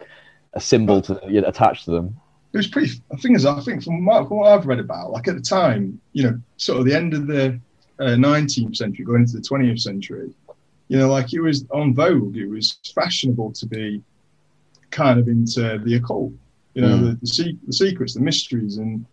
a 0.52 0.60
symbol 0.60 1.02
to 1.02 1.20
you 1.28 1.40
know, 1.40 1.48
attach 1.48 1.84
to 1.84 1.90
them. 1.90 2.20
It 2.52 2.56
was 2.56 2.66
pretty. 2.68 2.92
The 3.10 3.16
thing 3.18 3.34
is, 3.34 3.44
I 3.46 3.60
think 3.60 3.82
from, 3.84 4.02
my, 4.02 4.18
from 4.18 4.38
what 4.38 4.52
I've 4.52 4.66
read 4.66 4.78
about, 4.80 5.10
like 5.10 5.28
at 5.28 5.34
the 5.34 5.40
time, 5.42 6.00
you 6.12 6.22
know, 6.24 6.40
sort 6.56 6.78
of 6.80 6.86
the 6.86 6.94
end 6.94 7.12
of 7.14 7.26
the 7.26 7.60
uh, 8.00 8.04
19th 8.16 8.76
century, 8.76 9.04
going 9.04 9.22
into 9.22 9.36
the 9.38 9.42
20th 9.42 9.80
century, 9.80 10.32
you 10.88 10.98
know, 10.98 11.08
like 11.10 11.32
it 11.32 11.40
was 11.40 11.66
on 11.72 11.94
vogue. 11.94 12.36
It 12.36 12.46
was 12.48 12.78
fashionable 12.94 13.52
to 13.52 13.66
be 13.66 14.02
kind 14.90 15.18
of 15.18 15.28
into 15.28 15.78
the 15.84 15.96
occult. 15.96 16.32
You 16.74 16.82
know, 16.82 16.88
Mm. 16.98 17.04
the, 17.10 17.16
the, 17.22 17.26
se- 17.26 17.58
the 17.66 17.72
secrets, 17.72 18.14
the 18.14 18.20
mysteries, 18.20 18.76
and 18.76 19.04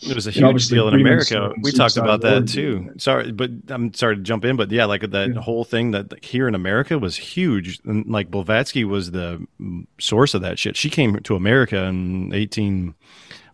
It 0.00 0.14
was 0.14 0.26
a 0.26 0.30
huge 0.30 0.68
deal 0.68 0.88
in 0.88 0.94
America. 0.94 1.52
We 1.60 1.72
talked 1.72 1.96
about 1.96 2.20
that 2.22 2.46
too. 2.48 2.92
Sorry, 2.98 3.32
but 3.32 3.50
I'm 3.68 3.92
sorry 3.94 4.16
to 4.16 4.22
jump 4.22 4.44
in, 4.44 4.56
but 4.56 4.70
yeah, 4.70 4.84
like 4.84 5.00
that 5.10 5.34
Yeah. 5.34 5.40
whole 5.40 5.64
thing 5.64 5.90
that 5.90 6.24
here 6.24 6.46
in 6.46 6.54
America 6.54 6.98
was 6.98 7.16
huge. 7.16 7.80
And 7.84 8.06
like 8.06 8.30
Blavatsky 8.30 8.84
was 8.84 9.10
the 9.10 9.44
mm, 9.60 9.86
source 9.98 10.34
of 10.34 10.42
that 10.42 10.58
shit. 10.58 10.76
She 10.76 10.88
came 10.90 11.18
to 11.20 11.34
America 11.34 11.82
in 11.84 12.32
18 12.32 12.94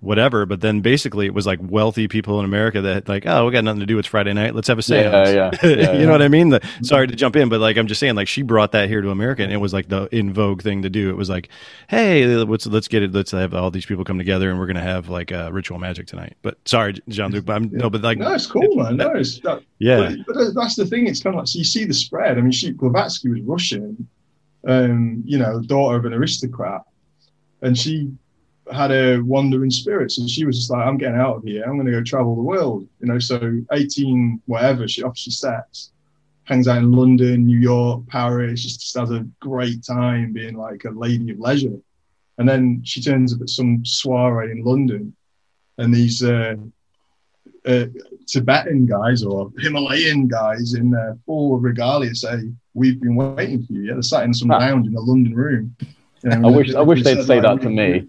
whatever, 0.04 0.46
but 0.46 0.60
then 0.60 0.80
basically 0.80 1.26
it 1.26 1.34
was 1.34 1.46
like 1.46 1.58
wealthy 1.62 2.06
people 2.06 2.38
in 2.38 2.44
America 2.44 2.80
that 2.82 3.08
like, 3.08 3.24
oh, 3.26 3.46
we 3.46 3.52
got 3.52 3.64
nothing 3.64 3.80
to 3.80 3.86
do. 3.86 3.98
It's 3.98 4.06
Friday 4.06 4.32
night. 4.32 4.54
Let's 4.54 4.68
have 4.68 4.78
a 4.78 4.82
seance. 4.82 5.30
yeah, 5.30 5.50
yeah, 5.62 5.68
yeah. 5.68 5.92
you 5.92 6.06
know 6.06 6.12
what 6.12 6.22
I 6.22 6.28
mean? 6.28 6.50
The, 6.50 6.60
sorry 6.82 7.06
to 7.06 7.16
jump 7.16 7.36
in, 7.36 7.48
but 7.48 7.60
like 7.60 7.76
I'm 7.76 7.86
just 7.86 7.98
saying, 8.00 8.14
like 8.14 8.28
she 8.28 8.42
brought 8.42 8.72
that 8.72 8.88
here 8.88 9.00
to 9.00 9.10
America, 9.10 9.42
and 9.42 9.52
it 9.52 9.56
was 9.56 9.72
like 9.72 9.88
the 9.88 10.08
in 10.14 10.32
vogue 10.32 10.62
thing 10.62 10.82
to 10.82 10.90
do. 10.90 11.10
It 11.10 11.16
was 11.16 11.30
like, 11.30 11.48
hey, 11.88 12.26
let's 12.26 12.66
let's 12.66 12.88
get 12.88 13.02
it. 13.02 13.12
Let's 13.12 13.30
have 13.30 13.54
all 13.54 13.70
these 13.70 13.86
people 13.86 14.04
come 14.04 14.18
together, 14.18 14.50
and 14.50 14.58
we're 14.58 14.66
gonna 14.66 14.80
have 14.80 15.08
like 15.08 15.32
uh, 15.32 15.50
ritual 15.52 15.78
magic 15.78 16.06
tonight. 16.06 16.36
But 16.42 16.58
sorry, 16.66 16.94
Jean 17.08 17.30
Luc, 17.30 17.46
but 17.46 17.56
I'm 17.56 17.70
no, 17.72 17.88
but 17.88 18.02
like, 18.02 18.18
no, 18.18 18.34
it's 18.34 18.46
cool, 18.46 18.76
man. 18.76 18.96
No, 18.96 19.12
it's 19.12 19.40
that, 19.40 19.62
yeah, 19.78 20.14
But, 20.26 20.34
but 20.34 20.54
that's 20.54 20.76
the 20.76 20.86
thing. 20.86 21.06
It's 21.06 21.22
kind 21.22 21.34
of 21.34 21.40
like 21.40 21.48
so 21.48 21.58
you 21.58 21.64
see 21.64 21.84
the 21.84 21.94
spread. 21.94 22.38
I 22.38 22.40
mean, 22.40 22.52
she 22.52 22.72
Blavatsky 22.72 23.30
was 23.30 23.40
Russian, 23.42 24.08
um, 24.66 25.22
you 25.24 25.38
know, 25.38 25.60
daughter 25.60 25.96
of 25.96 26.04
an 26.04 26.12
aristocrat, 26.12 26.82
and 27.62 27.78
she 27.78 28.12
had 28.72 28.90
a 28.90 29.20
wandering 29.20 29.70
spirit. 29.70 30.10
So 30.12 30.26
she 30.26 30.44
was 30.44 30.56
just 30.58 30.70
like, 30.70 30.86
"I'm 30.86 30.96
getting 30.96 31.18
out 31.18 31.36
of 31.36 31.44
here. 31.44 31.64
I'm 31.64 31.76
going 31.76 31.86
to 31.86 31.92
go 31.92 32.02
travel 32.02 32.36
the 32.36 32.42
world." 32.42 32.88
You 33.00 33.06
know, 33.06 33.18
so 33.18 33.60
18 33.72 34.42
whatever 34.46 34.88
she 34.88 35.02
obviously 35.02 35.32
sets, 35.32 35.92
hangs 36.44 36.68
out 36.68 36.78
in 36.78 36.92
London, 36.92 37.46
New 37.46 37.58
York, 37.58 38.06
Paris, 38.08 38.62
just 38.62 38.96
has 38.96 39.10
a 39.10 39.26
great 39.40 39.84
time 39.84 40.32
being 40.32 40.56
like 40.56 40.84
a 40.84 40.90
lady 40.90 41.32
of 41.32 41.38
leisure. 41.38 41.78
And 42.38 42.48
then 42.48 42.82
she 42.84 43.00
turns 43.00 43.32
up 43.32 43.40
at 43.42 43.50
some 43.50 43.84
soiree 43.84 44.52
in 44.52 44.64
London, 44.64 45.14
and 45.78 45.92
these. 45.92 46.22
Uh, 46.22 46.56
uh, 47.66 47.86
Tibetan 48.26 48.86
guys 48.86 49.22
or 49.22 49.50
Himalayan 49.58 50.28
guys 50.28 50.74
in 50.74 50.94
uh, 50.94 51.14
full 51.24 51.58
regalia 51.58 52.14
say, 52.14 52.50
"We've 52.74 53.00
been 53.00 53.16
waiting 53.16 53.64
for 53.64 53.72
you." 53.72 53.84
Yeah, 53.84 53.94
they're 53.94 54.02
sat 54.02 54.24
in 54.24 54.34
some 54.34 54.48
lounge 54.48 54.86
in 54.86 54.94
a 54.94 55.00
London 55.00 55.34
room. 55.34 55.74
You 56.22 56.30
know, 56.30 56.48
I 56.48 56.50
wish 56.50 56.74
I 56.74 56.80
wish 56.82 57.02
they 57.02 57.14
they'd 57.14 57.24
say 57.24 57.40
that 57.40 57.60
to 57.62 57.70
me. 57.70 58.08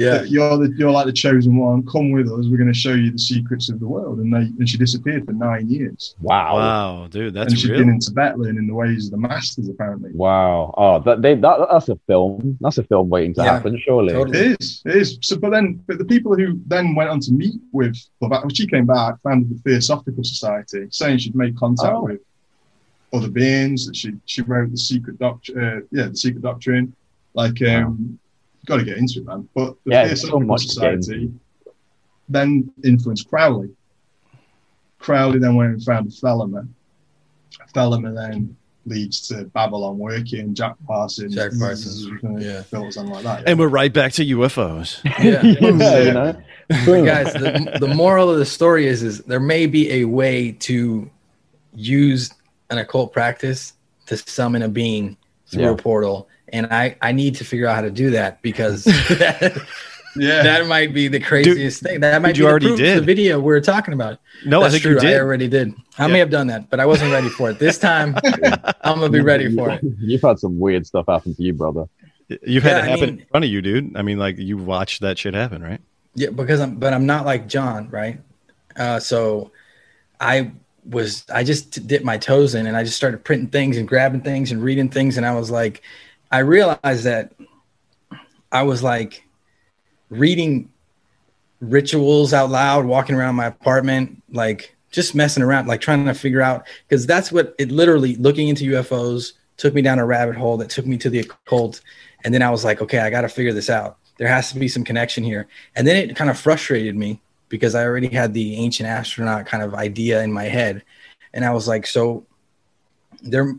Yeah. 0.00 0.22
you're 0.22 0.56
the, 0.56 0.72
you're 0.76 0.90
like 0.90 1.06
the 1.06 1.12
chosen 1.12 1.56
one. 1.56 1.84
Come 1.86 2.10
with 2.12 2.26
us. 2.28 2.46
We're 2.48 2.56
going 2.56 2.72
to 2.72 2.78
show 2.78 2.94
you 2.94 3.10
the 3.10 3.18
secrets 3.18 3.68
of 3.70 3.80
the 3.80 3.86
world. 3.86 4.18
And 4.18 4.32
they 4.32 4.38
and 4.58 4.68
she 4.68 4.78
disappeared 4.78 5.26
for 5.26 5.32
nine 5.32 5.68
years. 5.68 6.14
Wow. 6.20 6.56
Wow, 6.56 7.06
dude, 7.08 7.34
that's 7.34 7.52
and 7.52 7.60
she'd 7.60 7.70
real. 7.70 7.80
been 7.80 7.90
in 7.90 7.98
Tibet 8.00 8.38
learning 8.38 8.66
the 8.66 8.74
ways 8.74 9.06
of 9.06 9.10
the 9.12 9.16
masters. 9.18 9.68
Apparently, 9.68 10.10
Wow. 10.14 10.72
Oh, 10.76 10.98
that, 11.00 11.20
they, 11.22 11.34
that 11.34 11.66
that's 11.70 11.88
a 11.88 11.96
film. 12.06 12.56
That's 12.60 12.78
a 12.78 12.84
film 12.84 13.08
waiting 13.08 13.34
to 13.34 13.42
Yeah, 13.42 13.54
happen, 13.54 13.78
surely. 13.84 14.12
totally. 14.14 14.38
it 14.38 14.60
is. 14.60 14.82
It 14.86 14.96
is. 14.96 15.18
So, 15.22 15.36
but 15.38 15.50
then, 15.50 15.82
but 15.86 15.98
the 15.98 16.04
people 16.04 16.36
who 16.36 16.60
then 16.66 16.94
went 16.94 17.10
on 17.10 17.20
to 17.20 17.32
meet 17.32 17.56
with 17.72 17.96
Blavatsky, 18.20 18.44
when 18.46 18.54
she 18.54 18.66
came 18.66 18.86
back, 18.86 19.14
founded 19.22 19.50
the 19.50 19.58
Theosophical 19.70 20.22
Society, 20.24 20.86
saying 20.90 21.18
she'd 21.18 21.34
made 21.34 21.56
contact 21.58 21.92
Oh. 21.94 22.04
with 22.04 22.20
other 23.12 23.28
beings. 23.28 23.86
That 23.86 23.96
she 23.96 24.12
she 24.24 24.42
wrote 24.42 24.70
the 24.70 24.76
secret 24.76 25.18
doctrine. 25.18 25.58
Uh, 25.64 25.80
yeah, 25.90 26.06
the 26.08 26.16
secret 26.16 26.42
doctrine. 26.42 26.94
Like, 27.34 27.60
um, 27.62 28.18
got 28.66 28.76
to 28.78 28.84
get 28.84 28.98
into 28.98 29.20
it, 29.20 29.26
man. 29.26 29.48
But 29.54 29.76
the 29.84 29.92
Yeah, 29.92 30.06
there's 30.06 30.22
so 30.28 30.38
much 30.40 30.68
to 30.68 30.80
get 30.80 30.92
into. 30.94 31.02
Society 31.04 31.32
then 32.30 32.72
influenced 32.84 33.28
Crowley. 33.28 33.70
Crowley 34.98 35.38
then 35.38 35.56
went 35.56 35.72
and 35.72 35.82
founded 35.82 36.12
Thelema. 36.12 36.68
Thelema 37.74 38.14
then 38.14 38.56
leads 38.86 39.28
to 39.28 39.44
Babalon 39.46 39.96
working, 39.96 40.54
Jack 40.54 40.74
Parsons, 40.86 41.34
Jack 41.34 41.52
Parsons, 41.58 42.06
yeah. 42.38 42.62
filters 42.62 42.96
on 42.96 43.06
like 43.08 43.24
that. 43.24 43.48
and 43.48 43.58
we're 43.58 43.68
right 43.68 43.92
back 43.92 44.12
to 44.14 44.24
UFOs. 44.24 45.00
Yeah. 45.04 45.42
yeah, 45.78 45.98
you 46.02 46.12
know. 46.12 46.42
Boom. 46.86 47.04
guys 47.04 47.32
the, 47.32 47.78
the 47.80 47.88
moral 47.88 48.30
of 48.30 48.38
the 48.38 48.46
story 48.46 48.86
is 48.86 49.02
is 49.02 49.18
there 49.24 49.40
may 49.40 49.66
be 49.66 49.90
a 49.90 50.04
way 50.04 50.52
to 50.52 51.10
use 51.74 52.32
an 52.70 52.78
occult 52.78 53.12
practice 53.12 53.72
to 54.06 54.16
summon 54.16 54.62
a 54.62 54.68
being 54.68 55.16
through 55.46 55.62
Yeah. 55.64 55.70
a 55.70 55.76
portal 55.76 56.28
and 56.52 56.66
i 56.66 56.96
i 57.02 57.12
need 57.12 57.34
to 57.34 57.44
figure 57.44 57.66
out 57.66 57.74
how 57.74 57.80
to 57.82 57.90
do 57.90 58.10
that 58.10 58.40
because 58.42 58.84
that, 58.84 59.56
yeah. 60.16 60.42
that 60.42 60.66
might 60.66 60.92
be 60.92 61.08
the 61.08 61.20
craziest 61.20 61.82
thing 61.82 62.00
that 62.00 62.20
might 62.22 62.34
dude, 62.34 62.38
you 62.38 62.42
be 62.42 62.46
the 62.46 62.50
already 62.50 62.66
proof 62.66 62.78
did. 62.78 62.98
the 62.98 63.02
video 63.06 63.38
we 63.40 63.52
are 63.54 63.60
talking 63.60 63.94
about 63.94 64.18
No, 64.44 64.60
That's 64.60 64.70
I 64.74 64.78
think 64.78 64.82
true 64.82 64.92
you 64.94 65.00
did. 65.00 65.16
i 65.16 65.20
already 65.20 65.48
did 65.48 65.72
i 65.98 66.06
Yeah. 66.06 66.12
may 66.12 66.18
have 66.18 66.30
done 66.30 66.46
that 66.48 66.68
but 66.70 66.80
i 66.80 66.86
wasn't 66.86 67.12
ready 67.12 67.28
for 67.28 67.50
it 67.50 67.58
this 67.58 67.78
time 67.78 68.16
i'm 68.82 68.98
gonna 68.98 69.08
be 69.08 69.20
ready 69.20 69.54
for 69.54 69.70
it 69.70 69.80
You've 70.00 70.22
had 70.22 70.38
some 70.38 70.58
weird 70.58 70.86
stuff 70.86 71.06
happen 71.08 71.34
to 71.34 71.42
you, 71.42 71.52
brother. 71.54 71.84
You've 72.46 72.62
had 72.62 72.72
Yeah, 72.72 72.78
it 72.78 72.82
I 72.82 72.86
happen 72.86 73.10
mean- 73.10 73.18
in 73.20 73.26
front 73.26 73.44
of 73.44 73.50
you, 73.50 73.60
dude. 73.62 73.96
I 73.96 74.02
mean, 74.02 74.18
like 74.18 74.38
you 74.38 74.56
watched 74.56 75.00
that 75.02 75.18
shit 75.18 75.34
happen, 75.34 75.62
right? 75.62 75.80
Yeah, 76.14 76.30
because 76.30 76.60
I'm, 76.60 76.76
but 76.76 76.92
I'm 76.92 77.04
not 77.06 77.24
like 77.26 77.48
John, 77.48 77.88
right? 77.90 78.20
Uh, 78.76 78.98
so 79.00 79.50
I 80.20 80.52
was, 80.84 81.24
I 81.32 81.42
just 81.44 81.86
dipped 81.88 82.04
my 82.04 82.18
toes 82.18 82.54
in 82.54 82.66
and 82.66 82.76
I 82.76 82.84
just 82.84 82.96
started 82.96 83.24
printing 83.24 83.48
things 83.48 83.76
and 83.76 83.86
grabbing 83.86 84.20
things 84.20 84.52
and 84.52 84.62
reading 84.62 84.88
things. 84.88 85.16
And 85.16 85.26
I 85.26 85.34
was 85.34 85.50
like, 85.50 85.82
I 86.30 86.38
realized 86.38 87.04
that 87.04 87.32
I 88.52 88.62
was 88.62 88.82
like 88.82 89.24
reading 90.10 90.70
rituals 91.60 92.32
out 92.32 92.50
loud, 92.50 92.84
walking 92.84 93.14
around 93.14 93.34
my 93.34 93.46
apartment, 93.46 94.22
like 94.30 94.76
just 94.90 95.14
messing 95.14 95.42
around, 95.42 95.66
like 95.66 95.80
trying 95.80 96.04
to 96.04 96.14
figure 96.14 96.42
out, 96.42 96.66
because 96.88 97.06
that's 97.06 97.30
what 97.30 97.54
it 97.58 97.70
literally 97.70 98.16
looking 98.16 98.48
into 98.48 98.72
UFOs 98.72 99.32
took 99.56 99.74
me 99.74 99.82
down 99.82 99.98
a 99.98 100.06
rabbit 100.06 100.36
hole 100.36 100.56
that 100.56 100.70
took 100.70 100.86
me 100.86 100.96
to 100.98 101.10
the 101.10 101.20
occult. 101.20 101.80
And 102.24 102.32
then 102.32 102.42
I 102.42 102.50
was 102.50 102.64
like, 102.64 102.80
okay, 102.80 102.98
I 102.98 103.10
got 103.10 103.22
to 103.22 103.28
figure 103.28 103.52
this 103.52 103.70
out. 103.70 103.98
There 104.16 104.28
has 104.28 104.52
to 104.52 104.58
be 104.58 104.68
some 104.68 104.84
connection 104.84 105.22
here. 105.22 105.48
And 105.76 105.86
then 105.86 105.96
it 105.96 106.16
kind 106.16 106.30
of 106.30 106.38
frustrated 106.38 106.96
me 106.96 107.20
because 107.48 107.74
I 107.74 107.84
already 107.84 108.08
had 108.08 108.32
the 108.32 108.56
ancient 108.56 108.88
astronaut 108.88 109.46
kind 109.46 109.62
of 109.62 109.74
idea 109.74 110.22
in 110.22 110.32
my 110.32 110.44
head. 110.44 110.82
And 111.32 111.44
I 111.44 111.50
was 111.52 111.68
like, 111.68 111.86
so 111.86 112.26
they're, 113.22 113.54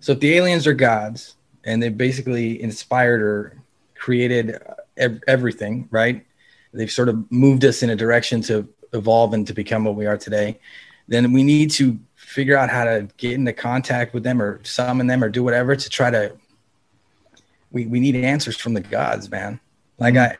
so 0.00 0.12
if 0.12 0.20
the 0.20 0.34
aliens 0.34 0.66
are 0.66 0.74
gods 0.74 1.36
and 1.64 1.82
they 1.82 1.88
basically 1.88 2.62
inspired 2.62 3.22
or 3.22 3.58
created 3.94 4.54
uh, 4.54 4.74
ev- 4.96 5.22
everything, 5.26 5.88
right? 5.90 6.24
They've 6.72 6.90
sort 6.90 7.08
of 7.08 7.30
moved 7.30 7.64
us 7.64 7.82
in 7.82 7.90
a 7.90 7.96
direction 7.96 8.40
to 8.42 8.68
evolve 8.92 9.34
and 9.34 9.46
to 9.46 9.54
become 9.54 9.84
what 9.84 9.94
we 9.94 10.06
are 10.06 10.16
today. 10.18 10.58
Then 11.08 11.32
we 11.32 11.42
need 11.42 11.70
to 11.72 11.98
figure 12.24 12.56
out 12.56 12.70
how 12.70 12.84
to 12.84 13.08
get 13.16 13.34
into 13.34 13.52
contact 13.52 14.14
with 14.14 14.22
them 14.22 14.40
or 14.40 14.60
summon 14.64 15.06
them 15.06 15.22
or 15.22 15.28
do 15.28 15.44
whatever 15.44 15.76
to 15.76 15.88
try 15.88 16.10
to 16.10 16.32
we, 17.70 17.86
we 17.86 18.00
need 18.00 18.16
answers 18.16 18.56
from 18.56 18.74
the 18.74 18.80
gods 18.80 19.30
man 19.30 19.60
like 19.98 20.16
i 20.16 20.36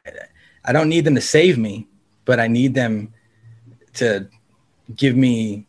i 0.64 0.72
don't 0.72 0.88
need 0.88 1.04
them 1.04 1.14
to 1.14 1.20
save 1.20 1.58
me 1.58 1.86
but 2.24 2.40
i 2.40 2.46
need 2.46 2.74
them 2.74 3.12
to 3.92 4.26
give 4.96 5.14
me 5.14 5.66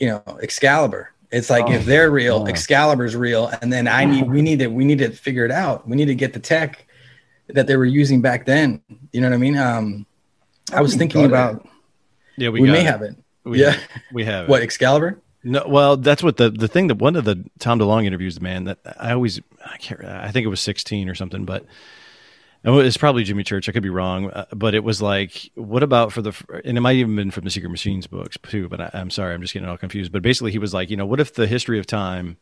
you 0.00 0.08
know 0.08 0.22
excalibur 0.42 1.12
it's 1.32 1.50
like 1.50 1.68
if 1.70 1.84
they're 1.86 2.10
real 2.10 2.44
Oh. 2.44 2.46
excalibur's 2.46 3.16
real 3.16 3.46
and 3.62 3.72
then 3.72 3.88
i 3.88 4.04
need 4.04 4.28
we 4.28 4.42
need 4.42 4.58
to 4.60 4.68
we 4.68 4.84
need 4.84 4.98
to 4.98 5.10
figure 5.10 5.44
it 5.44 5.50
out 5.50 5.88
we 5.88 5.96
need 5.96 6.06
to 6.06 6.14
get 6.14 6.32
the 6.32 6.40
tech 6.40 6.86
that 7.48 7.66
they 7.66 7.76
were 7.76 7.84
using 7.84 8.20
back 8.22 8.46
then 8.46 8.80
you 9.12 9.20
know 9.20 9.28
what 9.28 9.34
i 9.34 9.38
mean 9.38 9.56
um 9.58 10.06
i 10.72 10.80
was 10.80 10.94
Oh, 10.94 10.98
thinking 10.98 11.22
got 11.22 11.24
it. 11.24 11.28
about 11.56 11.68
Yeah, 12.36 12.50
we, 12.50 12.60
we, 12.60 12.70
may 12.70 12.80
it. 12.80 12.86
have 12.86 13.02
it 13.02 13.16
We 13.44 13.60
yeah 13.60 13.70
have- 13.72 13.82
we 14.12 14.24
have 14.24 14.44
it. 14.46 14.48
what 14.50 14.62
excalibur 14.62 15.20
No, 15.44 15.64
well, 15.66 15.96
that's 15.96 16.22
what 16.22 16.36
the 16.36 16.50
the 16.50 16.68
thing 16.68 16.86
that 16.88 16.98
one 16.98 17.16
of 17.16 17.24
the 17.24 17.42
Tom 17.58 17.80
DeLonge 17.80 18.06
interviews, 18.06 18.40
man, 18.40 18.62
that 18.64 18.78
I 18.96 19.10
always 19.12 19.40
I 19.66 19.76
can't 19.78 20.04
I 20.04 20.30
think 20.30 20.44
it 20.44 20.48
was 20.48 20.60
16 20.60 21.08
or 21.08 21.16
something, 21.16 21.44
but 21.44 21.64
it's 22.64 22.96
probably 22.96 23.24
Jimmy 23.24 23.42
Church. 23.42 23.68
I 23.68 23.72
could 23.72 23.82
be 23.82 23.90
wrong, 23.90 24.30
uh, 24.30 24.46
but 24.54 24.74
it 24.74 24.84
was 24.84 25.02
like, 25.02 25.50
what 25.54 25.82
about 25.82 26.12
for 26.12 26.22
the 26.22 26.32
and 26.64 26.78
it 26.78 26.80
might 26.80 26.96
even 26.96 27.16
been 27.16 27.30
from 27.30 27.44
the 27.44 27.50
Secret 27.50 27.70
Machines 27.70 28.06
books 28.06 28.38
too. 28.48 28.68
But 28.68 28.80
I, 28.80 28.90
I'm 28.94 29.10
sorry, 29.10 29.34
I'm 29.34 29.40
just 29.40 29.52
getting 29.52 29.68
all 29.68 29.76
confused. 29.76 30.12
But 30.12 30.22
basically, 30.22 30.52
he 30.52 30.58
was 30.58 30.72
like, 30.72 30.90
you 30.90 30.96
know, 30.96 31.06
what 31.06 31.20
if 31.20 31.34
the 31.34 31.46
history 31.46 31.78
of 31.78 31.86
time, 31.86 32.36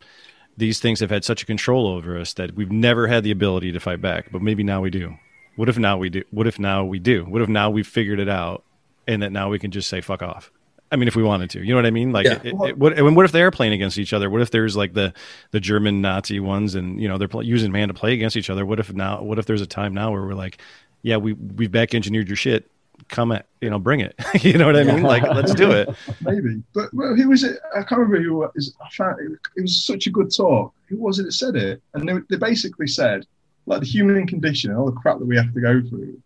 these 0.56 0.78
things 0.78 1.00
have 1.00 1.10
had 1.10 1.24
such 1.24 1.42
a 1.42 1.46
control 1.46 1.86
over 1.86 2.18
us 2.18 2.34
that 2.34 2.54
we've 2.54 2.70
never 2.70 3.06
had 3.06 3.24
the 3.24 3.30
ability 3.30 3.72
to 3.72 3.80
fight 3.80 4.02
back, 4.02 4.30
but 4.30 4.42
maybe 4.42 4.62
now 4.62 4.82
we 4.82 4.90
do. 4.90 5.16
What 5.56 5.68
if 5.68 5.78
now 5.78 5.96
we 5.96 6.10
do? 6.10 6.22
What 6.30 6.46
if 6.46 6.58
now 6.58 6.84
we 6.84 6.98
do? 6.98 7.24
What 7.24 7.42
if 7.42 7.48
now 7.48 7.70
we've 7.70 7.86
figured 7.86 8.20
it 8.20 8.28
out, 8.28 8.64
and 9.06 9.22
that 9.22 9.32
now 9.32 9.48
we 9.48 9.58
can 9.58 9.70
just 9.70 9.88
say 9.88 10.00
fuck 10.00 10.22
off? 10.22 10.50
I 10.92 10.96
mean, 10.96 11.06
if 11.08 11.14
we 11.14 11.22
wanted 11.22 11.50
to, 11.50 11.60
you 11.60 11.68
know 11.70 11.76
what 11.76 11.86
I 11.86 11.90
mean? 11.90 12.12
Like, 12.12 12.26
Yeah. 12.26 12.40
it, 12.42 12.54
it, 12.54 12.78
what, 12.78 12.98
and 12.98 13.14
what 13.14 13.24
if 13.24 13.32
they're 13.32 13.50
playing 13.50 13.72
against 13.72 13.96
each 13.98 14.12
other? 14.12 14.28
What 14.28 14.40
if 14.42 14.50
there's 14.50 14.76
like 14.76 14.92
the 14.92 15.12
the 15.52 15.60
German 15.60 16.00
Nazi 16.00 16.40
ones, 16.40 16.74
and 16.74 17.00
you 17.00 17.06
know 17.08 17.16
they're 17.18 17.28
pl- 17.28 17.42
using 17.44 17.70
man 17.70 17.88
to 17.88 17.94
play 17.94 18.12
against 18.12 18.36
each 18.36 18.50
other? 18.50 18.66
What 18.66 18.80
if 18.80 18.92
now? 18.92 19.22
What 19.22 19.38
if 19.38 19.46
there's 19.46 19.62
a 19.62 19.66
time 19.66 19.94
now 19.94 20.10
where 20.10 20.22
we're 20.22 20.34
like, 20.34 20.58
yeah, 21.02 21.16
we 21.16 21.34
we've 21.34 21.70
back 21.70 21.94
engineered 21.94 22.28
your 22.28 22.36
shit. 22.36 22.70
Come 23.08 23.32
at 23.32 23.46
you 23.62 23.70
know, 23.70 23.78
bring 23.78 24.00
it. 24.00 24.14
you 24.42 24.58
know 24.58 24.66
what 24.66 24.76
I 24.76 24.84
mean? 24.84 25.02
Like, 25.02 25.22
let's 25.22 25.54
do 25.54 25.70
it. 25.70 25.88
Maybe. 26.20 26.62
But 26.74 26.92
well, 26.92 27.14
who 27.14 27.28
was 27.30 27.44
it? 27.44 27.58
I 27.74 27.82
can't 27.82 28.00
remember 28.00 28.20
who 28.20 28.42
it 28.42 28.50
was. 28.54 28.74
I 28.84 28.88
found 28.90 29.20
it, 29.20 29.38
it 29.56 29.62
was 29.62 29.84
such 29.84 30.06
a 30.06 30.10
good 30.10 30.34
talk. 30.34 30.74
Who 30.88 30.96
was 30.96 31.18
it 31.18 31.22
that 31.24 31.32
said 31.32 31.56
it? 31.56 31.82
And 31.94 32.08
they, 32.08 32.14
they 32.28 32.36
basically 32.36 32.86
said, 32.88 33.26
like, 33.66 33.80
the 33.80 33.86
human 33.86 34.26
condition 34.26 34.70
and 34.70 34.78
all 34.78 34.86
the 34.86 34.92
crap 34.92 35.18
that 35.18 35.24
we 35.24 35.36
have 35.36 35.52
to 35.54 35.60
go 35.60 35.80
through. 35.88 36.20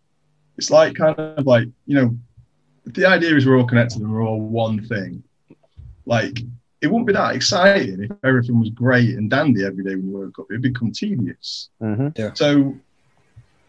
It's 0.57 0.69
like 0.69 0.95
kind 0.95 1.15
of 1.17 1.45
like, 1.45 1.67
you 1.85 1.95
know, 1.95 2.17
the 2.85 3.05
idea 3.05 3.35
is 3.35 3.45
we're 3.45 3.57
all 3.57 3.65
connected 3.67 4.01
and 4.01 4.11
we're 4.11 4.23
all 4.23 4.39
one 4.39 4.83
thing. 4.85 5.23
Like, 6.05 6.39
it 6.81 6.87
wouldn't 6.87 7.07
be 7.07 7.13
that 7.13 7.35
exciting 7.35 8.03
if 8.03 8.11
everything 8.23 8.59
was 8.59 8.69
great 8.69 9.15
and 9.15 9.29
dandy 9.29 9.65
every 9.65 9.83
day 9.83 9.95
when 9.95 10.07
you 10.09 10.17
woke 10.17 10.39
up. 10.39 10.45
It'd 10.51 10.61
become 10.61 10.91
tedious. 10.91 11.69
Mm-hmm. 11.81 12.35
So, 12.35 12.75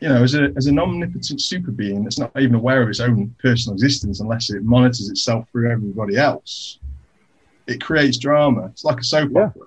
you 0.01 0.09
know, 0.11 0.23
as 0.23 0.35
a 0.35 0.53
as 0.57 0.67
an 0.67 0.79
omnipotent 0.79 1.41
super 1.41 1.71
being 1.71 2.05
that's 2.05 2.19
not 2.19 2.31
even 2.39 2.55
aware 2.57 2.83
of 2.83 2.89
its 2.91 3.01
own 3.01 3.35
personal 3.43 3.75
existence 3.75 4.21
unless 4.21 4.51
it 4.51 4.63
monitors 4.63 5.09
itself 5.09 5.49
through 5.51 5.71
everybody 5.73 6.19
else, 6.19 6.79
it 7.67 7.81
creates 7.81 8.19
drama. 8.19 8.67
It's 8.67 8.85
like 8.85 9.01
a 9.01 9.05
soap 9.05 9.31
Yeah. 9.35 9.41
opera. 9.45 9.67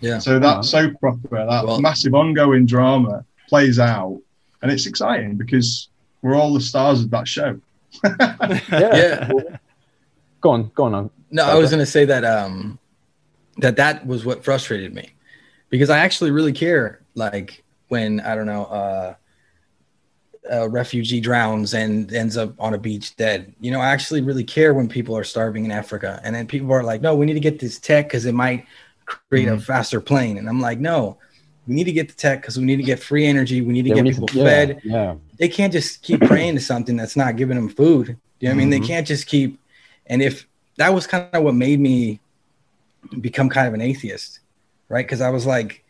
Yeah. 0.00 0.18
So 0.18 0.38
that 0.38 0.64
soap 0.64 0.94
opera, 1.04 1.46
that 1.48 1.66
Well- 1.66 1.80
massive 1.80 2.14
ongoing 2.14 2.64
drama 2.64 3.24
plays 3.48 3.78
out, 3.78 4.18
and 4.62 4.72
it's 4.72 4.86
exciting 4.86 5.36
because 5.36 5.88
we're 6.22 6.34
all 6.34 6.54
the 6.54 6.60
stars 6.60 7.02
of 7.02 7.10
that 7.10 7.28
show. 7.28 7.60
Yeah. 8.04 8.60
Yeah. 8.70 9.30
Go 10.40 10.50
on, 10.50 10.70
go 10.74 10.84
on. 10.84 11.10
No, 11.30 11.44
I 11.44 11.54
was 11.56 11.70
going 11.70 11.80
to 11.80 11.86
say 11.86 12.04
that 12.04 12.24
um 12.24 12.78
that 13.58 13.76
that 13.76 14.06
was 14.06 14.24
what 14.24 14.44
frustrated 14.44 14.94
me 14.94 15.10
because 15.68 15.90
I 15.90 15.98
actually 15.98 16.30
really 16.30 16.52
care 16.52 17.00
like 17.14 17.64
when 17.88 18.20
I 18.20 18.34
don't 18.34 18.46
know 18.46 18.64
uh 18.64 19.14
a 20.50 20.68
refugee 20.68 21.20
drowns 21.20 21.74
and 21.74 22.10
ends 22.12 22.36
up 22.38 22.54
on 22.58 22.72
a 22.72 22.78
beach 22.78 23.16
dead. 23.16 23.52
You 23.60 23.70
know, 23.70 23.80
I 23.80 23.88
actually 23.88 24.22
really 24.22 24.44
care 24.44 24.72
when 24.72 24.88
people 24.88 25.14
are 25.16 25.24
starving 25.24 25.64
in 25.66 25.70
Africa 25.70 26.20
and 26.24 26.34
then 26.34 26.46
people 26.46 26.72
are 26.72 26.82
like, 26.82 27.02
"No, 27.02 27.14
we 27.14 27.26
need 27.26 27.34
to 27.34 27.40
get 27.40 27.58
this 27.58 27.78
tech 27.78 28.08
cuz 28.08 28.24
it 28.24 28.32
might 28.32 28.66
create 29.04 29.48
a 29.48 29.58
faster 29.58 30.00
plane." 30.00 30.38
And 30.38 30.48
I'm 30.48 30.60
like, 30.60 30.78
"No, 30.78 31.18
we 31.68 31.74
need 31.74 31.84
to 31.84 31.92
get 31.92 32.08
the 32.08 32.14
tech 32.14 32.42
cuz 32.42 32.58
we 32.58 32.64
need 32.64 32.76
to 32.76 32.82
get 32.82 32.98
free 32.98 33.26
energy, 33.26 33.60
we 33.60 33.72
need 33.72 33.82
to 33.82 33.90
Yeah, 33.90 33.96
get 34.02 34.04
people 34.06 34.26
to- 34.28 34.38
yeah, 34.38 34.44
fed, 34.44 34.80
Yeah. 34.84 35.14
they 35.38 35.48
can't 35.48 35.72
just 35.72 36.02
keep 36.02 36.20
praying 36.22 36.54
to 36.54 36.60
something 36.60 36.96
that's 36.96 37.16
not 37.16 37.36
giving 37.36 37.56
them 37.56 37.68
food. 37.68 38.16
You 38.40 38.48
know 38.48 38.50
what 38.50 38.62
I 38.62 38.64
mean? 38.64 38.70
They 38.70 38.80
can't 38.80 39.06
just 39.06 39.26
keep. 39.26 39.60
And 40.06 40.22
if 40.22 40.46
that 40.78 40.94
was 40.94 41.06
kind 41.06 41.28
of 41.32 41.42
what 41.42 41.54
made 41.54 41.78
me 41.80 42.20
become 43.20 43.48
kind 43.48 43.68
of 43.68 43.74
an 43.74 43.80
atheist, 43.80 44.40
right? 44.88 45.04
Because 45.06 45.20
I 45.20 45.30
was 45.30 45.44
like, 45.46 45.84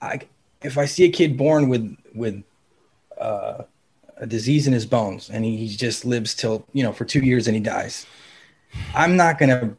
I 0.00 0.20
if 0.62 0.78
I 0.78 0.84
see 0.86 1.04
a 1.04 1.10
kid 1.10 1.36
born 1.36 1.68
with 1.68 1.96
with 2.14 2.42
uh, 3.20 3.64
a 4.18 4.26
disease 4.26 4.66
in 4.68 4.72
his 4.72 4.86
bones 4.86 5.28
and 5.30 5.44
he, 5.44 5.56
he 5.56 5.68
just 5.76 6.04
lives 6.04 6.34
till 6.34 6.64
you 6.72 6.82
know 6.84 6.92
for 6.92 7.04
two 7.04 7.20
years 7.20 7.48
and 7.48 7.56
he 7.56 7.62
dies, 7.62 8.06
I'm 8.94 9.16
not 9.16 9.38
gonna. 9.38 9.76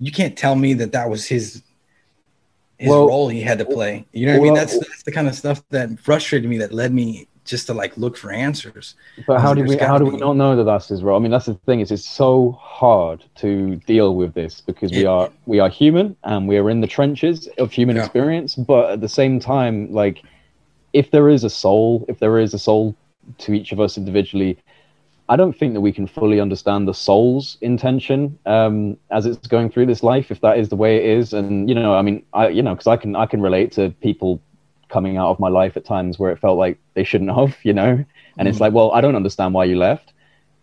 You 0.00 0.10
can't 0.12 0.36
tell 0.36 0.56
me 0.56 0.72
that 0.74 0.92
that 0.92 1.08
was 1.10 1.26
his 1.26 1.62
his 2.78 2.90
Well- 2.90 3.06
role 3.08 3.28
he 3.28 3.40
had 3.40 3.58
to 3.58 3.64
play. 3.64 4.04
You 4.12 4.26
know 4.26 4.32
what 4.32 4.40
I 4.40 4.44
mean? 4.44 4.54
That's 4.54 4.78
that's 4.78 5.02
the 5.04 5.12
kind 5.12 5.28
of 5.28 5.34
stuff 5.34 5.62
that 5.70 5.98
frustrated 5.98 6.48
me 6.48 6.58
that 6.58 6.72
led 6.72 6.92
me 6.92 7.28
just 7.44 7.66
to 7.66 7.74
like 7.74 7.96
look 7.98 8.16
for 8.16 8.32
answers. 8.32 8.94
But 9.26 9.40
how 9.40 9.52
do 9.54 9.62
we 9.64 9.76
how 9.76 9.98
do 9.98 10.06
we 10.06 10.16
not 10.16 10.36
know 10.36 10.56
that 10.56 10.64
that's 10.64 10.88
his 10.88 11.02
role? 11.02 11.18
I 11.18 11.22
mean, 11.22 11.30
that's 11.30 11.46
the 11.46 11.54
thing 11.66 11.80
is 11.80 11.90
it's 11.90 12.08
so 12.08 12.52
hard 12.60 13.22
to 13.36 13.76
deal 13.86 14.14
with 14.16 14.32
this 14.34 14.60
because 14.60 14.90
we 14.92 15.04
are 15.04 15.30
we 15.46 15.60
are 15.60 15.68
human 15.68 16.16
and 16.24 16.48
we 16.48 16.56
are 16.56 16.70
in 16.70 16.80
the 16.80 16.86
trenches 16.86 17.48
of 17.58 17.70
human 17.70 17.96
Yeah. 17.96 18.04
experience. 18.04 18.54
But 18.54 18.90
at 18.92 19.00
the 19.00 19.08
same 19.08 19.40
time, 19.40 19.92
like 19.92 20.22
if 20.94 21.10
there 21.10 21.28
is 21.28 21.44
a 21.44 21.50
soul, 21.50 22.04
if 22.08 22.18
there 22.18 22.38
is 22.38 22.54
a 22.54 22.58
soul 22.58 22.94
to 23.38 23.52
each 23.54 23.72
of 23.72 23.80
us 23.80 23.96
individually, 23.98 24.56
I 25.28 25.36
don't 25.36 25.56
think 25.56 25.72
that 25.72 25.80
we 25.80 25.92
can 25.92 26.06
fully 26.06 26.38
understand 26.38 26.86
the 26.86 26.92
soul's 26.92 27.56
intention 27.62 28.38
um, 28.44 28.98
as 29.10 29.24
it's 29.24 29.46
going 29.46 29.70
through 29.70 29.86
this 29.86 30.02
life, 30.02 30.30
if 30.30 30.40
that 30.42 30.58
is 30.58 30.68
the 30.68 30.76
way 30.76 30.96
it 30.96 31.04
is. 31.04 31.32
And 31.32 31.68
you 31.68 31.74
know, 31.74 31.94
I 31.94 32.02
mean, 32.02 32.24
I 32.34 32.48
you 32.48 32.62
know, 32.62 32.74
because 32.74 32.86
I 32.86 32.96
can 32.96 33.16
I 33.16 33.26
can 33.26 33.40
relate 33.40 33.72
to 33.72 33.90
people 34.02 34.40
coming 34.88 35.16
out 35.16 35.30
of 35.30 35.40
my 35.40 35.48
life 35.48 35.76
at 35.76 35.84
times 35.84 36.18
where 36.18 36.30
it 36.30 36.38
felt 36.38 36.58
like 36.58 36.78
they 36.92 37.04
shouldn't 37.04 37.34
have, 37.34 37.56
you 37.62 37.72
know. 37.72 38.04
And 38.36 38.48
it's 38.48 38.60
like, 38.60 38.72
well, 38.72 38.90
I 38.92 39.00
don't 39.00 39.14
understand 39.14 39.54
why 39.54 39.64
you 39.64 39.76
left, 39.78 40.12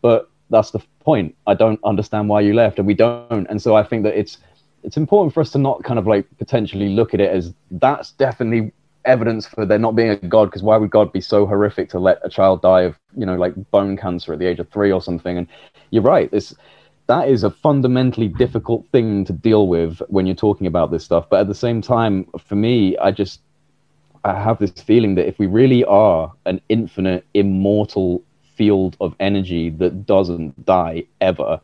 but 0.02 0.30
that's 0.50 0.72
the 0.72 0.80
point. 1.00 1.36
I 1.48 1.54
don't 1.54 1.80
understand 1.84 2.28
why 2.30 2.42
you 2.42 2.54
left, 2.54 2.78
and 2.78 2.86
we 2.86 2.94
don't. 2.94 3.48
And 3.50 3.62
so 3.62 3.76
I 3.76 3.84
think 3.84 4.04
that 4.04 4.18
it's 4.18 4.38
it's 4.84 4.98
important 4.98 5.34
for 5.34 5.42
us 5.42 5.52
to 5.52 5.58
not 5.58 5.84
kind 5.84 5.98
of 5.98 6.06
like 6.06 6.26
potentially 6.38 6.90
look 6.90 7.14
at 7.14 7.22
it 7.22 7.30
as 7.30 7.54
that's 7.72 8.12
definitely 8.12 8.74
evidence 9.06 9.48
for 9.48 9.66
there 9.66 9.80
not 9.80 9.96
being 9.96 10.10
a 10.10 10.16
god 10.16 10.46
because 10.46 10.64
why 10.64 10.78
would 10.78 10.92
god 10.92 11.12
be 11.12 11.22
so 11.22 11.46
horrific 11.46 11.90
to 11.90 12.00
let 12.00 12.20
a 12.24 12.30
child 12.30 12.62
die 12.62 12.82
of 12.82 12.98
you 13.16 13.26
know 13.26 13.36
like 13.36 13.54
bone 13.72 13.98
cancer 13.98 14.34
at 14.34 14.40
the 14.40 14.46
age 14.46 14.60
of 14.60 14.70
three 14.70 14.92
or 14.92 15.02
something? 15.02 15.38
And 15.38 15.48
you're 15.90 16.04
right 16.04 16.30
this 16.32 16.54
that 17.08 17.28
is 17.28 17.44
a 17.44 17.50
fundamentally 17.50 18.28
difficult 18.28 18.86
thing 18.92 19.26
to 19.26 19.34
deal 19.34 19.68
with 19.68 20.02
when 20.08 20.26
you're 20.26 20.36
talking 20.36 20.68
about 20.68 20.92
this 20.92 21.04
stuff. 21.04 21.28
But 21.30 21.42
at 21.42 21.48
the 21.48 21.56
same 21.56 21.82
time 21.82 22.28
for 22.48 22.56
me 22.56 22.98
i 22.98 23.12
just 23.12 23.42
i 24.24 24.34
have 24.34 24.60
this 24.60 24.72
feeling 24.72 25.16
that 25.16 25.28
if 25.28 25.40
we 25.40 25.48
really 25.48 25.84
are 25.86 26.32
an 26.46 26.62
infinite 26.70 27.26
immortal 27.34 28.24
field 28.56 28.96
of 29.02 29.16
energy 29.20 29.70
that 29.70 30.06
doesn't 30.06 30.66
die 30.66 31.04
ever 31.22 31.60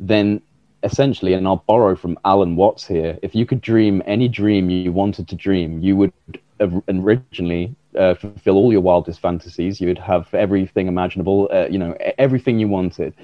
then 0.00 0.42
essentially, 0.82 1.34
and 1.34 1.46
I'll 1.46 1.64
borrow 1.66 1.94
from 1.94 2.18
Alan 2.24 2.56
Watts 2.56 2.86
here, 2.86 3.18
if 3.22 3.34
you 3.34 3.44
could 3.46 3.60
dream 3.60 4.02
any 4.06 4.28
dream 4.28 4.70
you 4.70 4.92
wanted 4.92 5.28
to 5.28 5.36
dream, 5.36 5.80
you 5.80 5.96
would 5.96 6.12
originally 6.60 7.74
uh, 7.98 8.14
fulfill 8.14 8.56
all 8.56 8.72
your 8.72 8.80
wildest 8.80 9.20
fantasies. 9.20 9.80
You 9.80 9.88
would 9.88 9.98
have 9.98 10.32
everything 10.34 10.86
imaginable, 10.88 11.48
uh, 11.52 11.66
you 11.70 11.78
know, 11.78 11.96
everything 12.18 12.58
you 12.58 12.68
wanted. 12.68 13.14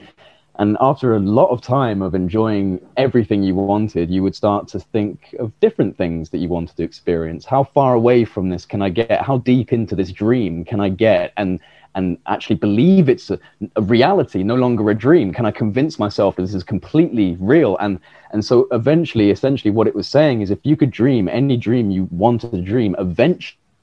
And 0.58 0.76
after 0.80 1.14
a 1.14 1.20
lot 1.20 1.50
of 1.50 1.60
time 1.60 2.00
of 2.00 2.14
enjoying 2.14 2.80
everything 2.96 3.42
you 3.42 3.54
wanted, 3.54 4.10
you 4.10 4.22
would 4.22 4.34
start 4.34 4.68
to 4.68 4.80
think 4.80 5.34
of 5.38 5.52
different 5.60 5.96
things 5.98 6.30
that 6.30 6.38
you 6.38 6.48
wanted 6.48 6.76
to 6.78 6.82
experience. 6.82 7.44
How 7.44 7.64
far 7.64 7.94
away 7.94 8.24
from 8.24 8.48
this 8.48 8.64
can 8.64 8.80
I 8.80 8.88
get? 8.88 9.20
How 9.20 9.38
deep 9.38 9.72
into 9.72 9.94
this 9.94 10.10
dream 10.10 10.64
can 10.64 10.80
I 10.80 10.88
get? 10.88 11.32
And 11.36 11.60
and 11.96 12.18
actually 12.28 12.56
believe 12.60 13.08
it's 13.08 13.30
a, 13.30 13.40
a 13.76 13.82
reality, 13.82 14.44
no 14.44 14.56
longer 14.56 14.90
a 14.90 14.94
dream? 14.94 15.32
Can 15.32 15.46
I 15.46 15.52
convince 15.52 15.98
myself 15.98 16.36
that 16.36 16.42
this 16.42 16.54
is 16.54 16.64
completely 16.64 17.36
real? 17.40 17.76
And 17.78 18.00
and 18.32 18.44
so 18.44 18.68
eventually, 18.72 19.30
essentially, 19.30 19.72
what 19.72 19.88
it 19.88 19.96
was 19.96 20.08
saying 20.08 20.42
is, 20.42 20.50
if 20.52 20.60
you 20.64 20.76
could 20.76 20.92
dream 20.92 21.28
any 21.28 21.56
dream 21.56 21.90
you 21.90 22.08
wanted 22.12 22.50
to 22.52 22.62
dream, 22.62 22.96
eventually 22.98 23.78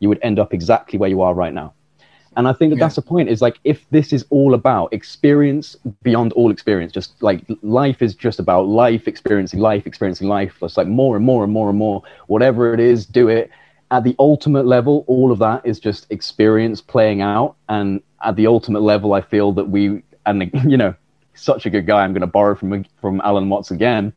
you 0.00 0.08
would 0.08 0.20
end 0.22 0.38
up 0.38 0.52
exactly 0.54 0.98
where 0.98 1.10
you 1.10 1.22
are 1.22 1.34
right 1.34 1.54
now. 1.54 1.74
And 2.36 2.48
I 2.48 2.52
think 2.52 2.70
that 2.72 2.78
Yeah. 2.78 2.84
that's 2.84 2.96
the 2.96 3.02
point. 3.02 3.28
Is 3.28 3.42
like 3.42 3.58
if 3.64 3.88
this 3.90 4.12
is 4.12 4.24
all 4.30 4.54
about 4.54 4.92
experience 4.92 5.76
beyond 6.02 6.32
all 6.32 6.50
experience, 6.50 6.92
just 6.92 7.22
like 7.22 7.40
life 7.62 8.02
is 8.02 8.14
just 8.14 8.38
about 8.40 8.66
life 8.66 9.08
experiencing 9.08 9.60
life, 9.60 9.86
experiencing 9.86 10.28
life. 10.28 10.56
It's 10.62 10.76
like 10.76 10.88
more 10.88 11.16
and 11.16 11.24
more 11.24 11.44
and 11.44 11.52
more 11.52 11.70
and 11.70 11.78
more. 11.78 12.02
Whatever 12.28 12.72
it 12.74 12.80
is, 12.80 13.06
do 13.06 13.28
it. 13.28 13.50
At 13.90 14.04
the 14.04 14.16
ultimate 14.18 14.66
level, 14.66 15.04
all 15.06 15.30
of 15.30 15.38
that 15.38 15.64
is 15.64 15.78
just 15.78 16.06
experience 16.10 16.80
playing 16.80 17.22
out. 17.22 17.56
And 17.68 18.02
at 18.24 18.36
the 18.36 18.46
ultimate 18.46 18.80
level, 18.80 19.12
I 19.12 19.20
feel 19.20 19.52
that 19.52 19.68
we 19.68 20.02
and 20.26 20.50
you 20.66 20.76
know, 20.76 20.94
such 21.34 21.66
a 21.66 21.70
good 21.70 21.86
guy. 21.86 22.04
I'm 22.04 22.12
going 22.12 22.22
to 22.22 22.26
borrow 22.26 22.54
from 22.54 22.84
from 23.00 23.20
Alan 23.22 23.48
Watts 23.48 23.70
again 23.70 24.12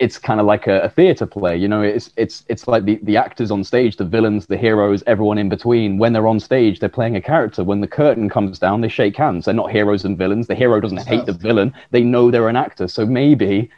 it's 0.00 0.18
kind 0.18 0.40
of 0.40 0.46
like 0.46 0.66
a, 0.66 0.80
a 0.80 0.88
theater 0.88 1.26
play 1.26 1.56
you 1.56 1.68
know? 1.68 1.82
It's 1.82 2.10
it's 2.16 2.44
it's 2.48 2.66
like 2.66 2.84
the, 2.84 2.98
the 3.02 3.16
actors 3.16 3.50
on 3.50 3.62
stage 3.64 3.96
the 3.96 4.04
villains 4.04 4.46
the 4.46 4.56
heroes 4.56 5.02
everyone 5.06 5.38
in 5.38 5.48
between. 5.48 5.98
When 5.98 6.12
they're 6.12 6.26
on 6.26 6.40
stage 6.40 6.80
they're 6.80 6.88
playing 6.88 7.16
a 7.16 7.20
character. 7.20 7.62
When 7.62 7.80
the 7.80 7.86
curtain 7.86 8.28
comes 8.28 8.58
down 8.58 8.80
they 8.80 8.88
shake 8.88 9.16
hands. 9.16 9.44
They're 9.44 9.54
not 9.54 9.70
heroes 9.70 10.04
and 10.04 10.18
villains. 10.18 10.46
The 10.46 10.54
hero 10.54 10.80
doesn't 10.80 11.06
hate 11.06 11.26
the 11.26 11.32
villain. 11.32 11.72
They 11.90 12.02
know 12.02 12.30
they're 12.30 12.48
an 12.48 12.56
actor. 12.56 12.88
So 12.88 13.06
maybe 13.06 13.70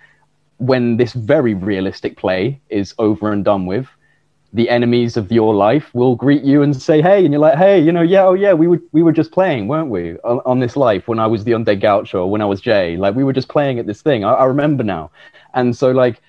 when 0.59 0.97
this 0.97 1.13
very 1.13 1.55
realistic 1.55 2.17
play 2.17 2.61
is 2.71 2.95
over 2.99 3.31
and 3.31 3.45
done 3.45 3.67
with 3.67 3.87
the 4.57 4.71
enemies 4.71 5.17
of 5.19 5.31
your 5.31 5.55
life 5.55 5.95
will 5.95 6.17
greet 6.17 6.43
you 6.43 6.63
and 6.63 6.75
say 6.75 7.03
hey 7.03 7.23
and 7.25 7.33
you're 7.33 7.41
like 7.41 7.59
hey 7.59 7.79
you 7.79 7.93
know 7.93 8.01
yeah 8.01 8.25
oh 8.25 8.33
yeah 8.33 8.55
we 8.55 8.67
were 8.67 8.81
we 8.93 9.03
were 9.03 9.13
just 9.13 9.31
playing 9.31 9.69
weren't 9.69 9.91
we 9.91 10.17
on, 10.25 10.41
on 10.47 10.61
this 10.61 10.77
life 10.77 11.07
when 11.07 11.19
i 11.19 11.27
was 11.27 11.45
the 11.45 11.53
undead 11.53 11.81
gaucho 11.81 12.23
or 12.23 12.31
when 12.31 12.41
i 12.41 12.45
was 12.47 12.61
jay? 12.61 12.97
Like 12.97 13.15
we 13.15 13.23
were 13.23 13.33
just 13.33 13.49
playing 13.49 13.79
at 13.79 13.87
this 13.87 14.03
thing. 14.03 14.25
I, 14.25 14.33
I 14.33 14.45
remember 14.45 14.83
now. 14.83 15.11
And 15.55 15.77
so 15.77 15.91
like 15.93 16.21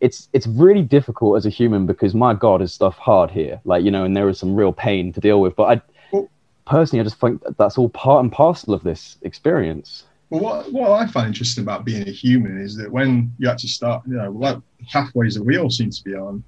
it's 0.00 0.28
it's 0.32 0.46
really 0.46 0.82
difficult 0.82 1.36
as 1.36 1.44
a 1.46 1.50
human 1.50 1.86
because 1.86 2.14
my 2.14 2.34
god 2.34 2.62
is 2.62 2.72
stuff 2.72 2.96
hard 2.98 3.30
here 3.30 3.60
like 3.64 3.84
you 3.84 3.90
know 3.90 4.04
and 4.04 4.16
there 4.16 4.28
is 4.28 4.38
some 4.38 4.54
real 4.54 4.72
pain 4.72 5.12
to 5.12 5.20
deal 5.20 5.40
with. 5.40 5.54
But 5.56 5.64
i 5.64 6.22
personally 6.64 7.00
i 7.00 7.04
just 7.04 7.20
think 7.20 7.42
that 7.42 7.58
that's 7.58 7.76
all 7.76 7.88
part 7.88 8.22
and 8.22 8.32
parcel 8.32 8.72
of 8.72 8.82
this 8.84 9.16
experience. 9.22 10.04
Well, 10.30 10.40
what, 10.40 10.72
what 10.72 10.90
I 10.92 11.06
find 11.08 11.26
interesting 11.26 11.62
about 11.62 11.84
being 11.84 12.08
a 12.08 12.10
human 12.10 12.58
is 12.58 12.74
that 12.76 12.90
when 12.90 13.34
you 13.38 13.50
actually 13.50 13.68
start, 13.68 14.02
you 14.06 14.14
know, 14.14 14.30
like 14.30 14.56
that 14.94 15.42
we 15.44 15.58
all 15.58 15.68
seem 15.68 15.90
to 15.90 16.04
be 16.04 16.14
on, 16.14 16.42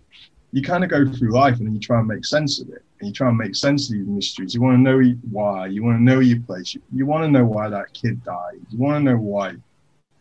you 0.54 0.62
kind 0.62 0.84
of 0.84 0.90
go 0.90 1.04
through 1.04 1.32
life 1.32 1.56
and 1.58 1.66
then 1.66 1.74
you 1.74 1.80
try 1.80 1.98
and 1.98 2.06
make 2.06 2.24
sense 2.24 2.60
of 2.60 2.68
it. 2.68 2.84
And 3.00 3.08
you 3.08 3.12
try 3.12 3.28
and 3.28 3.36
make 3.36 3.56
sense 3.56 3.88
of 3.88 3.96
these 3.96 4.06
mysteries. 4.06 4.54
You 4.54 4.62
want 4.62 4.76
to 4.76 4.80
know 4.80 5.00
why. 5.32 5.66
You 5.66 5.82
want 5.82 5.98
to 5.98 6.02
know 6.02 6.20
your 6.20 6.38
place. 6.42 6.74
You, 6.74 6.80
you 6.94 7.06
want 7.06 7.24
to 7.24 7.28
know 7.28 7.44
why 7.44 7.68
that 7.68 7.92
kid 7.92 8.22
died. 8.22 8.60
You 8.70 8.78
want 8.78 9.04
to 9.04 9.10
know 9.10 9.18
why 9.18 9.56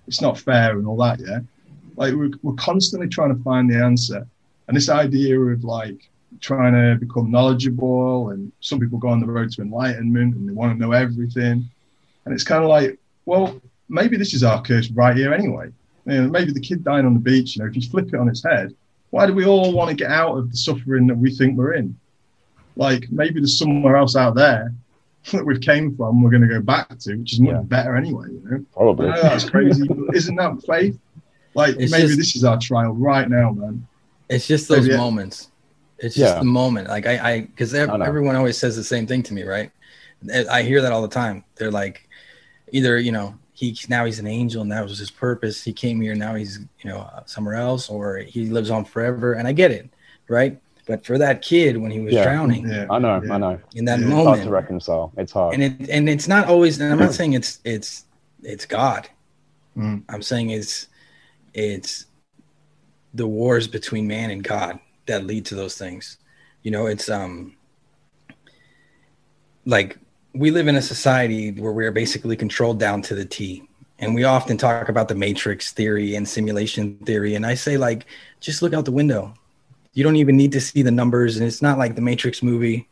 it's 0.07 0.21
not 0.21 0.39
fair 0.39 0.79
and 0.79 0.87
all 0.87 0.97
that, 0.97 1.19
yeah? 1.19 1.41
Like, 1.97 2.15
we're, 2.15 2.31
we're 2.41 2.55
constantly 2.55 3.07
trying 3.07 3.37
to 3.37 3.43
find 3.43 3.69
the 3.69 3.77
answer. 3.77 4.27
And 4.67 4.75
this 4.75 4.89
idea 4.89 5.39
of 5.39 5.63
like 5.63 6.09
trying 6.39 6.73
to 6.73 6.97
become 6.99 7.29
knowledgeable, 7.29 8.31
and 8.31 8.51
some 8.59 8.79
people 8.79 8.97
go 8.97 9.09
on 9.09 9.19
the 9.19 9.27
road 9.27 9.51
to 9.51 9.61
enlightenment 9.61 10.35
and 10.35 10.49
they 10.49 10.53
want 10.53 10.73
to 10.73 10.79
know 10.83 10.93
everything. 10.93 11.69
And 12.25 12.33
it's 12.33 12.43
kind 12.43 12.63
of 12.63 12.69
like, 12.71 12.97
well, 13.25 13.61
maybe 13.87 14.17
this 14.17 14.33
is 14.33 14.43
our 14.43 14.63
curse 14.63 14.89
right 14.89 15.15
here 15.15 15.31
anyway. 15.31 15.69
You 16.07 16.23
know, 16.23 16.27
maybe 16.27 16.53
the 16.53 16.59
kid 16.59 16.83
dying 16.83 17.05
on 17.05 17.13
the 17.13 17.19
beach, 17.19 17.55
you 17.55 17.61
know, 17.61 17.69
if 17.69 17.75
you 17.75 17.83
flip 17.83 18.07
it 18.07 18.15
on 18.15 18.27
its 18.27 18.43
head, 18.43 18.73
why 19.13 19.27
do 19.27 19.33
we 19.35 19.45
all 19.45 19.71
want 19.73 19.91
to 19.91 19.95
get 19.95 20.09
out 20.09 20.35
of 20.35 20.49
the 20.49 20.57
suffering 20.57 21.05
that 21.05 21.15
we 21.15 21.29
think 21.29 21.55
we're 21.55 21.73
in? 21.73 21.95
Like 22.75 23.11
maybe 23.11 23.39
there's 23.39 23.59
somewhere 23.59 23.95
else 23.95 24.15
out 24.15 24.33
there 24.33 24.73
that 25.31 25.45
we've 25.45 25.61
came 25.61 25.95
from, 25.95 26.23
we're 26.23 26.31
going 26.31 26.41
to 26.41 26.47
go 26.47 26.61
back 26.61 26.97
to, 26.97 27.15
which 27.17 27.33
is 27.33 27.39
much 27.39 27.53
Yeah. 27.53 27.61
better 27.61 27.95
anyway, 27.95 28.29
you 28.31 28.41
know? 28.43 28.65
Probably 28.73 29.09
know 29.09 29.21
that's 29.21 29.47
crazy, 29.47 29.87
but 29.87 30.15
isn't 30.15 30.35
that 30.37 30.63
faith? 30.65 30.97
Like 31.53 31.75
It's 31.77 31.91
maybe 31.91 32.07
just- 32.07 32.17
this 32.17 32.35
is 32.35 32.43
our 32.43 32.57
trial 32.57 32.93
right 32.93 33.29
now, 33.29 33.51
man. 33.51 33.87
It's 34.29 34.47
just 34.47 34.67
those 34.67 34.87
Maybe 34.87 34.97
moments. 34.97 35.51
It's 35.99 36.15
just 36.15 36.33
Yeah. 36.33 36.39
the 36.39 36.45
moment. 36.45 36.87
Like 36.87 37.05
I, 37.05 37.33
I, 37.33 37.41
because 37.41 37.75
I 37.75 37.81
everyone 37.83 38.35
always 38.35 38.57
says 38.57 38.75
the 38.75 38.83
same 38.83 39.05
thing 39.05 39.21
to 39.23 39.33
me, 39.35 39.43
right? 39.43 39.69
I 40.49 40.63
hear 40.63 40.81
that 40.81 40.91
all 40.91 41.03
the 41.03 41.07
time. 41.07 41.43
They're 41.55 41.69
like, 41.69 42.09
either 42.71 42.97
you 42.97 43.11
know, 43.11 43.35
he 43.53 43.77
now 43.87 44.05
he's 44.05 44.19
an 44.19 44.27
angel 44.27 44.61
and 44.63 44.71
that 44.71 44.83
was 44.83 44.97
his 44.97 45.11
purpose. 45.11 45.63
He 45.63 45.73
came 45.73 46.01
here, 46.01 46.15
now 46.15 46.35
he's 46.35 46.59
you 46.81 46.89
know 46.89 47.09
somewhere 47.25 47.55
else, 47.55 47.89
or 47.89 48.17
he 48.17 48.47
lives 48.47 48.69
on 48.69 48.83
forever. 48.83 49.33
And 49.33 49.47
I 49.47 49.51
get 49.53 49.71
it, 49.71 49.89
right? 50.27 50.59
But 50.85 51.05
for 51.05 51.17
that 51.17 51.41
kid 51.41 51.77
when 51.77 51.91
he 51.91 52.01
was 52.01 52.13
Yeah. 52.13 52.23
drowning 52.25 52.67
Yeah. 52.67 52.87
i 52.89 52.99
know 52.99 53.21
Yeah. 53.23 53.33
i 53.33 53.37
know 53.37 53.59
in 53.75 53.85
that 53.85 53.99
Yeah. 53.99 54.05
it's 54.05 54.13
hard 54.15 54.25
moment, 54.25 54.43
to 54.43 54.49
reconcile 54.49 55.13
it's 55.17 55.31
hard 55.31 55.53
and 55.53 55.63
it 55.63 55.89
and 55.89 56.09
it's 56.09 56.27
not 56.27 56.47
always. 56.47 56.79
And 56.81 56.91
I'm 56.91 56.99
not 56.99 57.13
saying 57.13 57.33
it's 57.33 57.59
it's 57.63 58.05
it's 58.43 58.65
God. 58.65 59.07
Mm. 59.77 60.03
I'm 60.09 60.21
saying 60.21 60.49
it's 60.49 60.87
it's 61.53 62.07
the 63.13 63.27
wars 63.27 63.67
between 63.67 64.07
man 64.07 64.31
and 64.31 64.43
God 64.43 64.79
that 65.05 65.25
lead 65.25 65.45
to 65.45 65.55
those 65.55 65.77
things. 65.77 66.17
You 66.63 66.71
know, 66.71 66.87
it's 66.87 67.07
um 67.09 67.55
like 69.65 69.97
we 70.33 70.51
live 70.51 70.67
in 70.67 70.75
a 70.75 70.81
society 70.81 71.51
where 71.51 71.71
we're 71.71 71.91
basically 71.91 72.35
controlled 72.35 72.79
down 72.79 73.01
to 73.03 73.15
the 73.15 73.25
T. 73.25 73.67
And 73.99 74.15
we 74.15 74.23
often 74.23 74.57
talk 74.57 74.89
about 74.89 75.07
the 75.07 75.15
matrix 75.15 75.71
theory 75.71 76.15
and 76.15 76.27
simulation 76.27 76.97
theory. 77.05 77.35
And 77.35 77.45
I 77.45 77.53
say, 77.53 77.77
like, 77.77 78.05
just 78.39 78.61
look 78.61 78.73
out 78.73 78.85
the 78.85 78.91
window. 78.91 79.33
You 79.93 80.03
don't 80.03 80.15
even 80.15 80.35
need 80.35 80.51
to 80.53 80.61
see 80.61 80.81
the 80.81 80.91
numbers. 80.91 81.37
And 81.37 81.45
it's 81.45 81.61
not 81.61 81.77
like 81.77 81.95
the 81.95 82.01
Matrix 82.01 82.41
movie. 82.41 82.89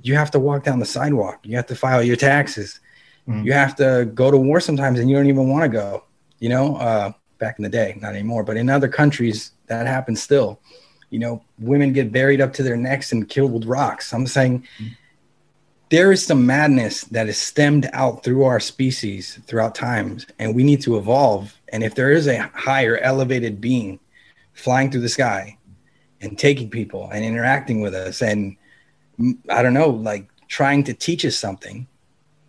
You 0.00 0.16
have 0.16 0.30
to 0.32 0.40
walk 0.40 0.64
down 0.64 0.78
the 0.78 0.86
sidewalk. 0.86 1.40
You 1.44 1.56
have 1.56 1.66
to 1.66 1.76
file 1.76 2.02
your 2.02 2.16
taxes. 2.16 2.80
Mm. 3.28 3.44
You 3.44 3.52
have 3.52 3.76
to 3.76 4.10
go 4.14 4.30
to 4.30 4.36
war 4.36 4.58
sometimes 4.58 4.98
and 4.98 5.08
you 5.08 5.16
don't 5.16 5.28
even 5.28 5.48
want 5.48 5.62
to 5.62 5.68
go. 5.68 6.04
You 6.38 6.48
know, 6.48 6.76
uh, 6.76 7.12
back 7.38 7.58
in 7.58 7.62
the 7.62 7.68
day, 7.68 7.98
not 8.00 8.14
anymore, 8.14 8.42
but 8.42 8.56
in 8.56 8.68
other 8.70 8.88
countries, 8.88 9.52
that 9.66 9.86
happens 9.86 10.22
still. 10.22 10.60
You 11.10 11.18
know, 11.18 11.44
women 11.58 11.92
get 11.92 12.10
buried 12.10 12.40
up 12.40 12.52
to 12.54 12.62
their 12.62 12.76
necks 12.76 13.12
and 13.12 13.28
killed 13.28 13.52
with 13.52 13.66
rocks. 13.66 14.12
I'm 14.14 14.26
saying 14.26 14.66
there 15.92 16.10
is 16.10 16.24
some 16.24 16.46
madness 16.46 17.02
that 17.04 17.28
is 17.28 17.36
stemmed 17.36 17.86
out 17.92 18.24
through 18.24 18.44
our 18.44 18.58
species 18.58 19.38
throughout 19.46 19.74
times, 19.74 20.26
and 20.38 20.54
we 20.54 20.64
need 20.64 20.80
to 20.80 20.96
evolve. 20.96 21.54
And 21.68 21.84
if 21.84 21.94
there 21.94 22.10
is 22.10 22.26
a 22.26 22.38
higher 22.54 22.96
elevated 22.96 23.60
being 23.60 24.00
flying 24.54 24.90
through 24.90 25.02
the 25.02 25.10
sky 25.10 25.58
and 26.22 26.38
taking 26.38 26.70
people 26.70 27.10
and 27.12 27.22
interacting 27.22 27.82
with 27.82 27.94
us, 27.94 28.22
and 28.22 28.56
mm, 29.20 29.36
I 29.50 29.62
don't 29.62 29.74
know, 29.74 29.90
like 29.90 30.30
trying 30.48 30.82
to 30.84 30.94
teach 30.94 31.26
us 31.26 31.36
something, 31.36 31.86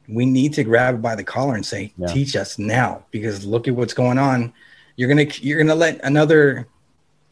we 0.07 0.25
need 0.25 0.53
to 0.53 0.63
grab 0.63 0.95
it 0.95 1.01
by 1.01 1.13
the 1.13 1.23
collar 1.25 1.55
and 1.55 1.65
say, 1.65 1.91
Yeah. 1.97 2.07
"Teach 2.07 2.37
us 2.37 2.57
now," 2.57 3.03
because 3.11 3.43
look 3.43 3.67
at 3.67 3.75
what's 3.75 3.93
going 3.93 4.19
on. 4.19 4.53
You're 4.95 5.09
gonna 5.09 5.27
you're 5.41 5.57
gonna 5.57 5.75
let 5.75 5.99
another. 6.05 6.69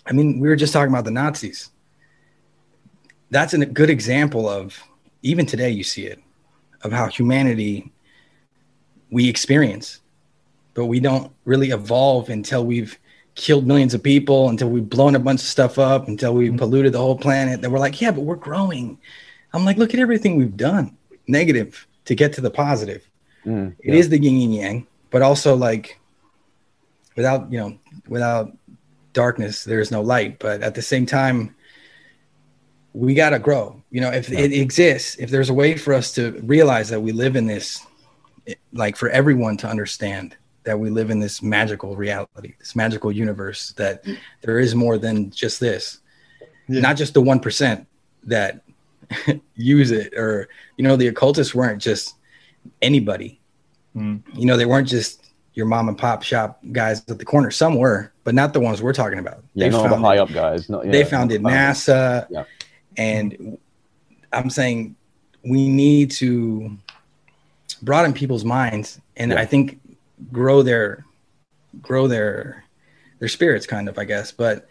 I 0.06 0.12
mean, 0.12 0.42
we 0.42 0.50
were 0.50 0.58
just 0.58 0.74
talking 0.74 0.92
about 0.92 1.06
the 1.06 1.12
Nazis. 1.12 1.70
That's 3.30 3.54
a 3.54 3.66
good 3.66 3.90
example 3.90 4.50
of 4.50 4.78
even 5.22 5.46
today 5.46 5.70
you 5.70 5.84
see 5.84 6.06
it 6.06 6.20
of 6.84 6.92
how 6.92 7.08
humanity 7.08 7.92
we 9.12 9.30
experience, 9.30 10.00
but 10.74 10.86
we 10.86 11.00
don't 11.00 11.32
really 11.46 11.70
evolve 11.72 12.30
until 12.30 12.66
we've 12.66 12.98
killed 13.36 13.66
millions 13.68 13.94
of 13.94 14.02
people, 14.04 14.50
until 14.50 14.70
we've 14.70 14.90
blown 14.90 15.16
a 15.16 15.20
bunch 15.20 15.42
of 15.42 15.48
stuff 15.48 15.78
up, 15.80 16.08
until 16.08 16.34
we've 16.34 16.56
polluted 16.58 16.94
the 16.94 16.98
whole 16.98 17.18
planet. 17.18 17.62
that 17.62 17.70
we're 17.70 17.80
like, 17.80 18.02
yeah, 18.02 18.12
but 18.12 18.22
we're 18.22 18.36
growing. 18.36 18.98
I'm 19.54 19.66
like, 19.66 19.78
look 19.78 19.94
at 19.94 20.00
everything 20.00 20.38
we've 20.38 20.58
done, 20.58 20.98
negative 21.28 21.88
to 22.06 22.16
get 22.16 22.34
to 22.34 22.42
the 22.42 22.50
positive. 22.52 23.08
Mm, 23.46 23.76
It 23.80 23.94
is 23.96 24.10
the 24.10 24.18
yin 24.20 24.42
and 24.44 24.56
yang, 24.56 24.88
but 25.10 25.22
also 25.22 25.56
like 25.56 26.00
without 27.16 27.52
you 27.52 27.60
know 27.60 27.78
without 28.08 28.56
darkness 29.14 29.64
there 29.66 29.80
is 29.80 29.92
no 29.92 30.02
light. 30.02 30.40
But 30.40 30.62
at 30.62 30.76
the 30.76 30.82
same 30.82 31.06
time, 31.06 31.56
we 32.94 33.14
gotta 33.14 33.40
grow. 33.40 33.81
You 33.92 34.02
know, 34.02 34.10
if 34.10 34.32
it 34.32 34.54
exists, 34.54 35.16
if 35.20 35.30
there's 35.30 35.50
a 35.50 35.54
way 35.54 35.76
for 35.78 35.94
us 35.94 36.14
to 36.14 36.32
realize 36.44 36.90
that 36.90 37.02
we 37.02 37.12
live 37.12 37.36
in 37.36 37.46
this, 37.46 37.86
like 38.74 38.96
for 38.96 39.10
everyone 39.10 39.58
to 39.58 39.68
understand 39.68 40.36
that 40.64 40.80
we 40.80 40.90
live 40.90 41.10
in 41.10 41.20
this 41.20 41.42
magical 41.42 41.96
reality, 41.96 42.54
this 42.60 42.76
magical 42.76 43.12
universe, 43.12 43.74
that 43.74 44.06
there 44.42 44.60
is 44.60 44.76
more 44.76 44.98
than 44.98 45.30
just 45.32 45.60
this, 45.60 46.00
Yeah. 46.70 46.82
not 46.82 46.96
just 46.96 47.14
the 47.14 47.22
one 47.22 47.40
percent 47.42 47.86
that 48.24 48.62
use 49.56 49.92
it, 49.92 50.14
or 50.16 50.48
you 50.78 50.84
know, 50.86 50.96
the 50.96 51.08
occultists 51.08 51.54
weren't 51.54 51.82
just 51.82 52.16
anybody 52.82 53.38
Mm. 53.94 54.22
you 54.36 54.46
know, 54.46 54.56
they 54.56 54.66
weren't 54.66 54.88
just 54.88 55.34
your 55.54 55.66
mom 55.66 55.90
and 55.90 55.98
pop 55.98 56.24
shop 56.24 56.62
guys 56.72 57.04
at 57.10 57.20
the 57.20 57.26
corner. 57.26 57.52
Some 57.52 57.76
were, 57.76 58.14
but 58.24 58.34
not 58.34 58.54
the 58.54 58.62
ones 58.62 58.82
we're 58.82 58.94
talking 58.94 59.20
about. 59.20 59.44
Yeah, 59.54 59.66
they 59.66 59.70
not 59.72 59.84
the 59.84 59.90
founded, 59.90 60.06
high 60.06 60.18
up 60.20 60.32
guys. 60.32 60.70
Not, 60.70 60.86
yeah, 60.86 60.92
they 60.94 61.04
founded 61.04 61.44
the. 61.44 61.50
NASA, 61.50 62.26
Yeah. 62.30 62.46
and 62.96 63.58
I'm 64.34 64.50
saying 64.50 64.96
we 65.44 65.68
need 65.68 66.12
to 66.12 66.78
broaden 67.82 68.14
people's 68.14 68.46
minds, 68.46 69.00
and 69.18 69.32
Yeah. 69.32 69.40
I 69.40 69.46
think 69.46 69.80
grow 70.32 70.62
their 70.62 71.06
grow 71.82 72.08
their 72.08 72.64
their 73.20 73.28
spirits, 73.28 73.66
kind 73.68 73.88
of, 73.88 73.98
I 73.98 74.06
guess. 74.06 74.32
But 74.32 74.68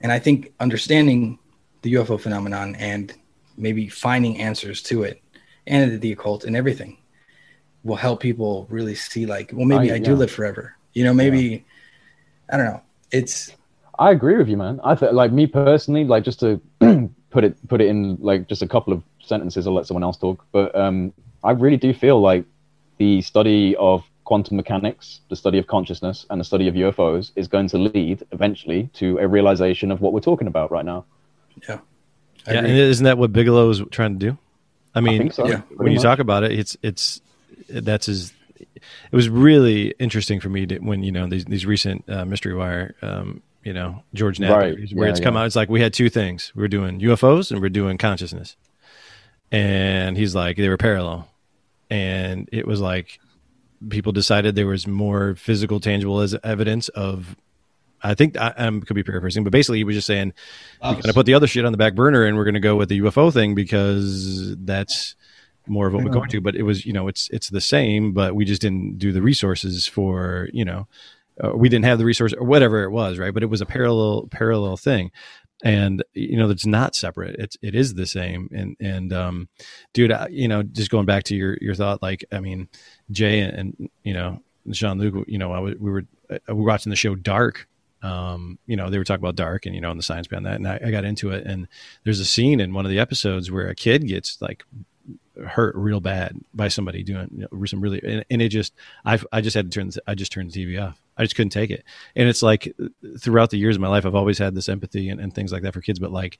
and 0.00 0.10
I 0.12 0.18
think 0.18 0.52
understanding 0.60 1.38
the 1.82 1.94
UFO 1.94 2.18
phenomenon 2.20 2.74
and 2.76 3.12
maybe 3.56 3.88
finding 3.88 4.38
answers 4.40 4.82
to 4.82 5.02
it 5.02 5.20
and 5.66 6.00
the 6.00 6.12
occult 6.12 6.44
and 6.44 6.56
everything 6.56 6.96
will 7.84 7.96
help 7.96 8.20
people 8.20 8.66
really 8.70 8.94
see 8.94 9.26
like 9.26 9.50
well 9.52 9.66
maybe 9.66 9.92
I- 9.92 9.96
I, 9.96 9.98
do 9.98 10.14
live 10.14 10.30
forever 10.30 10.76
you 10.94 11.04
know 11.04 11.12
maybe 11.12 11.64
I 12.50 12.56
don't 12.56 12.66
know 12.66 12.80
it's 13.10 13.52
I 13.98 14.10
agree 14.10 14.36
with 14.38 14.48
you, 14.48 14.56
man. 14.56 14.80
I 14.82 14.94
th- 14.94 15.12
like 15.12 15.32
me 15.32 15.46
personally, 15.46 16.04
like 16.04 16.24
just 16.24 16.40
to 16.40 16.60
put 17.32 17.44
it 17.44 17.68
put 17.68 17.80
it 17.80 17.88
in 17.88 18.16
like 18.20 18.48
just 18.48 18.62
a 18.62 18.68
couple 18.68 18.92
of 18.92 19.02
sentences. 19.24 19.66
I'll 19.66 19.74
let 19.74 19.86
someone 19.86 20.04
else 20.04 20.16
talk. 20.16 20.44
But 20.52 20.74
um, 20.76 21.12
I 21.42 21.52
really 21.52 21.76
do 21.76 21.92
feel 21.92 22.20
like 22.20 22.44
the 22.98 23.22
study 23.22 23.74
of 23.76 24.04
quantum 24.24 24.56
mechanics, 24.56 25.20
the 25.28 25.36
study 25.36 25.58
of 25.58 25.66
consciousness, 25.66 26.26
and 26.30 26.40
the 26.40 26.44
study 26.44 26.68
of 26.68 26.74
UFOs 26.74 27.32
is 27.34 27.48
going 27.48 27.68
to 27.68 27.78
lead 27.78 28.24
eventually 28.30 28.88
to 28.94 29.18
a 29.18 29.26
realization 29.26 29.90
of 29.90 30.00
what 30.00 30.12
we're 30.12 30.20
talking 30.20 30.46
about 30.46 30.70
right 30.70 30.84
now. 30.84 31.04
I 32.46 32.52
Yeah, 32.52 32.58
and 32.58 32.66
isn't 32.66 33.04
that 33.04 33.18
what 33.18 33.32
Bigelow 33.32 33.70
is 33.70 33.82
trying 33.90 34.18
to 34.18 34.26
do? 34.30 34.38
I 34.94 34.98
I 34.98 35.00
mean, 35.00 35.18
think 35.18 35.32
so. 35.32 35.46
yeah, 35.46 35.60
pretty 35.60 35.76
when 35.76 35.92
you 35.92 35.98
much. 35.98 36.02
talk 36.02 36.18
about 36.18 36.44
it, 36.44 36.52
it's 36.52 36.76
it's 36.82 37.20
that's 37.68 38.06
his. 38.06 38.32
It 38.60 39.16
was 39.16 39.28
really 39.28 39.94
interesting 39.98 40.40
for 40.40 40.48
me 40.48 40.66
to, 40.66 40.78
when 40.78 41.02
you 41.02 41.12
know 41.12 41.26
these 41.26 41.44
these 41.44 41.66
recent 41.66 42.04
uh, 42.08 42.24
Mystery 42.24 42.54
Wire, 42.54 42.94
um, 43.02 43.42
you 43.64 43.72
know 43.72 44.02
George 44.14 44.40
Knapp, 44.40 44.56
Right, 44.56 44.76
where 44.92 45.06
yeah, 45.06 45.10
it's 45.10 45.20
come 45.20 45.34
yeah. 45.34 45.42
out. 45.42 45.46
It's 45.46 45.56
like 45.56 45.68
we 45.68 45.80
had 45.80 45.92
two 45.92 46.08
things: 46.08 46.52
we 46.54 46.62
were 46.62 46.68
doing 46.68 47.00
UFOs 47.00 47.50
and 47.50 47.60
we 47.60 47.66
are 47.66 47.70
doing 47.70 47.98
consciousness. 47.98 48.56
And 49.50 50.16
he's 50.16 50.34
like, 50.34 50.56
they 50.56 50.68
were 50.68 50.78
parallel, 50.78 51.28
and 51.90 52.48
it 52.52 52.66
was 52.66 52.80
like 52.80 53.18
people 53.88 54.12
decided 54.12 54.54
there 54.54 54.66
was 54.66 54.86
more 54.86 55.34
physical, 55.34 55.80
tangible 55.80 56.20
as 56.20 56.36
evidence 56.42 56.88
of. 56.90 57.36
I 58.04 58.14
think 58.14 58.36
I, 58.36 58.52
I 58.56 58.80
could 58.80 58.94
be 58.94 59.04
paraphrasing, 59.04 59.44
but 59.44 59.52
basically 59.52 59.78
he 59.78 59.84
was 59.84 59.94
just 59.94 60.08
saying 60.08 60.32
we're 60.82 60.90
going 60.94 61.02
to 61.02 61.12
put 61.12 61.24
the 61.24 61.34
other 61.34 61.46
shit 61.46 61.64
on 61.64 61.70
the 61.70 61.78
back 61.78 61.94
burner 61.94 62.24
and 62.24 62.36
we're 62.36 62.42
going 62.42 62.54
to 62.54 62.60
go 62.60 62.74
with 62.74 62.88
the 62.88 63.00
UFO 63.00 63.32
thing 63.32 63.54
because 63.54 64.56
that's 64.56 65.14
more 65.68 65.86
of 65.86 65.94
what 65.94 66.02
we're 66.02 66.10
going 66.10 66.28
to. 66.30 66.40
But 66.40 66.56
it 66.56 66.62
was, 66.62 66.84
you 66.84 66.92
know, 66.92 67.06
it's 67.06 67.28
it's 67.30 67.48
the 67.50 67.60
same, 67.60 68.12
but 68.12 68.34
we 68.34 68.44
just 68.44 68.60
didn't 68.60 68.98
do 68.98 69.12
the 69.12 69.22
resources 69.22 69.86
for, 69.86 70.48
you 70.52 70.64
know, 70.64 70.88
uh, 71.42 71.56
we 71.56 71.68
didn't 71.68 71.84
have 71.84 71.98
the 71.98 72.04
resource 72.04 72.32
or 72.32 72.44
whatever 72.44 72.84
it 72.84 72.90
was, 72.90 73.18
right? 73.18 73.34
But 73.34 73.42
it 73.42 73.50
was 73.50 73.60
a 73.60 73.66
parallel 73.66 74.28
parallel 74.30 74.76
thing, 74.76 75.10
and 75.64 76.02
you 76.14 76.36
know, 76.36 76.50
it's 76.50 76.66
not 76.66 76.94
separate. 76.94 77.36
It's 77.38 77.56
it 77.62 77.74
is 77.74 77.94
the 77.94 78.06
same. 78.06 78.48
And 78.52 78.76
and 78.80 79.12
um, 79.12 79.48
dude, 79.92 80.12
I, 80.12 80.28
you 80.28 80.48
know, 80.48 80.62
just 80.62 80.90
going 80.90 81.06
back 81.06 81.24
to 81.24 81.36
your 81.36 81.58
your 81.60 81.74
thought, 81.74 82.02
like 82.02 82.24
I 82.32 82.40
mean, 82.40 82.68
Jay 83.10 83.40
and, 83.40 83.54
and 83.56 83.90
you 84.02 84.14
know 84.14 84.42
Jean 84.70 84.98
Luc, 84.98 85.24
you 85.28 85.38
know, 85.38 85.52
I 85.52 85.60
was, 85.60 85.74
we 85.78 85.90
were 85.90 86.04
uh, 86.30 86.38
we 86.48 86.54
were 86.54 86.66
watching 86.66 86.90
the 86.90 86.96
show 86.96 87.14
Dark 87.14 87.66
um, 88.02 88.58
you 88.66 88.76
know, 88.76 88.90
they 88.90 88.98
were 88.98 89.04
talking 89.04 89.22
about 89.22 89.36
dark 89.36 89.64
and, 89.64 89.74
you 89.74 89.80
know, 89.80 89.90
and 89.90 89.98
the 89.98 90.02
science 90.02 90.26
behind 90.26 90.46
that. 90.46 90.56
And 90.56 90.66
I, 90.66 90.80
I 90.84 90.90
got 90.90 91.04
into 91.04 91.30
it. 91.30 91.46
And 91.46 91.68
there's 92.04 92.20
a 92.20 92.24
scene 92.24 92.60
in 92.60 92.74
one 92.74 92.84
of 92.84 92.90
the 92.90 92.98
episodes 92.98 93.50
where 93.50 93.68
a 93.68 93.74
kid 93.74 94.06
gets 94.06 94.42
like 94.42 94.64
hurt 95.46 95.74
real 95.76 96.00
bad 96.00 96.36
by 96.52 96.68
somebody 96.68 97.02
doing 97.02 97.28
you 97.32 97.48
know, 97.50 97.64
some 97.64 97.80
really, 97.80 98.00
and, 98.02 98.24
and 98.28 98.42
it 98.42 98.48
just, 98.48 98.74
I, 99.04 99.20
I 99.32 99.40
just 99.40 99.54
had 99.54 99.70
to 99.70 99.78
turn, 99.80 99.90
I 100.06 100.14
just 100.14 100.32
turned 100.32 100.50
the 100.50 100.66
TV 100.66 100.82
off. 100.82 101.01
I 101.16 101.22
just 101.24 101.36
couldn't 101.36 101.50
take 101.50 101.70
it. 101.70 101.84
And 102.16 102.28
it's 102.28 102.42
like 102.42 102.74
throughout 103.18 103.50
the 103.50 103.58
years 103.58 103.76
of 103.76 103.82
my 103.82 103.88
life, 103.88 104.06
I've 104.06 104.14
always 104.14 104.38
had 104.38 104.54
this 104.54 104.68
empathy 104.68 105.08
and, 105.10 105.20
and 105.20 105.34
things 105.34 105.52
like 105.52 105.62
that 105.62 105.74
for 105.74 105.80
kids, 105.80 105.98
but 105.98 106.10
like, 106.10 106.38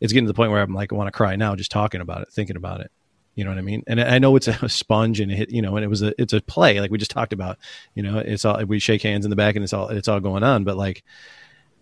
it's 0.00 0.12
getting 0.12 0.26
to 0.26 0.32
the 0.32 0.36
point 0.36 0.50
where 0.50 0.62
I'm 0.62 0.74
like, 0.74 0.92
I 0.92 0.96
want 0.96 1.08
to 1.08 1.12
cry 1.12 1.36
now, 1.36 1.54
just 1.54 1.70
talking 1.70 2.00
about 2.00 2.22
it, 2.22 2.28
thinking 2.32 2.56
about 2.56 2.80
it. 2.80 2.90
You 3.34 3.44
know 3.44 3.50
what 3.50 3.58
I 3.58 3.62
mean? 3.62 3.82
And 3.86 4.00
I 4.00 4.18
know 4.18 4.36
it's 4.36 4.48
a 4.48 4.68
sponge 4.68 5.20
and 5.20 5.32
it 5.32 5.36
hit, 5.36 5.50
you 5.50 5.62
know, 5.62 5.74
and 5.76 5.84
it 5.84 5.88
was 5.88 6.02
a, 6.02 6.20
it's 6.20 6.32
a 6.32 6.40
play 6.40 6.80
like 6.80 6.90
we 6.90 6.98
just 6.98 7.10
talked 7.10 7.32
about, 7.32 7.58
you 7.94 8.02
know, 8.02 8.18
it's 8.18 8.44
all, 8.44 8.62
we 8.64 8.78
shake 8.78 9.02
hands 9.02 9.24
in 9.24 9.30
the 9.30 9.36
back 9.36 9.56
and 9.56 9.62
it's 9.62 9.72
all, 9.72 9.88
it's 9.88 10.08
all 10.08 10.20
going 10.20 10.42
on. 10.42 10.64
But 10.64 10.76
like, 10.76 11.02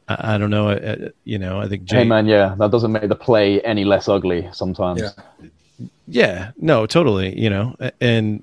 I, 0.08 0.34
I 0.34 0.38
don't 0.38 0.50
know, 0.50 0.68
uh, 0.68 1.08
you 1.24 1.38
know, 1.38 1.60
I 1.60 1.68
think 1.68 1.84
Jay, 1.84 1.98
Hey 1.98 2.04
man, 2.04 2.26
yeah, 2.26 2.54
that 2.58 2.70
doesn't 2.70 2.92
make 2.92 3.08
the 3.08 3.16
play 3.16 3.60
any 3.62 3.84
less 3.84 4.08
ugly 4.08 4.48
sometimes. 4.52 5.02
Yeah. 5.02 5.46
yeah, 6.06 6.50
no, 6.56 6.86
totally, 6.86 7.38
you 7.38 7.50
know, 7.50 7.76
and, 8.00 8.42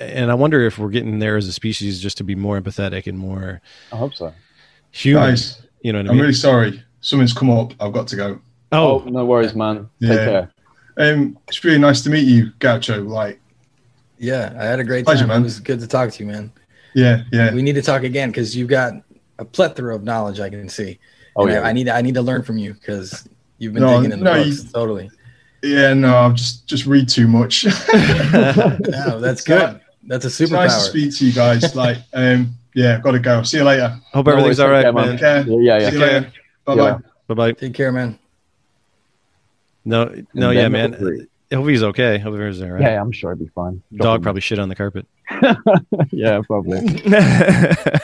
and 0.00 0.30
I 0.30 0.34
wonder 0.34 0.60
if 0.66 0.78
we're 0.78 0.90
getting 0.90 1.18
there 1.18 1.36
as 1.36 1.46
a 1.48 1.52
species 1.52 2.00
just 2.00 2.18
to 2.18 2.24
be 2.24 2.34
more 2.34 2.60
empathetic 2.60 3.06
and 3.06 3.18
more 3.18 3.60
I 3.92 3.96
hope 3.96 4.14
so. 4.14 4.32
human. 4.92 5.30
Guys, 5.30 5.62
you 5.82 5.92
know 5.92 5.98
what 6.00 6.06
I 6.06 6.10
I'm 6.10 6.16
mean? 6.16 6.22
really 6.22 6.34
sorry. 6.34 6.82
Something's 7.00 7.32
come 7.32 7.50
up. 7.50 7.72
I've 7.80 7.92
got 7.92 8.08
to 8.08 8.16
go. 8.16 8.40
Oh, 8.72 9.02
oh, 9.06 9.08
no 9.08 9.24
worries, 9.24 9.54
man. 9.54 9.88
Take 10.00 10.10
Yeah. 10.10 10.16
care. 10.16 10.50
Um, 10.98 11.38
it's 11.48 11.62
really 11.62 11.78
nice 11.78 12.02
to 12.02 12.10
meet 12.10 12.26
you, 12.26 12.52
Gaucho. 12.58 13.02
Like, 13.02 13.38
yeah 14.18 14.56
I 14.58 14.64
had 14.64 14.80
a 14.80 14.84
great 14.84 15.04
Pleasure, 15.04 15.20
time 15.20 15.28
man. 15.28 15.40
it 15.42 15.44
was 15.44 15.60
good 15.60 15.78
to 15.80 15.86
talk 15.86 16.10
to 16.10 16.24
you 16.24 16.30
man 16.30 16.50
yeah, 16.94 17.24
yeah. 17.32 17.52
we 17.52 17.60
need 17.60 17.74
to 17.74 17.82
talk 17.82 18.02
again 18.02 18.30
because 18.30 18.56
you've 18.56 18.70
got 18.70 18.94
a 19.38 19.44
plethora 19.44 19.94
of 19.94 20.04
knowledge 20.04 20.40
I 20.40 20.48
can 20.48 20.70
see 20.70 20.98
Oh 21.36 21.46
yeah. 21.46 21.60
I, 21.60 21.68
I 21.68 21.72
need 21.74 21.90
I 21.90 22.00
need 22.00 22.14
to 22.14 22.22
learn 22.22 22.42
from 22.42 22.56
you 22.56 22.72
because 22.72 23.28
you've 23.58 23.74
been 23.74 23.82
No, 23.82 23.96
digging 23.98 24.12
in 24.12 24.20
the 24.20 24.24
no, 24.24 24.42
books 24.42 24.64
you- 24.64 24.70
totally 24.70 25.10
Yeah, 25.62 25.92
no, 25.92 26.16
I've 26.16 26.34
just 26.34 26.66
just 26.66 26.86
read 26.86 27.10
too 27.10 27.28
much. 27.28 27.64
yeah 27.92 29.18
that's 29.20 29.42
good 29.44 29.80
that's 30.06 30.24
a 30.24 30.28
It's 30.42 30.50
nice 30.52 30.74
to 30.74 30.80
speak 30.80 31.16
to 31.16 31.26
you 31.26 31.32
guys. 31.32 31.74
Like, 31.74 31.98
um, 32.14 32.54
yeah, 32.74 33.00
got 33.00 33.12
to 33.12 33.18
go. 33.18 33.42
See 33.42 33.58
you 33.58 33.64
later. 33.64 33.98
hope 34.12 34.28
everything's 34.28 34.58
worries, 34.58 34.60
all 34.60 34.70
right, 34.70 34.82
care, 34.82 34.92
man. 34.92 35.10
Take 35.12 35.20
care. 35.20 35.42
Yeah, 35.48 35.78
yeah, 35.78 35.78
See 35.78 35.84
yeah. 35.84 35.90
you 35.92 35.98
later. 36.14 36.32
Bye 36.64 36.74
bye. 36.76 36.98
Bye 37.28 37.34
bye. 37.34 37.52
take 37.52 37.74
care 37.74 37.90
man 37.92 38.18
No, 39.84 40.14
no, 40.34 40.50
yeah, 40.50 40.68
man. 40.68 40.90
hopefully- 40.92 41.26
Hope 41.52 41.68
he's 41.68 41.82
okay. 41.84 42.18
Hope 42.18 42.34
everything's 42.34 42.60
all 42.62 42.70
right. 42.70 42.82
Yeah, 42.82 43.00
I'm 43.00 43.12
sure 43.12 43.30
it'll 43.32 43.44
be 43.44 43.50
fine. 43.54 43.80
Drop 43.94 44.04
Dog 44.04 44.16
him. 44.18 44.22
probably 44.24 44.40
shit 44.40 44.58
on 44.58 44.68
the 44.68 44.74
carpet. 44.74 45.06
Yeah, 46.12 46.40
probably. 46.46 46.80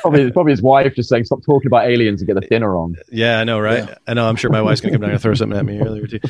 probably. 0.01 0.31
Probably 0.33 0.53
his 0.53 0.63
wife 0.63 0.95
just 0.95 1.09
saying, 1.09 1.25
"Stop 1.25 1.43
talking 1.45 1.67
about 1.67 1.87
aliens 1.87 2.21
and 2.21 2.27
get 2.27 2.35
the 2.35 2.41
dinner 2.47 2.77
on." 2.77 2.97
Yeah, 3.11 3.39
I 3.39 3.45
know, 3.45 3.59
right? 3.61 3.87
Yeah. 3.89 3.95
I 4.07 4.15
know. 4.15 4.29
I'm 4.29 4.37
sure 4.37 4.51
my 4.51 4.63
wife's 4.63 4.81
gonna 4.81 4.93
come 4.93 5.03
down 5.03 5.11
and 5.11 5.21
throw 5.21 5.35
something 5.35 5.59
at 5.59 5.65
me 5.65 5.79
earlier 5.81 6.07
too. 6.07 6.21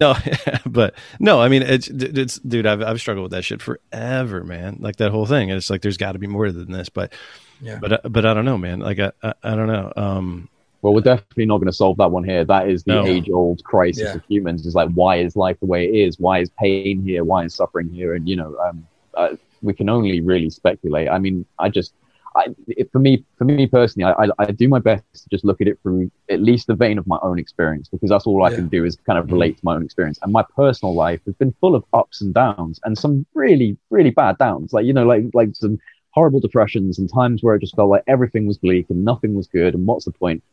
No, 0.00 0.14
but 0.66 0.94
no, 1.18 1.40
I 1.40 1.48
mean, 1.48 1.62
it's, 1.62 1.88
it's, 1.88 2.38
dude. 2.38 2.66
I've 2.66 2.82
I've 2.82 3.00
struggled 3.00 3.24
with 3.24 3.32
that 3.32 3.42
shit 3.42 3.62
forever, 3.62 4.44
man. 4.44 4.78
Like 4.80 4.96
that 4.96 5.10
whole 5.10 5.26
thing. 5.26 5.50
It's 5.50 5.70
like 5.70 5.82
there's 5.82 5.96
got 5.96 6.12
to 6.12 6.18
be 6.18 6.26
more 6.26 6.50
than 6.52 6.70
this, 6.70 6.88
but 6.88 7.12
Yeah. 7.60 7.78
but 7.80 8.12
but 8.12 8.26
I 8.26 8.34
don't 8.34 8.44
know, 8.44 8.58
man. 8.58 8.80
Like 8.80 8.98
I 8.98 9.12
I, 9.22 9.32
I 9.42 9.56
don't 9.56 9.68
know. 9.68 9.92
Um, 9.96 10.48
Well, 10.82 10.94
we're 10.94 11.00
definitely 11.00 11.46
not 11.46 11.58
going 11.58 11.66
to 11.66 11.72
solve 11.72 11.96
that 11.96 12.10
one 12.10 12.24
here. 12.24 12.44
That 12.44 12.68
is 12.68 12.84
the 12.84 12.92
No. 12.94 13.06
age-old 13.06 13.64
crisis 13.64 14.04
Yeah. 14.04 14.14
of 14.14 14.22
humans. 14.28 14.66
Is 14.66 14.74
like, 14.74 14.90
why 14.90 15.16
is 15.16 15.34
life 15.34 15.58
the 15.60 15.66
way 15.66 15.86
it 15.86 15.94
is? 15.94 16.20
Why 16.20 16.40
is 16.40 16.50
pain 16.60 17.02
here? 17.02 17.24
Why 17.24 17.44
is 17.44 17.54
suffering 17.54 17.88
here? 17.88 18.14
And 18.14 18.28
you 18.28 18.36
know, 18.36 18.56
um, 18.58 18.86
uh, 19.14 19.30
we 19.62 19.74
can 19.74 19.88
only 19.88 20.20
really 20.20 20.50
speculate. 20.50 21.08
I 21.08 21.18
mean, 21.18 21.46
I 21.58 21.68
just, 21.68 21.94
I, 22.36 22.48
it, 22.68 22.92
for 22.92 22.98
me, 22.98 23.24
for 23.38 23.44
me 23.44 23.66
personally, 23.66 24.12
I, 24.12 24.24
I, 24.24 24.28
I, 24.38 24.52
do 24.52 24.68
my 24.68 24.78
best 24.78 25.04
to 25.14 25.28
just 25.30 25.44
look 25.44 25.60
at 25.62 25.68
it 25.68 25.78
through 25.82 26.10
at 26.28 26.42
least 26.42 26.66
the 26.66 26.74
vein 26.74 26.98
of 26.98 27.06
my 27.06 27.18
own 27.22 27.38
experience, 27.38 27.88
because 27.88 28.10
that's 28.10 28.26
all 28.26 28.44
I 28.44 28.50
yeah. 28.50 28.56
can 28.56 28.68
do 28.68 28.84
is 28.84 28.96
kind 29.06 29.18
of 29.18 29.32
relate 29.32 29.52
mm-hmm. 29.52 29.60
to 29.60 29.64
my 29.64 29.74
own 29.76 29.84
experience. 29.84 30.18
And 30.22 30.32
my 30.32 30.44
personal 30.54 30.94
life 30.94 31.20
has 31.24 31.34
been 31.34 31.54
full 31.60 31.74
of 31.74 31.84
ups 31.94 32.20
and 32.20 32.34
downs, 32.34 32.78
and 32.84 32.96
some 32.98 33.24
really, 33.34 33.78
really 33.88 34.10
bad 34.10 34.36
downs. 34.36 34.74
Like 34.74 34.84
you 34.84 34.92
know, 34.92 35.06
like 35.06 35.24
like 35.32 35.54
some 35.54 35.78
horrible 36.10 36.40
depressions 36.40 36.98
and 36.98 37.12
times 37.12 37.42
where 37.42 37.54
it 37.54 37.60
just 37.60 37.76
felt 37.76 37.90
like 37.90 38.02
everything 38.06 38.46
was 38.46 38.58
bleak 38.58 38.86
and 38.90 39.04
nothing 39.04 39.34
was 39.34 39.46
good, 39.46 39.74
and 39.74 39.86
what's 39.86 40.04
the 40.04 40.12
point? 40.12 40.44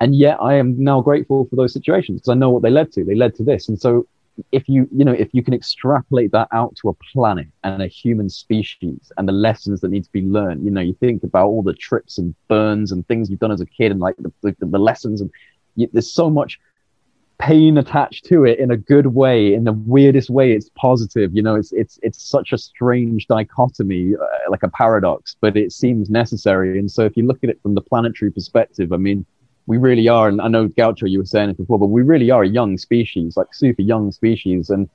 And 0.00 0.14
yet, 0.14 0.38
I 0.40 0.54
am 0.54 0.82
now 0.82 1.02
grateful 1.02 1.46
for 1.50 1.56
those 1.56 1.72
situations 1.72 2.20
because 2.20 2.30
I 2.30 2.34
know 2.34 2.50
what 2.50 2.62
they 2.62 2.70
led 2.70 2.92
to. 2.92 3.04
They 3.04 3.14
led 3.14 3.34
to 3.36 3.42
this, 3.42 3.68
and 3.68 3.78
so 3.78 4.06
if 4.52 4.68
you 4.68 4.88
you 4.92 5.04
know 5.04 5.12
if 5.12 5.28
you 5.32 5.42
can 5.42 5.54
extrapolate 5.54 6.32
that 6.32 6.48
out 6.52 6.74
to 6.76 6.88
a 6.88 6.94
planet 7.12 7.46
and 7.64 7.82
a 7.82 7.86
human 7.86 8.28
species 8.28 9.12
and 9.16 9.28
the 9.28 9.32
lessons 9.32 9.80
that 9.80 9.90
need 9.90 10.04
to 10.04 10.12
be 10.12 10.22
learned 10.22 10.64
you 10.64 10.70
know 10.70 10.80
you 10.80 10.94
think 10.94 11.22
about 11.22 11.46
all 11.46 11.62
the 11.62 11.74
trips 11.74 12.18
and 12.18 12.34
burns 12.48 12.92
and 12.92 13.06
things 13.06 13.30
you've 13.30 13.40
done 13.40 13.52
as 13.52 13.60
a 13.60 13.66
kid 13.66 13.90
and 13.90 14.00
like 14.00 14.16
the, 14.18 14.32
the, 14.42 14.54
the 14.60 14.78
lessons 14.78 15.20
and 15.20 15.30
you, 15.76 15.88
there's 15.92 16.12
so 16.12 16.28
much 16.28 16.58
pain 17.38 17.76
attached 17.76 18.24
to 18.24 18.44
it 18.44 18.58
in 18.58 18.70
a 18.70 18.76
good 18.76 19.08
way 19.08 19.52
in 19.52 19.64
the 19.64 19.72
weirdest 19.72 20.30
way 20.30 20.52
it's 20.52 20.70
positive 20.74 21.34
you 21.34 21.42
know 21.42 21.54
it's 21.54 21.70
it's 21.72 21.98
it's 22.02 22.22
such 22.22 22.52
a 22.52 22.58
strange 22.58 23.26
dichotomy 23.26 24.14
uh, 24.14 24.50
like 24.50 24.62
a 24.62 24.68
paradox 24.68 25.36
but 25.40 25.56
it 25.56 25.70
seems 25.72 26.08
necessary. 26.08 26.78
And 26.78 26.90
so 26.90 27.04
if 27.04 27.16
you 27.16 27.26
look 27.26 27.44
at 27.44 27.50
it 27.50 27.60
from 27.62 27.74
the 27.74 27.82
planetary 27.82 28.30
perspective 28.30 28.92
i 28.92 28.96
mean 28.96 29.26
we 29.66 29.78
really 29.78 30.08
are, 30.08 30.28
and 30.28 30.40
I 30.40 30.48
know 30.48 30.68
Gaucho, 30.68 31.06
you 31.06 31.18
were 31.18 31.24
saying 31.24 31.50
it 31.50 31.56
before, 31.56 31.78
but 31.78 31.86
we 31.86 32.02
really 32.02 32.30
are 32.30 32.42
a 32.42 32.48
young 32.48 32.78
species, 32.78 33.36
like 33.36 33.52
super 33.52 33.82
young 33.82 34.12
species. 34.12 34.70
And 34.70 34.88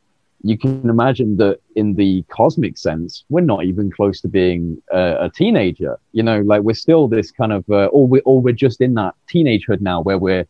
you 0.43 0.57
can 0.57 0.89
imagine 0.89 1.37
that 1.37 1.59
in 1.75 1.95
the 1.95 2.23
cosmic 2.29 2.77
sense, 2.77 3.25
we're 3.29 3.41
not 3.41 3.65
even 3.65 3.91
close 3.91 4.21
to 4.21 4.27
being 4.27 4.81
a 4.91 5.29
teenager. 5.35 5.99
You 6.13 6.23
know, 6.23 6.41
like 6.41 6.61
we're 6.61 6.73
still 6.73 7.07
this 7.07 7.31
kind 7.31 7.51
of, 7.51 7.69
uh, 7.69 7.87
or 7.87 8.07
we're, 8.07 8.21
or 8.25 8.41
we're 8.41 8.53
just 8.53 8.81
in 8.81 8.93
that 8.95 9.13
teenagehood 9.31 9.81
now 9.81 10.01
where 10.01 10.17
we're 10.17 10.47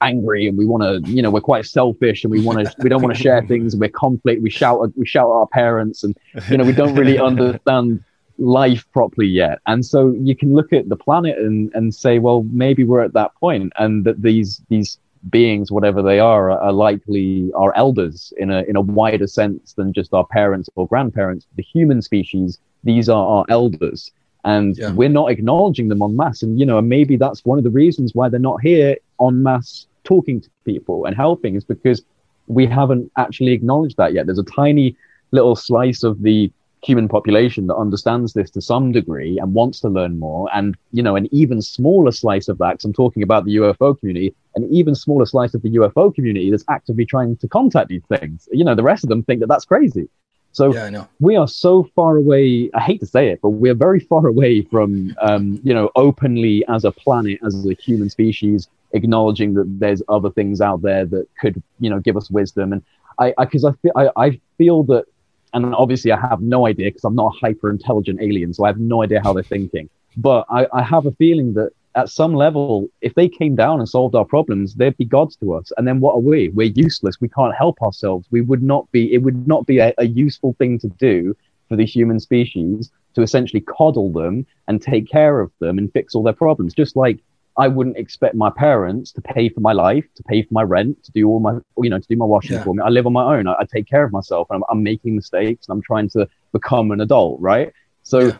angry 0.00 0.46
and 0.46 0.56
we 0.56 0.64
want 0.64 0.82
to, 0.82 1.10
you 1.10 1.20
know, 1.20 1.30
we're 1.30 1.40
quite 1.40 1.66
selfish 1.66 2.24
and 2.24 2.30
we 2.30 2.40
want 2.40 2.58
to, 2.58 2.74
we 2.82 2.88
don't 2.88 3.02
want 3.02 3.14
to 3.14 3.22
share 3.22 3.44
things 3.46 3.74
and 3.74 3.80
we're 3.80 3.90
conflict. 3.90 4.42
We 4.42 4.50
shout, 4.50 4.80
we 4.96 5.06
shout 5.06 5.26
at 5.26 5.32
our 5.32 5.46
parents 5.48 6.04
and, 6.04 6.16
you 6.48 6.56
know, 6.56 6.64
we 6.64 6.72
don't 6.72 6.94
really 6.94 7.18
understand 7.30 8.02
life 8.38 8.86
properly 8.92 9.26
yet. 9.26 9.58
And 9.66 9.84
so 9.84 10.10
you 10.10 10.34
can 10.34 10.54
look 10.54 10.72
at 10.72 10.88
the 10.88 10.96
planet 10.96 11.38
and, 11.38 11.70
and 11.74 11.94
say, 11.94 12.18
well, 12.18 12.44
maybe 12.50 12.84
we're 12.84 13.02
at 13.02 13.12
that 13.14 13.34
point 13.34 13.72
and 13.78 14.04
that 14.04 14.22
these, 14.22 14.62
these 14.68 14.98
beings, 15.30 15.72
whatever 15.72 16.02
they 16.02 16.20
are, 16.20 16.50
are 16.50 16.72
likely 16.72 17.50
our 17.54 17.76
elders 17.76 18.32
in 18.36 18.50
a, 18.50 18.62
in 18.62 18.76
a 18.76 18.80
wider 18.80 19.26
sense 19.26 19.74
than 19.74 19.92
just 19.92 20.14
our 20.14 20.26
parents 20.26 20.70
or 20.76 20.86
grandparents. 20.86 21.46
The 21.56 21.62
human 21.62 22.00
species, 22.02 22.58
these 22.84 23.08
are 23.08 23.26
our 23.26 23.44
elders. 23.48 24.12
And 24.44 24.78
yeah. 24.78 24.92
we're 24.92 25.08
not 25.08 25.30
acknowledging 25.30 25.88
them 25.88 26.00
en 26.00 26.16
masse. 26.16 26.42
And, 26.42 26.58
you 26.58 26.64
know, 26.64 26.80
maybe 26.80 27.16
that's 27.16 27.44
one 27.44 27.58
of 27.58 27.64
the 27.64 27.70
reasons 27.70 28.14
why 28.14 28.28
they're 28.28 28.38
not 28.40 28.62
here 28.62 28.96
en 29.20 29.42
masse 29.42 29.86
talking 30.04 30.40
to 30.40 30.48
people 30.64 31.04
and 31.04 31.14
helping 31.16 31.56
is 31.56 31.64
because 31.64 32.02
we 32.46 32.66
haven't 32.66 33.10
actually 33.16 33.52
acknowledged 33.52 33.96
that 33.98 34.14
yet. 34.14 34.26
There's 34.26 34.38
a 34.38 34.44
tiny 34.44 34.96
little 35.32 35.56
slice 35.56 36.02
of 36.02 36.22
the 36.22 36.50
human 36.82 37.08
population 37.08 37.66
that 37.66 37.76
understands 37.76 38.32
this 38.32 38.50
to 38.50 38.60
some 38.60 38.92
degree 38.92 39.38
and 39.38 39.54
wants 39.54 39.80
to 39.80 39.88
learn 39.88 40.18
more. 40.18 40.48
And 40.54 40.76
you 40.92 41.02
know 41.02 41.16
an 41.16 41.28
even 41.32 41.60
smaller 41.62 42.12
slice 42.12 42.48
of 42.48 42.58
that 42.58 42.72
because 42.72 42.84
i'm 42.84 42.92
talking 42.92 43.22
about 43.22 43.44
the 43.44 43.56
ufo 43.56 43.98
community 43.98 44.34
an 44.54 44.68
even 44.70 44.94
smaller 44.94 45.26
slice 45.26 45.54
of 45.54 45.62
the 45.62 45.70
ufo 45.70 46.14
community 46.14 46.50
that's 46.50 46.64
actively 46.68 47.04
trying 47.04 47.36
to 47.36 47.48
contact 47.48 47.88
these 47.88 48.02
things. 48.08 48.48
You 48.52 48.64
know 48.64 48.74
the 48.74 48.82
rest 48.82 49.04
of 49.04 49.08
them 49.08 49.22
think 49.22 49.40
that 49.40 49.48
that's 49.48 49.64
crazy. 49.64 50.08
So 50.52 50.72
yeah, 50.72 51.04
we 51.20 51.36
are 51.36 51.46
so 51.46 51.84
far 51.94 52.16
away 52.16 52.70
i 52.74 52.80
hate 52.80 53.00
to 53.00 53.06
say 53.06 53.28
it 53.28 53.40
but 53.42 53.50
we're 53.50 53.74
very 53.74 54.00
far 54.00 54.26
away 54.26 54.62
from 54.62 55.14
um, 55.20 55.60
you 55.62 55.74
know 55.74 55.90
openly 55.94 56.64
as 56.68 56.84
a 56.84 56.90
planet 56.90 57.38
as 57.44 57.66
a 57.66 57.74
human 57.74 58.08
species 58.08 58.68
acknowledging 58.92 59.54
that 59.54 59.66
there's 59.78 60.02
other 60.08 60.30
things 60.30 60.60
out 60.60 60.82
there 60.82 61.04
that 61.04 61.26
could 61.40 61.62
you 61.80 61.90
know 61.90 62.00
give 62.00 62.16
us 62.16 62.30
wisdom. 62.30 62.72
And 62.72 62.82
i 63.18 63.34
because 63.38 63.64
I, 63.64 63.70
I 63.70 63.72
feel 63.82 63.92
I, 63.96 64.10
I 64.16 64.40
feel 64.56 64.82
that 64.84 65.04
and 65.54 65.74
obviously 65.74 66.12
I 66.12 66.20
have 66.20 66.40
no 66.40 66.66
idea 66.66 66.86
because 66.86 67.04
I'm 67.04 67.14
not 67.14 67.34
a 67.34 67.38
hyper 67.38 67.70
intelligent 67.70 68.20
alien, 68.20 68.54
so 68.54 68.64
I 68.64 68.68
have 68.68 68.78
no 68.78 69.02
idea 69.02 69.20
how 69.22 69.32
they're 69.32 69.42
thinking. 69.42 69.88
But 70.16 70.46
I, 70.50 70.66
I, 70.72 70.82
have 70.82 71.06
a 71.06 71.12
feeling 71.12 71.54
that 71.54 71.70
at 71.94 72.08
some 72.08 72.34
level, 72.34 72.88
if 73.00 73.14
they 73.14 73.28
came 73.28 73.54
down 73.54 73.78
and 73.78 73.88
solved 73.88 74.14
our 74.14 74.24
problems, 74.24 74.74
they'd 74.74 74.96
be 74.96 75.04
gods 75.04 75.36
to 75.36 75.54
us. 75.54 75.72
And 75.76 75.86
then 75.86 76.00
what 76.00 76.14
are 76.14 76.20
we? 76.20 76.48
We're 76.48 76.72
useless. 76.74 77.20
We 77.20 77.28
can't 77.28 77.54
help 77.54 77.80
ourselves. 77.82 78.26
We 78.30 78.40
would 78.40 78.62
not 78.62 78.90
be. 78.90 79.12
It 79.12 79.18
would 79.18 79.46
not 79.46 79.66
be 79.66 79.78
a, 79.78 79.94
a 79.98 80.06
useful 80.06 80.54
thing 80.58 80.78
to 80.80 80.88
do 80.88 81.36
for 81.68 81.76
the 81.76 81.84
human 81.84 82.18
species 82.18 82.90
to 83.14 83.22
essentially 83.22 83.60
coddle 83.60 84.10
them 84.12 84.46
and 84.66 84.80
take 84.80 85.08
care 85.08 85.40
of 85.40 85.50
them 85.60 85.78
and 85.78 85.92
fix 85.92 86.14
all 86.14 86.22
their 86.22 86.32
problems. 86.32 86.74
Just 86.74 86.96
like 86.96 87.18
I 87.58 87.66
wouldn't 87.66 87.96
expect 87.96 88.36
my 88.36 88.50
parents 88.50 89.10
to 89.12 89.20
pay 89.20 89.48
for 89.48 89.60
my 89.60 89.72
life, 89.72 90.04
to 90.14 90.22
pay 90.22 90.42
for 90.42 90.54
my 90.54 90.62
rent, 90.62 91.02
to 91.04 91.12
do 91.12 91.26
all 91.28 91.40
my, 91.40 91.58
you 91.78 91.90
know, 91.90 91.98
to 91.98 92.06
do 92.08 92.16
my 92.16 92.24
washing 92.24 92.56
yeah. 92.56 92.62
for 92.62 92.72
me. 92.72 92.82
I 92.84 92.88
live 92.88 93.06
on 93.06 93.12
my 93.12 93.36
own. 93.36 93.48
I, 93.48 93.54
I 93.58 93.64
take 93.64 93.88
care 93.88 94.04
of 94.04 94.12
myself, 94.12 94.46
and 94.50 94.58
I'm, 94.58 94.64
I'm, 94.70 94.82
making 94.84 95.16
mistakes, 95.16 95.66
and 95.66 95.76
I'm 95.76 95.82
trying 95.82 96.08
to 96.10 96.28
become 96.52 96.92
an 96.92 97.00
adult, 97.00 97.40
right? 97.40 97.72
So, 98.04 98.20
yeah. 98.20 98.38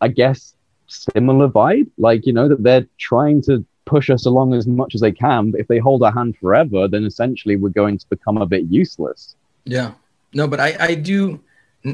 I 0.00 0.08
guess 0.08 0.54
similar 0.86 1.48
vibe, 1.48 1.90
like 1.98 2.26
you 2.26 2.32
know, 2.32 2.48
that 2.48 2.62
they're 2.62 2.86
trying 2.98 3.42
to 3.42 3.64
push 3.84 4.08
us 4.08 4.24
along 4.24 4.54
as 4.54 4.66
much 4.66 4.94
as 4.94 5.00
they 5.00 5.12
can. 5.12 5.50
But 5.50 5.60
if 5.60 5.68
they 5.68 5.78
hold 5.78 6.02
our 6.02 6.12
hand 6.12 6.36
forever, 6.38 6.88
then 6.88 7.04
essentially 7.04 7.56
we're 7.56 7.68
going 7.68 7.98
to 7.98 8.08
become 8.08 8.38
a 8.38 8.46
bit 8.46 8.64
useless. 8.70 9.36
Yeah. 9.64 9.92
No, 10.32 10.48
but 10.48 10.58
I, 10.60 10.76
I 10.80 10.94
do. 10.94 11.40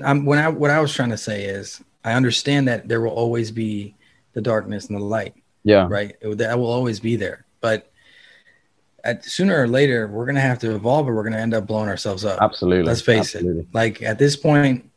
I'm, 0.04 0.24
when 0.24 0.38
I, 0.38 0.48
what 0.48 0.70
I 0.70 0.80
was 0.80 0.94
trying 0.94 1.10
to 1.10 1.18
say 1.18 1.44
is, 1.44 1.82
I 2.04 2.12
understand 2.12 2.68
that 2.68 2.88
there 2.88 3.00
will 3.00 3.10
always 3.10 3.50
be 3.50 3.94
the 4.32 4.40
darkness 4.40 4.86
and 4.86 4.96
the 4.96 5.04
light 5.04 5.34
yeah. 5.62 5.86
Right. 5.88 6.16
It, 6.20 6.38
that 6.38 6.58
will 6.58 6.70
always 6.70 7.00
be 7.00 7.16
there. 7.16 7.44
But 7.60 7.90
at 9.04 9.24
sooner 9.24 9.60
or 9.60 9.68
later, 9.68 10.08
we're 10.08 10.26
gonna 10.26 10.40
have 10.40 10.58
to 10.60 10.74
evolve, 10.74 11.08
or 11.08 11.14
we're 11.14 11.24
gonna 11.24 11.38
end 11.38 11.54
up 11.54 11.66
blowing 11.66 11.88
ourselves 11.88 12.24
up. 12.24 12.38
Absolutely. 12.40 12.84
Let's 12.84 13.02
face 13.02 13.34
Absolutely. 13.34 13.62
it. 13.62 13.68
Like 13.72 14.02
at 14.02 14.18
this 14.18 14.36
point, 14.36 14.90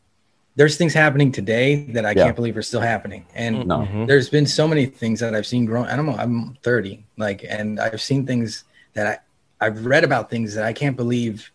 there's 0.56 0.76
things 0.76 0.94
happening 0.94 1.32
today 1.32 1.84
that 1.86 2.06
I 2.06 2.10
yeah. 2.10 2.24
can't 2.24 2.36
believe 2.36 2.56
are 2.56 2.62
still 2.62 2.80
happening. 2.80 3.26
And 3.34 3.66
no. 3.66 3.78
mm-hmm. 3.78 4.06
there's 4.06 4.28
been 4.28 4.46
so 4.46 4.68
many 4.68 4.86
things 4.86 5.20
that 5.20 5.34
I've 5.34 5.46
seen 5.46 5.64
growing. 5.64 5.88
I 5.88 5.96
don't 5.96 6.06
know. 6.06 6.16
I'm 6.16 6.56
30, 6.62 7.04
like, 7.16 7.44
and 7.48 7.80
I've 7.80 8.00
seen 8.00 8.24
things 8.26 8.64
that 8.92 9.20
I, 9.60 9.66
I've 9.66 9.84
read 9.84 10.04
about 10.04 10.30
things 10.30 10.54
that 10.54 10.64
I 10.64 10.72
can't 10.72 10.96
believe 10.96 11.50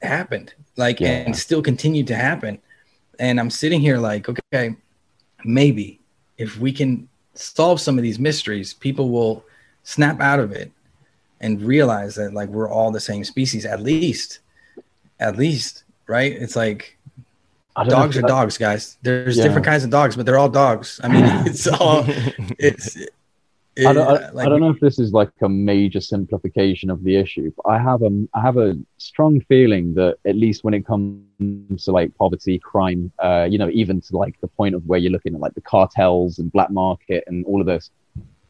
happened, 0.00 0.54
like, 0.76 1.00
yeah. 1.00 1.08
and 1.08 1.36
still 1.36 1.60
continue 1.60 2.04
to 2.04 2.14
happen. 2.14 2.58
And 3.18 3.38
I'm 3.38 3.50
sitting 3.50 3.80
here 3.80 3.98
like, 3.98 4.28
okay, 4.28 4.76
maybe 5.44 6.00
if 6.38 6.58
we 6.58 6.72
can 6.72 7.08
solve 7.34 7.80
some 7.80 7.98
of 7.98 8.02
these 8.02 8.18
mysteries, 8.18 8.74
people 8.74 9.10
will 9.10 9.44
snap 9.82 10.20
out 10.20 10.40
of 10.40 10.52
it 10.52 10.70
and 11.40 11.60
realize 11.62 12.14
that 12.14 12.32
like 12.32 12.48
we're 12.48 12.68
all 12.68 12.90
the 12.90 13.00
same 13.00 13.24
species, 13.24 13.64
at 13.66 13.80
least, 13.80 14.40
at 15.20 15.36
least, 15.36 15.84
right? 16.06 16.32
It's 16.32 16.56
like 16.56 16.96
dogs 17.76 18.16
are 18.16 18.22
that, 18.22 18.28
dogs, 18.28 18.56
guys. 18.56 18.96
There's 19.02 19.36
yeah. 19.36 19.44
different 19.44 19.66
kinds 19.66 19.84
of 19.84 19.90
dogs, 19.90 20.16
but 20.16 20.26
they're 20.26 20.38
all 20.38 20.48
dogs. 20.48 21.00
I 21.02 21.08
mean, 21.08 21.24
it's 21.46 21.66
all 21.66 22.04
it's 22.58 22.96
it, 22.96 23.10
I, 23.78 23.92
don't, 23.92 24.06
I, 24.06 24.30
like, 24.30 24.46
I 24.46 24.48
don't 24.48 24.60
know 24.60 24.70
if 24.70 24.80
this 24.80 24.98
is 24.98 25.12
like 25.12 25.30
a 25.42 25.48
major 25.48 26.00
simplification 26.00 26.90
of 26.90 27.02
the 27.02 27.16
issue, 27.16 27.52
but 27.56 27.68
I 27.68 27.78
have 27.78 28.02
a 28.02 28.26
I 28.34 28.40
have 28.40 28.56
a 28.56 28.76
strong 28.98 29.40
feeling 29.42 29.94
that 29.94 30.18
at 30.24 30.36
least 30.36 30.62
when 30.62 30.74
it 30.74 30.86
comes 30.86 31.84
to 31.84 31.92
like 31.92 32.14
poverty, 32.16 32.58
crime, 32.58 33.10
uh, 33.18 33.46
you 33.50 33.58
know, 33.58 33.70
even 33.70 34.00
to 34.02 34.16
like 34.16 34.40
the 34.40 34.48
point 34.48 34.74
of 34.74 34.86
where 34.86 34.98
you're 34.98 35.12
looking 35.12 35.34
at 35.34 35.40
like 35.40 35.54
the 35.54 35.60
cartels 35.60 36.38
and 36.38 36.52
black 36.52 36.70
market 36.70 37.24
and 37.26 37.44
all 37.46 37.60
of 37.60 37.66
this, 37.66 37.90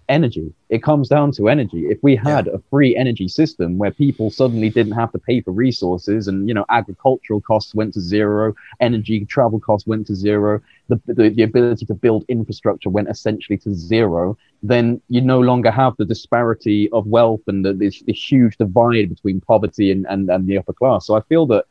energy. 0.08 0.52
It 0.68 0.82
comes 0.82 1.08
down 1.08 1.32
to 1.32 1.48
energy. 1.48 1.86
If 1.86 1.98
we 2.02 2.16
had 2.16 2.46
yeah. 2.46 2.54
a 2.54 2.58
free 2.70 2.96
energy 2.96 3.28
system 3.28 3.78
where 3.78 3.90
people 3.90 4.30
suddenly 4.30 4.70
didn't 4.70 4.92
have 4.92 5.12
to 5.12 5.18
pay 5.18 5.40
for 5.40 5.52
resources 5.52 6.28
and, 6.28 6.48
you 6.48 6.54
know, 6.54 6.64
agricultural 6.68 7.40
costs 7.40 7.74
went 7.74 7.94
to 7.94 8.00
zero, 8.00 8.54
energy 8.80 9.24
travel 9.24 9.60
costs 9.60 9.86
went 9.86 10.06
to 10.08 10.14
zero, 10.14 10.60
the, 10.88 11.00
the, 11.06 11.30
the 11.30 11.42
ability 11.42 11.86
to 11.86 11.94
build 11.94 12.24
infrastructure 12.28 12.90
went 12.90 13.08
essentially 13.08 13.58
to 13.58 13.74
zero, 13.74 14.36
then 14.66 15.00
you 15.10 15.20
no 15.20 15.40
longer 15.40 15.70
have 15.70 15.94
the 15.98 16.06
disparity 16.06 16.88
of 16.90 17.06
wealth 17.06 17.42
and 17.46 17.64
the, 17.66 17.74
this, 17.74 18.02
this 18.06 18.32
huge 18.32 18.56
divide 18.56 19.10
between 19.10 19.38
poverty 19.42 19.92
and, 19.92 20.06
and, 20.08 20.30
and 20.30 20.46
the 20.46 20.56
upper 20.56 20.72
class. 20.72 21.06
So 21.06 21.14
I 21.14 21.20
feel 21.22 21.44
that 21.48 21.66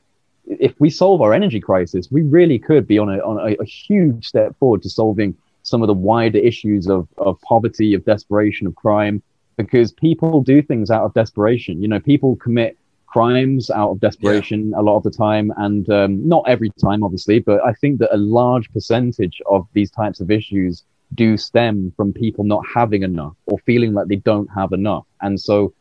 if 0.45 0.79
we 0.79 0.91
solve 0.91 1.19
our 1.23 1.33
energy 1.33 1.59
crisis, 1.59 2.11
we 2.11 2.21
really 2.21 2.59
could 2.59 2.85
be 2.85 2.99
on 2.99 3.09
a, 3.09 3.17
on 3.19 3.39
a, 3.39 3.55
a 3.59 3.65
huge 3.65 4.27
step 4.27 4.55
forward 4.59 4.83
to 4.83 4.91
solving 4.91 5.35
some 5.63 5.81
of 5.81 5.87
the 5.87 5.93
wider 5.93 6.37
issues 6.37 6.87
of, 6.87 7.07
of 7.17 7.41
poverty, 7.41 7.95
of 7.95 8.05
desperation, 8.05 8.67
of 8.67 8.75
crime, 8.75 9.23
because 9.57 9.91
people 9.91 10.41
do 10.41 10.61
things 10.61 10.91
out 10.91 11.03
of 11.03 11.15
desperation. 11.15 11.81
You 11.81 11.87
know, 11.87 11.99
people 11.99 12.35
commit 12.35 12.77
crimes 13.07 13.71
out 13.71 13.89
of 13.89 13.99
desperation 14.01 14.69
yeah. 14.69 14.79
a 14.79 14.83
lot 14.83 14.97
of 14.97 15.03
the 15.03 15.11
time, 15.11 15.51
and 15.57 15.89
um, 15.89 16.27
not 16.27 16.43
every 16.47 16.69
time, 16.79 17.03
obviously, 17.03 17.39
but 17.39 17.63
I 17.65 17.73
think 17.73 17.99
that 17.99 18.13
a 18.13 18.17
large 18.17 18.71
percentage 18.71 19.41
of 19.49 19.67
these 19.73 19.89
types 19.89 20.19
of 20.19 20.29
issues 20.29 20.83
do 21.15 21.37
stem 21.37 21.93
from 21.95 22.13
people 22.13 22.43
not 22.43 22.63
having 22.73 23.03
enough 23.03 23.35
or 23.45 23.57
feeling 23.59 23.93
like 23.93 24.07
they 24.07 24.17
don't 24.17 24.49
have 24.55 24.71
enough. 24.71 25.05
And 25.21 25.39
so 25.39 25.73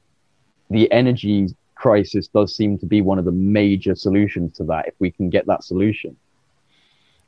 the 0.71 0.91
energy 0.93 1.49
crisis 1.75 2.29
does 2.29 2.57
seem 2.57 2.79
to 2.79 2.87
be 2.87 3.01
one 3.01 3.19
of 3.19 3.25
the 3.25 3.33
major 3.33 3.95
solutions 3.95 4.57
to 4.57 4.65
that 4.65 4.89
if 4.89 4.95
we 4.99 5.11
can 5.11 5.31
get 5.31 5.47
that 5.47 5.65
solution. 5.65 6.17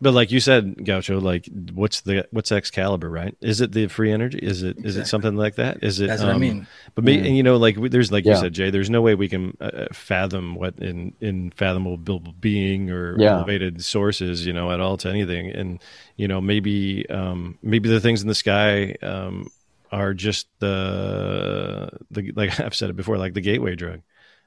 But 0.04 0.12
like 0.12 0.30
you 0.30 0.38
said, 0.38 0.84
Gaucho, 0.84 1.18
like 1.18 1.48
what's 1.72 2.02
the 2.02 2.28
what's 2.30 2.52
Excalibur, 2.52 3.08
right? 3.08 3.34
Is 3.40 3.62
it 3.62 3.72
the 3.72 3.86
free 3.86 4.12
energy? 4.12 4.38
Is 4.38 4.62
it 4.62 4.76
is 4.84 4.98
it 4.98 5.06
something 5.06 5.34
like 5.34 5.54
that? 5.54 5.82
Is 5.82 5.98
it? 5.98 6.08
That's 6.08 6.20
what 6.20 6.28
I 6.28 6.34
um, 6.34 6.40
mean. 6.40 6.66
But 6.94 7.04
me, 7.04 7.26
and 7.26 7.34
you 7.34 7.42
know, 7.42 7.56
like 7.56 7.76
there's 7.90 8.12
like 8.12 8.26
you 8.26 8.36
said, 8.36 8.52
Jay. 8.52 8.68
There's 8.68 8.90
no 8.90 9.00
way 9.00 9.14
we 9.14 9.30
can 9.30 9.56
uh, 9.62 9.86
fathom 9.94 10.56
what 10.56 10.78
in 10.78 11.14
in 11.22 11.52
fathomable 11.52 11.96
being 12.38 12.90
or 12.90 13.18
Yeah. 13.18 13.30
elevated 13.30 13.82
sources, 13.82 14.44
you 14.44 14.52
know, 14.52 14.70
at 14.70 14.80
all 14.80 14.98
to 14.98 15.08
anything. 15.08 15.50
And 15.50 15.80
you 16.16 16.28
know, 16.28 16.40
maybe 16.42 17.08
um, 17.08 17.58
maybe 17.62 17.88
the 17.88 18.00
things 18.00 18.20
in 18.20 18.28
the 18.28 18.34
sky 18.34 18.96
um, 19.02 19.50
are 19.90 20.12
just 20.12 20.48
the 20.58 21.88
the 22.10 22.32
like 22.36 22.60
I've 22.64 22.74
said 22.74 22.90
it 22.90 22.96
before, 22.96 23.16
like 23.16 23.32
the 23.32 23.40
gateway 23.40 23.74
drug. 23.74 24.02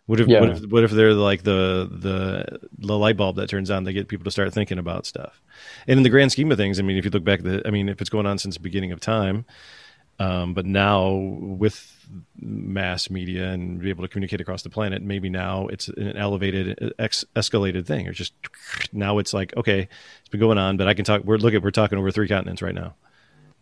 What 0.08 0.20
if, 0.20 0.28
Yeah. 0.28 0.40
what 0.40 0.50
if 0.50 0.66
what 0.72 0.84
if 0.86 0.92
they're 0.92 1.14
like 1.14 1.44
the 1.44 1.88
the 1.92 2.60
the 2.78 2.98
light 2.98 3.18
bulb 3.18 3.36
that 3.36 3.50
turns 3.50 3.70
on 3.70 3.86
to 3.86 3.94
get 3.94 4.08
people 4.08 4.24
to 4.24 4.32
start 4.32 4.54
thinking 4.54 4.80
about 4.80 5.06
stuff? 5.06 5.42
And 5.88 5.98
in 6.00 6.04
the 6.04 6.10
grand 6.10 6.32
scheme 6.32 6.52
of 6.52 6.58
things, 6.58 6.80
I 6.80 6.82
mean, 6.82 6.98
if 6.98 7.06
you 7.06 7.12
look 7.12 7.24
back, 7.26 7.44
the 7.44 7.62
I 7.66 7.72
mean, 7.72 7.90
if 7.90 8.02
it's 8.02 8.10
going 8.10 8.26
on 8.26 8.38
since 8.40 8.56
the 8.56 8.62
beginning 8.62 8.92
of 8.94 9.00
time, 9.02 9.46
um, 10.20 10.54
but 10.54 10.66
now 10.66 11.12
with 11.12 11.94
mass 12.40 13.10
media 13.10 13.50
and 13.50 13.82
be 13.82 13.90
able 13.90 14.04
to 14.04 14.08
communicate 14.08 14.40
across 14.40 14.62
the 14.64 14.70
planet, 14.70 15.02
maybe 15.02 15.30
now 15.30 15.68
it's 15.68 15.90
an 15.90 16.16
elevated, 16.16 16.94
ex- 16.98 17.26
escalated 17.36 17.86
thing. 17.86 18.08
Or 18.08 18.14
just 18.14 18.34
now 18.94 19.18
it's 19.18 19.34
like, 19.34 19.56
okay, 19.58 19.90
it's 20.22 20.30
been 20.30 20.40
going 20.40 20.58
on, 20.58 20.78
but 20.78 20.88
I 20.88 20.94
can 20.94 21.04
talk. 21.04 21.24
We're 21.26 21.36
look 21.38 21.54
at 21.54 21.62
we're 21.62 21.72
talking 21.72 21.98
over 22.00 22.12
three 22.12 22.30
continents 22.30 22.62
right 22.62 22.74
now, 22.74 22.96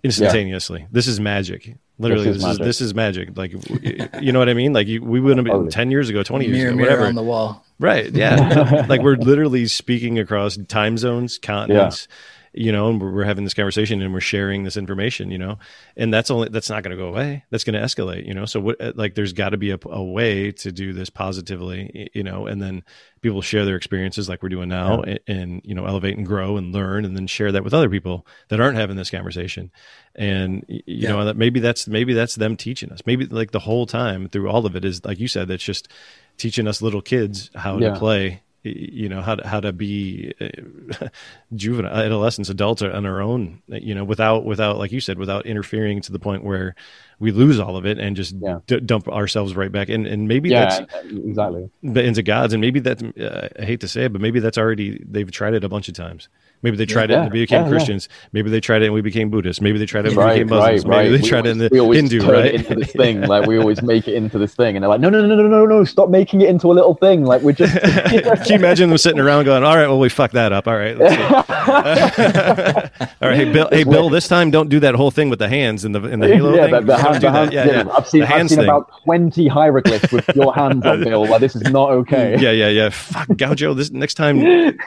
instantaneously. 0.05 0.87
This 0.91 1.07
is 1.07 1.19
magic. 1.19 1.75
Literally, 1.97 2.25
This 2.25 2.35
this 2.35 2.43
is 2.43 2.43
is, 2.43 2.47
magic. 2.59 2.65
this 2.65 2.81
is 2.81 2.93
magic. 2.93 3.37
Like, 3.37 4.21
you 4.21 4.31
know 4.33 4.39
what 4.39 4.49
I 4.49 4.53
mean? 4.53 4.73
Like, 4.73 4.87
you, 4.87 5.01
we 5.01 5.19
wouldn't 5.21 5.39
have 5.39 5.45
been 5.45 5.53
Totally. 5.53 5.71
ten 5.71 5.91
years 5.91 6.09
ago, 6.09 6.23
twenty 6.23 6.45
years 6.45 6.57
Mirror, 6.57 6.69
ago, 6.71 6.75
mirror 6.77 6.89
whatever. 6.89 7.07
on 7.07 7.15
the 7.15 7.23
wall. 7.23 7.65
Right. 7.79 8.11
Yeah. 8.13 8.85
like 8.89 9.01
we're 9.01 9.15
literally 9.15 9.65
speaking 9.67 10.19
across 10.19 10.57
time 10.67 10.97
zones, 10.97 11.37
continents, 11.37 12.07
you 12.55 12.71
know, 12.71 12.89
and 12.89 13.01
we're, 13.01 13.25
having 13.25 13.43
this 13.43 13.53
conversation 13.53 14.01
and 14.01 14.13
we're 14.13 14.21
sharing 14.21 14.63
this 14.63 14.77
information, 14.77 15.29
you 15.29 15.37
know, 15.37 15.59
and 15.97 16.13
that's 16.13 16.31
only, 16.31 16.49
that's 16.49 16.69
not 16.69 16.83
going 16.83 16.95
to 16.95 17.01
go 17.01 17.09
away. 17.09 17.43
That's 17.49 17.63
going 17.63 17.73
to 17.73 17.81
escalate, 17.81 18.25
you 18.25 18.33
know? 18.33 18.45
So 18.45 18.59
what, 18.59 18.79
uh, 18.79 18.93
like, 18.95 19.15
there's 19.15 19.33
got 19.33 19.49
to 19.49 19.57
be 19.57 19.71
a, 19.71 19.79
a 19.85 20.03
way 20.03 20.51
to 20.53 20.71
do 20.71 20.93
this 20.93 21.09
positively, 21.09 22.09
you 22.13 22.23
know, 22.23 22.47
and 22.47 22.61
then 22.61 22.83
people 23.21 23.41
share 23.41 23.65
their 23.65 23.75
experiences 23.75 24.29
like 24.29 24.41
we're 24.41 24.49
doing 24.49 24.69
now 24.69 25.01
and, 25.01 25.19
and, 25.27 25.61
you 25.65 25.75
know, 25.75 25.85
elevate 25.85 26.15
and 26.17 26.25
grow 26.25 26.55
and 26.57 26.73
learn 26.73 27.03
and 27.03 27.15
then 27.15 27.27
share 27.27 27.51
that 27.51 27.63
with 27.63 27.73
other 27.73 27.89
people 27.89 28.25
that 28.49 28.61
aren't 28.61 28.77
having 28.77 28.95
this 28.95 29.09
conversation. 29.09 29.71
And, 30.15 30.63
you 30.67 30.83
Yeah. 30.85 31.09
know, 31.09 31.25
that 31.25 31.35
maybe 31.35 31.59
that's, 31.59 31.87
maybe 31.87 32.13
that's 32.13 32.35
them 32.35 32.55
teaching 32.55 32.91
us. 32.91 33.01
Maybe 33.05 33.25
like 33.25 33.51
the 33.51 33.59
whole 33.59 33.85
time 33.85 34.29
through 34.29 34.49
all 34.49 34.65
of 34.65 34.75
it 34.75 34.85
is, 34.85 35.03
like 35.03 35.19
you 35.19 35.27
said, 35.27 35.47
that's 35.49 35.63
just 35.63 35.89
teaching 36.37 36.67
us 36.67 36.81
little 36.81 37.01
kids 37.01 37.49
how 37.55 37.79
Yeah. 37.79 37.89
to 37.89 37.99
play 37.99 38.41
you 38.69 39.07
know 39.07 39.21
how 39.21 39.35
to 39.35 39.47
how 39.47 39.59
to 39.59 39.71
be 39.71 40.33
uh, 40.41 41.07
juvenile 41.55 41.95
adolescents 41.95 42.49
adults 42.49 42.81
on 42.81 43.05
our 43.05 43.21
own 43.21 43.61
you 43.67 43.93
know 43.93 44.03
without 44.03 44.43
without 44.45 44.77
like 44.77 44.91
you 44.91 44.99
said 44.99 45.17
without 45.17 45.45
interfering 45.45 46.01
to 46.01 46.11
the 46.11 46.19
point 46.19 46.43
where 46.43 46.75
we 47.19 47.31
lose 47.31 47.59
all 47.59 47.77
of 47.77 47.85
it 47.85 47.97
and 47.99 48.15
just 48.15 48.35
Yeah. 48.41 48.59
d- 48.67 48.79
dump 48.79 49.07
ourselves 49.07 49.55
right 49.55 49.71
back 49.71 49.89
in 49.89 50.05
and 50.05 50.27
maybe 50.27 50.49
Yeah, 50.49 50.65
that's 50.79 50.93
exactly. 51.05 51.69
into 51.83 52.23
gods 52.23 52.53
and 52.53 52.61
maybe 52.61 52.79
that's 52.79 53.03
uh, 53.03 53.49
i 53.59 53.63
hate 53.65 53.81
to 53.81 53.87
say 53.87 54.05
it 54.05 54.11
but 54.13 54.21
maybe 54.21 54.39
that's 54.39 54.57
already 54.57 55.03
they've 55.07 55.31
tried 55.31 55.53
it 55.53 55.63
a 55.63 55.69
bunch 55.69 55.87
of 55.87 55.93
times 55.93 56.27
maybe 56.65 56.77
they 56.77 56.85
tried 56.85 57.09
it 57.11 57.13
and 57.13 57.27
they 57.27 57.39
became 57.39 57.61
yeah, 57.61 57.65
yeah. 57.65 57.69
christians 57.69 58.09
maybe 58.33 58.49
they 58.49 58.59
tried 58.59 58.81
it 58.81 58.85
and 58.85 58.93
we 58.93 59.01
became 59.01 59.29
buddhists 59.29 59.61
maybe 59.61 59.77
they 59.77 59.85
tried 59.85 60.05
it 60.05 60.09
and 60.09 60.17
we 60.17 60.23
became 60.23 60.47
right, 60.47 60.59
muslims 60.59 60.85
right. 60.85 61.03
maybe 61.05 61.17
they 61.17 61.23
We 61.23 61.29
tried 61.29 61.47
always, 61.47 61.61
it 61.61 61.71
in 61.71 61.87
the 61.87 61.95
hindu 61.95 62.19
right 62.29 62.55
into 62.55 62.75
this 62.75 62.91
thing. 62.91 63.21
Like 63.21 63.47
we 63.47 63.57
always 63.57 63.81
make 63.81 64.07
it 64.07 64.15
into 64.15 64.37
this 64.37 64.55
thing, 64.55 64.75
and 64.75 64.83
they're 64.83 64.89
like, 64.89 64.99
no, 64.99 65.09
no, 65.09 65.25
no, 65.25 65.35
no, 65.35 65.47
no, 65.47 65.65
no, 65.65 65.83
stop 65.83 66.09
making 66.09 66.41
it 66.41 66.49
into 66.49 66.71
a 66.71 66.73
little 66.73 66.95
thing. 66.95 67.25
Like 67.25 67.41
we're 67.41 67.53
just. 67.53 67.73
Can 67.81 68.45
you 68.47 68.55
imagine 68.55 68.89
them 68.89 68.97
sitting 68.97 69.19
around 69.19 69.45
going, 69.45 69.63
"All 69.63 69.75
right, 69.75 69.87
well, 69.87 69.99
we 69.99 70.09
fucked 70.09 70.33
that 70.33 70.51
up. 70.51 70.67
All 70.67 70.75
right. 70.75 70.97
Let's 70.97 71.15
all 73.21 73.29
right. 73.29 73.35
hey 73.35 73.51
Bill, 73.51 73.67
hey 73.71 73.83
Bill, 73.83 74.09
this 74.09 74.27
time 74.27 74.51
don't 74.51 74.69
do 74.69 74.79
that 74.79 74.95
whole 74.95 75.11
thing 75.11 75.29
with 75.29 75.39
the 75.39 75.49
hands 75.49 75.85
and 75.85 75.93
the 75.93 76.03
in 76.05 76.19
the 76.19 76.27
halo 76.27 76.55
yeah, 76.55 76.63
thing. 76.63 76.71
the, 76.71 76.81
the 76.81 76.97
hand, 76.97 77.15
the 77.15 77.19
that. 77.19 77.31
hand, 77.31 77.53
yeah, 77.53 77.65
yeah, 77.65 77.83
yeah. 77.83 77.91
I've 77.91 78.07
seen, 78.07 78.23
I've 78.23 78.49
seen 78.49 78.59
about 78.59 78.91
twenty 79.03 79.47
hieroglyphs 79.47 80.11
with 80.11 80.27
your 80.35 80.53
hands 80.53 80.85
on 80.85 81.03
Bill. 81.03 81.27
Like 81.27 81.41
this 81.41 81.55
is 81.55 81.63
not 81.63 81.91
okay. 81.91 82.37
Yeah, 82.39 82.51
yeah, 82.51 82.69
yeah. 82.69 82.89
Fuck, 82.89 83.35
Gaucho. 83.37 83.73
This 83.73 83.91
next 83.91 84.15
time, 84.15 84.77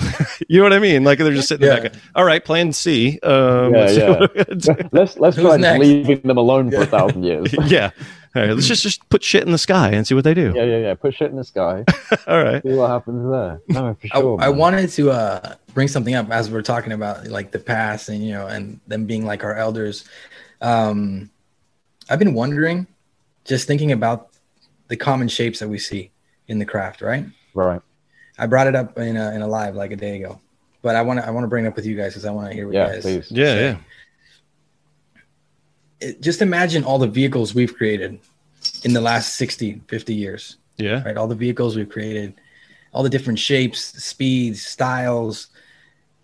you 0.48 0.58
know 0.58 0.64
what 0.64 0.72
I 0.72 0.78
mean? 0.78 1.04
Like 1.04 1.18
they're 1.18 1.32
just 1.32 1.48
sitting 1.48 1.66
Yeah. 1.66 1.80
back. 1.80 1.92
All 2.14 2.24
right, 2.24 2.44
Plan 2.44 2.72
C. 2.72 3.18
Um, 3.22 3.72
Yeah, 3.74 3.80
let's 3.80 3.96
yeah. 3.96 4.10
what 4.10 4.34
we're 4.34 4.44
gonna 4.44 4.60
do. 4.60 4.88
Let's 4.92 5.18
let's 5.18 5.36
Who's 5.36 5.44
try 5.46 5.56
next? 5.56 5.80
leaving 5.80 6.20
them 6.22 6.36
alone 6.36 6.70
for 6.70 6.82
a 6.82 6.86
thousand 6.86 7.24
years. 7.24 7.54
yeah. 7.66 7.90
All 8.36 8.42
right, 8.42 8.52
let's 8.52 8.68
just 8.68 8.82
just 8.84 9.08
put 9.08 9.24
shit 9.24 9.42
in 9.44 9.50
the 9.50 9.58
sky 9.58 9.90
and 9.90 10.06
see 10.06 10.14
what 10.14 10.22
they 10.24 10.34
do. 10.34 10.52
Yeah, 10.54 10.62
yeah, 10.64 10.78
yeah. 10.78 10.94
Put 10.94 11.14
shit 11.14 11.30
in 11.30 11.36
the 11.36 11.42
sky. 11.44 11.84
All 12.28 12.42
right. 12.42 12.62
See 12.62 12.72
what 12.74 12.88
happens 12.88 13.28
there. 13.30 13.60
No, 13.68 13.94
for 13.94 14.06
I, 14.12 14.20
sure. 14.20 14.40
I 14.40 14.48
man. 14.50 14.56
wanted 14.56 14.90
to 14.90 15.10
uh, 15.10 15.54
bring 15.74 15.88
something 15.88 16.14
up 16.14 16.30
as 16.30 16.48
we're 16.50 16.62
talking 16.62 16.92
about 16.92 17.26
like 17.26 17.50
the 17.50 17.58
past 17.58 18.08
and 18.08 18.24
you 18.24 18.32
know 18.32 18.46
and 18.46 18.78
them 18.86 19.06
being 19.06 19.24
like 19.26 19.42
our 19.42 19.56
elders. 19.56 20.04
Um, 20.60 21.30
I've 22.08 22.18
been 22.20 22.34
wondering, 22.34 22.86
just 23.44 23.66
thinking 23.66 23.90
about 23.92 24.28
the 24.88 24.96
common 24.96 25.26
shapes 25.28 25.58
that 25.58 25.68
we 25.68 25.78
see 25.78 26.10
in 26.46 26.58
the 26.60 26.64
craft. 26.66 27.00
Right. 27.02 27.26
Right. 27.54 27.80
I 28.40 28.46
brought 28.46 28.66
it 28.66 28.74
up 28.74 28.98
in 28.98 29.16
a, 29.16 29.32
in 29.32 29.42
a 29.42 29.46
live 29.46 29.74
like 29.74 29.90
a 29.92 29.96
day 29.96 30.16
ago, 30.16 30.40
but 30.82 30.96
I 30.96 31.02
want 31.02 31.20
to 31.20 31.26
I 31.26 31.30
want 31.30 31.44
to 31.44 31.48
bring 31.48 31.66
it 31.66 31.68
up 31.68 31.76
with 31.76 31.84
you 31.84 31.94
guys 31.96 32.12
because 32.12 32.24
I 32.24 32.30
want 32.30 32.48
to 32.48 32.54
hear 32.54 32.66
what 32.66 32.74
you 32.74 32.80
Yeah, 32.80 32.92
guys. 32.92 33.02
please. 33.02 33.30
Yeah, 33.30 33.44
say. 33.44 33.62
yeah. 33.64 33.76
It, 36.00 36.20
just 36.22 36.40
imagine 36.40 36.82
all 36.84 36.98
the 36.98 37.06
vehicles 37.06 37.54
we've 37.54 37.74
created 37.76 38.18
in 38.84 38.92
the 38.94 39.00
last 39.00 39.36
60, 39.36 39.82
50 39.88 40.14
years. 40.14 40.56
Yeah. 40.78 41.02
right? 41.04 41.16
All 41.18 41.26
the 41.28 41.34
vehicles 41.34 41.76
we've 41.76 41.90
created, 41.90 42.40
all 42.92 43.02
the 43.02 43.10
different 43.10 43.38
shapes, 43.38 43.80
speeds, 44.02 44.64
styles. 44.64 45.48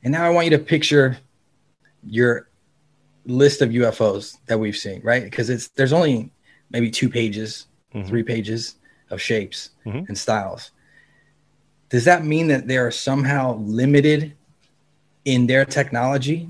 And 0.03 0.13
now 0.13 0.25
I 0.25 0.31
want 0.31 0.47
you 0.47 0.51
to 0.57 0.59
picture 0.59 1.19
your 2.09 2.49
list 3.27 3.61
of 3.61 3.69
UFOs 3.71 4.39
that 4.47 4.59
we've 4.59 4.77
seen, 4.77 5.03
right? 5.05 5.25
Because 5.25 5.51
it's 5.51 5.69
there's 5.69 5.93
only 5.93 6.31
maybe 6.71 6.91
two 6.91 7.11
pages, 7.11 7.67
Mhm. 7.95 8.07
three 8.07 8.23
pages 8.23 8.77
of 9.11 9.21
shapes 9.21 9.71
Mhm. 9.85 10.09
and 10.09 10.17
styles. 10.17 10.71
Does 11.89 12.05
that 12.05 12.25
mean 12.25 12.49
that 12.49 12.67
they 12.67 12.79
are 12.79 12.91
somehow 12.91 13.57
limited 13.57 14.35
in 15.25 15.47
their 15.47 15.65
technology? 15.65 16.49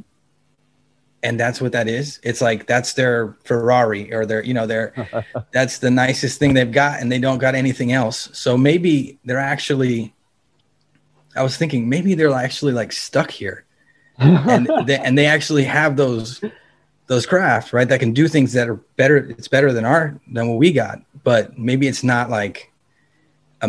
And 1.22 1.40
that's 1.40 1.60
what 1.60 1.72
that 1.72 1.88
is. 1.88 2.20
It's 2.22 2.40
like 2.40 2.66
that's 2.66 2.92
their 2.92 3.36
Ferrari 3.44 4.12
or 4.12 4.26
their, 4.26 4.44
you 4.44 4.54
know, 4.54 4.66
their 4.66 5.24
that's 5.52 5.78
the 5.78 5.90
nicest 5.90 6.38
thing 6.38 6.54
they've 6.54 6.70
got 6.70 7.00
and 7.00 7.10
they 7.10 7.18
don't 7.18 7.38
got 7.38 7.54
anything 7.54 7.92
else 7.92 8.28
so 8.32 8.56
maybe 8.56 9.18
they're 9.24 9.38
actually 9.38 10.14
i 11.34 11.42
was 11.42 11.56
thinking 11.56 11.88
maybe 11.88 12.14
they're 12.14 12.32
actually 12.32 12.72
like 12.72 12.92
stuck 12.92 13.30
here 13.30 13.64
and 14.18 14.68
they, 14.86 14.98
and 14.98 15.16
they 15.16 15.26
actually 15.26 15.64
have 15.64 15.96
those 15.96 16.42
those 17.06 17.26
craft 17.26 17.72
right 17.72 17.88
that 17.88 18.00
can 18.00 18.12
do 18.12 18.28
things 18.28 18.52
that 18.52 18.68
are 18.68 18.76
better 18.96 19.16
it's 19.16 19.48
better 19.48 19.72
than 19.72 19.84
our 19.84 20.18
than 20.32 20.48
what 20.48 20.58
we 20.58 20.72
got 20.72 20.98
but 21.24 21.58
maybe 21.58 21.86
it's 21.86 22.04
not 22.04 22.30
like 22.30 22.72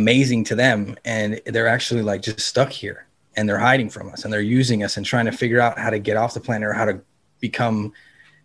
amazing 0.02 0.42
to 0.50 0.56
them 0.64 0.96
and 1.06 1.42
they're 1.54 1.68
actually 1.78 2.02
like 2.12 2.22
just 2.22 2.40
stuck 2.40 2.72
here 2.84 3.00
and 3.36 3.44
they're 3.48 3.58
hiding 3.72 3.90
from 3.90 4.06
us 4.14 4.24
and 4.24 4.32
they're 4.34 4.52
using 4.60 4.80
us 4.84 4.96
and 4.98 5.06
trying 5.06 5.26
to 5.26 5.36
figure 5.44 5.60
out 5.66 5.78
how 5.84 5.90
to 5.90 6.00
get 6.00 6.16
off 6.22 6.34
the 6.34 6.40
planet 6.48 6.66
or 6.70 6.74
how 6.74 6.86
to 6.86 6.96
become 7.40 7.92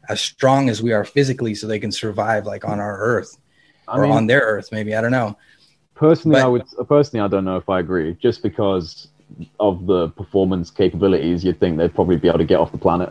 as 0.09 0.21
strong 0.21 0.69
as 0.69 0.83
we 0.83 0.93
are 0.93 1.05
physically 1.05 1.55
so 1.55 1.67
they 1.67 1.79
can 1.79 1.93
survive 1.93 2.43
like 2.53 2.65
on 2.73 2.79
our 2.81 2.97
earth 2.99 3.33
I 3.87 3.99
or 3.99 4.03
mean, 4.03 4.13
on 4.19 4.27
their 4.27 4.41
earth 4.55 4.69
maybe 4.73 4.95
i 4.97 5.01
don't 5.01 5.13
know 5.21 5.31
personally, 5.95 6.41
but- 6.41 6.45
I 6.45 6.49
would 6.49 6.65
personally, 6.89 7.23
I 7.25 7.29
don't 7.29 7.45
know 7.45 7.57
if 7.63 7.69
I 7.69 7.79
agree. 7.79 8.17
Just 8.21 8.43
because 8.43 9.09
of 9.61 9.87
the 9.87 10.09
performance 10.21 10.69
capabilities, 10.71 11.45
you'd 11.45 11.61
think 11.61 11.79
they'd 11.79 11.95
probably 11.95 12.17
be 12.17 12.27
able 12.29 12.39
to 12.45 12.45
get 12.53 12.59
off 12.63 12.71
the 12.73 12.83
planet. 12.87 13.11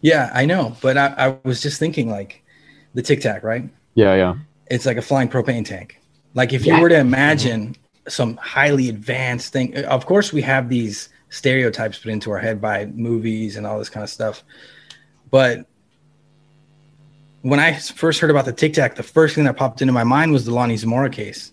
yeah 0.00 0.30
i 0.34 0.44
know 0.52 0.64
but 0.80 0.96
i, 1.04 1.06
I 1.24 1.26
was 1.50 1.60
just 1.66 1.78
thinking 1.78 2.08
like 2.18 2.42
the 2.94 3.02
tic 3.02 3.20
tac 3.20 3.42
right 3.44 3.64
Yeah, 3.94 4.14
yeah. 4.22 4.34
it's 4.74 4.86
like 4.86 4.96
a 4.96 5.02
flying 5.10 5.28
propane 5.28 5.64
tank 5.72 6.00
like 6.34 6.52
if 6.52 6.66
you 6.66 6.78
were 6.80 6.88
to 6.88 6.98
imagine 6.98 7.76
some 8.08 8.36
highly 8.36 8.88
advanced 8.88 9.52
thing 9.52 9.76
of 9.86 10.04
course 10.06 10.32
we 10.32 10.42
have 10.42 10.68
these 10.68 11.08
stereotypes 11.30 11.98
put 11.98 12.10
into 12.12 12.30
our 12.30 12.38
head 12.38 12.60
by 12.60 12.86
movies 12.86 13.56
and 13.56 13.66
all 13.66 13.78
this 13.78 13.88
kind 13.88 14.04
of 14.04 14.10
stuff 14.10 14.44
but 15.30 15.66
when 17.42 17.58
i 17.60 17.72
first 17.74 18.20
heard 18.20 18.30
about 18.30 18.44
the 18.44 18.52
tic 18.52 18.72
tac 18.74 18.94
the 18.94 19.02
first 19.02 19.34
thing 19.34 19.44
that 19.44 19.56
popped 19.56 19.80
into 19.82 19.92
my 19.92 20.04
mind 20.04 20.32
was 20.32 20.44
the 20.44 20.52
lonnie 20.52 20.76
zamora 20.76 21.10
case 21.10 21.52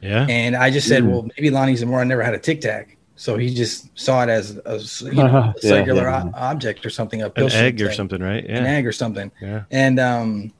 Yeah. 0.00 0.26
And 0.28 0.54
I 0.54 0.70
just 0.70 0.86
said, 0.86 1.02
Mm. 1.02 1.10
well, 1.10 1.22
maybe 1.36 1.50
Lonnie 1.50 1.74
Zamora 1.74 2.04
never 2.04 2.22
had 2.22 2.32
a 2.34 2.38
tic 2.38 2.60
tac. 2.60 2.96
So 3.16 3.36
he 3.36 3.52
just 3.52 3.90
saw 3.98 4.22
it 4.22 4.28
as 4.28 4.56
a, 4.64 4.74
s- 4.78 5.02
you 5.02 5.10
know, 5.10 5.26
a 5.26 5.54
Yeah, 5.62 5.70
circular 5.70 6.02
yeah. 6.04 6.22
o- 6.26 6.32
object 6.36 6.86
or 6.86 6.90
something, 6.90 7.20
a 7.20 7.24
An 7.26 7.30
pill 7.32 7.48
egg 7.50 7.82
or 7.82 7.90
something, 7.92 8.22
right? 8.22 8.44
Yeah. 8.48 8.58
an 8.58 8.66
egg 8.66 8.86
or 8.86 8.92
something. 8.92 9.32
Yeah. 9.42 9.64
And, 9.72 9.98
um, 9.98 10.52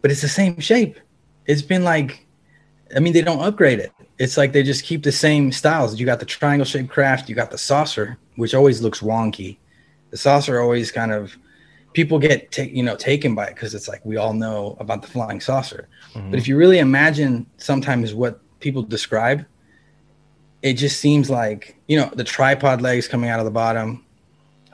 but 0.00 0.10
it's 0.10 0.22
the 0.22 0.28
same 0.32 0.58
shape. 0.60 0.98
It's 1.44 1.60
been 1.60 1.84
like, 1.84 2.25
I 2.94 3.00
mean, 3.00 3.12
they 3.12 3.22
don't 3.22 3.40
upgrade 3.40 3.78
it. 3.80 3.92
It's 4.18 4.36
like 4.36 4.52
they 4.52 4.62
just 4.62 4.84
keep 4.84 5.02
the 5.02 5.12
same 5.12 5.50
styles. 5.50 5.98
You 5.98 6.06
got 6.06 6.20
the 6.20 6.26
triangle 6.26 6.64
shaped 6.64 6.88
craft, 6.90 7.28
you 7.28 7.34
got 7.34 7.50
the 7.50 7.58
saucer, 7.58 8.16
which 8.36 8.54
always 8.54 8.80
looks 8.80 9.00
wonky. 9.00 9.56
The 10.10 10.16
saucer 10.16 10.60
always 10.60 10.92
kind 10.92 11.12
of, 11.12 11.36
people 11.92 12.18
get 12.18 12.56
you 12.58 12.82
know 12.82 12.94
taken 12.94 13.34
by 13.34 13.46
it 13.46 13.54
because 13.54 13.74
it's 13.74 13.88
like 13.88 14.04
we 14.04 14.18
all 14.18 14.34
know 14.34 14.76
about 14.80 15.00
the 15.00 15.08
flying 15.08 15.40
saucer. 15.40 15.88
Mhm. 16.14 16.30
But 16.30 16.38
if 16.38 16.46
you 16.46 16.56
really 16.56 16.78
imagine 16.78 17.46
sometimes 17.56 18.12
what 18.14 18.40
people 18.60 18.82
describe, 18.82 19.46
it 20.62 20.74
just 20.74 21.00
seems 21.00 21.30
like 21.30 21.76
you 21.88 21.98
know 21.98 22.10
the 22.14 22.24
tripod 22.24 22.82
legs 22.82 23.08
coming 23.08 23.30
out 23.30 23.38
of 23.40 23.46
the 23.46 23.50
bottom. 23.50 24.04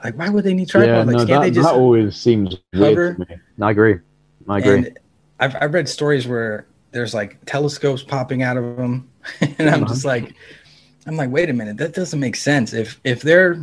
Like, 0.03 0.17
why 0.17 0.27
would 0.29 0.43
they 0.43 0.53
need 0.53 0.67
tripod 0.67 0.89
yeah, 0.89 0.97
legs? 1.03 1.11
no, 1.11 1.17
Can't 1.19 1.29
that, 1.29 1.39
they 1.41 1.51
just 1.51 1.67
that 1.67 1.75
always 1.75 2.15
seems 2.15 2.57
hover? 2.75 3.15
weird 3.15 3.15
to 3.17 3.25
me. 3.29 3.41
I 3.61 3.71
agree. 3.71 3.99
I 4.49 4.57
agree. 4.59 4.91
I've 5.39 5.55
I've 5.61 5.73
read 5.73 5.87
stories 5.87 6.27
where 6.27 6.67
there's 6.93 7.13
like 7.13 7.43
telescopes 7.45 8.03
popping 8.03 8.43
out 8.43 8.55
of 8.57 8.77
them, 8.77 9.09
and 9.41 9.69
I'm 9.69 9.85
just 9.87 10.05
like, 10.05 10.33
I'm 11.05 11.15
like, 11.17 11.29
wait 11.31 11.49
a 11.49 11.53
minute, 11.53 11.77
that 11.77 11.93
doesn't 11.93 12.19
make 12.19 12.35
sense. 12.35 12.73
If 12.73 12.99
if 13.03 13.21
they're, 13.21 13.59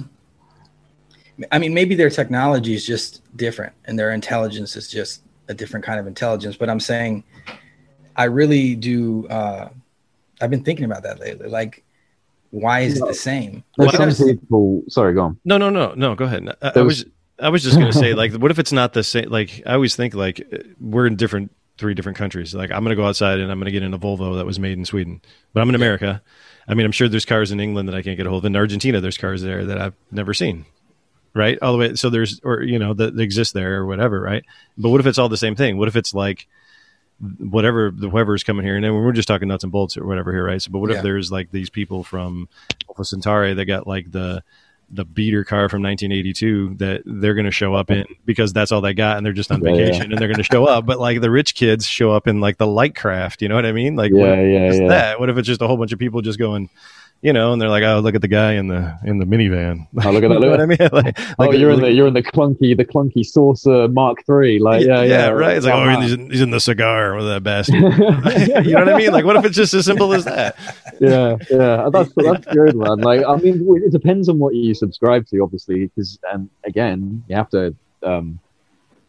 I 1.50 1.58
mean, 1.58 1.72
maybe 1.72 1.94
their 1.94 2.10
technology 2.10 2.74
is 2.74 2.86
just 2.86 3.22
different, 3.36 3.72
and 3.86 3.98
their 3.98 4.12
intelligence 4.12 4.76
is 4.76 4.88
just 4.90 5.22
a 5.48 5.54
different 5.54 5.84
kind 5.84 5.98
of 5.98 6.06
intelligence. 6.06 6.56
But 6.56 6.68
I'm 6.68 6.80
saying, 6.80 7.24
I 8.16 8.24
really 8.24 8.74
do. 8.76 9.26
Uh, 9.28 9.70
I've 10.40 10.50
been 10.50 10.64
thinking 10.64 10.84
about 10.84 11.02
that 11.04 11.20
lately. 11.20 11.48
Like, 11.48 11.82
why 12.50 12.80
is 12.80 13.00
it 13.00 13.06
the 13.06 13.14
same? 13.14 13.64
Well, 13.78 13.90
some 13.92 14.26
people. 14.26 14.82
Sorry, 14.88 15.14
go 15.14 15.22
on. 15.22 15.38
No, 15.44 15.56
no, 15.56 15.70
no, 15.70 15.94
no. 15.94 16.14
Go 16.14 16.24
ahead. 16.26 16.46
I, 16.60 16.72
I 16.76 16.82
was, 16.82 17.04
was- 17.04 17.12
I 17.42 17.48
was 17.48 17.62
just 17.62 17.78
gonna 17.78 17.92
say, 17.92 18.12
like, 18.22 18.32
what 18.34 18.50
if 18.50 18.58
it's 18.58 18.72
not 18.72 18.92
the 18.92 19.02
same? 19.02 19.30
Like, 19.30 19.62
I 19.64 19.74
always 19.74 19.96
think 19.96 20.14
like 20.14 20.46
we're 20.78 21.06
in 21.06 21.16
different, 21.16 21.50
three 21.80 21.94
different 21.94 22.16
countries. 22.18 22.54
Like, 22.54 22.70
I'm 22.70 22.84
gonna 22.84 22.94
go 22.94 23.06
outside 23.06 23.40
and 23.40 23.50
I'm 23.50 23.58
gonna 23.58 23.72
get 23.72 23.82
in 23.82 23.92
a 23.94 23.98
Volvo 23.98 24.36
that 24.36 24.46
was 24.46 24.60
made 24.60 24.78
in 24.78 24.84
Sweden, 24.84 25.20
but 25.52 25.60
I'm 25.60 25.68
in 25.70 25.74
America. 25.74 26.22
I 26.68 26.74
mean, 26.74 26.86
I'm 26.86 26.92
sure 26.92 27.08
there's 27.08 27.24
cars 27.24 27.50
in 27.50 27.58
England 27.58 27.88
that 27.88 27.96
I 27.96 28.02
can't 28.02 28.16
get 28.16 28.26
a 28.26 28.30
hold 28.30 28.44
of. 28.44 28.46
In 28.46 28.54
Argentina, 28.54 29.00
there's 29.00 29.18
cars 29.18 29.42
there 29.42 29.64
that 29.64 29.80
I've 29.80 29.94
never 30.12 30.32
seen. 30.34 30.66
Right, 31.32 31.58
all 31.62 31.72
the 31.72 31.78
way. 31.78 31.94
So 31.94 32.10
there's, 32.10 32.40
or 32.44 32.62
you 32.62 32.78
know, 32.78 32.92
that, 32.94 33.14
that 33.16 33.22
exist 33.22 33.54
there 33.54 33.76
or 33.76 33.86
whatever. 33.86 34.20
Right, 34.20 34.44
but 34.78 34.90
what 34.90 35.00
if 35.00 35.06
it's 35.06 35.18
all 35.18 35.28
the 35.28 35.36
same 35.36 35.56
thing? 35.56 35.78
What 35.78 35.88
if 35.88 35.96
it's 35.96 36.12
like 36.14 36.46
whatever 37.38 37.90
the 37.90 38.08
whoever's 38.08 38.42
coming 38.44 38.64
here, 38.64 38.76
and 38.76 38.84
then 38.84 38.94
we're 38.94 39.12
just 39.12 39.28
talking 39.28 39.48
nuts 39.48 39.62
and 39.62 39.72
bolts 39.72 39.96
or 39.96 40.06
whatever 40.06 40.32
here, 40.32 40.44
right? 40.44 40.60
So, 40.60 40.70
but 40.70 40.78
what 40.78 40.90
Yeah. 40.90 40.96
if 40.98 41.02
there's 41.02 41.30
like 41.30 41.50
these 41.50 41.70
people 41.70 42.02
from 42.02 42.48
Alpha 42.88 43.04
Centauri 43.04 43.54
that 43.54 43.64
got 43.66 43.86
like 43.86 44.10
the 44.10 44.42
the 44.92 45.04
beater 45.04 45.44
car 45.44 45.68
from 45.68 45.82
1982 45.82 46.74
that 46.78 47.02
they're 47.06 47.34
going 47.34 47.44
to 47.44 47.50
show 47.52 47.74
up 47.74 47.90
in 47.92 48.04
because 48.24 48.52
that's 48.52 48.72
all 48.72 48.80
they 48.80 48.92
got 48.92 49.16
and 49.16 49.24
they're 49.24 49.32
just 49.32 49.52
on 49.52 49.62
Yeah, 49.62 49.70
yeah. 49.70 49.76
vacation 49.86 50.10
and 50.10 50.20
they're 50.20 50.26
going 50.28 50.36
to 50.38 50.42
show 50.42 50.64
up 50.66 50.84
but 50.84 50.98
like 50.98 51.20
the 51.20 51.30
rich 51.30 51.54
kids 51.54 51.86
show 51.86 52.10
up 52.10 52.26
in 52.26 52.40
like 52.40 52.58
the 52.58 52.66
light 52.66 52.96
craft 52.96 53.40
you 53.40 53.48
know 53.48 53.54
what 53.54 53.64
i 53.66 53.70
mean 53.72 53.94
like 53.94 54.12
what 54.12 54.28
Yeah, 54.30 54.34
if 54.34 54.74
yeah, 54.74 54.80
yeah. 54.82 54.88
that 54.88 55.20
what 55.20 55.30
if 55.30 55.38
it's 55.38 55.46
just 55.46 55.62
a 55.62 55.68
whole 55.68 55.76
bunch 55.76 55.92
of 55.92 56.00
people 56.00 56.22
just 56.22 56.38
going 56.40 56.68
you 57.22 57.32
know 57.32 57.52
and 57.52 57.60
they're 57.60 57.68
like 57.68 57.82
oh 57.82 58.00
look 58.00 58.14
at 58.14 58.22
the 58.22 58.28
guy 58.28 58.54
in 58.54 58.68
the 58.68 58.98
in 59.04 59.18
the 59.18 59.24
minivan. 59.24 59.86
Oh, 60.04 60.10
look 60.10 60.24
at 60.24 60.28
that, 60.28 60.34
you 60.34 60.38
know 60.38 60.38
look 60.38 60.50
what 60.50 60.60
i 60.60 60.66
mean? 60.66 60.78
Like, 60.92 61.18
oh, 61.38 61.44
like 61.44 61.58
you're 61.58 61.70
in 61.70 61.80
the 61.80 61.92
you're 61.92 62.06
in 62.06 62.14
the 62.14 62.22
clunky 62.22 62.76
the 62.76 62.84
clunky 62.84 63.24
saucer 63.24 63.88
Mark 63.88 64.24
Three. 64.26 64.58
Like, 64.58 64.86
yeah, 64.86 65.02
yeah, 65.02 65.28
right? 65.28 65.56
It's 65.56 65.66
like 65.66 65.74
oh 65.74 66.00
he's 66.00 66.12
in, 66.12 66.30
he's 66.30 66.40
in 66.40 66.50
the 66.50 66.60
cigar 66.60 67.14
with 67.16 67.26
that 67.26 67.42
bastard. 67.44 67.76
You 68.66 68.72
know 68.74 68.84
what 68.84 68.94
i 68.94 68.96
mean? 68.96 69.12
Like 69.12 69.24
what 69.24 69.36
if 69.36 69.44
it's 69.44 69.56
just 69.56 69.74
as 69.74 69.84
simple 69.84 70.12
as 70.12 70.24
that? 70.24 70.56
Yeah, 71.00 71.36
yeah, 71.50 71.88
that's 71.90 72.12
that's 72.14 72.46
good, 72.46 72.76
man. 72.76 72.98
Like, 72.98 73.24
I 73.26 73.36
mean, 73.36 73.66
it 73.82 73.90
depends 73.92 74.28
on 74.28 74.38
what 74.38 74.54
you 74.54 74.74
subscribe 74.74 75.26
to, 75.28 75.40
obviously, 75.40 75.86
because 75.86 76.18
and 76.32 76.50
again, 76.64 77.24
you 77.28 77.36
have 77.36 77.48
to 77.50 77.74
um, 78.02 78.38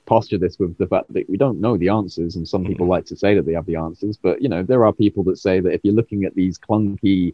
posture 0.05 0.37
this 0.37 0.57
with 0.59 0.77
the 0.77 0.87
fact 0.87 1.11
that 1.13 1.29
we 1.29 1.37
don't 1.37 1.59
know 1.59 1.77
the 1.77 1.89
answers, 1.89 2.35
and 2.35 2.47
some 2.47 2.65
people 2.65 2.87
like 2.87 3.05
to 3.05 3.15
say 3.15 3.35
that 3.35 3.45
they 3.45 3.53
have 3.53 3.65
the 3.65 3.75
answers, 3.75 4.17
but 4.17 4.41
you 4.41 4.49
know, 4.49 4.63
there 4.63 4.85
are 4.85 4.93
people 4.93 5.23
that 5.23 5.37
say 5.37 5.59
that 5.59 5.73
if 5.73 5.81
you're 5.83 5.93
looking 5.93 6.23
at 6.25 6.35
these 6.35 6.57
clunky, 6.57 7.33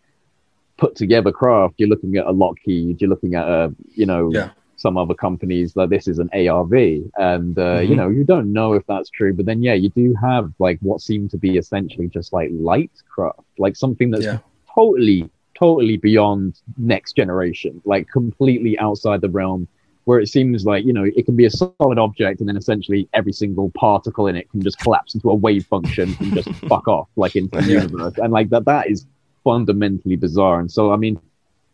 put 0.77 0.95
together 0.95 1.31
craft, 1.31 1.75
you're 1.77 1.89
looking 1.89 2.15
at 2.17 2.25
a 2.25 2.31
Lockheed, 2.31 3.01
you're 3.01 3.09
looking 3.09 3.35
at 3.35 3.47
a, 3.47 3.73
you 3.95 4.05
know, 4.05 4.31
Yeah. 4.33 4.49
some 4.75 4.95
other 4.95 5.15
companies 5.15 5.75
like 5.75 5.89
this 5.89 6.07
is 6.07 6.19
an 6.19 6.29
ARV, 6.33 6.73
and 7.17 7.57
uh, 7.57 7.79
you 7.79 7.93
Mhm. 7.93 7.97
know, 7.97 8.09
you 8.09 8.23
don't 8.23 8.53
know 8.53 8.73
if 8.73 8.85
that's 8.85 9.09
true, 9.09 9.33
but 9.33 9.45
then 9.47 9.63
yeah, 9.63 9.73
you 9.73 9.89
do 9.89 10.13
have 10.21 10.53
like 10.59 10.77
what 10.81 11.01
seem 11.01 11.27
to 11.29 11.37
be 11.37 11.57
essentially 11.57 12.07
just 12.07 12.31
like 12.31 12.49
light 12.53 12.91
craft, 13.09 13.39
like 13.57 13.75
something 13.75 14.11
that's 14.11 14.25
Yeah. 14.25 14.37
totally, 14.75 15.27
totally 15.57 15.97
beyond 15.97 16.61
next 16.77 17.13
generation, 17.15 17.81
like 17.85 18.07
completely 18.07 18.77
outside 18.77 19.21
the 19.21 19.29
realm 19.29 19.67
where 20.05 20.19
it 20.19 20.27
seems 20.27 20.63
like, 20.63 20.85
you 20.85 20.93
know, 20.93 21.03
it 21.03 21.25
can 21.25 21.35
be 21.35 21.43
a 21.45 21.49
solid 21.49 21.97
object 21.97 22.39
and 22.39 22.47
then 22.47 22.55
essentially 22.55 23.09
every 23.13 23.33
single 23.33 23.69
particle 23.71 24.27
in 24.27 24.37
it 24.37 24.49
can 24.51 24.63
just 24.63 24.79
collapse 24.79 25.15
into 25.15 25.29
a 25.29 25.35
wave 25.35 25.65
function 25.65 26.15
and 26.21 26.33
just 26.33 26.49
fuck 26.69 26.87
off 26.87 27.09
like 27.17 27.35
into 27.35 27.57
the 27.57 27.71
universe. 27.73 28.13
And 28.17 28.31
like 28.31 28.49
that, 28.51 28.63
that 28.65 28.89
is 28.89 29.05
fundamentally 29.47 30.17
bizarre. 30.17 30.59
And 30.59 30.69
so, 30.69 30.91
I 30.91 30.97
mean, 30.97 31.17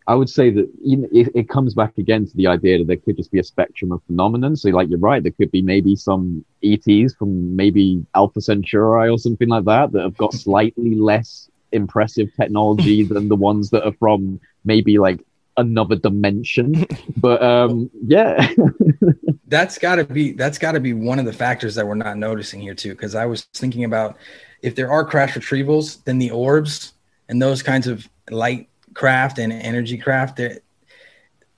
I 0.06 0.14
would 0.14 0.30
say 0.30 0.48
that 0.50 0.68
you 0.80 0.98
know, 0.98 1.08
it, 1.10 1.28
it 1.34 1.48
comes 1.48 1.74
back 1.74 1.98
again 1.98 2.24
to 2.24 2.36
the 2.36 2.46
idea 2.46 2.78
that 2.78 2.86
there 2.86 3.02
could 3.04 3.16
just 3.16 3.32
be 3.32 3.40
a 3.40 3.50
spectrum 3.52 3.90
of 3.90 4.00
phenomenon. 4.06 4.54
So, 4.54 4.68
like 4.68 4.88
you're 4.90 5.08
right, 5.10 5.20
there 5.20 5.32
could 5.32 5.50
be 5.50 5.62
maybe 5.62 5.96
some 5.96 6.44
ETs 6.62 7.14
from 7.18 7.56
maybe 7.56 8.06
Alpha 8.14 8.40
Centauri 8.40 9.08
or 9.08 9.18
something 9.18 9.48
like 9.48 9.64
that 9.64 9.90
that 9.92 10.02
have 10.02 10.16
got 10.16 10.34
slightly 10.46 10.94
less 10.94 11.50
impressive 11.72 12.30
technology 12.40 13.02
than 13.14 13.28
the 13.28 13.40
ones 13.50 13.70
that 13.70 13.84
are 13.84 13.96
from 13.98 14.38
maybe 14.64 14.98
like 14.98 15.20
another 15.56 15.96
dimension. 15.96 16.86
But 17.16 17.42
um, 17.42 17.90
yeah, 18.06 18.52
that's 19.48 19.78
got 19.78 19.96
to 19.96 20.04
be 20.04 20.32
that's 20.32 20.58
got 20.58 20.72
to 20.72 20.80
be 20.80 20.92
one 20.92 21.18
of 21.18 21.24
the 21.24 21.32
factors 21.32 21.74
that 21.74 21.86
we're 21.88 21.94
not 21.94 22.16
noticing 22.16 22.60
here 22.60 22.74
too 22.74 22.90
because 22.90 23.14
i 23.14 23.26
was 23.26 23.42
thinking 23.54 23.84
about 23.84 24.16
if 24.62 24.74
there 24.74 24.90
are 24.90 25.04
crash 25.04 25.34
retrievals 25.34 26.02
then 26.04 26.18
the 26.18 26.30
orbs 26.30 26.93
and 27.28 27.40
those 27.40 27.62
kinds 27.62 27.86
of 27.86 28.08
light 28.30 28.68
craft 28.94 29.38
and 29.38 29.52
energy 29.52 29.98
craft 29.98 30.36
they're- 30.36 30.60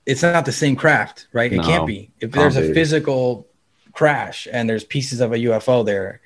it's 0.06 0.22
not 0.22 0.44
the 0.44 0.52
same 0.52 0.76
craft 0.76 1.26
right? 1.32 1.52
It 1.52 1.56
No, 1.56 1.62
can't 1.64 1.86
be. 1.86 2.10
If 2.20 2.32
can't 2.32 2.52
there's 2.52 2.56
a 2.56 2.68
be. 2.68 2.74
physical 2.74 3.46
crash 3.92 4.46
and 4.52 4.68
there's 4.68 4.84
pieces 4.84 5.20
of 5.20 5.32
a 5.32 5.36
ufo 5.36 5.84
there 5.84 6.20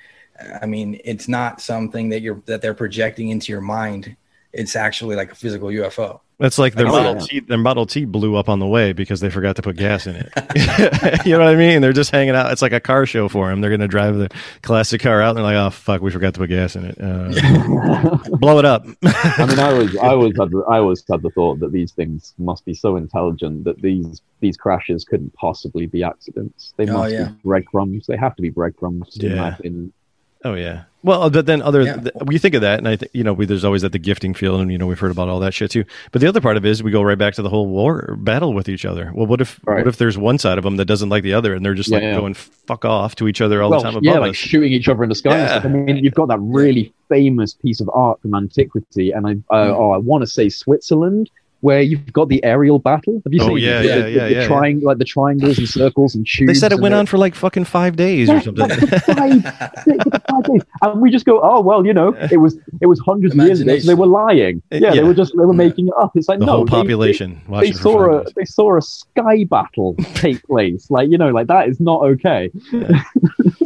i 0.61 0.67
mean 0.67 1.01
it's 1.05 1.29
not 1.29 1.61
something 1.61 2.09
that 2.09 2.21
you're 2.21 2.43
that 2.47 2.61
they're 2.63 2.75
projecting 2.75 3.29
into 3.29 3.53
your 3.53 3.61
mind. 3.61 4.17
It's 4.53 4.75
actually 4.75 5.15
like 5.15 5.31
a 5.33 5.35
physical 5.37 5.69
ufo 5.69 6.21
That's 6.41 6.59
like 6.59 6.75
their 6.75 6.89
Oh, 6.89 6.93
Model 6.93 7.15
yeah. 7.15 7.21
T. 7.21 7.41
Their 7.41 7.59
Model 7.59 7.87
T 7.87 8.05
blew 8.07 8.35
up 8.35 8.49
on 8.49 8.59
the 8.59 8.67
way 8.67 8.93
because 8.95 9.21
they 9.21 9.29
forgot 9.31 9.57
to 9.57 9.63
put 9.63 9.77
gas 9.77 10.07
in 10.07 10.17
it. 10.17 10.33
you 11.27 11.33
know 11.33 11.41
what 11.41 11.49
I 11.49 11.55
mean? 11.55 11.83
They're 11.83 11.93
just 11.93 12.11
hanging 12.11 12.35
out. 12.35 12.51
It's 12.51 12.63
like 12.63 12.73
a 12.73 12.81
car 12.81 13.05
show 13.07 13.29
for 13.29 13.49
them. 13.51 13.61
They're 13.61 13.71
going 13.71 13.81
to 13.81 13.87
drive 13.89 14.17
the 14.17 14.31
classic 14.63 15.03
car 15.03 15.21
out, 15.21 15.29
and 15.31 15.37
they're 15.37 15.45
like, 15.45 15.55
"Oh 15.57 15.69
fuck, 15.71 16.01
we 16.01 16.11
forgot 16.11 16.33
to 16.35 16.41
put 16.41 16.49
gas 16.49 16.75
in 16.77 16.87
it. 16.87 16.99
Uh, 17.01 18.17
blow 18.39 18.59
it 18.59 18.65
up." 18.65 18.87
I 19.05 19.47
mean, 19.47 19.59
I 19.59 19.73
was, 19.75 19.95
I 19.99 20.09
always 20.09 20.33
had, 20.41 20.51
the, 20.51 20.65
I 20.69 20.79
always 20.79 21.05
had 21.11 21.21
the 21.23 21.31
thought 21.31 21.61
that 21.61 21.73
these 21.73 21.93
things 21.93 22.35
must 22.39 22.65
be 22.65 22.73
so 22.75 22.97
intelligent 22.97 23.65
that 23.65 23.81
these 23.83 24.23
these 24.41 24.57
crashes 24.57 25.05
couldn't 25.05 25.35
possibly 25.35 25.87
be 25.87 26.03
accidents. 26.03 26.73
They 26.79 26.89
Oh, 26.89 26.95
must 26.95 27.13
yeah. 27.13 27.29
be 27.29 27.35
breadcrumbs. 27.45 28.07
They 28.07 28.17
have 28.17 28.35
to 28.37 28.43
be 28.43 28.49
breadcrumbs. 28.51 29.19
in 29.19 29.37
my 29.37 29.49
Yeah. 29.49 29.55
opinion. 29.57 29.93
Oh 30.45 30.55
yeah. 30.55 30.85
Well, 31.03 31.31
but 31.31 31.47
then 31.47 31.63
other 31.63 31.83
Yeah. 31.83 31.97
th- 31.97 32.15
you 32.31 32.39
think 32.39 32.55
of 32.55 32.61
that, 32.61 32.79
and 32.79 32.87
I 32.87 32.97
think 32.97 33.11
you 33.15 33.25
know 33.25 33.33
we, 33.33 33.47
there's 33.47 33.65
always 33.65 33.83
that 33.83 33.93
the 33.93 33.99
gifting 33.99 34.35
field, 34.35 34.61
and 34.61 34.71
you 34.71 34.77
know 34.77 34.87
we've 34.87 34.99
heard 34.99 35.11
about 35.11 35.29
all 35.29 35.41
that 35.41 35.55
shit 35.55 35.71
too. 35.71 35.85
But 36.13 36.21
the 36.21 36.29
other 36.29 36.41
part 36.43 36.57
of 36.59 36.65
it 36.67 36.69
is 36.69 36.83
we 36.83 36.91
go 36.91 37.01
right 37.03 37.17
back 37.17 37.35
to 37.35 37.43
the 37.43 37.49
whole 37.49 37.67
war 37.69 38.17
battle 38.21 38.53
with 38.53 38.69
each 38.69 38.85
other. 38.85 39.11
Well, 39.15 39.27
what 39.27 39.41
if 39.41 39.59
Right. 39.65 39.79
what 39.79 39.87
if 39.89 39.97
there's 39.97 40.19
one 40.19 40.37
side 40.39 40.59
of 40.59 40.65
them 40.65 40.77
that 40.77 40.85
doesn't 40.85 41.09
like 41.09 41.23
the 41.23 41.33
other, 41.33 41.55
and 41.55 41.65
they're 41.65 41.75
just 41.75 41.89
Yeah, 41.91 41.97
like 41.97 42.03
yeah. 42.03 42.17
going 42.19 42.35
fuck 42.35 42.85
off 42.85 43.15
to 43.17 43.29
each 43.29 43.41
other 43.41 43.63
all 43.63 43.71
well, 43.71 43.81
the 43.83 43.91
time 43.93 44.01
yeah, 44.03 44.19
like 44.19 44.31
us? 44.33 44.37
shooting 44.37 44.73
each 44.73 44.89
other 44.89 45.03
in 45.03 45.09
the 45.09 45.15
sky. 45.15 45.31
and 45.31 45.41
Yeah. 45.41 45.49
stuff. 45.61 45.65
I 45.65 45.69
mean, 45.69 45.97
you've 46.05 46.15
got 46.15 46.29
that 46.29 46.39
really 46.41 46.93
famous 47.09 47.55
piece 47.55 47.81
of 47.81 47.89
art 47.95 48.21
from 48.21 48.35
antiquity, 48.35 49.11
and 49.13 49.27
I, 49.27 49.33
uh, 49.55 49.75
oh, 49.75 49.91
I 49.93 49.97
want 49.99 50.23
to 50.23 50.27
say 50.27 50.49
Switzerland, 50.49 51.31
where 51.61 51.81
you've 51.83 52.13
got 52.13 52.29
the 52.29 52.43
aerial 52.45 52.79
battle. 52.79 53.21
Have 53.25 53.33
you 53.33 53.41
Oh, 53.43 53.49
seen? 53.49 53.59
yeah, 53.59 53.81
it? 53.81 53.85
yeah, 53.85 53.95
the, 53.99 53.99
yeah, 53.99 54.05
the, 54.05 54.11
yeah, 54.35 54.49
the 54.49 54.75
yeah. 54.75 54.87
like 54.87 54.99
the 54.99 55.05
triangles 55.05 55.59
and 55.59 55.69
circles 55.69 56.15
and 56.15 56.27
tubes. 56.27 56.49
They 56.49 56.55
said 56.55 56.73
it 56.73 56.81
went 56.81 56.95
on 56.95 57.07
for 57.07 57.19
like 57.19 57.35
fucking 57.35 57.65
five 57.65 57.97
days 57.97 58.31
or 58.31 58.41
something. 58.41 58.69
like 58.69 58.79
for 58.79 58.87
five, 59.15 59.43
six, 59.85 60.05
five 60.29 60.43
days. 60.45 60.63
And 60.83 61.01
we 61.01 61.11
just 61.11 61.27
go, 61.27 61.41
oh 61.43 61.61
well, 61.61 61.85
you 61.87 61.93
know, 61.93 62.15
it 62.31 62.39
was 62.39 62.59
it 62.81 62.87
was 62.87 62.99
hundreds 63.01 63.35
of 63.35 63.41
years 63.45 63.61
ago. 63.61 63.79
So 63.79 63.87
they 63.87 63.95
were 63.95 64.07
lying. 64.07 64.63
Uh, 64.73 64.77
Yeah, 64.77 64.81
yeah. 64.95 64.95
they 65.01 65.03
were 65.05 65.15
just 65.15 65.37
they 65.37 65.45
were 65.45 65.53
making 65.53 65.89
it 65.89 65.95
up. 66.01 66.13
It's 66.17 66.29
like 66.29 66.39
the 66.39 66.47
no, 66.47 66.53
whole 66.59 66.67
population 66.67 67.41
They, 67.47 67.51
watching 67.53 67.73
they 67.73 67.79
saw 67.79 68.21
a 68.21 68.25
days. 68.25 68.33
they 68.37 68.45
saw 68.45 68.77
a 68.79 68.83
sky 68.83 69.45
battle 69.45 69.95
take 70.15 70.43
place. 70.47 70.91
Like 70.91 71.11
you 71.11 71.19
know, 71.19 71.29
like 71.31 71.47
that 71.49 71.69
is 71.69 71.79
not 71.81 72.03
okay. 72.03 72.51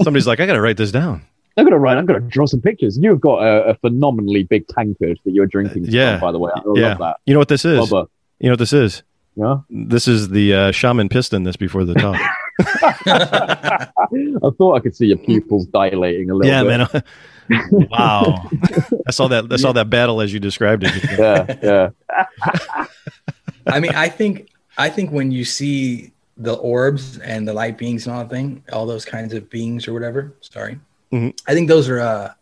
Somebody's 0.03 0.27
like, 0.27 0.41
I 0.41 0.47
got 0.47 0.55
to 0.55 0.61
write 0.61 0.77
this 0.77 0.91
down. 0.93 1.23
I'm 1.57 1.65
gonna 1.65 1.79
write. 1.79 1.99
I'm 1.99 2.07
gonna 2.07 2.21
draw 2.21 2.47
some 2.47 2.61
pictures. 2.61 2.99
You've 2.99 3.21
got 3.21 3.43
a, 3.43 3.71
a 3.71 3.75
phenomenally 3.77 4.43
big 4.43 4.67
tankard 4.69 5.21
that 5.25 5.31
you're 5.31 5.47
drinking. 5.47 5.85
Uh, 5.85 5.91
yeah. 5.91 6.19
from, 6.19 6.29
by 6.29 6.33
the 6.33 6.39
way, 6.39 6.51
I 6.55 6.61
yeah. 6.75 6.89
love 6.89 6.99
that. 6.99 7.17
You 7.27 7.35
know 7.35 7.39
what 7.39 7.49
this 7.49 7.65
is? 7.65 7.79
Bubba. 7.79 8.09
You 8.41 8.49
know 8.49 8.53
what 8.53 8.59
this 8.59 8.73
is? 8.73 9.03
Yeah, 9.37 9.59
This 9.69 10.07
is 10.07 10.29
the 10.29 10.55
uh, 10.55 10.71
shaman 10.71 11.09
piston. 11.09 11.43
This 11.43 11.57
before 11.57 11.85
the 11.85 11.95
top. 11.95 12.15
I 13.07 14.51
thought 14.57 14.77
I 14.77 14.81
could 14.81 14.95
see 14.95 15.07
your 15.07 15.17
pupils 15.17 15.67
dilating 15.67 16.31
a 16.31 16.35
little 16.35 16.53
yeah, 16.53 16.63
bit. 16.63 17.05
man. 17.49 17.89
wow. 17.91 18.49
I 19.07 19.11
saw 19.11 19.27
that. 19.29 19.53
I 19.53 19.57
saw 19.57 19.73
that 19.73 19.91
battle 19.91 20.21
as 20.21 20.33
you 20.33 20.39
described 20.39 20.85
it. 20.87 21.19
Yeah, 21.19 21.91
yeah. 22.09 22.87
I 23.67 23.81
mean, 23.81 23.93
I 23.95 24.09
think 24.09 24.51
I 24.79 24.89
think 24.89 25.11
when 25.11 25.33
you 25.33 25.45
see 25.45 26.13
the 26.37 26.55
orbs 26.55 27.19
and 27.19 27.47
the 27.47 27.53
light 27.53 27.77
beings 27.77 28.07
and 28.07 28.15
all 28.15 28.23
that 28.23 28.31
thing, 28.31 28.63
all 28.73 28.87
those 28.87 29.05
kinds 29.05 29.35
of 29.35 29.51
beings 29.51 29.89
or 29.89 29.93
whatever. 29.93 30.35
Sorry, 30.41 30.79
Mhm. 31.13 31.39
I 31.47 31.55
think 31.55 31.69
those 31.69 31.89
are 31.89 32.01
uh, 32.01 32.33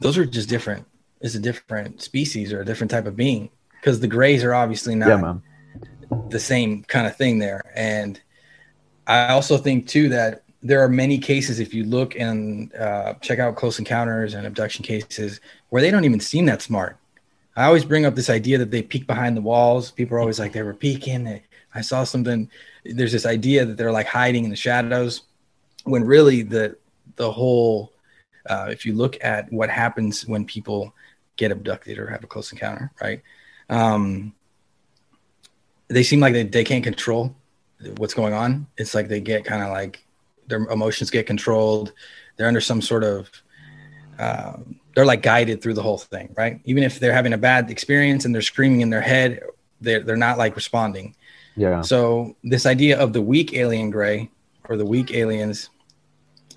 those 0.00 0.18
are 0.18 0.26
just 0.26 0.48
different. 0.48 0.86
It's 1.20 1.34
a 1.34 1.40
different 1.40 2.02
species 2.02 2.52
or 2.52 2.60
a 2.60 2.64
different 2.64 2.90
type 2.90 3.06
of 3.06 3.16
being 3.16 3.50
because 3.80 4.00
the 4.00 4.08
grays 4.08 4.44
are 4.44 4.54
obviously 4.54 4.94
not 4.94 5.08
Yeah, 5.08 5.36
the 6.28 6.40
same 6.40 6.84
kind 6.84 7.06
of 7.06 7.16
thing 7.16 7.38
there. 7.38 7.62
And 7.74 8.20
I 9.06 9.28
also 9.28 9.56
think 9.56 9.86
too 9.86 10.08
that 10.10 10.42
there 10.62 10.80
are 10.80 10.88
many 10.88 11.18
cases 11.18 11.60
if 11.60 11.72
you 11.72 11.84
look 11.84 12.18
and 12.18 12.74
uh, 12.74 13.14
check 13.20 13.38
out 13.38 13.56
close 13.56 13.78
encounters 13.78 14.34
and 14.34 14.46
abduction 14.46 14.84
cases 14.84 15.40
where 15.70 15.80
they 15.80 15.90
don't 15.90 16.04
even 16.04 16.20
seem 16.20 16.46
that 16.46 16.60
smart. 16.60 16.98
I 17.56 17.64
always 17.64 17.84
bring 17.84 18.04
up 18.04 18.14
this 18.14 18.28
idea 18.28 18.58
that 18.58 18.70
they 18.70 18.82
peek 18.82 19.06
behind 19.06 19.36
the 19.36 19.40
walls. 19.40 19.90
People 19.90 20.16
are 20.16 20.20
always 20.20 20.38
like 20.38 20.52
they 20.52 20.62
were 20.62 20.74
peeking. 20.74 21.24
They, 21.24 21.42
I 21.74 21.80
saw 21.80 22.04
something. 22.04 22.50
There's 22.84 23.12
this 23.12 23.24
idea 23.24 23.64
that 23.64 23.78
they're 23.78 23.92
like 23.92 24.06
hiding 24.06 24.44
in 24.44 24.50
the 24.50 24.56
shadows, 24.56 25.22
when 25.84 26.04
really 26.04 26.42
the 26.42 26.76
the 27.16 27.30
whole. 27.30 27.92
Uh, 28.48 28.68
if 28.70 28.86
you 28.86 28.94
look 28.94 29.18
at 29.24 29.52
what 29.52 29.68
happens 29.68 30.26
when 30.26 30.44
people 30.44 30.94
get 31.36 31.50
abducted 31.50 31.98
or 31.98 32.06
have 32.06 32.22
a 32.22 32.26
close 32.28 32.52
encounter, 32.52 32.92
right? 33.02 33.20
Um, 33.68 34.32
they 35.88 36.02
seem 36.02 36.20
like 36.20 36.32
they, 36.32 36.44
they 36.44 36.64
can't 36.64 36.84
control 36.84 37.34
what's 37.96 38.14
going 38.14 38.32
on. 38.32 38.66
It's 38.76 38.94
like 38.94 39.08
they 39.08 39.20
get 39.20 39.44
kind 39.44 39.62
of 39.62 39.70
like 39.70 40.04
their 40.46 40.58
emotions 40.68 41.10
get 41.10 41.26
controlled. 41.26 41.92
They're 42.36 42.48
under 42.48 42.60
some 42.60 42.80
sort 42.80 43.04
of 43.04 43.30
um, 44.18 44.80
they're 44.94 45.04
like 45.04 45.22
guided 45.22 45.60
through 45.60 45.74
the 45.74 45.82
whole 45.82 45.98
thing, 45.98 46.34
right? 46.36 46.60
Even 46.64 46.82
if 46.82 46.98
they're 46.98 47.12
having 47.12 47.32
a 47.32 47.38
bad 47.38 47.70
experience 47.70 48.24
and 48.24 48.34
they're 48.34 48.42
screaming 48.42 48.80
in 48.80 48.90
their 48.90 49.00
head, 49.00 49.40
they're 49.80 50.00
they're 50.00 50.16
not 50.16 50.38
like 50.38 50.56
responding. 50.56 51.14
Yeah. 51.56 51.82
So 51.82 52.36
this 52.42 52.66
idea 52.66 52.98
of 52.98 53.12
the 53.12 53.22
weak 53.22 53.54
alien 53.54 53.90
gray 53.90 54.30
or 54.68 54.76
the 54.76 54.86
weak 54.86 55.12
aliens 55.12 55.70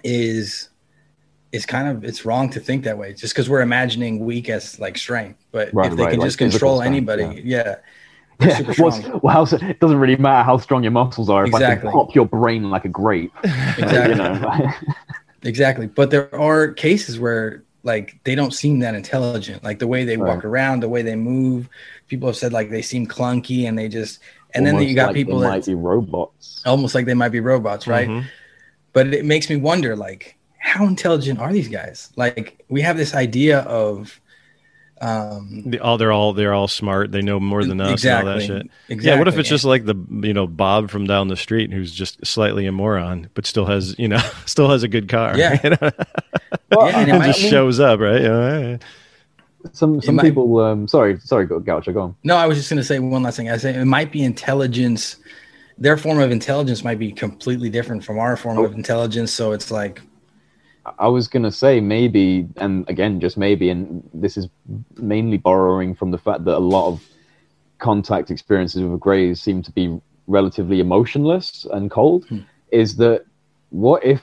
is 0.03 0.69
is 1.51 1.65
kind 1.65 1.87
of 1.87 2.03
it's 2.03 2.25
wrong 2.25 2.49
to 2.51 2.59
think 2.59 2.83
that 2.83 2.97
way 2.97 3.11
just 3.13 3.33
because 3.33 3.49
we're 3.49 3.61
imagining 3.61 4.19
weak 4.19 4.49
as 4.49 4.79
like 4.79 4.97
strength. 4.97 5.43
But 5.51 5.73
Right, 5.73 5.91
if 5.91 5.97
they 5.97 6.03
right, 6.03 6.11
can 6.11 6.19
like 6.19 6.27
just 6.27 6.37
control 6.37 6.81
anybody, 6.81 7.23
strength, 7.23 7.45
yeah. 7.45 7.75
Yeah, 8.39 8.57
super 8.57 8.73
strong. 8.73 9.19
well, 9.23 9.33
how's- 9.33 9.53
it 9.53 9.79
doesn't 9.79 9.97
really 9.99 10.15
matter 10.15 10.43
how 10.45 10.57
strong 10.57 10.83
your 10.83 10.91
muscles 10.93 11.29
are 11.29 11.45
if 11.45 11.53
I 11.53 11.57
Exactly. 11.57 11.89
can 11.89 11.99
pop 11.99 12.15
your 12.15 12.25
brain 12.25 12.69
like 12.69 12.85
a 12.85 12.89
grape. 12.89 13.33
Exactly. 13.43 14.15
You 14.15 14.15
know? 14.15 14.71
Exactly. 15.43 15.87
But 15.87 16.11
there 16.11 16.33
are 16.35 16.67
cases 16.73 17.19
where 17.19 17.63
like 17.83 18.19
they 18.25 18.35
don't 18.35 18.53
seem 18.53 18.79
that 18.79 18.93
intelligent. 18.93 19.63
Like 19.63 19.79
the 19.79 19.87
way 19.87 20.03
they 20.03 20.17
walk 20.17 20.43
around, 20.45 20.81
the 20.83 20.89
way 20.89 21.01
they 21.01 21.15
move. 21.15 21.69
People 22.09 22.27
have 22.27 22.35
said 22.35 22.51
like 22.53 22.69
they 22.69 22.81
seem 22.81 23.07
clunky 23.07 23.67
and 23.67 23.77
they 23.77 23.87
just 23.87 24.19
and 24.53 24.65
then 24.65 24.81
you 24.81 24.93
got 24.95 25.07
like 25.07 25.15
people 25.15 25.39
they 25.39 25.45
that 25.45 25.51
might 25.51 25.65
be 25.65 25.75
robots. 25.75 26.61
almost 26.65 26.93
like 26.95 27.05
they 27.05 27.13
might 27.13 27.29
be 27.29 27.39
robots, 27.39 27.87
right? 27.87 28.07
Mhm. 28.09 28.25
But 28.93 29.13
it 29.13 29.25
makes 29.25 29.49
me 29.49 29.55
wonder 29.55 29.95
like 29.95 30.35
how 30.57 30.85
intelligent 30.87 31.39
are 31.39 31.51
these 31.53 31.67
guys? 31.69 32.11
Like 32.15 32.63
we 32.69 32.81
have 32.81 32.97
this 32.97 33.13
idea 33.13 33.59
of 33.61 34.19
um 35.01 35.63
The- 35.67 35.79
all 35.79 35.97
they're 35.97 36.11
all 36.11 36.33
they're 36.33 36.53
all 36.53 36.67
smart. 36.67 37.11
They 37.11 37.21
know 37.21 37.39
more 37.39 37.63
than 37.63 37.79
us 37.79 37.91
exactly. 37.93 38.19
and 38.19 38.29
all 38.29 38.35
that 38.39 38.45
shit. 38.45 38.71
Exactly. 38.89 39.07
Yeah, 39.11 39.17
what 39.19 39.27
if 39.29 39.37
it's 39.37 39.47
just 39.49 39.63
like 39.63 39.85
the 39.85 39.95
you 40.21 40.33
know 40.33 40.45
Bob 40.47 40.89
from 40.89 41.05
down 41.05 41.29
the 41.29 41.37
street 41.37 41.71
who's 41.71 41.93
just 41.93 42.25
slightly 42.25 42.65
a 42.65 42.71
moron, 42.71 43.29
but 43.33 43.45
still 43.45 43.65
has 43.65 43.95
you 43.97 44.07
know 44.09 44.17
still 44.45 44.69
has 44.69 44.83
a 44.83 44.87
good 44.89 45.07
car. 45.07 45.37
Yeah. 45.37 45.57
you 45.63 45.69
know? 45.69 45.77
yeah, 45.81 45.89
and 46.99 47.09
it 47.09 47.09
and 47.11 47.19
might- 47.19 47.27
just 47.27 47.39
shows 47.39 47.79
up, 47.79 47.99
right? 48.01 48.21
You 48.21 48.27
know, 48.27 48.77
Some 49.71 50.01
some 50.01 50.15
might- 50.15 50.23
people. 50.23 50.59
Um, 50.59 50.87
sorry, 50.87 51.19
sorry, 51.21 51.45
Gou- 51.45 51.59
Gaucho, 51.61 51.93
go 51.93 52.01
on. 52.01 52.15
No, 52.23 52.35
I 52.35 52.45
was 52.47 52.57
just 52.57 52.69
going 52.69 52.77
to 52.77 52.83
say 52.83 52.99
one 52.99 53.23
last 53.23 53.37
thing. 53.37 53.49
I 53.49 53.57
say 53.57 53.73
it 53.75 53.85
might 53.85 54.11
be 54.11 54.23
intelligence. 54.23 55.15
Their 55.79 55.97
form 55.97 56.19
of 56.19 56.29
intelligence 56.31 56.83
might 56.83 56.99
be 56.99 57.11
completely 57.11 57.69
different 57.69 58.03
from 58.03 58.19
our 58.19 58.35
form 58.35 58.59
Oh. 58.59 58.65
of 58.65 58.73
intelligence. 58.73 59.31
So 59.31 59.53
it's 59.53 59.71
like, 59.71 60.01
I 60.97 61.07
was 61.07 61.27
gonna 61.27 61.51
say 61.51 61.79
maybe, 61.79 62.47
and 62.57 62.87
again, 62.89 63.19
just 63.19 63.37
maybe, 63.37 63.69
and 63.69 64.07
this 64.13 64.37
is 64.37 64.49
mainly 64.97 65.37
borrowing 65.37 65.95
from 65.95 66.11
the 66.11 66.17
fact 66.17 66.43
that 66.45 66.57
a 66.57 66.59
lot 66.59 66.87
of 66.87 67.07
contact 67.77 68.29
experiences 68.29 68.83
with 68.83 68.99
greys 68.99 69.41
seem 69.41 69.61
to 69.63 69.71
be 69.71 69.99
relatively 70.27 70.79
emotionless 70.79 71.65
and 71.71 71.89
cold. 71.89 72.25
Hmm. 72.27 72.39
Is 72.71 72.97
that 72.97 73.25
what 73.69 74.03
if 74.03 74.21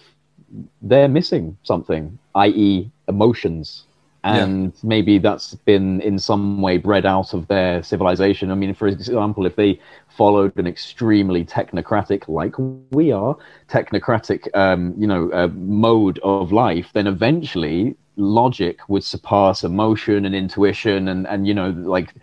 they're 0.82 1.08
missing 1.08 1.56
something, 1.62 2.18
i.e., 2.34 2.90
emotions? 3.08 3.85
Yeah. 4.26 4.42
And 4.44 4.72
maybe 4.82 5.18
that's 5.18 5.54
been 5.54 6.00
in 6.00 6.18
some 6.18 6.60
way 6.60 6.78
bred 6.78 7.06
out 7.06 7.32
of 7.32 7.46
their 7.46 7.82
civilization. 7.82 8.50
I 8.50 8.54
mean, 8.56 8.74
for 8.74 8.88
example, 8.88 9.46
if 9.46 9.54
they 9.54 9.80
followed 10.08 10.56
an 10.56 10.66
extremely 10.66 11.44
technocratic, 11.44 12.26
like 12.26 12.54
we 12.90 13.12
are, 13.12 13.36
technocratic, 13.68 14.48
um, 14.54 14.94
you 14.98 15.06
know, 15.06 15.30
uh, 15.30 15.48
mode 15.54 16.18
of 16.24 16.50
life, 16.50 16.90
then 16.92 17.06
eventually 17.06 17.96
logic 18.16 18.80
would 18.88 19.04
surpass 19.04 19.62
emotion 19.62 20.24
and 20.24 20.34
intuition, 20.34 21.08
and 21.08 21.26
and 21.28 21.46
you 21.46 21.54
know, 21.54 21.70
like 21.70 22.14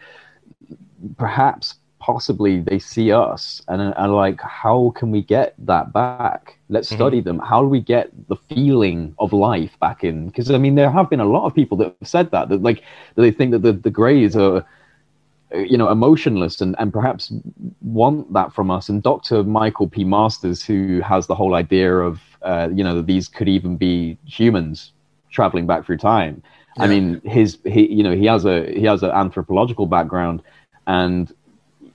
perhaps 1.17 1.75
possibly 2.03 2.61
they 2.69 2.79
see 2.79 3.11
us 3.11 3.61
and 3.69 3.81
are 4.03 4.09
like 4.25 4.41
how 4.63 4.93
can 4.97 5.11
we 5.15 5.21
get 5.37 5.55
that 5.71 5.93
back? 5.97 6.57
Let's 6.69 6.89
Mhm. 6.91 6.95
study 6.99 7.21
them. 7.21 7.39
How 7.39 7.61
do 7.61 7.69
we 7.69 7.81
get 7.81 8.09
the 8.31 8.37
feeling 8.49 9.13
of 9.23 9.33
life 9.33 9.73
back 9.85 10.03
in? 10.09 10.27
Because 10.27 10.51
i 10.51 10.57
mean 10.63 10.75
there 10.75 10.91
have 10.97 11.09
been 11.09 11.21
a 11.21 11.33
lot 11.35 11.45
of 11.47 11.53
people 11.59 11.77
that 11.79 11.89
have 11.91 12.07
said 12.15 12.27
that 12.31 12.49
that 12.49 12.61
like 12.67 12.79
that 13.15 13.21
they 13.25 13.31
think 13.31 13.51
that 13.51 13.63
the, 13.67 13.73
the 13.73 13.91
greys 14.01 14.35
are 14.35 14.63
you 15.53 15.77
know 15.77 15.89
emotionless 15.89 16.61
and, 16.61 16.75
and 16.79 16.91
perhaps 16.93 17.31
want 17.81 18.33
that 18.33 18.51
from 18.53 18.69
us. 18.71 18.89
And 18.89 19.01
dr 19.03 19.43
michael 19.43 19.87
p. 19.87 20.03
Masters 20.03 20.63
who 20.65 21.01
has 21.01 21.27
the 21.27 21.35
whole 21.35 21.55
idea 21.55 21.95
of 21.97 22.19
uh, 22.43 22.69
you 22.73 22.83
know 22.83 22.95
that 22.95 23.07
these 23.07 23.27
could 23.27 23.47
even 23.49 23.77
be 23.77 24.17
humans 24.25 24.91
traveling 25.31 25.67
back 25.67 25.85
through 25.85 25.97
time. 25.97 26.41
I 26.79 26.87
mean 26.87 27.21
his 27.23 27.57
he 27.65 27.91
you 27.91 28.03
know 28.03 28.15
he 28.15 28.25
has 28.25 28.45
a 28.45 28.71
he 28.79 28.85
has 28.85 29.03
an 29.03 29.11
anthropological 29.11 29.85
background 29.87 30.41
and 30.87 31.31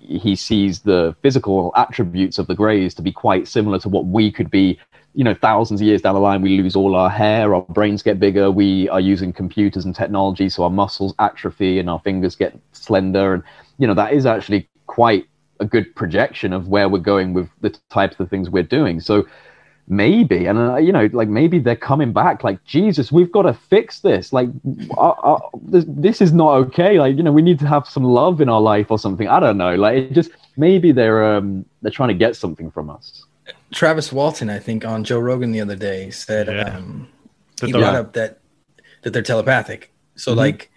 he 0.09 0.35
sees 0.35 0.81
the 0.81 1.15
physical 1.23 1.73
attributes 1.77 2.39
of 2.39 2.47
the 2.47 2.55
greys 2.55 2.95
to 2.95 3.03
be 3.03 3.13
quite 3.13 3.47
similar 3.47 3.79
to 3.79 3.89
what 3.89 4.07
we 4.07 4.33
could 4.33 4.51
be 4.51 4.79
you 5.15 5.23
know 5.23 5.35
thousands 5.35 5.81
of 5.81 5.87
years 5.87 6.03
down 6.03 6.15
the 6.15 6.21
line 6.21 6.43
we 6.43 6.61
lose 6.61 6.75
all 6.75 6.95
our 6.95 7.11
hair 7.11 7.55
our 7.55 7.63
brains 7.63 8.03
get 8.03 8.19
bigger 8.19 8.51
we 8.51 8.89
are 8.89 9.01
using 9.01 9.33
computers 9.33 9.85
and 9.85 9.95
technology 9.95 10.49
so 10.49 10.63
our 10.63 10.71
muscles 10.71 11.15
atrophy 11.19 11.79
and 11.79 11.89
our 11.91 12.01
fingers 12.01 12.35
get 12.35 12.59
slender. 12.89 13.35
And 13.35 13.43
you 13.79 13.87
know 13.87 13.95
that 13.95 14.13
is 14.13 14.27
actually 14.27 14.69
quite 14.87 15.27
a 15.61 15.65
good 15.65 15.95
projection 15.95 16.53
of 16.53 16.69
where 16.69 16.89
we're 16.89 16.99
going 16.99 17.35
with 17.35 17.49
the 17.61 17.71
types 17.91 18.19
of 18.21 18.31
things 18.31 18.49
we're 18.49 18.63
doing. 18.63 19.01
So 19.01 19.27
maybe 19.89 20.47
and 20.47 20.59
uh, 20.59 20.77
you 20.77 20.93
know 20.93 21.09
like 21.13 21.29
maybe 21.29 21.59
they're 21.59 21.75
coming 21.77 22.13
back 22.13 22.45
like 22.45 22.63
jesus 22.65 23.11
we've 23.11 23.33
got 23.33 23.43
to 23.43 23.55
fix 23.55 24.01
this 24.01 24.33
like 24.33 24.49
uh, 24.99 25.09
uh, 25.11 25.41
this, 25.63 25.85
this 25.89 26.21
is 26.21 26.33
not 26.33 26.51
okay 26.55 26.99
like 26.99 27.17
you 27.17 27.23
know 27.23 27.33
we 27.33 27.41
need 27.41 27.59
to 27.59 27.67
have 27.67 27.87
some 27.89 28.05
love 28.05 28.41
in 28.41 28.49
our 28.51 28.61
life 28.61 28.91
or 28.91 28.99
something 28.99 29.29
i 29.29 29.41
don't 29.41 29.57
know 29.57 29.75
like 29.75 29.97
it 29.97 30.13
just 30.13 30.31
maybe 30.59 30.93
they're 30.93 31.25
um 31.37 31.65
they're 31.81 31.91
trying 31.91 32.09
to 32.11 32.15
get 32.15 32.37
something 32.37 32.71
from 32.71 32.91
us 32.91 33.25
Travis 33.73 34.13
Walton, 34.13 34.49
I 34.51 34.59
think, 34.59 34.85
on 34.85 35.05
Joe 35.05 35.19
Rogan 35.21 35.53
the 35.53 35.61
other 35.63 35.77
day 35.77 36.11
said 36.11 36.49
Yeah. 36.49 36.77
um, 36.77 37.09
That 37.61 37.67
he 37.67 37.73
they're- 37.73 37.81
brought 37.81 37.95
up 37.95 38.13
that 38.15 38.41
that 39.03 39.13
they're 39.15 39.23
telepathic. 39.23 39.91
So 40.17 40.33
Mhm. 40.33 40.37
like 40.37 40.71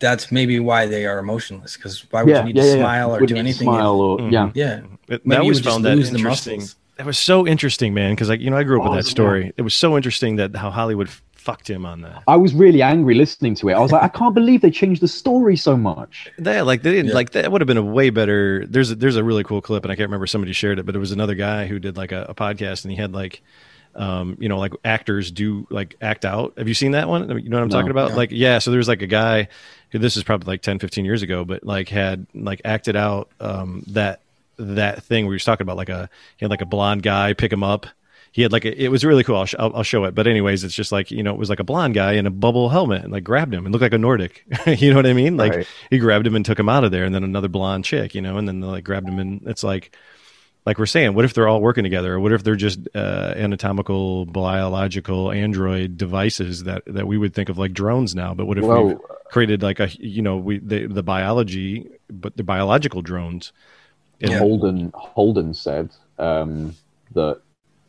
that's 0.00 0.30
maybe 0.32 0.58
why 0.60 0.86
they 0.86 1.06
are 1.06 1.18
emotionless. 1.18 1.76
Because 1.76 2.04
why 2.10 2.22
would 2.22 2.30
yeah 2.30 2.40
you 2.40 2.44
need 2.46 2.56
yeah, 2.56 2.62
to 2.62 2.68
yeah, 2.68 2.74
smile 2.82 3.08
yeah. 3.08 3.14
or 3.14 3.20
Wouldn't 3.20 3.28
do 3.28 3.36
anything? 3.36 3.66
smile 3.68 4.00
or 4.00 4.18
Mhm. 4.18 4.32
yeah 4.32 4.50
yeah, 4.54 4.80
It, 5.08 5.24
Maybe 5.26 5.36
I 5.38 5.40
always 5.40 5.60
found 5.60 5.84
that 5.86 5.96
lose 5.96 6.10
the 6.10 6.16
interesting. 6.18 6.62
Muscles. 6.94 6.98
That 6.98 7.06
was 7.06 7.18
so 7.18 7.46
interesting, 7.46 7.94
man. 7.94 8.12
Because 8.12 8.28
like 8.28 8.40
you 8.40 8.50
know, 8.50 8.56
I 8.56 8.62
grew 8.62 8.80
up 8.80 8.86
Oh, 8.86 8.90
with 8.90 8.98
that 9.00 9.06
yeah. 9.06 9.10
story. 9.10 9.52
It 9.56 9.62
was 9.62 9.74
so 9.74 9.96
interesting 9.96 10.36
that 10.36 10.54
how 10.56 10.70
Hollywood 10.70 11.08
fucked 11.34 11.68
him 11.68 11.84
on 11.84 12.00
that. 12.00 12.22
i 12.26 12.34
was 12.34 12.54
really 12.54 12.80
angry 12.80 13.14
listening 13.14 13.54
to 13.54 13.68
it 13.68 13.74
i 13.74 13.78
was 13.78 13.92
like 13.92 14.02
i 14.02 14.08
can't 14.08 14.34
believe 14.34 14.62
they 14.62 14.70
changed 14.70 15.02
the 15.02 15.06
story 15.06 15.56
so 15.58 15.76
much 15.76 16.26
Yeah, 16.42 16.62
like 16.62 16.82
they 16.82 16.90
didn't 16.92 17.08
Yeah. 17.08 17.14
like 17.16 17.32
that 17.32 17.52
would 17.52 17.60
have 17.60 17.66
been 17.66 17.76
a 17.76 17.82
way 17.82 18.08
better. 18.08 18.64
There's 18.66 18.90
a, 18.92 18.94
there's 18.94 19.16
a 19.16 19.22
really 19.22 19.44
cool 19.44 19.60
clip, 19.60 19.84
and 19.84 19.92
I 19.92 19.94
can't 19.94 20.08
remember 20.08 20.26
somebody 20.26 20.54
shared 20.54 20.78
it, 20.78 20.86
but 20.86 20.96
it 20.96 21.00
was 21.00 21.12
another 21.12 21.34
guy 21.34 21.66
who 21.66 21.78
did 21.78 21.98
like 21.98 22.12
a, 22.12 22.24
a 22.30 22.34
podcast, 22.34 22.84
and 22.84 22.92
he 22.92 22.96
had 22.96 23.12
like, 23.12 23.42
um, 23.94 24.38
you 24.40 24.48
know, 24.48 24.58
like 24.58 24.72
actors 24.86 25.30
do 25.30 25.66
like 25.68 25.96
act 26.00 26.24
out. 26.24 26.54
Have 26.56 26.66
you 26.66 26.72
seen 26.72 26.92
that 26.92 27.10
one? 27.10 27.28
You 27.28 27.50
know 27.50 27.58
what 27.58 27.62
I'm 27.64 27.68
No. 27.68 27.76
talking 27.76 27.90
about? 27.90 28.12
No. 28.12 28.16
Like, 28.16 28.30
yeah. 28.32 28.58
So 28.58 28.70
there's 28.70 28.88
like 28.88 29.02
a 29.02 29.06
guy 29.06 29.48
who 29.90 29.98
this 29.98 30.16
is 30.16 30.24
probably 30.24 30.46
like 30.50 30.62
10, 30.62 30.78
15 30.78 31.04
years 31.04 31.20
ago, 31.20 31.44
but 31.44 31.62
like 31.62 31.90
had 31.90 32.26
like 32.34 32.62
acted 32.64 32.96
out 32.96 33.28
um, 33.38 33.84
that 33.88 34.20
that 34.58 35.02
thing 35.02 35.26
we 35.26 35.34
was 35.34 35.44
talking 35.44 35.64
about, 35.64 35.76
like 35.76 35.88
a 35.88 36.08
he 36.36 36.44
had 36.44 36.50
like 36.50 36.60
a 36.62 36.66
blonde 36.66 37.02
guy 37.02 37.32
pick 37.34 37.52
him 37.52 37.62
up. 37.62 37.86
He 38.32 38.42
had 38.42 38.50
like 38.50 38.64
a, 38.64 38.82
it 38.82 38.88
was 38.88 39.04
really 39.04 39.22
cool. 39.22 39.36
I'll, 39.36 39.46
sh- 39.46 39.54
I'll, 39.60 39.76
I'll 39.76 39.82
show 39.84 40.04
it. 40.06 40.14
But 40.16 40.26
anyways, 40.26 40.64
it's 40.64 40.74
just 40.74 40.90
like 40.90 41.10
you 41.12 41.22
know, 41.22 41.32
it 41.32 41.38
was 41.38 41.48
like 41.50 41.60
a 41.60 41.64
blonde 41.64 41.94
guy 41.94 42.14
in 42.14 42.26
a 42.26 42.30
bubble 42.32 42.68
helmet 42.68 43.04
and 43.04 43.12
like 43.12 43.22
grabbed 43.22 43.54
him 43.54 43.64
and 43.64 43.72
looked 43.72 43.82
like 43.82 43.92
a 43.92 43.98
Nordic. 43.98 44.44
you 44.66 44.90
know 44.90 44.96
what 44.96 45.06
I 45.06 45.12
mean? 45.12 45.36
Like 45.36 45.52
Right. 45.54 45.66
he 45.90 45.98
grabbed 45.98 46.26
him 46.26 46.34
and 46.34 46.44
took 46.44 46.58
him 46.58 46.68
out 46.68 46.82
of 46.82 46.90
there, 46.90 47.04
and 47.04 47.14
then 47.14 47.22
another 47.22 47.48
blonde 47.48 47.84
chick, 47.84 48.14
you 48.14 48.20
know, 48.22 48.36
and 48.36 48.48
then 48.48 48.58
they 48.60 48.66
like 48.66 48.84
grabbed 48.84 49.08
him 49.08 49.20
and 49.20 49.46
it's 49.46 49.62
like, 49.62 49.96
like 50.66 50.78
we're 50.78 50.86
saying, 50.86 51.14
what 51.14 51.24
if 51.24 51.32
they're 51.34 51.46
all 51.46 51.60
working 51.60 51.84
together, 51.84 52.14
or 52.14 52.18
what 52.20 52.32
if 52.32 52.42
they're 52.42 52.56
just 52.56 52.80
uh, 52.94 53.34
anatomical, 53.36 54.24
biological 54.26 55.30
android 55.30 55.96
devices 55.96 56.64
that 56.64 56.82
that 56.86 57.06
we 57.06 57.16
would 57.18 57.34
think 57.34 57.50
of 57.50 57.58
like 57.58 57.72
drones 57.72 58.14
now? 58.16 58.34
But 58.34 58.46
what 58.46 58.58
if 58.58 58.64
we 58.64 58.96
created 59.30 59.62
like 59.62 59.78
a 59.78 59.88
you 60.00 60.22
know 60.22 60.38
we 60.38 60.58
the, 60.58 60.86
the 60.86 61.02
biology, 61.04 61.88
but 62.10 62.36
the 62.36 62.42
biological 62.42 63.00
drones? 63.02 63.52
Yeah. 64.20 64.38
Holden 64.38 64.92
Holden 64.94 65.54
said 65.54 65.90
um, 66.18 66.74
that 67.14 67.40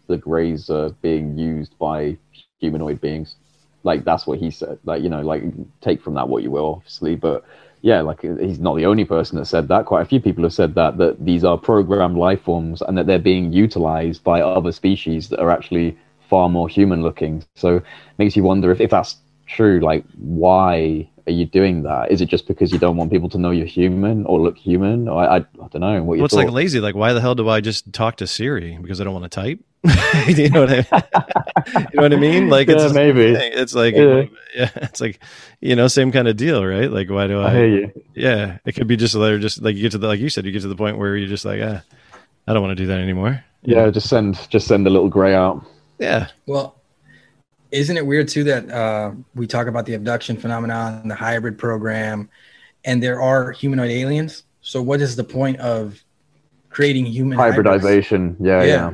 the 0.07 0.17
greys 0.17 0.69
are 0.69 0.89
being 1.01 1.37
used 1.37 1.77
by 1.79 2.17
humanoid 2.59 3.01
beings. 3.01 3.35
Like 3.83 4.03
that's 4.03 4.25
what 4.25 4.39
he 4.39 4.51
said. 4.51 4.79
Like 4.83 5.01
you 5.03 5.09
know, 5.09 5.21
like 5.21 5.43
take 5.81 6.01
from 6.01 6.15
that 6.15 6.27
what 6.27 6.43
you 6.43 6.51
will, 6.51 6.75
obviously. 6.75 7.15
But 7.15 7.45
yeah, 7.81 8.01
like 8.01 8.21
he's 8.21 8.59
not 8.59 8.75
the 8.75 8.85
only 8.85 9.05
person 9.05 9.37
that 9.37 9.45
said 9.45 9.67
that. 9.67 9.85
Quite 9.85 10.01
a 10.01 10.05
few 10.05 10.19
people 10.19 10.43
have 10.43 10.53
said 10.53 10.73
that 10.75 10.97
that 10.97 11.23
these 11.23 11.43
are 11.43 11.57
programmed 11.57 12.17
life 12.17 12.41
forms 12.41 12.81
and 12.81 12.97
that 12.97 13.05
they're 13.05 13.19
being 13.19 13.53
utilized 13.53 14.23
by 14.23 14.41
other 14.41 14.71
species 14.71 15.29
that 15.29 15.39
are 15.39 15.51
actually 15.51 15.97
far 16.27 16.49
more 16.49 16.67
human 16.67 17.03
looking. 17.03 17.43
So 17.55 17.77
it 17.77 17.83
makes 18.17 18.35
you 18.35 18.43
wonder 18.43 18.71
if, 18.71 18.81
if 18.81 18.89
that's 18.89 19.17
true, 19.45 19.79
like 19.79 20.03
why 20.17 21.07
are 21.27 21.31
you 21.31 21.45
doing 21.45 21.83
that? 21.83 22.11
Is 22.11 22.21
it 22.21 22.27
just 22.27 22.47
because 22.47 22.71
you 22.71 22.79
don't 22.79 22.97
want 22.97 23.11
people 23.11 23.29
to 23.29 23.37
know 23.37 23.51
you're 23.51 23.65
human 23.65 24.25
or 24.25 24.39
look 24.39 24.57
human? 24.57 25.07
Or 25.07 25.23
I, 25.23 25.37
I, 25.37 25.37
I 25.37 25.67
don't 25.71 25.79
know. 25.79 26.03
What 26.03 26.17
well, 26.17 26.25
it's 26.25 26.33
like 26.33 26.51
lazy. 26.51 26.79
Like, 26.79 26.95
why 26.95 27.13
the 27.13 27.21
hell 27.21 27.35
do 27.35 27.49
I 27.49 27.61
just 27.61 27.91
talk 27.93 28.17
to 28.17 28.27
Siri 28.27 28.77
because 28.81 29.01
I 29.01 29.03
don't 29.03 29.13
want 29.13 29.31
to 29.31 29.35
type? 29.35 29.59
you 30.27 30.49
know 30.49 30.61
what 30.61 30.71
I 30.71 30.75
mean? 30.75 30.85
you 31.91 31.97
know 31.97 32.01
what 32.01 32.13
I 32.13 32.15
mean? 32.15 32.49
Like, 32.49 32.69
it's 32.69 32.83
yeah, 32.83 32.91
maybe 32.91 33.25
it's 33.25 33.75
like 33.75 33.95
yeah. 33.95 34.23
yeah. 34.55 34.69
it's 34.75 35.01
like 35.01 35.19
you 35.61 35.75
know, 35.75 35.87
same 35.87 36.11
kind 36.11 36.27
of 36.27 36.37
deal, 36.37 36.65
right? 36.65 36.91
Like, 36.91 37.09
why 37.09 37.27
do 37.27 37.39
I? 37.39 37.49
I 37.49 37.53
hear 37.53 37.67
you. 37.67 38.03
Yeah, 38.13 38.57
it 38.65 38.73
could 38.73 38.87
be 38.87 38.95
just 38.95 39.13
they're 39.13 39.39
just 39.39 39.61
like 39.61 39.75
you 39.75 39.83
get 39.83 39.91
to 39.91 39.97
the 39.97 40.07
like 40.07 40.19
you 40.19 40.29
said, 40.29 40.45
you 40.45 40.51
get 40.51 40.61
to 40.61 40.67
the 40.67 40.75
point 40.75 40.97
where 40.97 41.15
you're 41.15 41.27
just 41.27 41.45
like, 41.45 41.61
ah, 41.63 41.83
I 42.47 42.53
don't 42.53 42.63
want 42.63 42.77
to 42.77 42.83
do 42.83 42.87
that 42.87 42.99
anymore. 42.99 43.43
Yeah, 43.63 43.89
just 43.89 44.09
send 44.09 44.49
just 44.49 44.67
send 44.67 44.87
a 44.87 44.89
little 44.89 45.09
gray 45.09 45.35
out. 45.35 45.65
Yeah. 45.99 46.27
Well, 46.45 46.75
isn't 47.75 47.97
it 47.97 48.05
weird 48.05 48.27
too 48.27 48.43
that 48.45 48.69
uh, 48.71 49.11
we 49.35 49.47
talk 49.47 49.67
about 49.67 49.85
the 49.85 49.93
abduction 49.93 50.37
phenomenon, 50.37 51.07
the 51.07 51.15
hybrid 51.15 51.57
program, 51.57 52.29
and 52.85 53.03
there 53.03 53.21
are 53.21 53.51
humanoid 53.51 53.91
aliens? 53.91 54.43
So, 54.61 54.81
what 54.81 55.01
is 55.01 55.15
the 55.15 55.23
point 55.23 55.59
of 55.59 56.01
creating 56.69 57.05
human 57.05 57.37
hybridization? 57.37 58.37
Yeah, 58.39 58.63
yeah. 58.63 58.91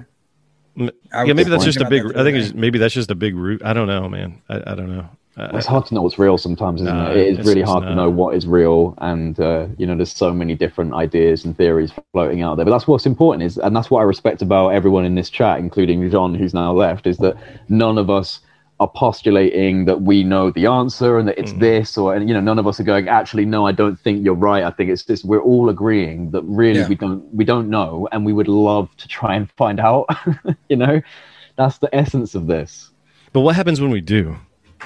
yeah. 0.75 0.89
yeah 1.25 1.33
maybe 1.33 1.49
that's 1.49 1.63
just 1.63 1.79
a 1.79 1.89
big. 1.89 2.15
I 2.15 2.23
think 2.23 2.55
maybe 2.55 2.79
that's 2.79 2.93
just 2.93 3.11
a 3.11 3.15
big 3.15 3.35
root. 3.35 3.63
I 3.63 3.73
don't 3.73 3.87
know, 3.87 4.09
man. 4.09 4.41
I, 4.49 4.55
I 4.55 4.75
don't 4.75 4.95
know. 4.95 5.07
it's 5.37 5.67
hard 5.67 5.85
to 5.85 5.93
know 5.93 6.01
what's 6.01 6.17
real 6.17 6.37
sometimes, 6.37 6.81
isn't 6.81 6.97
no, 6.97 7.11
it? 7.11 7.17
It 7.17 7.39
is 7.39 7.47
really 7.47 7.61
hard 7.61 7.83
to 7.83 7.93
know 7.93 8.09
what 8.09 8.35
is 8.35 8.47
real, 8.47 8.95
and 8.97 9.39
uh, 9.39 9.67
you 9.77 9.85
know, 9.85 9.95
there's 9.95 10.11
so 10.11 10.33
many 10.33 10.55
different 10.55 10.93
ideas 10.93 11.45
and 11.45 11.55
theories 11.55 11.93
floating 12.13 12.41
out 12.41 12.55
there. 12.55 12.65
But 12.65 12.71
that's 12.71 12.87
what's 12.87 13.05
important 13.05 13.43
is, 13.43 13.57
and 13.59 13.75
that's 13.75 13.91
what 13.91 13.99
I 13.99 14.03
respect 14.03 14.41
about 14.41 14.69
everyone 14.69 15.05
in 15.05 15.13
this 15.13 15.29
chat, 15.29 15.59
including 15.59 16.09
John, 16.09 16.33
who's 16.33 16.55
now 16.55 16.73
left, 16.73 17.05
is 17.05 17.17
that 17.19 17.37
none 17.69 17.99
of 17.99 18.09
us 18.09 18.39
are 18.81 18.89
postulating 18.95 19.85
that 19.85 20.01
we 20.01 20.23
know 20.23 20.49
the 20.49 20.65
answer 20.65 21.19
and 21.19 21.27
that 21.27 21.37
it's 21.37 21.51
mm. 21.53 21.59
this 21.59 21.99
or 21.99 22.15
and 22.15 22.27
you 22.27 22.33
know 22.33 22.41
none 22.41 22.57
of 22.57 22.65
us 22.65 22.79
are 22.79 22.83
going 22.83 23.07
actually 23.07 23.45
no 23.45 23.67
i 23.67 23.71
don't 23.71 23.99
think 23.99 24.25
you're 24.25 24.33
right 24.33 24.63
i 24.63 24.71
think 24.71 24.89
it's 24.89 25.03
this 25.03 25.23
we're 25.23 25.39
all 25.43 25.69
agreeing 25.69 26.31
that 26.31 26.41
really 26.45 26.79
yeah. 26.79 26.87
we 26.87 26.95
don't 26.95 27.21
we 27.31 27.45
don't 27.45 27.69
know 27.69 28.07
and 28.11 28.25
we 28.25 28.33
would 28.33 28.47
love 28.47 28.89
to 28.97 29.07
try 29.07 29.35
and 29.35 29.51
find 29.51 29.79
out 29.79 30.07
you 30.69 30.75
know 30.75 30.99
that's 31.57 31.77
the 31.77 31.95
essence 31.95 32.33
of 32.33 32.47
this 32.47 32.89
but 33.33 33.41
what 33.41 33.55
happens 33.55 33.79
when 33.79 33.91
we 33.91 34.01
do 34.01 34.35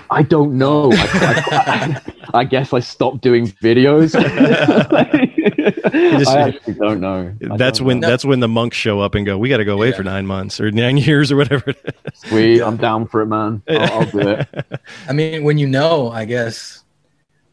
I 0.09 0.23
don't 0.23 0.57
know. 0.57 0.91
I, 0.91 2.01
I, 2.33 2.39
I, 2.39 2.43
guess 2.43 2.73
I 2.73 2.79
stopped 2.79 3.21
doing 3.21 3.47
videos. 3.47 4.13
just, 5.65 6.27
I 6.27 6.49
actually 6.49 6.73
don't 6.73 6.99
know. 6.99 7.33
That's 7.39 7.81
when 7.81 7.99
know. 7.99 8.07
that's 8.07 8.25
when 8.25 8.39
the 8.39 8.47
monks 8.47 8.77
show 8.77 8.99
up 8.99 9.15
and 9.15 9.25
go, 9.25 9.37
"We 9.37 9.49
got 9.49 9.57
to 9.57 9.65
go 9.65 9.73
away 9.73 9.89
yeah. 9.89 9.95
for 9.95 10.03
nine 10.03 10.25
months 10.25 10.59
or 10.59 10.71
nine 10.71 10.97
years 10.97 11.31
or 11.31 11.37
whatever." 11.37 11.73
Sweet, 12.13 12.61
I'm 12.61 12.77
down 12.77 13.07
for 13.07 13.21
it, 13.21 13.27
man. 13.27 13.61
I'll, 13.67 13.93
I'll 13.93 14.05
do 14.05 14.29
it. 14.29 14.81
I 15.07 15.13
mean, 15.13 15.43
when 15.43 15.57
you 15.57 15.67
know, 15.67 16.11
I 16.11 16.25
guess 16.25 16.83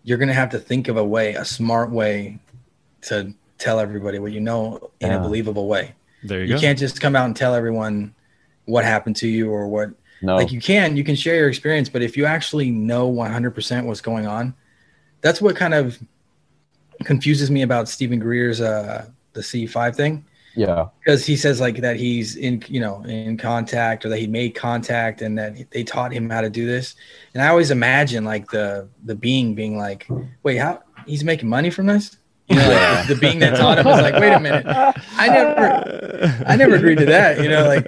you're 0.04 0.18
gonna 0.18 0.34
have 0.34 0.50
to 0.50 0.58
think 0.58 0.88
of 0.88 0.96
a 0.96 1.04
way, 1.04 1.34
a 1.34 1.44
smart 1.44 1.90
way, 1.90 2.38
to 3.02 3.34
tell 3.58 3.78
everybody 3.78 4.18
what 4.18 4.32
you 4.32 4.40
know 4.40 4.90
in 5.00 5.10
yeah. 5.10 5.16
a 5.16 5.20
believable 5.20 5.68
way. 5.68 5.94
There 6.22 6.40
you, 6.40 6.46
you 6.46 6.54
go. 6.54 6.60
can't 6.60 6.78
just 6.78 7.00
come 7.00 7.16
out 7.16 7.26
and 7.26 7.36
tell 7.36 7.54
everyone 7.54 8.14
what 8.66 8.84
happened 8.84 9.16
to 9.16 9.28
you 9.28 9.50
or 9.50 9.68
what 9.68 9.90
no. 10.22 10.36
Like 10.36 10.52
you 10.52 10.60
can, 10.60 10.96
you 10.96 11.02
can 11.02 11.16
share 11.16 11.34
your 11.34 11.48
experience, 11.48 11.88
but 11.88 12.00
if 12.00 12.16
you 12.16 12.26
actually 12.26 12.70
know 12.70 13.12
100% 13.12 13.84
what's 13.84 14.00
going 14.00 14.26
on, 14.26 14.54
that's 15.20 15.42
what 15.42 15.56
kind 15.56 15.74
of 15.74 15.98
confuses 17.02 17.50
me 17.50 17.62
about 17.62 17.88
Stephen 17.88 18.18
Greer's 18.18 18.60
uh 18.60 19.06
the 19.32 19.40
CE5 19.40 19.96
thing. 19.96 20.24
Yeah. 20.54 20.88
Because 20.98 21.24
he 21.24 21.36
says 21.36 21.60
like 21.60 21.78
that 21.78 21.96
he's 21.96 22.36
in, 22.36 22.62
you 22.68 22.80
know, 22.80 23.02
in 23.04 23.36
contact 23.36 24.04
or 24.04 24.10
that 24.10 24.18
he 24.18 24.26
made 24.26 24.54
contact 24.54 25.22
and 25.22 25.38
that 25.38 25.70
they 25.70 25.82
taught 25.82 26.12
him 26.12 26.28
how 26.28 26.42
to 26.42 26.50
do 26.50 26.66
this. 26.66 26.94
And 27.34 27.42
I 27.42 27.48
always 27.48 27.70
imagine 27.70 28.24
like 28.24 28.50
the 28.50 28.88
the 29.04 29.14
being 29.14 29.54
being 29.54 29.78
like, 29.78 30.06
"Wait, 30.42 30.58
how 30.58 30.82
he's 31.06 31.24
making 31.24 31.48
money 31.48 31.70
from 31.70 31.86
this?" 31.86 32.16
You 32.48 32.56
know, 32.56 32.68
like 32.68 33.08
the 33.08 33.14
being 33.14 33.38
that 33.38 33.56
taught 33.56 33.78
him 33.78 33.86
was 33.86 34.02
like, 34.02 34.14
"Wait 34.20 34.32
a 34.32 34.40
minute. 34.40 34.66
I 34.66 35.28
never 35.28 36.44
I 36.46 36.56
never 36.56 36.74
agreed 36.74 36.98
to 36.98 37.06
that." 37.06 37.40
You 37.42 37.48
know, 37.48 37.66
like 37.66 37.86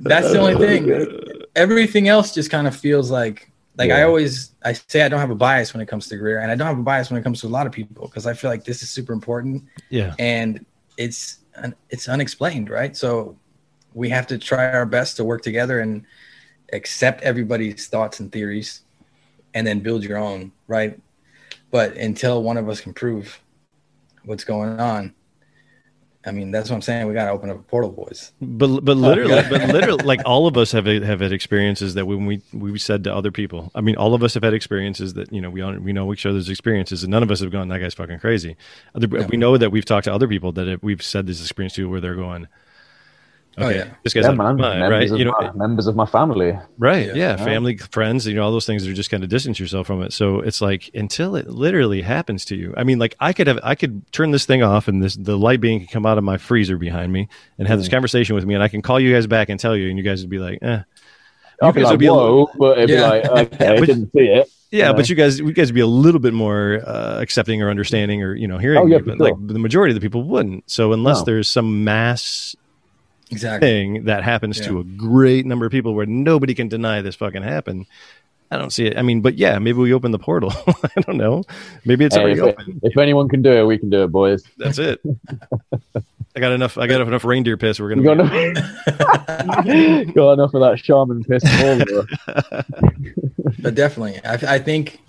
that's 0.00 0.30
the 0.30 0.38
only 0.38 0.54
thing. 0.54 1.20
Everything 1.56 2.06
else 2.08 2.32
just 2.32 2.50
kind 2.50 2.66
of 2.66 2.76
feels 2.76 3.10
like 3.10 3.50
like 3.76 3.88
yeah. 3.88 3.98
I 3.98 4.02
always 4.04 4.52
I 4.64 4.72
say 4.72 5.02
I 5.02 5.08
don't 5.08 5.20
have 5.20 5.30
a 5.30 5.34
bias 5.34 5.74
when 5.74 5.80
it 5.80 5.86
comes 5.86 6.08
to 6.08 6.16
Greer, 6.16 6.40
and 6.40 6.50
I 6.50 6.54
don't 6.54 6.66
have 6.66 6.78
a 6.78 6.82
bias 6.82 7.10
when 7.10 7.20
it 7.20 7.22
comes 7.22 7.40
to 7.42 7.46
a 7.46 7.48
lot 7.48 7.66
of 7.66 7.72
people 7.72 8.06
because 8.06 8.26
I 8.26 8.32
feel 8.32 8.50
like 8.50 8.64
this 8.64 8.82
is 8.82 8.90
super 8.90 9.12
important. 9.12 9.64
Yeah, 9.90 10.14
and 10.18 10.64
it's 10.96 11.38
it's 11.90 12.08
unexplained, 12.08 12.70
right? 12.70 12.96
So 12.96 13.36
we 13.94 14.08
have 14.10 14.26
to 14.28 14.38
try 14.38 14.72
our 14.72 14.86
best 14.86 15.16
to 15.16 15.24
work 15.24 15.42
together 15.42 15.80
and 15.80 16.04
accept 16.72 17.22
everybody's 17.22 17.88
thoughts 17.88 18.20
and 18.20 18.32
theories, 18.32 18.82
and 19.54 19.66
then 19.66 19.80
build 19.80 20.04
your 20.04 20.18
own, 20.18 20.52
right? 20.66 20.98
But 21.70 21.96
until 21.96 22.42
one 22.42 22.56
of 22.56 22.68
us 22.68 22.80
can 22.80 22.94
prove 22.94 23.40
what's 24.24 24.44
going 24.44 24.80
on, 24.80 25.14
I 26.26 26.32
mean, 26.32 26.50
that's 26.50 26.68
what 26.68 26.76
I'm 26.76 26.82
saying. 26.82 27.06
We 27.06 27.14
got 27.14 27.26
to 27.26 27.30
open 27.30 27.50
up 27.50 27.56
a 27.56 27.62
portal, 27.62 27.92
boys. 27.92 28.32
But 28.40 28.80
but 28.80 28.96
literally, 28.96 29.42
but 29.48 29.68
literally, 29.68 30.04
like 30.04 30.20
all 30.26 30.48
of 30.48 30.56
us 30.56 30.72
have 30.72 30.86
have 30.86 31.20
had 31.20 31.32
experiences 31.32 31.94
that 31.94 32.06
when 32.06 32.26
we 32.26 32.42
we 32.52 32.78
said 32.78 33.04
to 33.04 33.14
other 33.14 33.30
people. 33.30 33.70
I 33.74 33.80
mean, 33.80 33.96
all 33.96 34.12
of 34.12 34.24
us 34.24 34.34
have 34.34 34.42
had 34.42 34.52
experiences 34.52 35.14
that 35.14 35.32
you 35.32 35.40
know 35.40 35.50
we 35.50 35.62
we 35.78 35.92
know 35.92 36.12
each 36.12 36.26
other's 36.26 36.48
experiences, 36.48 37.04
and 37.04 37.12
none 37.12 37.22
of 37.22 37.30
us 37.30 37.40
have 37.40 37.52
gone 37.52 37.68
that 37.68 37.78
guy's 37.78 37.94
fucking 37.94 38.18
crazy. 38.18 38.56
Other, 38.94 39.06
yeah. 39.10 39.26
We 39.26 39.36
know 39.36 39.56
that 39.56 39.70
we've 39.70 39.84
talked 39.84 40.04
to 40.04 40.12
other 40.12 40.26
people 40.26 40.50
that 40.52 40.82
we've 40.82 41.02
said 41.02 41.26
this 41.26 41.40
experience 41.40 41.74
to 41.74 41.88
where 41.88 42.00
they're 42.00 42.16
going, 42.16 42.48
okay, 43.58 43.66
oh, 43.66 43.68
yeah. 43.68 43.94
this 44.02 44.12
guy's 44.12 44.24
yeah, 44.24 44.32
man. 44.32 44.56
Mind, 44.56 44.90
right? 44.90 45.08
You 45.08 45.24
know, 45.24 45.34
my, 45.40 45.52
members 45.52 45.86
of 45.86 45.96
my 45.96 46.06
family, 46.06 46.58
right? 46.78 47.06
Yeah, 47.06 47.14
yeah. 47.14 47.36
family, 47.36 47.76
friends, 47.76 48.26
you 48.26 48.34
know, 48.34 48.42
all 48.42 48.52
those 48.52 48.66
things 48.66 48.86
are 48.86 48.92
just 48.92 49.10
kind 49.10 49.22
of 49.22 49.30
distance 49.30 49.58
yourself 49.58 49.86
from 49.86 50.02
it. 50.02 50.12
So 50.12 50.40
it's 50.40 50.60
like 50.60 50.90
until 50.94 51.36
it 51.36 51.48
literally 51.48 52.02
happens 52.02 52.44
to 52.46 52.56
you. 52.56 52.74
I 52.76 52.84
mean, 52.84 52.98
like 52.98 53.14
I 53.20 53.32
could 53.32 53.46
have, 53.46 53.58
I 53.62 53.74
could 53.74 54.10
turn 54.12 54.30
this 54.30 54.46
thing 54.46 54.62
off, 54.62 54.88
and 54.88 55.02
this 55.02 55.16
the 55.16 55.36
light 55.36 55.60
being 55.60 55.80
could 55.80 55.90
come 55.90 56.06
out 56.06 56.18
of 56.18 56.24
my 56.24 56.36
freezer 56.38 56.76
behind 56.76 57.12
me 57.12 57.28
and 57.58 57.66
have 57.68 57.78
mm. 57.78 57.82
this 57.82 57.88
conversation 57.88 58.34
with 58.34 58.44
me, 58.44 58.54
and 58.54 58.62
I 58.62 58.68
can 58.68 58.82
call 58.82 59.00
you 59.00 59.12
guys 59.12 59.26
back 59.26 59.48
and 59.48 59.58
tell 59.58 59.76
you, 59.76 59.88
and 59.88 59.98
you 59.98 60.04
guys 60.04 60.22
would 60.22 60.30
be 60.30 60.38
like, 60.38 60.58
eh. 60.62 60.82
I'll 61.62 61.72
be 61.72 61.82
like, 61.82 61.98
be 61.98 62.08
whoa, 62.08 62.14
little, 62.16 62.50
but 62.58 62.78
it'd 62.78 62.90
yeah. 62.90 62.96
be 62.96 63.28
like, 63.28 63.52
okay, 63.54 63.68
I 63.68 63.80
didn't 63.80 64.12
see 64.12 64.26
it. 64.26 64.50
Yeah, 64.70 64.92
but 64.92 65.08
you 65.08 65.14
guys, 65.14 65.38
you 65.38 65.52
guys 65.52 65.68
would 65.68 65.74
be 65.74 65.80
a 65.80 65.86
little 65.86 66.20
bit 66.20 66.34
more 66.34 66.82
uh, 66.84 67.20
accepting 67.20 67.62
or 67.62 67.70
understanding 67.70 68.22
or 68.22 68.34
you 68.34 68.48
know 68.48 68.58
hearing. 68.58 68.78
Oh, 68.78 68.86
yeah, 68.86 68.98
me, 68.98 69.04
but 69.04 69.16
sure. 69.16 69.26
like 69.26 69.34
the 69.46 69.58
majority 69.58 69.92
of 69.92 69.94
the 69.94 70.04
people 70.04 70.22
wouldn't. 70.24 70.70
So 70.70 70.92
unless 70.92 71.18
no. 71.18 71.24
there's 71.24 71.48
some 71.48 71.84
mass 71.84 72.56
exactly. 73.30 73.68
thing 73.68 74.04
that 74.04 74.24
happens 74.24 74.58
yeah. 74.58 74.68
to 74.68 74.80
a 74.80 74.84
great 74.84 75.46
number 75.46 75.66
of 75.66 75.72
people 75.72 75.94
where 75.94 76.06
nobody 76.06 76.54
can 76.54 76.68
deny 76.68 77.02
this 77.02 77.14
fucking 77.14 77.42
happened. 77.42 77.86
I 78.50 78.58
don't 78.58 78.70
see 78.70 78.86
it. 78.86 78.96
I 78.96 79.02
mean, 79.02 79.22
but 79.22 79.36
yeah, 79.36 79.58
maybe 79.58 79.78
we 79.78 79.92
open 79.92 80.12
the 80.12 80.18
portal. 80.18 80.52
I 80.66 81.00
don't 81.00 81.16
know. 81.16 81.42
Maybe 81.84 82.04
it's 82.04 82.14
hey, 82.14 82.22
already 82.22 82.38
if, 82.38 82.46
open. 82.46 82.80
If 82.82 82.96
anyone 82.96 83.28
can 83.28 83.42
do 83.42 83.50
it, 83.50 83.64
we 83.64 83.76
can 83.76 83.90
do 83.90 84.04
it, 84.04 84.12
boys. 84.12 84.44
That's 84.56 84.78
it. 84.78 85.00
I 86.36 86.40
got 86.40 86.52
enough. 86.52 86.78
I 86.78 86.86
got 86.86 87.00
enough 87.00 87.24
reindeer 87.24 87.56
piss. 87.56 87.80
We're 87.80 87.88
gonna 87.88 88.02
got 88.02 88.20
enough, 88.20 88.86
got 90.14 90.34
enough 90.34 90.54
of 90.54 90.60
that 90.60 90.80
shaman 90.82 91.24
piss. 91.24 91.42
but 93.58 93.74
definitely, 93.74 94.20
I, 94.24 94.34
I, 94.54 94.58
think 94.58 95.00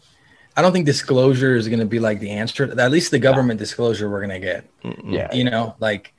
I 0.56 0.62
don't 0.62 0.72
think 0.72 0.86
disclosure 0.86 1.56
is 1.56 1.68
going 1.68 1.80
to 1.80 1.86
be 1.86 2.00
like 2.00 2.22
the 2.22 2.32
answer. 2.32 2.80
At 2.80 2.92
least 2.92 3.12
the 3.12 3.20
government 3.20 3.60
disclosure 3.60 4.10
we're 4.10 4.26
going 4.26 4.42
to 4.42 4.46
get. 4.46 4.70
Yeah, 5.04 5.34
you 5.34 5.44
know, 5.44 5.76
like 5.80 6.14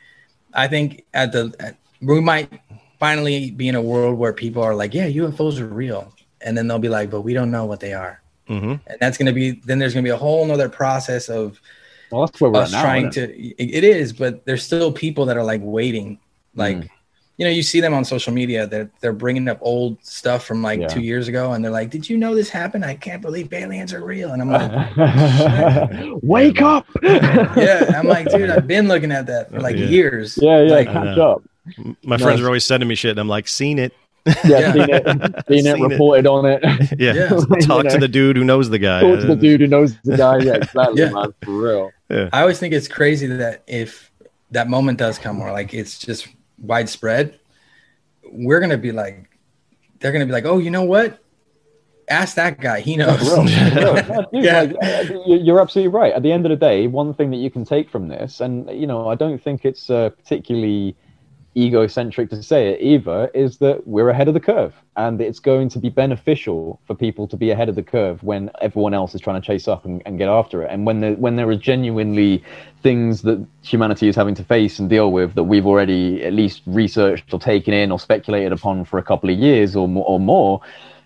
I 0.52 0.68
think 0.68 1.06
at 1.14 1.32
the 1.32 1.54
at, 1.58 1.78
we 2.00 2.20
might 2.20 2.50
finally 2.98 3.50
be 3.50 3.68
in 3.68 3.74
a 3.74 3.82
world 3.82 4.18
where 4.18 4.32
people 4.32 4.62
are 4.62 4.74
like, 4.74 4.94
yeah, 4.94 5.08
UFOs 5.08 5.60
are 5.60 5.66
real. 5.66 6.12
And 6.40 6.56
then 6.56 6.68
they'll 6.68 6.78
be 6.78 6.88
like, 6.88 7.10
but 7.10 7.22
we 7.22 7.34
don't 7.34 7.50
know 7.50 7.64
what 7.64 7.80
they 7.80 7.94
are. 7.94 8.20
Mm-hmm. 8.48 8.74
And 8.86 8.98
that's 9.00 9.18
going 9.18 9.26
to 9.26 9.32
be, 9.32 9.52
then 9.64 9.78
there's 9.78 9.94
going 9.94 10.04
to 10.04 10.08
be 10.08 10.12
a 10.12 10.16
whole 10.16 10.44
nother 10.46 10.68
process 10.68 11.28
of 11.28 11.60
well, 12.10 12.26
that's 12.26 12.40
where 12.40 12.50
we're 12.50 12.60
us 12.60 12.72
now, 12.72 12.82
trying 12.82 13.10
to, 13.10 13.22
it? 13.22 13.54
it 13.58 13.84
is, 13.84 14.12
but 14.12 14.44
there's 14.46 14.62
still 14.62 14.90
people 14.92 15.26
that 15.26 15.36
are 15.36 15.44
like 15.44 15.60
waiting. 15.62 16.18
Like, 16.54 16.78
mm. 16.78 16.88
you 17.36 17.44
know, 17.44 17.50
you 17.50 17.62
see 17.62 17.80
them 17.80 17.92
on 17.92 18.04
social 18.04 18.32
media 18.32 18.66
that 18.66 18.90
they're, 19.00 19.12
bringing 19.12 19.48
up 19.48 19.58
old 19.60 20.02
stuff 20.02 20.44
from 20.46 20.62
like 20.62 20.80
yeah. 20.80 20.88
two 20.88 21.02
years 21.02 21.28
ago. 21.28 21.52
And 21.52 21.62
they're 21.62 21.70
like, 21.70 21.90
did 21.90 22.08
you 22.08 22.16
know 22.16 22.34
this 22.34 22.48
happened? 22.48 22.84
I 22.84 22.94
can't 22.94 23.20
believe 23.20 23.52
aliens 23.52 23.92
are 23.92 24.02
real. 24.02 24.32
And 24.32 24.40
I'm 24.40 24.50
like, 24.50 26.22
wake 26.22 26.62
up. 26.62 26.86
yeah. 27.02 27.92
I'm 27.94 28.06
like, 28.06 28.30
dude, 28.30 28.50
I've 28.50 28.66
been 28.66 28.88
looking 28.88 29.12
at 29.12 29.26
that 29.26 29.50
for 29.50 29.60
like 29.60 29.76
yeah. 29.76 29.86
years. 29.86 30.38
Yeah. 30.40 30.62
Yeah. 30.62 30.72
Like, 30.72 30.86
catch 30.86 31.18
up. 31.18 31.42
My 32.02 32.16
nice. 32.16 32.22
friends 32.22 32.40
are 32.40 32.46
always 32.46 32.64
sending 32.64 32.88
me 32.88 32.94
shit, 32.94 33.12
and 33.12 33.20
I'm 33.20 33.28
like, 33.28 33.48
seen 33.48 33.78
it. 33.78 33.92
Yeah, 34.44 34.72
seen 34.72 34.90
it, 34.90 35.44
seen 35.48 35.66
it, 35.66 35.80
reported 35.80 36.26
it. 36.26 36.28
on 36.28 36.46
it. 36.46 36.62
Yeah, 36.98 37.12
yeah. 37.14 37.28
talk 37.60 37.86
to 37.88 37.98
the 37.98 38.08
dude 38.08 38.36
who 38.36 38.44
knows 38.44 38.70
the 38.70 38.78
guy. 38.78 39.00
Talk 39.00 39.20
to 39.20 39.26
the 39.26 39.36
dude 39.36 39.60
who 39.60 39.66
knows 39.66 39.96
the 40.04 40.16
guy. 40.16 40.38
Yeah, 40.38 40.54
exactly, 40.56 41.02
yeah. 41.02 41.10
man, 41.10 41.34
for 41.42 41.52
real. 41.52 41.90
Yeah. 42.08 42.28
I 42.32 42.40
always 42.40 42.58
think 42.58 42.74
it's 42.74 42.88
crazy 42.88 43.26
that 43.26 43.62
if 43.66 44.10
that 44.50 44.68
moment 44.68 44.98
does 44.98 45.18
come, 45.18 45.40
or 45.40 45.52
like 45.52 45.74
it's 45.74 45.98
just 45.98 46.28
widespread, 46.58 47.38
we're 48.30 48.60
gonna 48.60 48.78
be 48.78 48.92
like, 48.92 49.28
they're 50.00 50.12
gonna 50.12 50.26
be 50.26 50.32
like, 50.32 50.44
oh, 50.44 50.58
you 50.58 50.70
know 50.70 50.84
what? 50.84 51.22
Ask 52.08 52.36
that 52.36 52.58
guy. 52.60 52.80
He 52.80 52.96
knows. 52.96 53.20
yeah. 54.32 54.62
Like, 54.62 55.10
you're 55.26 55.60
absolutely 55.60 55.92
right. 55.92 56.12
At 56.12 56.22
the 56.22 56.32
end 56.32 56.46
of 56.46 56.50
the 56.50 56.56
day, 56.56 56.86
one 56.86 57.12
thing 57.12 57.30
that 57.30 57.36
you 57.36 57.50
can 57.50 57.64
take 57.64 57.90
from 57.90 58.08
this, 58.08 58.40
and 58.40 58.68
you 58.70 58.86
know, 58.86 59.08
I 59.08 59.14
don't 59.14 59.42
think 59.42 59.64
it's 59.64 59.90
uh, 59.90 60.10
particularly 60.10 60.96
egocentric 61.58 62.30
to 62.30 62.42
say 62.42 62.68
it 62.68 62.80
either, 62.80 63.30
is 63.34 63.58
that 63.58 63.86
we're 63.86 64.08
ahead 64.08 64.28
of 64.28 64.34
the 64.34 64.40
curve. 64.40 64.74
And 64.96 65.20
it's 65.20 65.38
going 65.38 65.68
to 65.70 65.78
be 65.78 65.88
beneficial 65.88 66.80
for 66.86 66.94
people 66.94 67.26
to 67.28 67.36
be 67.36 67.50
ahead 67.50 67.68
of 67.68 67.74
the 67.74 67.82
curve 67.82 68.22
when 68.22 68.50
everyone 68.60 68.94
else 68.94 69.14
is 69.14 69.20
trying 69.20 69.40
to 69.40 69.46
chase 69.46 69.68
up 69.68 69.84
and, 69.84 70.02
and 70.06 70.18
get 70.18 70.28
after 70.28 70.62
it. 70.62 70.70
And 70.70 70.86
when 70.86 71.00
there, 71.00 71.14
when 71.14 71.36
there 71.36 71.48
are 71.48 71.56
genuinely 71.56 72.42
things 72.82 73.22
that 73.22 73.44
humanity 73.62 74.08
is 74.08 74.16
having 74.16 74.34
to 74.36 74.44
face 74.44 74.78
and 74.78 74.88
deal 74.88 75.10
with 75.10 75.34
that 75.34 75.44
we've 75.44 75.66
already 75.66 76.24
at 76.24 76.32
least 76.32 76.62
researched 76.66 77.32
or 77.32 77.40
taken 77.40 77.74
in 77.74 77.90
or 77.90 77.98
speculated 77.98 78.52
upon 78.52 78.84
for 78.84 78.98
a 78.98 79.02
couple 79.02 79.28
of 79.28 79.36
years 79.36 79.74
or 79.74 79.88
or 80.06 80.20
more 80.20 80.60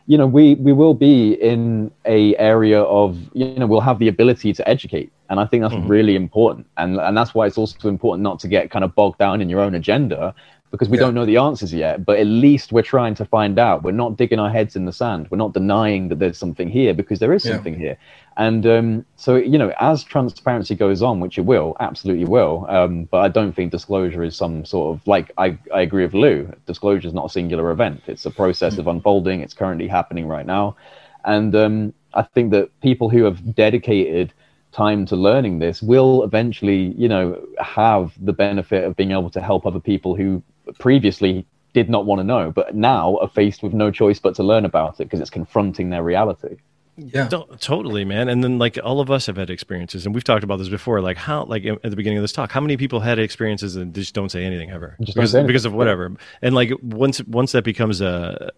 you 0.07 0.19
know 0.19 0.27
we 0.27 0.57
we 0.57 0.73
will 0.73 0.95
be 0.95 1.35
in 1.35 1.91
a 2.05 2.37
area 2.37 2.83
of 2.83 3.19
you 3.35 3.55
know 3.55 3.67
we'll 3.67 3.81
have 3.81 3.99
the 3.99 4.09
ability 4.09 4.53
to 4.53 4.69
educate 4.69 5.13
and 5.31 5.39
i 5.39 5.47
think 5.47 5.63
that's 5.63 5.75
mm-hmm. 5.75 5.89
really 5.89 6.17
important 6.17 6.67
and 6.77 6.99
and 6.99 7.17
that's 7.17 7.35
why 7.35 7.47
it's 7.47 7.59
also 7.59 7.89
important 7.89 8.23
not 8.23 8.39
to 8.41 8.49
get 8.49 8.71
kind 8.71 8.85
of 8.85 8.95
bogged 8.95 9.19
down 9.19 9.41
in 9.41 9.49
your 9.49 9.61
own 9.61 9.75
agenda 9.75 10.35
because 10.73 10.89
we 10.89 10.97
yeah. 10.97 11.05
don't 11.05 11.15
know 11.15 11.25
the 11.25 11.37
answers 11.37 11.73
yet 11.73 12.05
but 12.05 12.19
at 12.19 12.27
least 12.27 12.73
we're 12.73 12.83
trying 12.83 13.15
to 13.15 13.25
find 13.25 13.59
out 13.59 13.85
we're 13.85 13.93
not 13.93 14.17
digging 14.17 14.41
our 14.41 14.51
heads 14.51 14.75
in 14.75 14.85
the 14.85 14.93
sand 14.93 15.29
we're 15.31 15.39
not 15.39 15.53
denying 15.53 16.09
that 16.09 16.19
there's 16.19 16.39
something 16.39 16.69
here 16.69 16.93
because 16.93 17.21
there 17.21 17.33
is 17.33 17.45
something 17.45 17.75
yeah. 17.75 17.81
here 17.81 17.99
and 18.37 18.67
um, 18.67 19.07
so, 19.17 19.37
you 19.37 19.59
know, 19.59 19.73
as 19.79 20.03
transparency 20.03 20.75
goes 20.75 21.03
on, 21.03 21.21
which 21.21 21.37
it 21.37 21.43
will, 21.43 21.77
absolutely 21.81 22.25
will, 22.25 22.67
um, 22.69 23.05
but 23.05 23.19
I 23.19 23.29
don't 23.29 23.53
think 23.53 23.73
disclosure 23.73 24.23
is 24.23 24.37
some 24.37 24.65
sort 24.65 24.95
of 24.95 25.07
like 25.07 25.31
I, 25.37 25.59
I 25.75 25.83
agree 25.83 26.05
with 26.05 26.15
Lou. 26.15 26.51
Disclosure 26.67 27.09
is 27.09 27.15
not 27.15 27.27
a 27.27 27.29
singular 27.29 27.71
event; 27.71 28.03
it's 28.07 28.25
a 28.25 28.31
process 28.31 28.79
of 28.79 28.87
unfolding. 28.87 29.41
It's 29.41 29.55
currently 29.55 29.87
happening 29.87 30.27
right 30.27 30.47
now, 30.47 30.77
and 31.25 31.55
um, 31.55 31.95
I 32.15 32.23
think 32.23 32.53
that 32.53 32.71
people 32.81 33.11
who 33.11 33.25
have 33.25 33.55
dedicated 33.55 34.33
time 34.73 35.05
to 35.05 35.17
learning 35.17 35.59
this 35.59 35.83
will 35.83 36.23
eventually, 36.23 36.95
you 36.97 37.09
know, 37.09 37.39
have 37.61 38.13
the 38.25 38.33
benefit 38.33 38.85
of 38.85 38.97
being 38.97 39.11
able 39.11 39.29
to 39.29 39.43
help 39.43 39.67
other 39.67 39.81
people 39.81 40.17
who 40.17 40.43
previously 40.79 41.47
did 41.73 41.89
not 41.89 42.05
want 42.07 42.21
to 42.21 42.25
know, 42.25 42.51
but 42.51 42.75
now 42.75 43.17
are 43.19 43.29
faced 43.29 43.63
with 43.63 43.73
no 43.73 43.91
choice 43.91 44.19
but 44.19 44.35
to 44.37 44.43
learn 44.43 44.65
about 44.65 45.01
it 45.01 45.05
because 45.05 45.21
it's 45.21 45.31
confronting 45.31 45.91
their 45.91 46.03
reality. 46.03 46.57
Yeah, 46.99 47.27
totally, 47.59 48.05
man. 48.05 48.29
And 48.29 48.45
then 48.45 48.59
like 48.59 48.79
all 48.83 49.01
of 49.01 49.11
us 49.11 49.25
have 49.25 49.37
had 49.37 49.49
experiences, 49.49 50.05
and 50.05 50.15
we've 50.15 50.25
talked 50.25 50.45
about 50.45 50.59
this 50.59 50.69
before. 50.69 51.01
Like 51.01 51.17
how, 51.17 51.45
like 51.45 51.65
at 51.65 51.83
the 51.83 51.97
beginning 51.97 52.19
of 52.19 52.23
this 52.23 52.33
talk, 52.33 52.53
how 52.53 52.61
many 52.61 52.77
people 52.77 53.01
had 53.01 53.19
experiences 53.19 53.77
and 53.77 53.95
just 53.95 54.15
don't 54.15 54.31
say 54.31 54.45
anything 54.45 54.71
ever 54.71 54.97
because, 54.99 55.33
because 55.33 55.65
of 55.65 55.73
whatever. 55.73 56.13
And 56.43 56.55
like 56.55 56.71
once 56.83 57.23
once 57.23 57.53
that 57.53 57.65
becomes 57.65 58.03
a, 58.03 58.53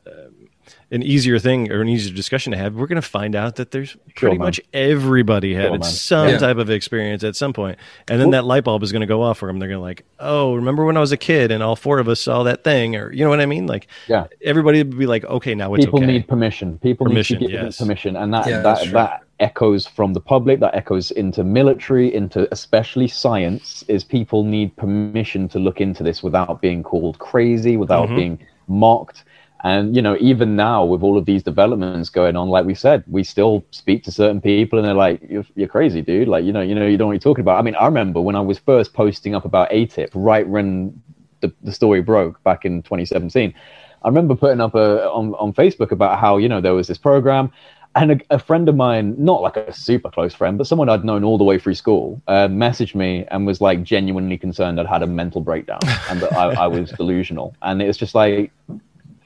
an 0.90 1.02
easier 1.02 1.38
thing 1.38 1.70
or 1.72 1.80
an 1.80 1.88
easier 1.88 2.14
discussion 2.14 2.52
to 2.52 2.56
have, 2.56 2.74
we're 2.74 2.86
going 2.86 3.00
to 3.00 3.02
find 3.02 3.34
out 3.34 3.56
that 3.56 3.70
there's 3.70 3.96
pretty 4.14 4.38
much 4.38 4.60
everybody 4.72 5.54
had 5.54 5.72
sure, 5.72 5.82
some 5.82 6.28
yeah. 6.28 6.38
type 6.38 6.56
of 6.56 6.70
experience 6.70 7.24
at 7.24 7.36
some 7.36 7.52
point. 7.52 7.78
And 8.08 8.20
then 8.20 8.30
that 8.30 8.44
light 8.44 8.64
bulb 8.64 8.82
is 8.82 8.92
going 8.92 9.00
to 9.00 9.06
go 9.06 9.22
off 9.22 9.38
for 9.38 9.46
them. 9.46 9.58
They're 9.58 9.68
going 9.68 9.80
to 9.80 9.82
like, 9.82 10.04
oh, 10.20 10.54
remember 10.54 10.84
when 10.84 10.96
I 10.96 11.00
was 11.00 11.12
a 11.12 11.16
kid 11.16 11.50
and 11.50 11.62
all 11.62 11.76
four 11.76 11.98
of 11.98 12.08
us 12.08 12.20
saw 12.20 12.42
that 12.44 12.64
thing? 12.64 12.96
Or, 12.96 13.12
you 13.12 13.24
know 13.24 13.30
what 13.30 13.40
I 13.40 13.46
mean? 13.46 13.66
Like, 13.66 13.88
yeah, 14.06 14.26
everybody 14.42 14.78
would 14.78 14.96
be 14.96 15.06
like, 15.06 15.24
okay, 15.24 15.54
now 15.54 15.74
it's 15.74 15.84
People 15.84 16.00
okay. 16.00 16.06
need 16.06 16.28
permission. 16.28 16.78
People 16.78 17.06
permission, 17.06 17.40
need 17.40 17.46
to 17.46 17.52
give 17.52 17.62
yes. 17.64 17.78
permission. 17.78 18.16
And 18.16 18.32
that, 18.32 18.46
yeah, 18.46 18.60
that, 18.60 18.92
that 18.92 19.24
echoes 19.40 19.86
from 19.86 20.12
the 20.12 20.20
public, 20.20 20.60
that 20.60 20.74
echoes 20.74 21.10
into 21.10 21.42
military, 21.42 22.14
into 22.14 22.46
especially 22.52 23.08
science, 23.08 23.84
is 23.88 24.04
people 24.04 24.44
need 24.44 24.76
permission 24.76 25.48
to 25.48 25.58
look 25.58 25.80
into 25.80 26.02
this 26.02 26.22
without 26.22 26.60
being 26.60 26.82
called 26.82 27.18
crazy, 27.18 27.76
without 27.76 28.06
mm-hmm. 28.06 28.16
being 28.16 28.46
mocked 28.68 29.24
and 29.64 29.96
you 29.96 30.02
know, 30.02 30.14
even 30.20 30.56
now 30.56 30.84
with 30.84 31.02
all 31.02 31.16
of 31.16 31.24
these 31.24 31.42
developments 31.42 32.10
going 32.10 32.36
on, 32.36 32.50
like 32.50 32.66
we 32.66 32.74
said, 32.74 33.02
we 33.06 33.24
still 33.24 33.64
speak 33.70 34.04
to 34.04 34.12
certain 34.12 34.42
people, 34.42 34.78
and 34.78 34.86
they're 34.86 34.94
like, 34.94 35.22
"You're, 35.28 35.46
you're 35.56 35.68
crazy, 35.68 36.02
dude! 36.02 36.28
Like, 36.28 36.44
you 36.44 36.52
know, 36.52 36.60
you 36.60 36.74
know, 36.74 36.86
you 36.86 36.98
don't 36.98 37.06
know 37.06 37.06
what 37.06 37.12
you're 37.14 37.20
talking 37.20 37.40
about." 37.40 37.58
I 37.58 37.62
mean, 37.62 37.74
I 37.74 37.86
remember 37.86 38.20
when 38.20 38.36
I 38.36 38.40
was 38.40 38.58
first 38.58 38.92
posting 38.92 39.34
up 39.34 39.46
about 39.46 39.70
AATIP, 39.70 40.10
right 40.12 40.46
when 40.46 41.02
the, 41.40 41.50
the 41.62 41.72
story 41.72 42.02
broke 42.02 42.42
back 42.44 42.66
in 42.66 42.82
2017. 42.82 43.54
I 44.02 44.08
remember 44.08 44.34
putting 44.34 44.60
up 44.60 44.74
a, 44.74 45.10
on 45.10 45.34
on 45.36 45.54
Facebook 45.54 45.92
about 45.92 46.20
how 46.20 46.36
you 46.36 46.48
know 46.48 46.60
there 46.60 46.74
was 46.74 46.86
this 46.86 46.98
program, 46.98 47.50
and 47.94 48.12
a, 48.12 48.20
a, 48.30 48.38
friend 48.38 48.68
of 48.68 48.76
mine, 48.76 49.14
not 49.16 49.40
like 49.40 49.56
a 49.56 49.72
super 49.72 50.10
close 50.10 50.34
friend, 50.34 50.58
but 50.58 50.66
someone 50.66 50.90
I'd 50.90 51.06
known 51.06 51.24
all 51.24 51.38
the 51.38 51.44
way 51.44 51.58
through 51.58 51.76
school, 51.76 52.20
uh, 52.26 52.48
messaged 52.48 52.94
me 52.94 53.24
and 53.30 53.46
was 53.46 53.62
like 53.62 53.82
genuinely 53.82 54.36
concerned 54.36 54.78
I'd 54.80 54.86
had 54.86 55.02
a 55.02 55.06
mental 55.06 55.40
breakdown 55.40 55.80
and 56.10 56.20
that 56.20 56.32
I, 56.34 56.64
I 56.64 56.66
was 56.66 56.90
delusional. 56.90 57.54
And 57.62 57.80
it 57.80 57.86
was 57.86 57.96
just 57.96 58.14
like, 58.14 58.52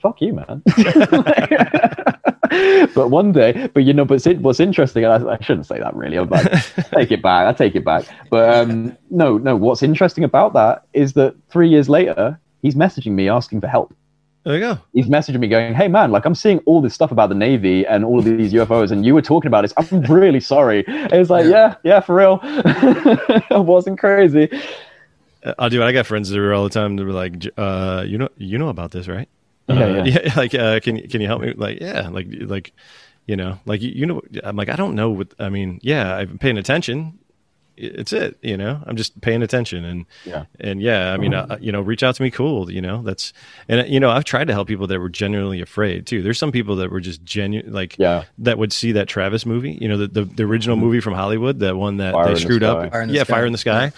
fuck 0.00 0.20
you, 0.20 0.34
man. 0.34 0.62
but 2.94 3.10
one 3.10 3.32
day, 3.32 3.68
but 3.74 3.84
you 3.84 3.92
know, 3.92 4.04
but 4.04 4.24
what's 4.40 4.60
interesting, 4.60 5.04
I, 5.04 5.16
I 5.16 5.38
shouldn't 5.40 5.66
say 5.66 5.78
that 5.78 5.94
really. 5.94 6.16
I'm 6.16 6.28
like, 6.28 6.50
take 6.92 7.10
it 7.10 7.22
back. 7.22 7.46
I 7.46 7.52
take 7.52 7.74
it 7.74 7.84
back. 7.84 8.04
But 8.30 8.54
um, 8.54 8.96
no, 9.10 9.38
no. 9.38 9.56
What's 9.56 9.82
interesting 9.82 10.24
about 10.24 10.52
that 10.54 10.84
is 10.92 11.12
that 11.14 11.34
three 11.50 11.68
years 11.68 11.88
later, 11.88 12.38
he's 12.62 12.74
messaging 12.74 13.12
me 13.12 13.28
asking 13.28 13.60
for 13.60 13.68
help. 13.68 13.94
There 14.44 14.54
you 14.54 14.60
go. 14.60 14.78
He's 14.94 15.06
messaging 15.06 15.40
me 15.40 15.48
going, 15.48 15.74
"Hey 15.74 15.88
man, 15.88 16.10
like 16.10 16.24
I'm 16.24 16.34
seeing 16.34 16.58
all 16.60 16.80
this 16.80 16.94
stuff 16.94 17.12
about 17.12 17.28
the 17.28 17.34
Navy 17.34 17.86
and 17.86 18.04
all 18.04 18.18
of 18.18 18.24
these 18.24 18.52
UFOs, 18.52 18.90
and 18.90 19.04
you 19.04 19.14
were 19.14 19.22
talking 19.22 19.48
about 19.48 19.62
this. 19.62 19.74
I'm 19.76 20.02
really 20.02 20.40
sorry." 20.40 20.86
And 20.86 21.12
it's 21.12 21.30
like, 21.30 21.46
yeah, 21.46 21.74
yeah, 21.84 22.00
for 22.00 22.14
real. 22.14 22.40
I 22.42 23.58
wasn't 23.58 23.98
crazy. 23.98 24.48
I'll 25.58 25.70
do 25.70 25.82
it. 25.82 25.84
I 25.84 25.92
got 25.92 26.06
friends 26.06 26.30
that 26.30 26.38
are 26.38 26.54
all 26.54 26.64
the 26.64 26.70
time. 26.70 26.96
They're 26.96 27.10
like, 27.10 27.46
uh, 27.56 28.04
"You 28.06 28.18
know, 28.18 28.28
you 28.36 28.58
know 28.58 28.68
about 28.68 28.92
this, 28.92 29.06
right?" 29.06 29.28
Yeah, 29.68 29.74
uh, 29.74 30.04
yeah. 30.04 30.04
yeah, 30.04 30.32
like 30.36 30.54
uh, 30.54 30.80
can 30.80 31.08
can 31.08 31.20
you 31.20 31.26
help 31.26 31.42
me? 31.42 31.52
Like, 31.54 31.80
yeah, 31.80 32.08
like 32.08 32.26
like 32.30 32.72
you 33.26 33.36
know, 33.36 33.58
like 33.66 33.82
you 33.82 34.06
know, 34.06 34.22
I'm 34.42 34.56
like 34.56 34.68
I 34.68 34.76
don't 34.76 34.94
know 34.94 35.10
what 35.10 35.34
I 35.38 35.48
mean. 35.48 35.80
Yeah, 35.82 36.16
I'm 36.16 36.38
paying 36.38 36.58
attention. 36.58 37.18
It's 37.80 38.12
it, 38.12 38.36
you 38.42 38.56
know. 38.56 38.82
I'm 38.86 38.96
just 38.96 39.20
paying 39.20 39.40
attention, 39.42 39.84
and 39.84 40.06
yeah, 40.24 40.46
and 40.58 40.82
yeah. 40.82 41.12
I 41.12 41.16
mean, 41.16 41.32
uh, 41.32 41.58
you 41.60 41.70
know, 41.70 41.80
reach 41.80 42.02
out 42.02 42.16
to 42.16 42.22
me, 42.22 42.30
cool. 42.30 42.68
You 42.72 42.80
know, 42.80 43.02
that's 43.02 43.32
and 43.68 43.88
you 43.88 44.00
know, 44.00 44.10
I've 44.10 44.24
tried 44.24 44.48
to 44.48 44.52
help 44.52 44.66
people 44.66 44.88
that 44.88 44.98
were 44.98 45.08
genuinely 45.08 45.60
afraid 45.60 46.04
too. 46.04 46.22
There's 46.22 46.38
some 46.38 46.50
people 46.50 46.74
that 46.76 46.90
were 46.90 47.00
just 47.00 47.22
genuine, 47.22 47.72
like 47.72 47.96
yeah, 47.96 48.24
that 48.38 48.58
would 48.58 48.72
see 48.72 48.92
that 48.92 49.06
Travis 49.06 49.46
movie. 49.46 49.78
You 49.80 49.86
know, 49.88 49.98
the 49.98 50.08
the, 50.08 50.24
the 50.24 50.42
original 50.42 50.76
mm-hmm. 50.76 50.86
movie 50.86 51.00
from 51.00 51.14
Hollywood, 51.14 51.60
that 51.60 51.76
one 51.76 51.98
that 51.98 52.14
Fire 52.14 52.34
they 52.34 52.40
screwed 52.40 52.62
the 52.62 52.72
up. 52.72 52.90
Fire 52.90 53.04
yeah, 53.04 53.22
Fire 53.22 53.46
in 53.46 53.52
the 53.52 53.58
Sky. 53.58 53.84
Yeah 53.84 53.90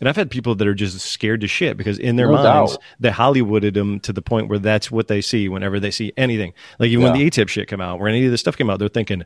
and 0.00 0.08
I've 0.08 0.16
had 0.16 0.30
people 0.30 0.54
that 0.54 0.66
are 0.66 0.74
just 0.74 1.00
scared 1.00 1.40
to 1.40 1.48
shit 1.48 1.76
because 1.76 1.98
in 1.98 2.16
their 2.16 2.26
no 2.28 2.34
minds 2.34 2.72
doubt. 2.72 2.82
they 3.00 3.10
Hollywooded 3.10 3.74
them 3.74 4.00
to 4.00 4.12
the 4.12 4.22
point 4.22 4.48
where 4.48 4.58
that's 4.58 4.90
what 4.90 5.08
they 5.08 5.20
see 5.20 5.48
whenever 5.48 5.80
they 5.80 5.90
see 5.90 6.12
anything. 6.16 6.52
Like 6.78 6.88
even 6.88 7.04
yeah. 7.04 7.12
when 7.12 7.18
the 7.18 7.30
AATIP 7.30 7.48
shit 7.48 7.68
came 7.68 7.80
out, 7.80 7.98
where 7.98 8.08
any 8.08 8.24
of 8.24 8.30
this 8.30 8.40
stuff 8.40 8.56
came 8.56 8.70
out, 8.70 8.78
they're 8.78 8.88
thinking, 8.88 9.24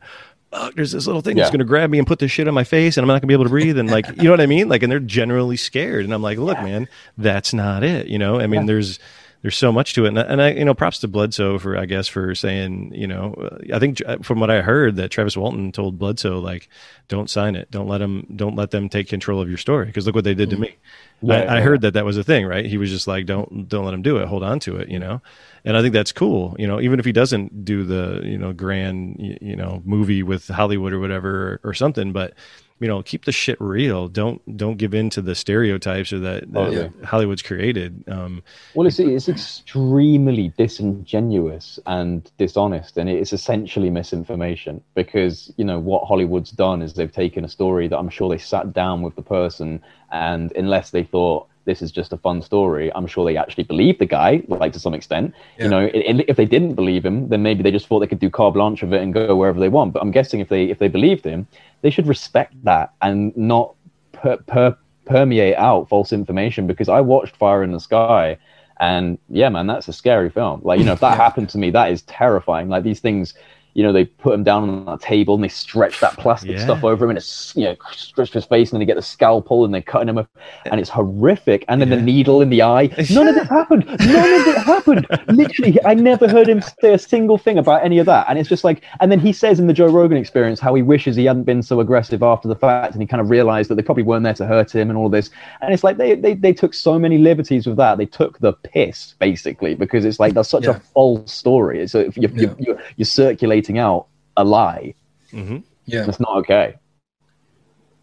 "Oh, 0.51 0.71
there's 0.75 0.91
this 0.91 1.05
little 1.05 1.21
thing 1.21 1.37
yeah. 1.37 1.43
that's 1.43 1.51
going 1.51 1.59
to 1.59 1.65
grab 1.65 1.89
me 1.89 1.97
and 1.97 2.07
put 2.07 2.19
this 2.19 2.31
shit 2.31 2.47
on 2.47 2.53
my 2.53 2.63
face, 2.63 2.97
and 2.97 3.03
I'm 3.03 3.07
not 3.07 3.13
going 3.13 3.21
to 3.21 3.27
be 3.27 3.33
able 3.33 3.45
to 3.45 3.49
breathe." 3.49 3.77
And 3.77 3.89
like, 3.89 4.07
you 4.17 4.23
know 4.23 4.31
what 4.31 4.41
I 4.41 4.45
mean? 4.45 4.69
Like, 4.69 4.83
and 4.83 4.91
they're 4.91 4.99
generally 4.99 5.57
scared. 5.57 6.05
And 6.05 6.13
I'm 6.13 6.21
like, 6.21 6.37
look, 6.37 6.57
yeah. 6.57 6.63
man, 6.63 6.89
that's 7.17 7.53
not 7.53 7.83
it. 7.83 8.07
You 8.07 8.17
know, 8.17 8.39
I 8.39 8.47
mean, 8.47 8.65
there's 8.65 8.99
there's 9.43 9.57
so 9.57 9.73
much 9.73 9.93
to 9.93 10.05
it. 10.05 10.07
And, 10.07 10.17
and, 10.17 10.41
I, 10.41 10.51
you 10.51 10.63
know, 10.63 10.73
props 10.73 10.99
to 10.99 11.07
Bledsoe 11.09 11.59
for, 11.59 11.77
I 11.77 11.85
guess, 11.85 12.07
for 12.07 12.33
saying, 12.33 12.93
you 12.95 13.05
know, 13.05 13.59
I 13.73 13.77
think 13.77 14.01
from 14.23 14.39
what 14.39 14.49
I 14.49 14.61
heard 14.61 14.95
that 14.95 15.11
Travis 15.11 15.35
Walton 15.35 15.73
told 15.73 15.99
Bledsoe, 15.99 16.39
like, 16.39 16.69
don't 17.09 17.29
sign 17.29 17.57
it. 17.57 17.69
Don't 17.69 17.89
let 17.89 17.97
them, 17.97 18.25
don't 18.37 18.55
let 18.55 18.71
them 18.71 18.87
take 18.87 19.09
control 19.09 19.41
of 19.41 19.49
your 19.49 19.57
story. 19.57 19.91
Cause 19.91 20.05
look 20.05 20.15
what 20.15 20.23
they 20.23 20.33
did 20.33 20.49
to 20.51 20.55
mm-hmm. 20.55 20.63
me. 20.63 20.77
Yeah, 21.21 21.33
I, 21.35 21.43
yeah. 21.43 21.53
I, 21.55 21.61
heard 21.61 21.81
that 21.81 21.93
that 21.93 22.05
was 22.05 22.17
a 22.17 22.23
thing, 22.23 22.45
right? 22.45 22.65
He 22.65 22.77
was 22.77 22.89
just 22.89 23.05
like, 23.05 23.25
don't, 23.25 23.67
don't 23.67 23.83
let 23.83 23.93
him 23.93 24.01
do 24.01 24.15
it. 24.17 24.29
Hold 24.29 24.43
on 24.43 24.61
to 24.61 24.77
it, 24.77 24.87
you 24.87 24.97
know? 24.97 25.21
And 25.65 25.75
I 25.75 25.81
think 25.81 25.93
that's 25.93 26.13
cool, 26.13 26.55
you 26.57 26.67
know, 26.67 26.79
even 26.79 26.99
if 26.99 27.05
he 27.05 27.11
doesn't 27.11 27.65
do 27.65 27.83
the, 27.83 28.21
you 28.23 28.37
know, 28.37 28.53
grand, 28.53 29.17
you 29.19 29.57
know, 29.57 29.81
movie 29.83 30.23
with 30.23 30.47
Hollywood 30.47 30.93
or 30.93 30.99
whatever 30.99 31.59
or, 31.63 31.69
or 31.69 31.73
something, 31.73 32.13
but 32.13 32.33
you 32.79 32.87
know 32.87 33.01
keep 33.01 33.25
the 33.25 33.31
shit 33.31 33.59
real 33.59 34.07
don't 34.07 34.57
don't 34.57 34.77
give 34.77 34.93
in 34.93 35.09
to 35.09 35.21
the 35.21 35.35
stereotypes 35.35 36.11
or 36.11 36.19
that, 36.19 36.51
that 36.51 36.59
oh, 36.59 36.71
yeah. 36.71 36.87
hollywood's 37.05 37.41
created 37.41 38.03
um, 38.07 38.43
well 38.75 38.87
it's, 38.87 38.99
it's 38.99 39.29
extremely 39.29 40.53
disingenuous 40.57 41.79
and 41.85 42.31
dishonest 42.37 42.97
and 42.97 43.09
it's 43.09 43.33
essentially 43.33 43.89
misinformation 43.89 44.81
because 44.95 45.51
you 45.57 45.65
know 45.65 45.79
what 45.79 46.05
hollywood's 46.05 46.51
done 46.51 46.81
is 46.81 46.93
they've 46.93 47.11
taken 47.11 47.45
a 47.45 47.49
story 47.49 47.87
that 47.87 47.97
i'm 47.97 48.09
sure 48.09 48.29
they 48.29 48.37
sat 48.37 48.73
down 48.73 49.01
with 49.01 49.15
the 49.15 49.21
person 49.21 49.81
and 50.11 50.51
unless 50.53 50.89
they 50.89 51.03
thought 51.03 51.47
this 51.65 51.81
is 51.81 51.91
just 51.91 52.13
a 52.13 52.17
fun 52.17 52.41
story. 52.41 52.91
I'm 52.93 53.07
sure 53.07 53.25
they 53.25 53.37
actually 53.37 53.63
believe 53.63 53.99
the 53.99 54.05
guy, 54.05 54.43
like 54.47 54.73
to 54.73 54.79
some 54.79 54.93
extent. 54.93 55.33
Yeah. 55.57 55.65
You 55.65 55.69
know, 55.69 55.89
if 55.93 56.35
they 56.35 56.45
didn't 56.45 56.73
believe 56.73 57.05
him, 57.05 57.29
then 57.29 57.41
maybe 57.43 57.63
they 57.63 57.71
just 57.71 57.87
thought 57.87 57.99
they 57.99 58.07
could 58.07 58.19
do 58.19 58.29
carte 58.29 58.53
blanche 58.53 58.83
of 58.83 58.93
it 58.93 59.01
and 59.01 59.13
go 59.13 59.35
wherever 59.35 59.59
they 59.59 59.69
want. 59.69 59.93
But 59.93 60.01
I'm 60.01 60.11
guessing 60.11 60.39
if 60.39 60.49
they 60.49 60.65
if 60.65 60.79
they 60.79 60.87
believed 60.87 61.25
him, 61.25 61.47
they 61.81 61.89
should 61.89 62.07
respect 62.07 62.53
that 62.63 62.93
and 63.01 63.35
not 63.37 63.75
per, 64.11 64.37
per, 64.37 64.77
permeate 65.05 65.55
out 65.55 65.89
false 65.89 66.11
information. 66.11 66.67
Because 66.67 66.89
I 66.89 67.01
watched 67.01 67.35
Fire 67.35 67.63
in 67.63 67.71
the 67.71 67.79
Sky, 67.79 68.37
and 68.79 69.17
yeah, 69.29 69.49
man, 69.49 69.67
that's 69.67 69.87
a 69.87 69.93
scary 69.93 70.29
film. 70.29 70.61
Like 70.63 70.79
you 70.79 70.85
know, 70.85 70.93
if 70.93 70.99
that 70.99 71.17
happened 71.25 71.49
to 71.49 71.57
me, 71.57 71.71
that 71.71 71.91
is 71.91 72.01
terrifying. 72.03 72.69
Like 72.69 72.83
these 72.83 72.99
things 72.99 73.33
you 73.75 73.81
know, 73.83 73.91
they 73.91 74.05
put 74.05 74.33
him 74.33 74.43
down 74.43 74.69
on 74.69 74.85
that 74.85 75.01
table 75.01 75.33
and 75.35 75.43
they 75.43 75.47
stretch 75.47 75.99
that 75.99 76.15
plastic 76.17 76.51
Yeah. 76.51 76.63
stuff 76.63 76.83
over 76.83 77.05
him 77.05 77.09
and 77.11 77.17
it's, 77.17 77.53
you 77.55 77.63
know, 77.65 77.75
stretch 77.91 78.31
his 78.33 78.45
face 78.45 78.71
and 78.71 78.75
then 78.75 78.79
they 78.81 78.85
get 78.85 78.95
the 78.97 79.01
scalpel 79.01 79.65
and 79.65 79.73
they're 79.73 79.81
cutting 79.81 80.09
him 80.09 80.17
up 80.19 80.29
and 80.65 80.79
it's 80.79 80.89
horrific. 80.89 81.65
And 81.67 81.81
then 81.81 81.89
the 81.89 81.97
needle 82.01 82.41
in 82.41 82.49
the 82.49 82.61
eye. 82.61 82.87
None 83.11 83.27
of 83.27 83.35
it 83.37 83.47
happened. 83.47 83.85
None 83.87 83.97
of 84.41 84.47
it 84.47 84.57
happened. 84.57 85.07
Literally, 85.35 85.79
I 85.85 85.95
never 85.95 86.27
heard 86.27 86.47
him 86.47 86.61
say 86.81 86.93
a 86.93 86.99
single 86.99 87.37
thing 87.37 87.57
about 87.57 87.83
any 87.83 87.97
of 87.99 88.05
that. 88.05 88.27
And 88.29 88.37
it's 88.37 88.47
just 88.49 88.63
like, 88.63 88.83
and 88.99 89.11
then 89.11 89.19
he 89.19 89.33
says 89.33 89.59
in 89.59 89.65
the 89.67 89.73
Joe 89.73 89.87
Rogan 89.87 90.17
experience 90.17 90.59
how 90.59 90.75
he 90.75 90.81
wishes 90.83 91.15
he 91.15 91.25
hadn't 91.25 91.43
been 91.43 91.63
so 91.63 91.79
aggressive 91.79 92.21
after 92.21 92.47
the 92.47 92.55
fact 92.55 92.93
and 92.93 93.01
he 93.01 93.07
kind 93.07 93.21
of 93.21 93.29
realized 93.29 93.69
that 93.71 93.75
they 93.75 93.81
probably 93.81 94.03
weren't 94.03 94.23
there 94.23 94.33
to 94.35 94.45
hurt 94.45 94.73
him 94.75 94.89
and 94.89 94.97
all 94.97 95.09
this. 95.09 95.31
And 95.61 95.73
it's 95.73 95.83
like 95.83 95.97
they, 95.97 96.13
they, 96.15 96.35
they 96.35 96.53
took 96.53 96.73
so 96.75 96.99
many 96.99 97.17
liberties 97.17 97.65
with 97.65 97.77
that. 97.77 97.97
They 97.97 98.05
took 98.05 98.37
the 98.39 98.53
piss 98.53 99.15
basically 99.19 99.73
because 99.73 100.05
it's 100.05 100.19
like 100.19 100.33
that's 100.35 100.49
such 100.49 100.65
Yeah. 100.65 100.77
a 100.77 100.79
false 100.79 101.31
story. 101.31 101.87
So 101.87 101.99
if 101.99 102.15
you're, 102.17 102.29
Yeah. 102.31 102.41
you're, 102.41 102.55
you're, 102.59 102.83
you're 102.97 103.05
circulating 103.05 103.62
out 103.71 104.07
a 104.37 104.43
lie, 104.43 104.93
hmm 105.31 105.57
Yeah. 105.85 106.05
that's 106.05 106.19
not 106.19 106.37
okay. 106.37 106.75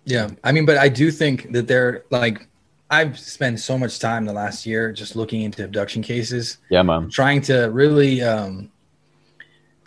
Yeah, 0.05 0.31
I 0.43 0.53
mean, 0.53 0.65
but 0.67 0.79
I 0.79 0.89
do 0.89 1.11
think 1.11 1.53
that 1.53 1.69
they're 1.69 2.05
like, 2.11 2.47
I've 2.91 3.19
spent 3.19 3.61
so 3.61 3.79
much 3.79 3.99
time 4.01 4.25
the 4.25 4.33
last 4.33 4.67
year 4.67 4.93
just 4.93 5.15
looking 5.15 5.43
into 5.43 5.63
abduction 5.65 6.03
cases, 6.03 6.59
Yeah, 6.71 6.83
man. 6.83 7.09
trying 7.11 7.41
to 7.43 7.67
really 7.67 8.23
um, 8.23 8.71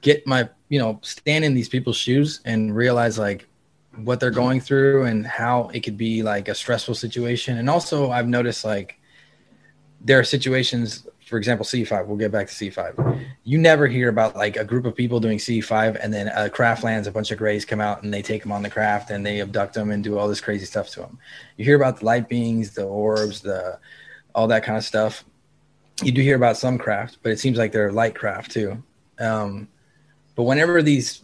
get 0.02 0.26
my, 0.26 0.48
you 0.70 0.80
know, 0.80 1.00
stand 1.02 1.44
in 1.44 1.54
these 1.54 1.68
people's 1.68 1.98
shoes 1.98 2.40
and 2.46 2.74
realize 2.76 3.18
like 3.18 3.48
what 3.98 4.20
they're 4.20 4.32
going 4.32 4.62
through 4.62 5.06
and 5.06 5.26
how 5.28 5.70
it 5.74 5.82
could 5.82 5.98
be 5.98 6.24
like 6.24 6.48
a 6.48 6.56
stressful 6.56 6.96
situation. 6.96 7.58
And 7.58 7.70
also, 7.70 8.12
I've 8.12 8.28
noticed 8.28 8.64
like 8.64 9.00
there 10.00 10.20
are 10.20 10.24
situations, 10.24 11.08
for 11.34 11.38
example, 11.40 11.66
CE5. 11.66 12.06
We'll 12.06 12.16
get 12.16 12.32
back 12.32 12.46
to 12.48 12.54
CE5. 12.54 13.26
You 13.44 13.58
never 13.58 13.88
hear 13.88 14.08
about 14.08 14.36
like 14.36 14.56
a 14.56 14.64
group 14.64 14.86
of 14.86 14.94
people 14.94 15.20
doing 15.20 15.40
CE5 15.40 15.98
and 16.00 16.14
then 16.14 16.28
a 16.28 16.48
craft 16.48 16.84
lands, 16.84 17.08
a 17.08 17.12
bunch 17.12 17.32
of 17.32 17.40
grays 17.40 17.66
come 17.66 17.82
out 17.82 18.04
and 18.04 18.14
they 18.14 18.22
take 18.22 18.44
them 18.44 18.52
on 18.52 18.62
the 18.62 18.70
craft 18.70 19.10
and 19.10 19.26
they 19.26 19.42
abduct 19.42 19.74
them 19.74 19.90
and 19.90 20.04
do 20.04 20.16
all 20.16 20.28
this 20.28 20.40
crazy 20.40 20.68
stuff 20.68 20.90
to 20.90 21.00
them. 21.00 21.18
You 21.58 21.66
hear 21.66 21.76
about 21.76 21.98
the 21.98 22.06
light 22.06 22.30
beings, 22.30 22.76
the 22.76 22.84
orbs, 22.86 23.42
the 23.42 23.80
all 24.36 24.46
that 24.50 24.64
kind 24.64 24.78
of 24.78 24.84
stuff. 24.84 25.26
You 26.04 26.12
do 26.12 26.22
hear 26.22 26.36
about 26.36 26.56
some 26.56 26.78
craft, 26.78 27.18
but 27.24 27.32
it 27.32 27.40
seems 27.40 27.58
like 27.58 27.72
they're 27.72 27.92
light 27.92 28.14
craft 28.14 28.52
too. 28.52 28.84
Um, 29.18 29.68
but 30.36 30.44
whenever 30.44 30.84
these 30.84 31.24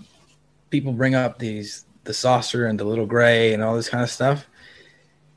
people 0.72 0.92
bring 0.92 1.14
up 1.14 1.38
these 1.38 1.86
the 2.04 2.16
saucer 2.16 2.66
and 2.66 2.80
the 2.80 2.84
little 2.84 3.06
gray 3.06 3.54
and 3.54 3.62
all 3.62 3.76
this 3.76 3.90
kind 3.90 4.04
of 4.04 4.10
stuff, 4.10 4.48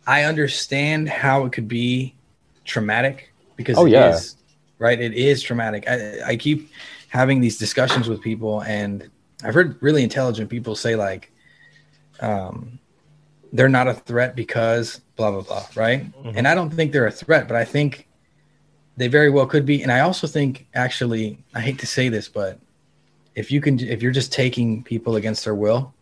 I 0.06 0.22
understand 0.24 1.10
how 1.10 1.44
it 1.44 1.52
could 1.52 1.68
be 1.68 2.14
traumatic 2.64 3.34
because 3.54 3.76
Oh, 3.76 3.84
it 3.84 3.90
yeah. 3.90 4.14
is 4.14 4.36
right. 4.82 5.00
It 5.00 5.14
is 5.14 5.40
traumatic. 5.42 5.82
I, 5.88 6.32
I 6.32 6.36
keep 6.36 6.70
having 7.08 7.40
these 7.40 7.56
discussions 7.58 8.08
with 8.08 8.20
people, 8.20 8.62
and 8.62 9.08
I've 9.44 9.54
heard 9.54 9.80
really 9.80 10.02
intelligent 10.02 10.50
people 10.50 10.74
say 10.74 10.96
like, 10.96 11.30
um, 12.20 12.78
they're 13.52 13.68
not 13.68 13.86
a 13.88 13.94
threat 13.94 14.34
because 14.34 15.00
blah 15.16 15.30
blah 15.30 15.42
blah, 15.42 15.66
right? 15.76 16.06
And 16.36 16.48
I 16.48 16.54
don't 16.54 16.70
think 16.70 16.92
they're 16.92 17.06
a 17.06 17.10
threat, 17.24 17.48
but 17.48 17.56
I 17.56 17.64
think 17.64 18.08
they 18.96 19.08
very 19.08 19.30
well 19.30 19.46
could 19.46 19.64
be. 19.66 19.82
And 19.82 19.90
I 19.92 20.00
also 20.00 20.26
think, 20.26 20.66
actually, 20.74 21.38
I 21.54 21.60
hate 21.60 21.78
to 21.80 21.86
say 21.86 22.08
this, 22.08 22.28
but 22.28 22.58
if 23.34 23.50
you 23.52 23.60
can, 23.60 23.78
if 23.80 24.02
you're 24.02 24.12
just 24.12 24.32
taking 24.32 24.82
people 24.82 25.16
against 25.16 25.44
their 25.44 25.54
will, 25.54 25.92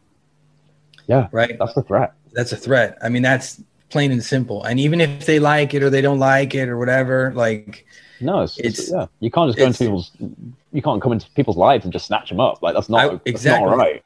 Yeah, 1.07 1.29
right? 1.33 1.57
that's 1.59 1.77
a 1.77 1.83
threat. 1.83 2.13
that's 2.33 2.53
a 2.53 2.57
threat. 2.57 2.99
I 3.03 3.09
mean, 3.09 3.23
that's 3.23 3.63
plain 3.91 4.13
and 4.13 4.23
simple. 4.23 4.63
And 4.65 4.79
even 4.81 5.01
if 5.01 5.27
they 5.27 5.39
like 5.41 5.75
it 5.75 5.83
or 5.83 5.91
they 5.91 6.01
don't 6.01 6.19
like 6.19 6.55
it 6.55 6.69
or 6.69 6.77
whatever, 6.79 7.33
like 7.35 7.85
No, 8.21 8.43
it's, 8.43 8.59
it's, 8.59 8.79
It's- 8.79 8.91
yeah. 8.91 9.07
You 9.21 9.31
can't 9.31 9.49
just 9.49 9.59
go 9.59 9.67
into 9.67 9.79
people's. 9.79 10.11
You 10.73 10.83
can't 10.83 11.01
come 11.03 11.13
into 11.13 11.29
people's 11.31 11.57
lives 11.57 11.85
and 11.85 11.93
just 11.93 12.07
snatch 12.07 12.29
them 12.29 12.41
up. 12.41 12.63
Like 12.63 12.75
that's 12.75 12.89
not 12.89 13.01
I- 13.05 13.09
that's 13.09 13.23
exactly. 13.27 13.69
not 13.71 13.77
right. 13.77 14.03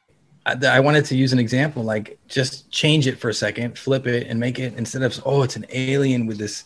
I, 0.46 0.56
I 0.76 0.80
wanted 0.80 1.04
to 1.06 1.16
use 1.16 1.32
an 1.32 1.38
example, 1.38 1.82
like 1.82 2.18
just 2.28 2.70
change 2.70 3.06
it 3.06 3.18
for 3.18 3.28
a 3.30 3.34
second, 3.34 3.78
flip 3.78 4.06
it, 4.06 4.26
and 4.26 4.38
make 4.38 4.58
it 4.58 4.74
instead 4.76 5.02
of 5.02 5.20
oh, 5.24 5.42
it's 5.42 5.56
an 5.56 5.64
alien 5.70 6.26
with 6.26 6.38
this 6.38 6.64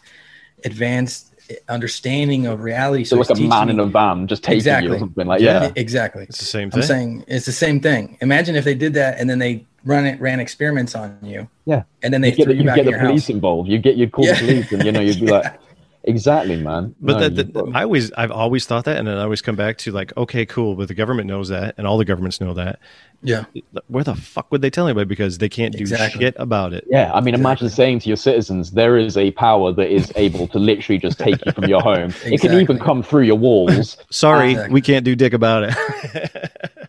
advanced 0.65 1.27
understanding 1.69 2.47
of 2.47 2.61
reality. 2.63 3.05
So 3.05 3.17
like 3.17 3.31
it's 3.31 3.39
a 3.39 3.43
man 3.43 3.67
teaching 3.69 3.81
in 3.81 3.81
a 3.81 3.87
van 3.87 4.27
just 4.27 4.43
taking 4.43 4.55
you 4.55 4.59
Exactly. 4.59 4.97
or 4.97 4.99
something. 4.99 5.27
Like 5.27 5.41
Yeah. 5.41 5.63
yeah, 5.65 5.73
exactly. 5.77 6.25
It's 6.25 6.39
the 6.39 6.45
same 6.45 6.71
thing. 6.71 6.81
I'm 6.83 6.87
saying 6.87 7.25
it's 7.27 7.47
the 7.47 7.53
same 7.53 7.81
thing. 7.81 8.19
Imagine 8.21 8.57
if 8.57 8.65
they 8.65 8.75
did 8.75 8.95
that 8.95 9.19
and 9.19 9.31
then 9.31 9.39
they 9.39 9.65
run 9.85 10.05
it, 10.07 10.21
ran 10.21 10.41
experiments 10.41 10.95
on 10.95 11.17
you. 11.23 11.49
Yeah. 11.65 11.85
And 12.03 12.13
then 12.13 12.21
they 12.21 12.31
you 12.31 12.37
get, 12.37 12.45
threw 12.45 12.53
the, 12.53 12.57
you 12.57 12.61
you 12.63 12.67
back 12.67 12.77
get 12.77 12.81
in 12.81 12.93
the 12.93 12.99
your 12.99 13.01
police 13.09 13.23
house. 13.23 13.31
involved. 13.31 13.69
You 13.71 13.79
get 13.79 13.97
you'd 13.97 14.13
call 14.13 14.27
Yeah. 14.27 14.35
the 14.35 14.39
police, 14.41 14.73
and 14.73 14.85
you 14.85 14.93
know 14.93 15.01
you'd 15.01 15.21
be 15.21 15.27
like, 15.27 15.59
exactly, 16.09 16.57
man. 16.57 16.95
But 17.01 17.21
No, 17.21 17.29
that, 17.29 17.53
that, 17.55 17.73
I 17.75 17.83
always, 17.85 18.11
I've 18.13 18.31
always 18.33 18.67
thought 18.67 18.85
that, 18.87 18.97
and 18.97 19.07
then 19.07 19.17
I 19.19 19.23
always 19.23 19.43
come 19.43 19.55
back 19.57 19.79
to 19.79 19.93
like, 19.93 20.17
okay, 20.17 20.45
cool, 20.47 20.75
but 20.75 20.89
the 20.89 20.95
government 20.95 21.29
knows 21.29 21.49
that, 21.51 21.75
and 21.79 21.87
all 21.87 21.99
the 21.99 22.05
governments 22.05 22.41
know 22.41 22.55
that. 22.55 22.81
Yeah. 23.23 23.45
Where 23.89 24.05
the 24.05 24.15
fuck 24.15 24.51
would 24.53 24.63
they 24.63 24.71
tell 24.71 24.87
anybody? 24.87 25.05
Because 25.07 25.39
they 25.39 25.49
can't 25.49 25.75
do 25.75 25.81
Exactly. 25.81 26.21
shit 26.21 26.35
about 26.39 26.73
it. 26.73 26.85
yeah, 26.89 27.11
I 27.13 27.21
mean, 27.21 27.35
imagine 27.35 27.69
saying 27.69 27.99
to 28.01 28.09
your 28.09 28.17
citizens, 28.17 28.71
there 28.73 28.97
is 28.97 29.17
a 29.17 29.33
power 29.33 29.73
that 29.73 29.91
is 29.93 30.13
able 30.17 30.47
to 30.49 30.59
literally 30.59 30.99
just 30.99 31.19
take 31.19 31.45
you 31.45 31.53
from 31.53 31.65
your 31.65 31.81
home. 31.81 32.15
It 32.25 32.41
can 32.41 32.53
even 32.61 32.79
come 32.79 33.03
through 33.03 33.23
your 33.23 33.37
walls. 33.39 33.97
Sorry, 34.11 34.53
Exactly. 34.53 34.73
we 34.75 34.81
can't 34.81 35.05
do 35.05 35.15
dick 35.17 35.33
about 35.33 35.65
it. 35.65 36.53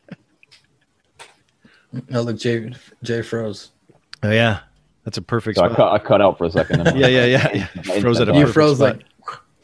Oh 2.13 2.21
look, 2.21 2.37
Jay 2.37 2.71
Jay 3.01 3.21
froze. 3.23 3.71
oh 4.21 4.29
yeah, 4.31 4.59
that's 5.05 5.17
a 5.17 5.21
perfect. 5.23 5.57
So 5.57 5.63
I 5.65 5.69
cut, 5.73 5.91
I 5.91 5.97
cut 5.97 6.21
out 6.21 6.37
for 6.37 6.45
a 6.45 6.51
second. 6.51 6.85
Yeah, 6.95 7.07
yeah, 7.07 7.25
yeah, 7.25 7.49
yeah. 7.53 7.67
My 7.87 7.99
Froze 7.99 8.19
at 8.19 8.29
a 8.29 8.35
You 8.37 8.45
froze 8.45 8.77
spot. 8.77 8.97
like 8.97 9.05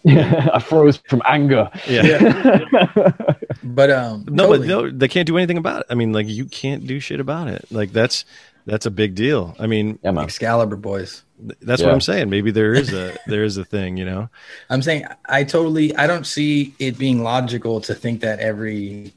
I 0.54 0.60
froze 0.60 0.98
from 1.10 1.22
anger. 1.26 1.70
yeah. 1.88 2.64
but 3.64 3.90
um 3.92 4.26
No, 4.30 4.48
totally. 4.48 4.60
but 4.60 4.68
no, 4.68 4.90
they 4.92 5.08
can't 5.08 5.26
do 5.28 5.38
anything 5.38 5.58
about 5.58 5.82
it. 5.82 5.88
I 5.90 5.96
mean, 5.96 6.14
like 6.14 6.28
you 6.28 6.46
can't 6.46 6.86
do 6.86 7.00
shit 7.00 7.20
about 7.20 7.48
it. 7.48 7.66
Like 7.72 7.92
that's 7.92 8.26
that's 8.66 8.86
a 8.86 8.92
big 8.92 9.16
deal. 9.16 9.56
I 9.60 9.68
mean, 9.68 10.00
Yeah. 10.04 10.20
Excalibur 10.22 10.76
boys. 10.76 11.24
th- 11.40 11.58
that's 11.62 11.82
what 11.82 11.92
I'm 11.92 12.02
saying. 12.02 12.30
Maybe 12.30 12.52
there 12.52 12.74
is 12.74 12.94
a 12.94 13.16
there 13.28 13.44
is 13.44 13.58
a 13.58 13.66
thing, 13.66 13.98
you 13.98 14.06
know. 14.06 14.30
I'm 14.70 14.82
saying 14.82 15.06
I 15.28 15.44
totally 15.44 15.96
I 15.96 16.08
don't 16.08 16.26
see 16.26 16.74
it 16.80 16.98
being 16.98 17.24
logical 17.24 17.82
to 17.82 17.94
think 17.96 18.22
that 18.22 18.40
every 18.40 19.14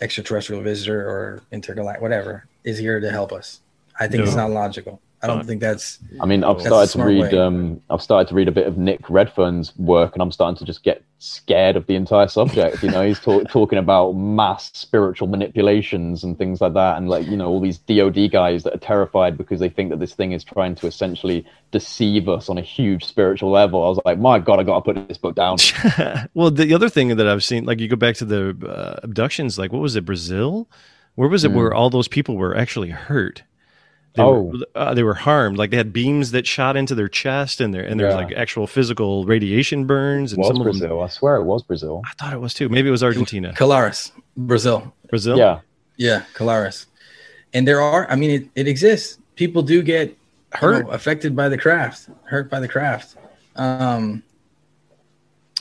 extraterrestrial 0.00 0.62
visitor 0.62 1.00
or 1.08 1.42
intergalactic 1.50 2.02
whatever 2.02 2.46
is 2.64 2.78
here 2.78 3.00
to 3.00 3.10
help 3.10 3.32
us. 3.32 3.60
I 4.00 4.06
think 4.06 4.22
it's 4.24 4.36
not 4.36 4.50
logical. 4.50 5.00
I 5.20 5.26
don't 5.26 5.44
think 5.44 5.60
that's 5.60 5.98
I 6.20 6.26
mean, 6.26 6.44
I've 6.44 6.60
started 6.60 6.92
to 6.92 7.04
read. 7.04 7.32
way. 7.32 7.38
Um, 7.38 7.80
I've 7.90 8.02
started 8.02 8.28
to 8.28 8.34
read 8.34 8.46
a 8.46 8.52
bit 8.52 8.68
of 8.68 8.78
Nick 8.78 9.02
Redfern's 9.08 9.76
work, 9.76 10.12
and 10.14 10.22
I'm 10.22 10.30
starting 10.30 10.56
to 10.58 10.64
just 10.64 10.84
get 10.84 11.02
scared 11.18 11.76
of 11.76 11.86
the 11.86 11.96
entire 11.96 12.28
subject. 12.28 12.82
You 12.84 12.90
know, 12.90 13.04
he's 13.04 13.18
talk, 13.18 13.48
talking 13.50 13.80
about 13.80 14.12
mass 14.12 14.70
spiritual 14.74 15.26
manipulations 15.26 16.22
and 16.22 16.38
things 16.38 16.60
like 16.60 16.74
that, 16.74 16.98
and 16.98 17.08
like 17.08 17.26
you 17.26 17.36
know, 17.36 17.48
all 17.48 17.60
these 17.60 17.78
DoD 17.78 18.30
guys 18.30 18.62
that 18.62 18.74
are 18.74 18.78
terrified 18.78 19.36
because 19.36 19.58
they 19.58 19.68
think 19.68 19.90
that 19.90 19.98
this 19.98 20.14
thing 20.14 20.32
is 20.32 20.44
trying 20.44 20.76
to 20.76 20.86
essentially 20.86 21.44
deceive 21.72 22.28
us 22.28 22.48
on 22.48 22.56
a 22.56 22.62
huge 22.62 23.04
spiritual 23.04 23.50
level. 23.50 23.84
I 23.84 23.88
was 23.88 24.00
like, 24.04 24.18
my 24.18 24.38
god, 24.38 24.60
I 24.60 24.62
got 24.62 24.84
to 24.84 24.92
put 24.92 25.08
this 25.08 25.18
book 25.18 25.34
down. 25.34 25.56
well, 26.34 26.52
the 26.52 26.72
other 26.74 26.88
thing 26.88 27.16
that 27.16 27.26
I've 27.28 27.42
seen, 27.42 27.64
like 27.64 27.80
you 27.80 27.88
go 27.88 27.96
back 27.96 28.14
to 28.16 28.24
the 28.24 28.56
uh, 28.68 29.00
abductions, 29.02 29.58
like 29.58 29.72
what 29.72 29.82
was 29.82 29.96
it, 29.96 30.04
Brazil? 30.04 30.68
Where 31.16 31.28
was 31.28 31.42
it 31.42 31.50
where 31.50 31.74
all 31.74 31.90
those 31.90 32.06
people 32.06 32.36
were 32.36 32.56
actually 32.56 32.90
hurt? 32.90 33.42
They 34.18 34.22
Oh. 34.24 34.42
were, 34.42 34.58
uh, 34.74 34.94
they 34.94 35.02
were 35.02 35.14
harmed. 35.14 35.56
Like 35.56 35.70
they 35.70 35.76
had 35.78 35.92
beams 35.92 36.32
that 36.32 36.46
shot 36.46 36.76
into 36.76 36.94
their 36.94 37.08
chest, 37.08 37.60
and 37.60 37.72
there 37.72 37.82
and 37.82 37.98
there's 37.98 38.12
Yeah. 38.12 38.18
like 38.20 38.32
actual 38.36 38.66
physical 38.66 39.24
radiation 39.24 39.86
burns. 39.86 40.32
And 40.32 40.38
was 40.40 40.48
some 40.48 40.56
of 40.60 40.64
them, 40.66 40.78
Brazil. 40.78 41.00
I 41.02 41.08
swear 41.08 41.36
it 41.36 41.44
was 41.44 41.62
Brazil. 41.62 42.02
I 42.04 42.12
thought 42.22 42.32
it 42.34 42.40
was 42.40 42.52
too. 42.52 42.68
Maybe 42.68 42.88
it 42.88 42.90
was 42.92 43.02
Argentina, 43.02 43.54
Colares, 43.56 44.12
Brazil. 44.36 44.92
Brazil. 45.08 45.38
Yeah, 45.38 45.60
Yeah, 45.96 46.22
Colares. 46.34 46.86
And 47.54 47.66
there 47.66 47.80
are 47.80 48.06
I 48.10 48.16
mean 48.16 48.30
it, 48.30 48.48
it 48.54 48.68
exists. 48.68 49.18
People 49.36 49.62
do 49.62 49.82
get 49.82 50.14
Hurt. 50.52 50.84
hurt 50.86 50.94
affected 50.94 51.34
by 51.34 51.48
the 51.48 51.56
craft, 51.58 52.08
hurt 52.24 52.50
by 52.50 52.60
the 52.60 52.68
craft. 52.68 53.16
Um 53.56 54.22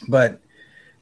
but 0.08 0.40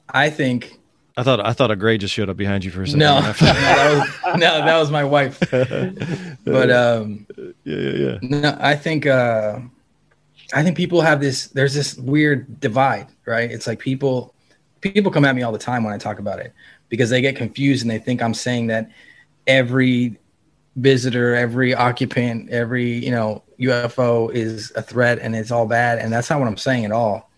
I 0.10 0.30
think 0.30 0.80
I 1.18 1.24
thought 1.24 1.46
I 1.46 1.54
thought 1.54 1.72
a 1.72 1.76
gray 1.76 1.98
just 1.98 2.14
showed 2.14 2.30
up 2.30 2.36
behind 2.36 2.66
you 2.66 2.72
for 2.72 2.84
a 2.84 2.88
second. 2.88 3.00
no, 3.00 3.20
no, 3.22 3.32
that 3.32 4.10
was, 4.26 4.36
no, 4.40 4.66
that 4.66 4.78
was 4.78 4.92
my 4.92 5.04
wife. 5.04 5.40
But 6.46 6.70
um, 6.70 7.26
yeah, 7.64 7.76
yeah, 7.76 7.90
yeah. 7.92 8.18
no, 8.22 8.58
I 8.60 8.76
think 8.76 9.08
uh, 9.08 9.60
I 10.54 10.64
think 10.64 10.78
people 10.78 11.02
have 11.02 11.20
this. 11.20 11.48
There's 11.48 11.74
this 11.74 11.98
weird 11.98 12.60
divide, 12.60 13.08
right? 13.26 13.50
It's 13.50 13.66
like 13.66 13.80
people 13.80 14.34
people 14.82 15.12
come 15.12 15.26
at 15.26 15.36
me 15.36 15.42
all 15.42 15.52
the 15.52 15.58
time 15.58 15.84
when 15.84 15.94
I 15.94 15.98
talk 15.98 16.20
about 16.20 16.40
it 16.40 16.54
because 16.90 17.10
they 17.10 17.22
get 17.22 17.36
confused 17.36 17.82
and 17.82 17.90
they 17.90 17.98
think 17.98 18.22
I'm 18.22 18.36
saying 18.36 18.68
that 18.68 18.92
every 19.48 20.18
visitor, 20.76 21.34
every 21.34 21.74
occupant, 21.74 22.52
every 22.52 23.04
you 23.04 23.12
know 23.12 23.42
UFO 23.60 24.32
is 24.34 24.72
a 24.76 24.82
threat 24.82 25.18
and 25.20 25.36
it's 25.36 25.50
all 25.50 25.66
bad, 25.66 25.98
and 25.98 26.14
that's 26.14 26.30
not 26.30 26.40
what 26.40 26.48
I'm 26.48 26.58
saying 26.58 26.86
at 26.86 26.92
all. 26.92 27.32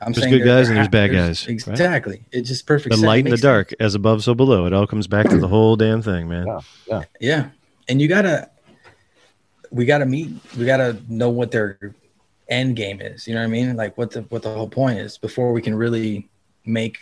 I'm 0.00 0.12
There's 0.12 0.26
good 0.26 0.44
guys 0.44 0.68
and 0.68 0.76
there's 0.76 0.88
bad 0.88 1.10
there's- 1.12 1.44
guys, 1.46 1.66
right? 1.66 1.72
Exactly. 1.72 2.22
It's 2.32 2.48
just 2.48 2.66
perfect. 2.66 2.90
The 2.90 2.96
sense. 2.96 3.06
Light 3.06 3.18
and 3.20 3.26
the 3.28 3.30
makes 3.32 3.40
dark, 3.42 3.72
as 3.80 3.94
above, 3.94 4.22
so 4.22 4.34
below. 4.34 4.66
It 4.66 4.72
all 4.72 4.86
comes 4.86 5.06
back 5.06 5.28
to 5.30 5.38
the 5.38 5.48
whole 5.48 5.76
damn 5.76 6.02
thing, 6.02 6.28
man. 6.28 6.46
yeah, 6.46 6.60
yeah. 6.88 7.02
Yeah. 7.20 7.48
And 7.88 8.00
you 8.02 8.08
gotta 8.08 8.50
we 9.70 9.84
gotta 9.84 10.06
meet 10.06 10.30
we 10.58 10.64
gotta 10.66 10.96
know 11.08 11.30
what 11.30 11.50
their 11.50 11.78
end 12.48 12.76
game 12.76 13.00
is. 13.00 13.26
You 13.26 13.34
know 13.34 13.40
what 13.40 13.46
I 13.46 13.50
mean? 13.50 13.76
Like 13.76 13.96
what 13.96 14.10
the 14.10 14.22
what 14.22 14.42
the 14.42 14.52
whole 14.52 14.68
point 14.68 14.98
is 14.98 15.16
before 15.18 15.52
we 15.52 15.62
can 15.62 15.74
really 15.74 16.28
make 16.66 16.98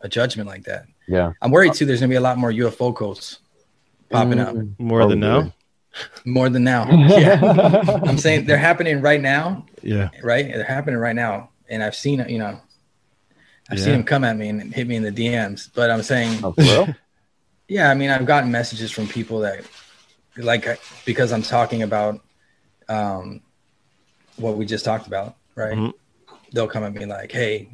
a 0.00 0.08
judgment 0.08 0.48
like 0.48 0.64
that. 0.64 0.86
yeah. 1.08 1.32
I'm 1.40 1.50
worried 1.50 1.74
too 1.74 1.86
there's 1.86 2.00
gonna 2.00 2.10
be 2.10 2.16
a 2.16 2.20
lot 2.20 2.36
more 2.38 2.50
UFO 2.52 2.94
cults 2.94 3.38
popping 4.10 4.38
up 4.40 4.54
Mm, 4.54 4.78
More 4.78 5.06
than 5.08 5.20
Probably. 5.20 5.44
now. 5.46 5.52
more 6.24 6.48
than 6.48 6.64
now. 6.64 6.86
Yeah, 7.18 8.00
I'm 8.04 8.18
saying 8.18 8.46
they're 8.46 8.56
happening 8.58 9.00
right 9.00 9.20
now, 9.20 9.66
Yeah. 9.82 10.10
right? 10.22 10.46
They're 10.46 10.64
happening 10.64 10.98
right 10.98 11.14
now, 11.16 11.50
and 11.68 11.82
I've 11.82 11.94
seen 11.96 12.20
it. 12.20 12.30
You 12.30 12.38
know, 12.38 12.60
I've 13.70 13.78
Yeah. 13.78 13.84
seen 13.84 13.92
them 13.94 14.04
come 14.04 14.24
at 14.24 14.36
me 14.36 14.48
and 14.48 14.72
hit 14.74 14.86
me 14.86 14.96
in 14.96 15.02
the 15.02 15.12
DMs. 15.12 15.68
But 15.72 15.90
I'm 15.90 16.02
saying, 16.02 16.40
Oh, 16.42 16.54
yeah, 17.68 17.90
I 17.90 17.94
mean, 17.94 18.10
I've 18.10 18.26
gotten 18.26 18.50
messages 18.50 18.90
from 18.90 19.06
people 19.08 19.40
that, 19.40 19.64
like, 20.36 20.66
because 21.06 21.32
I'm 21.32 21.42
talking 21.42 21.82
about 21.82 22.20
um, 22.88 23.40
what 24.36 24.56
we 24.56 24.66
just 24.66 24.84
talked 24.84 25.06
about, 25.06 25.36
right? 25.54 25.76
Mhm. 25.76 25.94
They'll 26.52 26.68
come 26.68 26.84
at 26.84 26.92
me 26.92 27.06
like, 27.06 27.32
"Hey, 27.32 27.68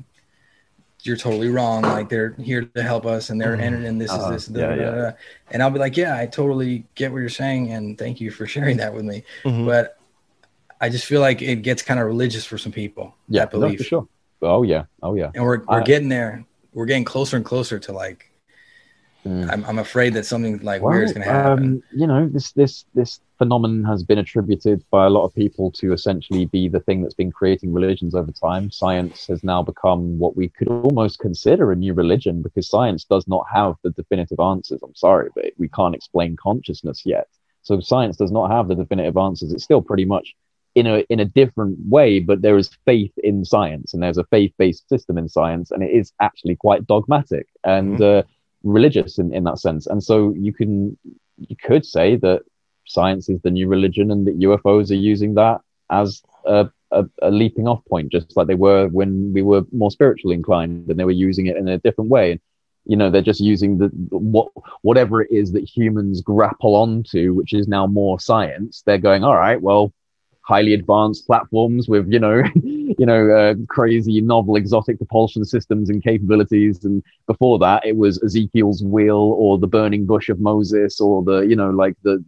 you're 1.02 1.16
totally 1.16 1.48
wrong. 1.48 1.82
Like, 1.82 2.08
they're 2.08 2.34
here 2.34 2.64
to 2.64 2.82
help 2.82 3.06
us, 3.06 3.30
and 3.30 3.40
they're 3.40 3.56
Mhm. 3.56 3.62
entered 3.62 3.84
in 3.84 3.98
this 3.98 4.12
Uh-huh. 4.12 4.34
is 4.34 4.46
this." 4.46 4.56
Yeah, 4.56 4.68
da, 4.68 4.74
yeah. 4.76 4.90
da, 4.90 5.10
da. 5.10 5.16
And 5.50 5.62
I'll 5.62 5.70
be 5.70 5.78
like, 5.78 5.96
"Yeah, 5.96 6.16
I 6.16 6.26
totally 6.26 6.86
get 6.94 7.12
what 7.12 7.18
you're 7.18 7.28
saying, 7.28 7.72
and 7.72 7.96
thank 7.98 8.20
you 8.20 8.30
for 8.30 8.46
sharing 8.54 8.76
that 8.78 8.94
with 8.94 9.04
me." 9.04 9.24
Mhm. 9.44 9.66
But 9.66 9.97
I 10.80 10.88
just 10.88 11.06
feel 11.06 11.20
like 11.20 11.42
it 11.42 11.62
gets 11.62 11.82
kind 11.82 11.98
of 11.98 12.06
religious 12.06 12.44
for 12.44 12.58
some 12.58 12.72
people. 12.72 13.14
Yeah, 13.28 13.46
that 13.46 13.58
no, 13.58 13.76
for 13.76 13.82
sure. 13.82 14.08
Oh 14.42 14.62
yeah, 14.62 14.84
oh 15.02 15.14
yeah. 15.14 15.30
and 15.34 15.44
we're 15.44 15.64
we're 15.64 15.80
I- 15.80 15.84
getting 15.84 16.08
there. 16.08 16.44
We're 16.72 16.86
getting 16.86 17.04
closer 17.04 17.36
and 17.36 17.44
closer 17.44 17.78
to 17.78 17.92
like. 17.92 18.30
Mm. 19.26 19.50
I'm, 19.52 19.64
I'm 19.64 19.78
afraid 19.80 20.14
that 20.14 20.24
something 20.24 20.58
like 20.58 20.80
Well, 20.80 20.92
weird 20.92 21.04
is 21.04 21.12
going 21.12 21.26
to 21.26 21.32
happen. 21.32 21.64
Um, 21.64 21.82
you 21.92 22.06
know, 22.06 22.28
this 22.28 22.52
this 22.52 22.84
this 22.94 23.20
phenomenon 23.36 23.84
has 23.84 24.04
been 24.04 24.18
attributed 24.18 24.84
by 24.90 25.06
a 25.06 25.10
lot 25.10 25.24
of 25.24 25.34
people 25.34 25.72
to 25.72 25.92
essentially 25.92 26.46
be 26.46 26.68
the 26.68 26.80
thing 26.80 27.02
that's 27.02 27.14
been 27.14 27.32
creating 27.32 27.72
religions 27.72 28.14
over 28.14 28.30
time. 28.30 28.70
Science 28.70 29.26
has 29.26 29.42
now 29.42 29.62
become 29.62 30.18
what 30.18 30.36
we 30.36 30.48
could 30.48 30.68
almost 30.68 31.18
consider 31.18 31.72
a 31.72 31.76
new 31.76 31.94
religion 31.94 32.42
because 32.42 32.68
science 32.68 33.04
does 33.04 33.26
not 33.26 33.44
have 33.52 33.74
the 33.82 33.90
definitive 33.90 34.38
answers. 34.38 34.80
I'm 34.82 34.94
sorry, 34.94 35.30
but 35.34 35.46
we 35.58 35.68
can't 35.68 35.96
explain 35.96 36.36
consciousness 36.36 37.02
yet. 37.04 37.26
So 37.62 37.80
science 37.80 38.16
does 38.16 38.30
not 38.30 38.50
have 38.50 38.68
the 38.68 38.76
definitive 38.76 39.16
answers. 39.16 39.52
It's 39.52 39.64
still 39.64 39.82
pretty 39.82 40.04
much 40.04 40.34
in 40.74 40.86
a 40.86 41.04
in 41.08 41.20
a 41.20 41.24
different 41.24 41.78
way, 41.88 42.20
but 42.20 42.42
there 42.42 42.56
is 42.56 42.70
faith 42.84 43.12
in 43.18 43.44
science 43.44 43.94
and 43.94 44.02
there's 44.02 44.18
a 44.18 44.24
faith-based 44.24 44.88
system 44.88 45.18
in 45.18 45.28
science, 45.28 45.70
and 45.70 45.82
it 45.82 45.90
is 45.90 46.12
actually 46.20 46.56
quite 46.56 46.86
dogmatic 46.86 47.46
and 47.64 48.00
uh, 48.00 48.22
religious 48.62 49.18
in, 49.18 49.32
in 49.32 49.44
that 49.44 49.58
sense. 49.58 49.86
And 49.86 50.02
so 50.02 50.34
you 50.36 50.52
can 50.52 50.96
you 51.38 51.56
could 51.56 51.84
say 51.84 52.16
that 52.16 52.42
science 52.86 53.28
is 53.28 53.40
the 53.42 53.50
new 53.50 53.68
religion 53.68 54.10
and 54.10 54.26
that 54.26 54.40
UFOs 54.40 54.90
are 54.90 54.94
using 54.94 55.34
that 55.34 55.60
as 55.90 56.22
a, 56.44 56.68
a, 56.90 57.04
a 57.22 57.30
leaping 57.30 57.68
off 57.68 57.84
point, 57.86 58.10
just 58.10 58.36
like 58.36 58.46
they 58.46 58.54
were 58.54 58.88
when 58.88 59.32
we 59.32 59.42
were 59.42 59.62
more 59.72 59.90
spiritually 59.90 60.34
inclined 60.34 60.88
and 60.88 60.98
they 60.98 61.04
were 61.04 61.10
using 61.10 61.46
it 61.46 61.56
in 61.56 61.68
a 61.68 61.78
different 61.78 62.10
way. 62.10 62.32
And 62.32 62.40
you 62.84 62.96
know, 62.96 63.10
they're 63.10 63.20
just 63.20 63.40
using 63.40 63.78
the 63.78 63.88
what 64.10 64.48
whatever 64.82 65.22
it 65.22 65.30
is 65.30 65.52
that 65.52 65.64
humans 65.64 66.22
grapple 66.22 66.74
onto, 66.74 67.34
which 67.34 67.52
is 67.52 67.68
now 67.68 67.86
more 67.86 68.18
science. 68.18 68.82
They're 68.86 68.98
going, 68.98 69.24
all 69.24 69.36
right, 69.36 69.60
well, 69.60 69.92
highly 70.48 70.72
advanced 70.74 71.26
platforms 71.26 71.88
with 71.88 72.06
you 72.12 72.18
know, 72.18 72.42
you 73.00 73.06
know, 73.06 73.22
uh, 73.30 73.54
crazy, 73.68 74.20
novel, 74.20 74.56
exotic 74.56 74.96
propulsion 74.98 75.44
systems 75.44 75.90
and 75.90 76.02
capabilities. 76.02 76.84
And 76.84 77.02
before 77.26 77.58
that, 77.60 77.84
it 77.86 77.96
was 77.96 78.22
Ezekiel's 78.22 78.82
wheel 78.82 79.22
or 79.42 79.58
the 79.58 79.66
burning 79.66 80.06
bush 80.06 80.28
of 80.30 80.40
Moses 80.40 81.00
or 81.00 81.22
the 81.22 81.40
you 81.40 81.56
know, 81.56 81.70
like 81.70 81.96
the 82.02 82.24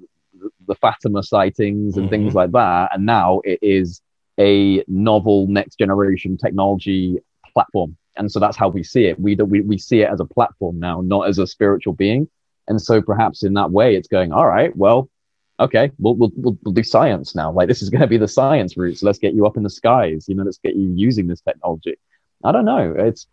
the 0.69 0.75
Fatima 0.77 1.23
sightings 1.23 1.97
and 1.97 2.09
things 2.11 2.33
Mhm. 2.33 2.37
like 2.37 2.53
that. 2.53 2.91
And 2.95 3.07
now 3.07 3.41
it 3.45 3.59
is 3.63 4.03
a 4.39 4.83
novel 4.89 5.47
next 5.49 5.77
generation 5.79 6.37
technology 6.39 7.19
platform. 7.53 7.97
And 8.17 8.31
so 8.33 8.41
that's 8.41 8.57
how 8.57 8.69
we 8.69 8.83
see 8.83 9.05
it. 9.07 9.21
We, 9.21 9.35
we, 9.37 9.61
we 9.63 9.79
see 9.79 10.01
it 10.03 10.11
as 10.11 10.21
a 10.21 10.25
platform 10.25 10.79
now, 10.79 11.01
not 11.03 11.29
as 11.29 11.39
a 11.39 11.47
spiritual 11.47 11.95
being. 11.95 12.29
And 12.69 12.81
so 12.81 13.03
perhaps 13.03 13.43
in 13.43 13.55
that 13.55 13.71
way, 13.71 13.97
it's 13.97 14.09
going, 14.09 14.33
all 14.33 14.47
right, 14.47 14.75
well, 14.77 15.10
okay, 15.61 15.91
we'll, 15.99 16.15
we'll, 16.17 16.33
we'll, 16.37 16.59
we'll 16.63 16.75
do 16.75 16.83
science 16.83 17.35
now. 17.35 17.53
Like 17.53 17.69
this 17.69 17.83
is 17.83 17.91
going 17.91 18.01
to 18.01 18.07
be 18.07 18.17
the 18.17 18.29
science 18.29 18.77
route. 18.77 18.99
So 18.99 19.07
let's 19.07 19.19
get 19.19 19.35
you 19.35 19.47
up 19.47 19.57
in 19.57 19.63
the 19.63 19.71
skies. 19.71 20.27
You 20.29 20.35
know, 20.35 20.43
let's 20.43 20.59
get 20.59 20.75
you 20.75 20.93
using 20.95 21.27
this 21.27 21.41
technology. 21.41 21.97
I 22.45 22.53
don't 22.53 22.65
know. 22.65 22.95
It's, 22.97 23.27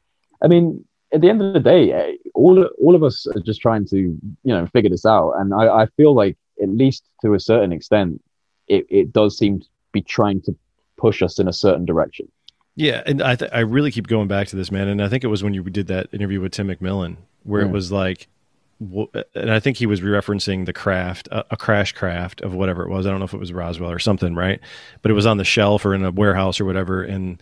I 0.44 0.48
mean, 0.48 0.86
at 1.14 1.22
the 1.22 1.30
end 1.30 1.42
of 1.42 1.54
the 1.54 1.60
day, 1.60 1.92
eh, 1.94 2.14
all, 2.36 2.64
all 2.84 2.94
of 2.96 3.04
us 3.04 3.26
are 3.28 3.40
just 3.40 3.62
trying 3.62 3.86
to, 3.88 3.98
you 3.98 4.20
know, 4.44 4.68
figure 4.68 4.90
this 4.90 5.06
out. 5.06 5.34
And 5.34 5.54
I, 5.54 5.84
I 5.84 5.86
feel 5.98 6.14
like 6.14 6.38
at 6.62 6.70
least 6.70 7.06
to 7.22 7.34
a 7.34 7.40
certain 7.40 7.72
extent, 7.72 8.22
it, 8.68 8.86
it 8.90 9.14
does 9.14 9.38
seem 9.38 9.62
to 9.62 9.68
be 9.94 10.02
trying 10.02 10.42
to 10.42 10.56
push 10.98 11.22
us 11.22 11.40
in 11.40 11.48
a 11.48 11.54
certain 11.54 11.86
direction. 11.86 12.28
Yeah, 12.76 13.02
and 13.08 13.24
I 13.24 13.36
th- 13.36 13.50
I 13.52 13.62
really 13.62 13.90
keep 13.92 14.06
going 14.08 14.28
back 14.28 14.48
to 14.50 14.56
this 14.56 14.70
man, 14.70 14.88
and 14.88 15.02
I 15.02 15.10
think 15.10 15.24
it 15.24 15.28
was 15.28 15.44
when 15.44 15.56
you 15.56 15.64
did 15.64 15.88
that 15.88 16.10
interview 16.12 16.42
with 16.42 16.52
Tim 16.52 16.68
McMillan 16.68 17.16
where 17.44 17.62
it 17.62 17.70
Mm. 17.70 17.72
was 17.72 17.92
like, 17.92 18.28
and 18.80 19.52
I 19.52 19.60
think 19.60 19.78
he 19.78 19.86
was 19.86 20.02
referencing 20.02 20.66
the 20.66 20.74
craft, 20.74 21.28
a, 21.32 21.46
a 21.52 21.58
crash 21.58 21.94
craft 21.94 22.42
of 22.42 22.54
whatever 22.54 22.84
it 22.84 22.90
was. 22.90 23.06
I 23.06 23.10
don't 23.10 23.20
know 23.20 23.26
if 23.26 23.34
it 23.34 23.40
was 23.40 23.52
Roswell 23.54 23.92
or 23.92 24.00
something, 24.00 24.36
right? 24.36 24.60
But 25.02 25.12
it 25.12 25.16
was 25.16 25.26
on 25.26 25.38
the 25.38 25.44
shelf 25.44 25.86
or 25.86 25.94
in 25.96 26.04
a 26.06 26.12
warehouse 26.12 26.60
or 26.60 26.66
whatever, 26.66 27.04
and 27.04 27.42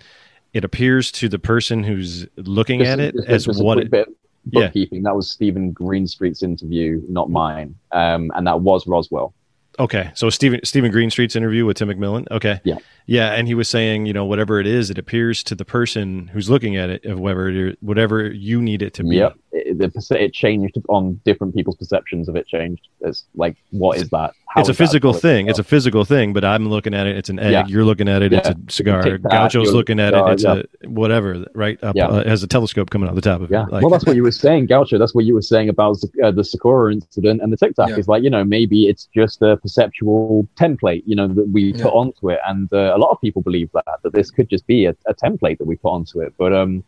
it 0.54 0.64
appears 0.64 1.12
to 1.14 1.28
the 1.30 1.40
person 1.40 1.84
who's 1.84 2.26
looking 2.38 2.80
Just- 2.80 2.90
at 2.92 3.00
it 3.00 3.16
just- 3.16 3.28
as 3.28 3.46
just 3.46 3.64
what 3.64 3.80
it. 3.80 3.92
bit 3.92 4.08
of 4.08 4.14
Yeah. 4.52 4.70
That 5.02 5.16
was 5.16 5.30
Stephen 5.30 5.74
Greenstreet's 5.74 6.44
interview, 6.44 7.02
not 7.10 7.30
mine. 7.30 7.76
Um, 7.92 8.32
and 8.36 8.46
that 8.48 8.62
was 8.62 8.88
Roswell. 8.88 9.34
Okay, 9.80 10.12
so 10.16 10.30
Stephen 10.30 10.62
Stephen 10.64 10.92
Greenstreet's 10.92 11.36
interview 11.36 11.66
with 11.66 11.78
Tim 11.78 11.90
McMillan. 11.90 12.26
Okay, 12.32 12.60
Yeah. 12.64 12.78
yeah, 13.08 13.34
and 13.34 13.48
he 13.48 13.56
was 13.56 13.68
saying, 13.68 14.06
you 14.06 14.14
know, 14.14 14.26
whatever 14.26 14.60
it 14.60 14.68
is, 14.68 14.90
it 14.90 14.98
appears 14.98 15.44
to 15.44 15.56
the 15.56 15.66
person 15.66 16.28
who's 16.28 16.50
looking 16.50 16.78
at 16.78 16.90
it 16.90 17.06
of 17.06 17.20
whatever 17.20 17.50
it, 17.50 17.78
whatever 17.82 18.32
you 18.32 18.62
need 18.62 18.82
it 18.82 18.94
to 18.96 19.04
be. 19.04 19.18
Yep. 19.18 19.36
It, 19.52 20.12
it 20.12 20.34
changed 20.34 20.78
on 20.90 21.20
different 21.26 21.54
people's 21.56 21.76
perceptions 21.76 22.30
of 22.30 22.36
it 22.36 22.48
changed. 22.48 22.88
It's 23.02 23.26
like, 23.36 23.58
what 23.72 23.98
is 23.98 24.10
that? 24.10 24.34
How 24.56 24.62
it's 24.62 24.70
a 24.70 24.72
is 24.72 24.78
that 24.78 24.84
physical 24.86 25.12
political? 25.12 25.30
thing. 25.30 25.48
It's 25.50 25.60
a 25.60 25.64
physical 25.66 26.06
thing, 26.06 26.32
but 26.32 26.46
I'm 26.46 26.70
looking 26.70 26.94
at 26.94 27.08
it. 27.08 27.18
It's 27.18 27.28
an 27.28 27.40
egg. 27.40 27.52
Yeah. 27.52 27.68
You're 27.68 27.84
looking 27.84 28.08
at 28.08 28.22
it. 28.22 28.32
It's 28.32 28.48
a 28.48 28.56
cigar. 28.70 29.18
Gaucho's 29.18 29.74
looking 29.74 30.00
at 30.00 30.14
uh, 30.14 30.28
it. 30.28 30.32
It's 30.32 30.44
yeah. 30.44 30.62
a 30.86 30.90
whatever, 30.90 31.46
right? 31.54 31.78
Up, 31.84 31.94
Yeah. 31.94 32.08
uh, 32.08 32.20
it 32.20 32.28
has 32.28 32.42
a 32.42 32.48
telescope 32.48 32.90
coming 32.90 33.10
out 33.10 33.16
the 33.16 33.22
top 33.22 33.42
of 33.42 33.52
Yeah. 33.52 33.66
it. 33.66 33.72
Like, 33.74 33.82
well, 33.82 33.90
that's 33.92 34.06
what 34.06 34.16
you 34.16 34.24
were 34.24 34.32
saying, 34.32 34.68
Gaucho. 34.68 34.98
That's 34.98 35.14
what 35.14 35.26
you 35.26 35.34
were 35.34 35.42
saying 35.42 35.68
about 35.68 35.98
uh, 36.24 36.32
the 36.32 36.44
Socorro 36.46 36.90
incident 36.90 37.42
and 37.42 37.52
the 37.52 37.58
Tic 37.58 37.76
Tac. 37.76 37.90
Yeah. 37.90 37.98
Is 37.98 38.08
like, 38.08 38.24
you 38.24 38.30
know, 38.30 38.46
maybe 38.46 38.88
it's 38.88 39.10
just 39.14 39.42
a 39.42 39.58
perceptual 39.58 40.48
template, 40.56 41.04
you 41.06 41.18
know, 41.18 41.28
that 41.28 41.50
we 41.50 41.74
Yeah. 41.74 41.84
put 41.84 41.94
onto 41.94 42.30
it. 42.30 42.40
And 42.48 42.72
uh, 42.72 42.94
a 42.96 42.98
lot 42.98 43.10
of 43.12 43.20
people 43.20 43.42
believe 43.42 43.70
that, 43.74 43.84
that 44.04 44.14
this 44.14 44.32
could 44.32 44.50
just 44.50 44.66
be 44.68 44.86
a, 44.86 44.96
a 45.06 45.14
template 45.14 45.58
that 45.58 45.66
we 45.68 45.76
put 45.76 45.90
onto 45.90 46.22
it. 46.22 46.34
But 46.38 46.54
um, 46.54 46.82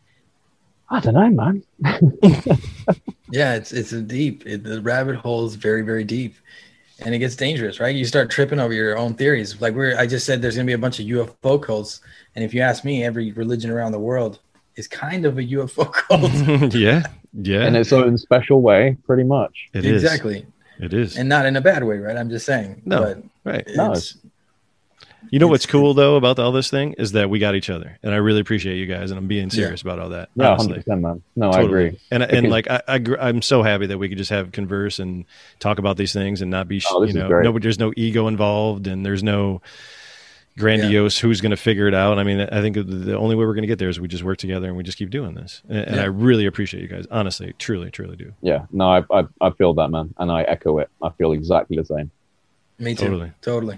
I 0.89 1.02
don't 1.02 1.15
know, 1.15 1.30
man. 1.30 1.64
Yeah, 3.30 3.56
it's 3.56 3.73
it's 3.73 3.91
a 3.91 4.02
deep. 4.02 4.45
It, 4.45 4.64
the 4.64 4.81
rabbit 4.81 5.18
hole 5.18 5.45
is 5.45 5.56
very 5.56 5.81
very 5.81 6.06
deep, 6.06 6.35
and 7.02 7.14
it 7.14 7.19
gets 7.19 7.36
dangerous, 7.36 7.80
right? 7.80 7.95
You 7.95 8.06
start 8.06 8.30
tripping 8.30 8.60
over 8.60 8.74
your 8.74 8.98
own 8.98 9.14
theories. 9.14 9.60
Like 9.61 9.74
we're, 9.76 9.98
I 9.98 10.07
just 10.07 10.26
said, 10.26 10.41
there's 10.41 10.56
gonna 10.56 10.65
be 10.65 10.74
a 10.74 10.78
bunch 10.78 10.99
of 10.99 11.06
UFO 11.06 11.61
cults, 11.61 12.02
and 12.36 12.44
if 12.44 12.53
you 12.53 12.61
ask 12.61 12.84
me, 12.84 13.03
every 13.03 13.32
religion 13.34 13.69
around 13.72 13.91
the 13.91 13.99
world 13.99 14.40
is 14.76 14.88
kind 14.88 15.26
of 15.26 15.38
a 15.38 15.44
UFO 15.44 15.91
cult. 16.60 16.74
yeah, 16.76 17.03
yeah. 17.34 17.68
In 17.68 17.76
its 17.76 17.91
own 17.94 18.18
special 18.18 18.61
way, 18.61 18.98
pretty 19.06 19.24
much. 19.24 19.69
It 19.74 19.86
is. 19.86 20.03
exactly, 20.03 20.45
It 20.80 20.94
is. 20.94 21.18
and 21.18 21.28
not 21.30 21.45
in 21.45 21.56
a 21.56 21.61
bad 21.61 21.84
way, 21.84 21.98
right? 21.98 22.18
I'm 22.18 22.30
just 22.30 22.45
saying. 22.45 22.82
No, 22.86 23.02
but 23.02 23.24
right. 23.44 23.68
No, 23.76 23.94
it's, 23.94 24.18
You 25.30 25.40
know 25.40 25.45
it's- 25.48 25.52
what's 25.52 25.66
cool 25.66 25.94
though 25.94 26.16
about 26.16 26.40
all 26.40 26.52
this 26.52 26.70
thing 26.70 26.94
is 26.98 27.12
that 27.14 27.30
we 27.30 27.40
got 27.40 27.56
each 27.56 27.70
other, 27.70 27.98
and 28.04 28.14
I 28.14 28.18
really 28.18 28.40
appreciate 28.40 28.78
you 28.78 28.86
guys, 28.86 29.12
and 29.12 29.18
I'm 29.18 29.28
being 29.28 29.49
serious 29.49 29.82
about 29.82 29.99
all 29.99 30.10
that. 30.10 30.30
Yeah, 30.36 30.49
honestly. 30.49 30.68
hundred 30.68 30.84
percent, 30.86 31.02
man. 31.02 31.24
No, 31.36 31.49
I 31.52 31.62
agree. 31.62 31.99
And 32.12 32.24
and 32.24 32.49
like 32.49 32.70
I, 32.70 32.82
I 32.88 32.98
gr- 32.99 33.20
I'm 33.20 33.41
so 33.41 33.64
happy 33.64 33.88
that 33.88 33.98
we 33.98 34.10
could 34.10 34.18
just 34.18 34.30
have 34.32 34.52
converse 34.52 34.99
and 34.99 35.26
talk 35.60 35.80
about 35.80 35.98
these 35.98 36.14
things 36.14 36.41
and 36.41 36.49
not 36.52 36.68
be 36.68 36.80
sh- 36.80 36.88
Oh, 36.91 37.04
you 37.04 37.14
know 37.14 37.28
no 37.28 37.60
there's 37.60 37.80
no 37.80 37.91
ego 37.98 38.28
involved 38.28 38.88
and 38.88 39.06
there's 39.06 39.24
no 39.24 39.62
grandiose 40.58 41.20
who's 41.20 41.40
going 41.40 41.52
to 41.52 41.58
figure 41.58 41.88
it 41.88 41.94
out. 41.94 42.18
I 42.18 42.24
mean, 42.24 42.40
I 42.41 42.62
think 42.62 42.76
the- 42.76 42.84
the 42.84 43.16
only 43.18 43.36
way 43.36 43.45
we're 43.45 43.54
going 43.54 43.62
to 43.62 43.68
get 43.68 43.78
there 43.78 43.90
is 43.90 43.99
we 43.99 44.08
just 44.08 44.24
work 44.24 44.40
together 44.40 44.68
and 44.68 44.76
we 44.76 44.82
just 44.84 44.98
keep 44.98 45.12
doing 45.12 45.36
this. 45.36 45.62
And, 45.70 45.78
and 45.80 45.95
Yeah. 45.98 46.02
I 46.02 46.06
really 46.06 46.48
appreciate 46.48 46.82
you 46.82 46.88
guys. 46.88 47.06
Honestly, 47.12 47.54
truly, 47.60 47.91
truly 47.91 48.16
do. 48.16 48.34
Yeah, 48.41 48.66
no, 48.72 48.90
I, 48.90 49.04
I, 49.12 49.26
I 49.40 49.49
feel 49.52 49.76
that, 49.76 49.90
man, 49.90 50.16
and 50.18 50.32
I 50.32 50.41
echo 50.44 50.80
it. 50.80 50.90
I 51.02 51.10
feel 51.12 51.32
exactly 51.32 51.78
the 51.78 51.86
same. 51.86 52.10
me 52.80 52.95
too, 52.95 53.06
Totally. 53.06 53.32
totally. 53.41 53.78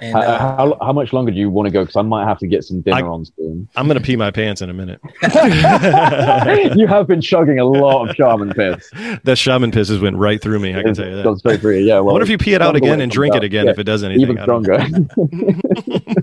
Yeah. 0.00 0.06
And 0.08 0.14
How, 0.14 0.20
uh, 0.20 0.38
how, 0.56 0.78
how 0.86 0.92
much 0.92 1.12
longer 1.12 1.30
do 1.32 1.38
you 1.38 1.50
want 1.50 1.66
to 1.66 1.72
go? 1.72 1.82
Because 1.82 1.96
I 1.96 2.02
might 2.02 2.24
have 2.26 2.38
to 2.38 2.46
get 2.46 2.64
some 2.64 2.80
dinner 2.82 2.96
I- 2.96 3.02
on 3.02 3.24
soon. 3.24 3.68
I'm 3.76 3.86
going 3.86 3.98
to 3.98 4.04
pee 4.04 4.16
my 4.16 4.30
pants 4.30 4.62
in 4.62 4.70
a 4.70 4.74
minute. 4.74 5.00
you 6.76 6.86
have 6.86 7.06
been 7.06 7.20
chugging 7.20 7.58
a 7.58 7.64
lot 7.64 8.08
of 8.08 8.14
shaman 8.16 8.50
piss. 8.54 8.90
that 9.24 9.36
shaman 9.38 9.70
pisses 9.72 10.00
went 10.00 10.16
right 10.16 10.40
through 10.40 10.58
me. 10.60 10.70
I 10.74 10.80
can 10.82 10.90
It's 10.90 10.98
tell 10.98 11.08
you 11.08 11.16
that. 11.16 11.24
gone 11.24 11.38
straight 11.38 11.60
through 11.60 11.78
you. 11.78 11.86
Yeah, 11.86 11.94
I 11.96 12.00
well, 12.00 12.14
wonder 12.14 12.22
if 12.24 12.30
you 12.30 12.38
pee 12.38 12.54
it 12.54 12.62
out 12.62 12.76
again 12.76 13.00
and 13.00 13.10
drink 13.10 13.34
out. 13.34 13.42
it 13.42 13.46
again 13.46 13.66
Yeah, 13.66 13.72
if 13.72 13.78
it 13.78 13.84
does 13.84 14.04
anything. 14.04 14.22
even 14.22 14.38
I 14.38 14.46
don't 14.46 14.62
know. 14.66 14.78
stronger. 14.78 16.22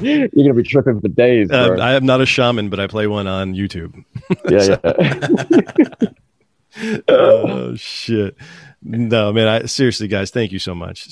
You're 0.00 0.28
gonna 0.28 0.54
be 0.54 0.62
tripping 0.62 1.00
for 1.00 1.08
days. 1.08 1.50
Uh. 1.50 1.76
I 1.80 1.94
am 1.94 2.04
not 2.06 2.20
a 2.20 2.26
shaman, 2.26 2.68
but 2.68 2.78
I 2.80 2.86
play 2.86 3.06
one 3.06 3.26
on 3.26 3.54
YouTube. 3.54 4.04
yeah, 4.48 4.76
yeah. 6.76 7.00
oh 7.08 7.74
shit! 7.76 8.36
No, 8.82 9.32
man. 9.32 9.48
I 9.48 9.66
seriously, 9.66 10.06
guys, 10.08 10.30
thank 10.30 10.52
you 10.52 10.58
so 10.58 10.74
much. 10.74 11.08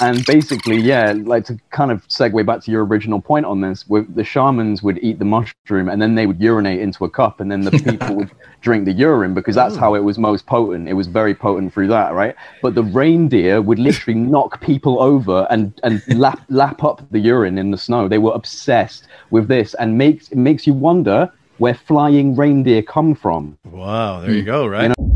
And 0.00 0.24
basically, 0.26 0.78
yeah, 0.78 1.12
like 1.16 1.44
to 1.46 1.58
kind 1.70 1.90
of 1.90 2.06
segue 2.08 2.44
back 2.46 2.62
to 2.62 2.70
your 2.70 2.84
original 2.84 3.20
point 3.20 3.46
on 3.46 3.60
this, 3.60 3.84
the 3.88 4.24
shamans 4.24 4.82
would 4.82 4.98
eat 5.02 5.18
the 5.18 5.24
mushroom 5.24 5.88
and 5.88 6.00
then 6.00 6.14
they 6.14 6.26
would 6.26 6.40
urinate 6.40 6.80
into 6.80 7.04
a 7.04 7.10
cup, 7.10 7.40
and 7.40 7.50
then 7.50 7.62
the 7.62 7.70
people 7.84 8.16
would 8.16 8.30
drink 8.60 8.84
the 8.84 8.92
urine 8.92 9.34
because 9.34 9.54
that's 9.54 9.74
mm. 9.74 9.80
how 9.80 9.94
it 9.94 10.00
was 10.00 10.18
most 10.18 10.46
potent. 10.46 10.88
It 10.88 10.94
was 10.94 11.06
very 11.06 11.34
potent 11.34 11.72
through 11.72 11.88
that, 11.88 12.12
right? 12.12 12.34
But 12.62 12.74
the 12.74 12.84
reindeer 12.84 13.60
would 13.60 13.78
literally 13.78 14.18
knock 14.32 14.60
people 14.60 15.00
over 15.02 15.46
and 15.50 15.78
and 15.82 16.02
lap 16.18 16.40
lap 16.48 16.84
up 16.84 17.02
the 17.10 17.18
urine 17.18 17.58
in 17.58 17.70
the 17.70 17.78
snow. 17.78 18.08
They 18.08 18.18
were 18.18 18.32
obsessed 18.32 19.08
with 19.30 19.48
this, 19.48 19.74
and 19.74 19.98
makes 19.98 20.28
it 20.28 20.38
makes 20.38 20.66
you 20.66 20.74
wonder 20.74 21.30
where 21.58 21.74
flying 21.74 22.36
reindeer 22.36 22.82
come 22.82 23.14
from. 23.14 23.58
Wow, 23.64 24.20
there 24.20 24.30
you 24.30 24.42
hmm. 24.42 24.46
go, 24.46 24.66
right? 24.66 24.82
You 24.84 24.88
know 24.90 25.07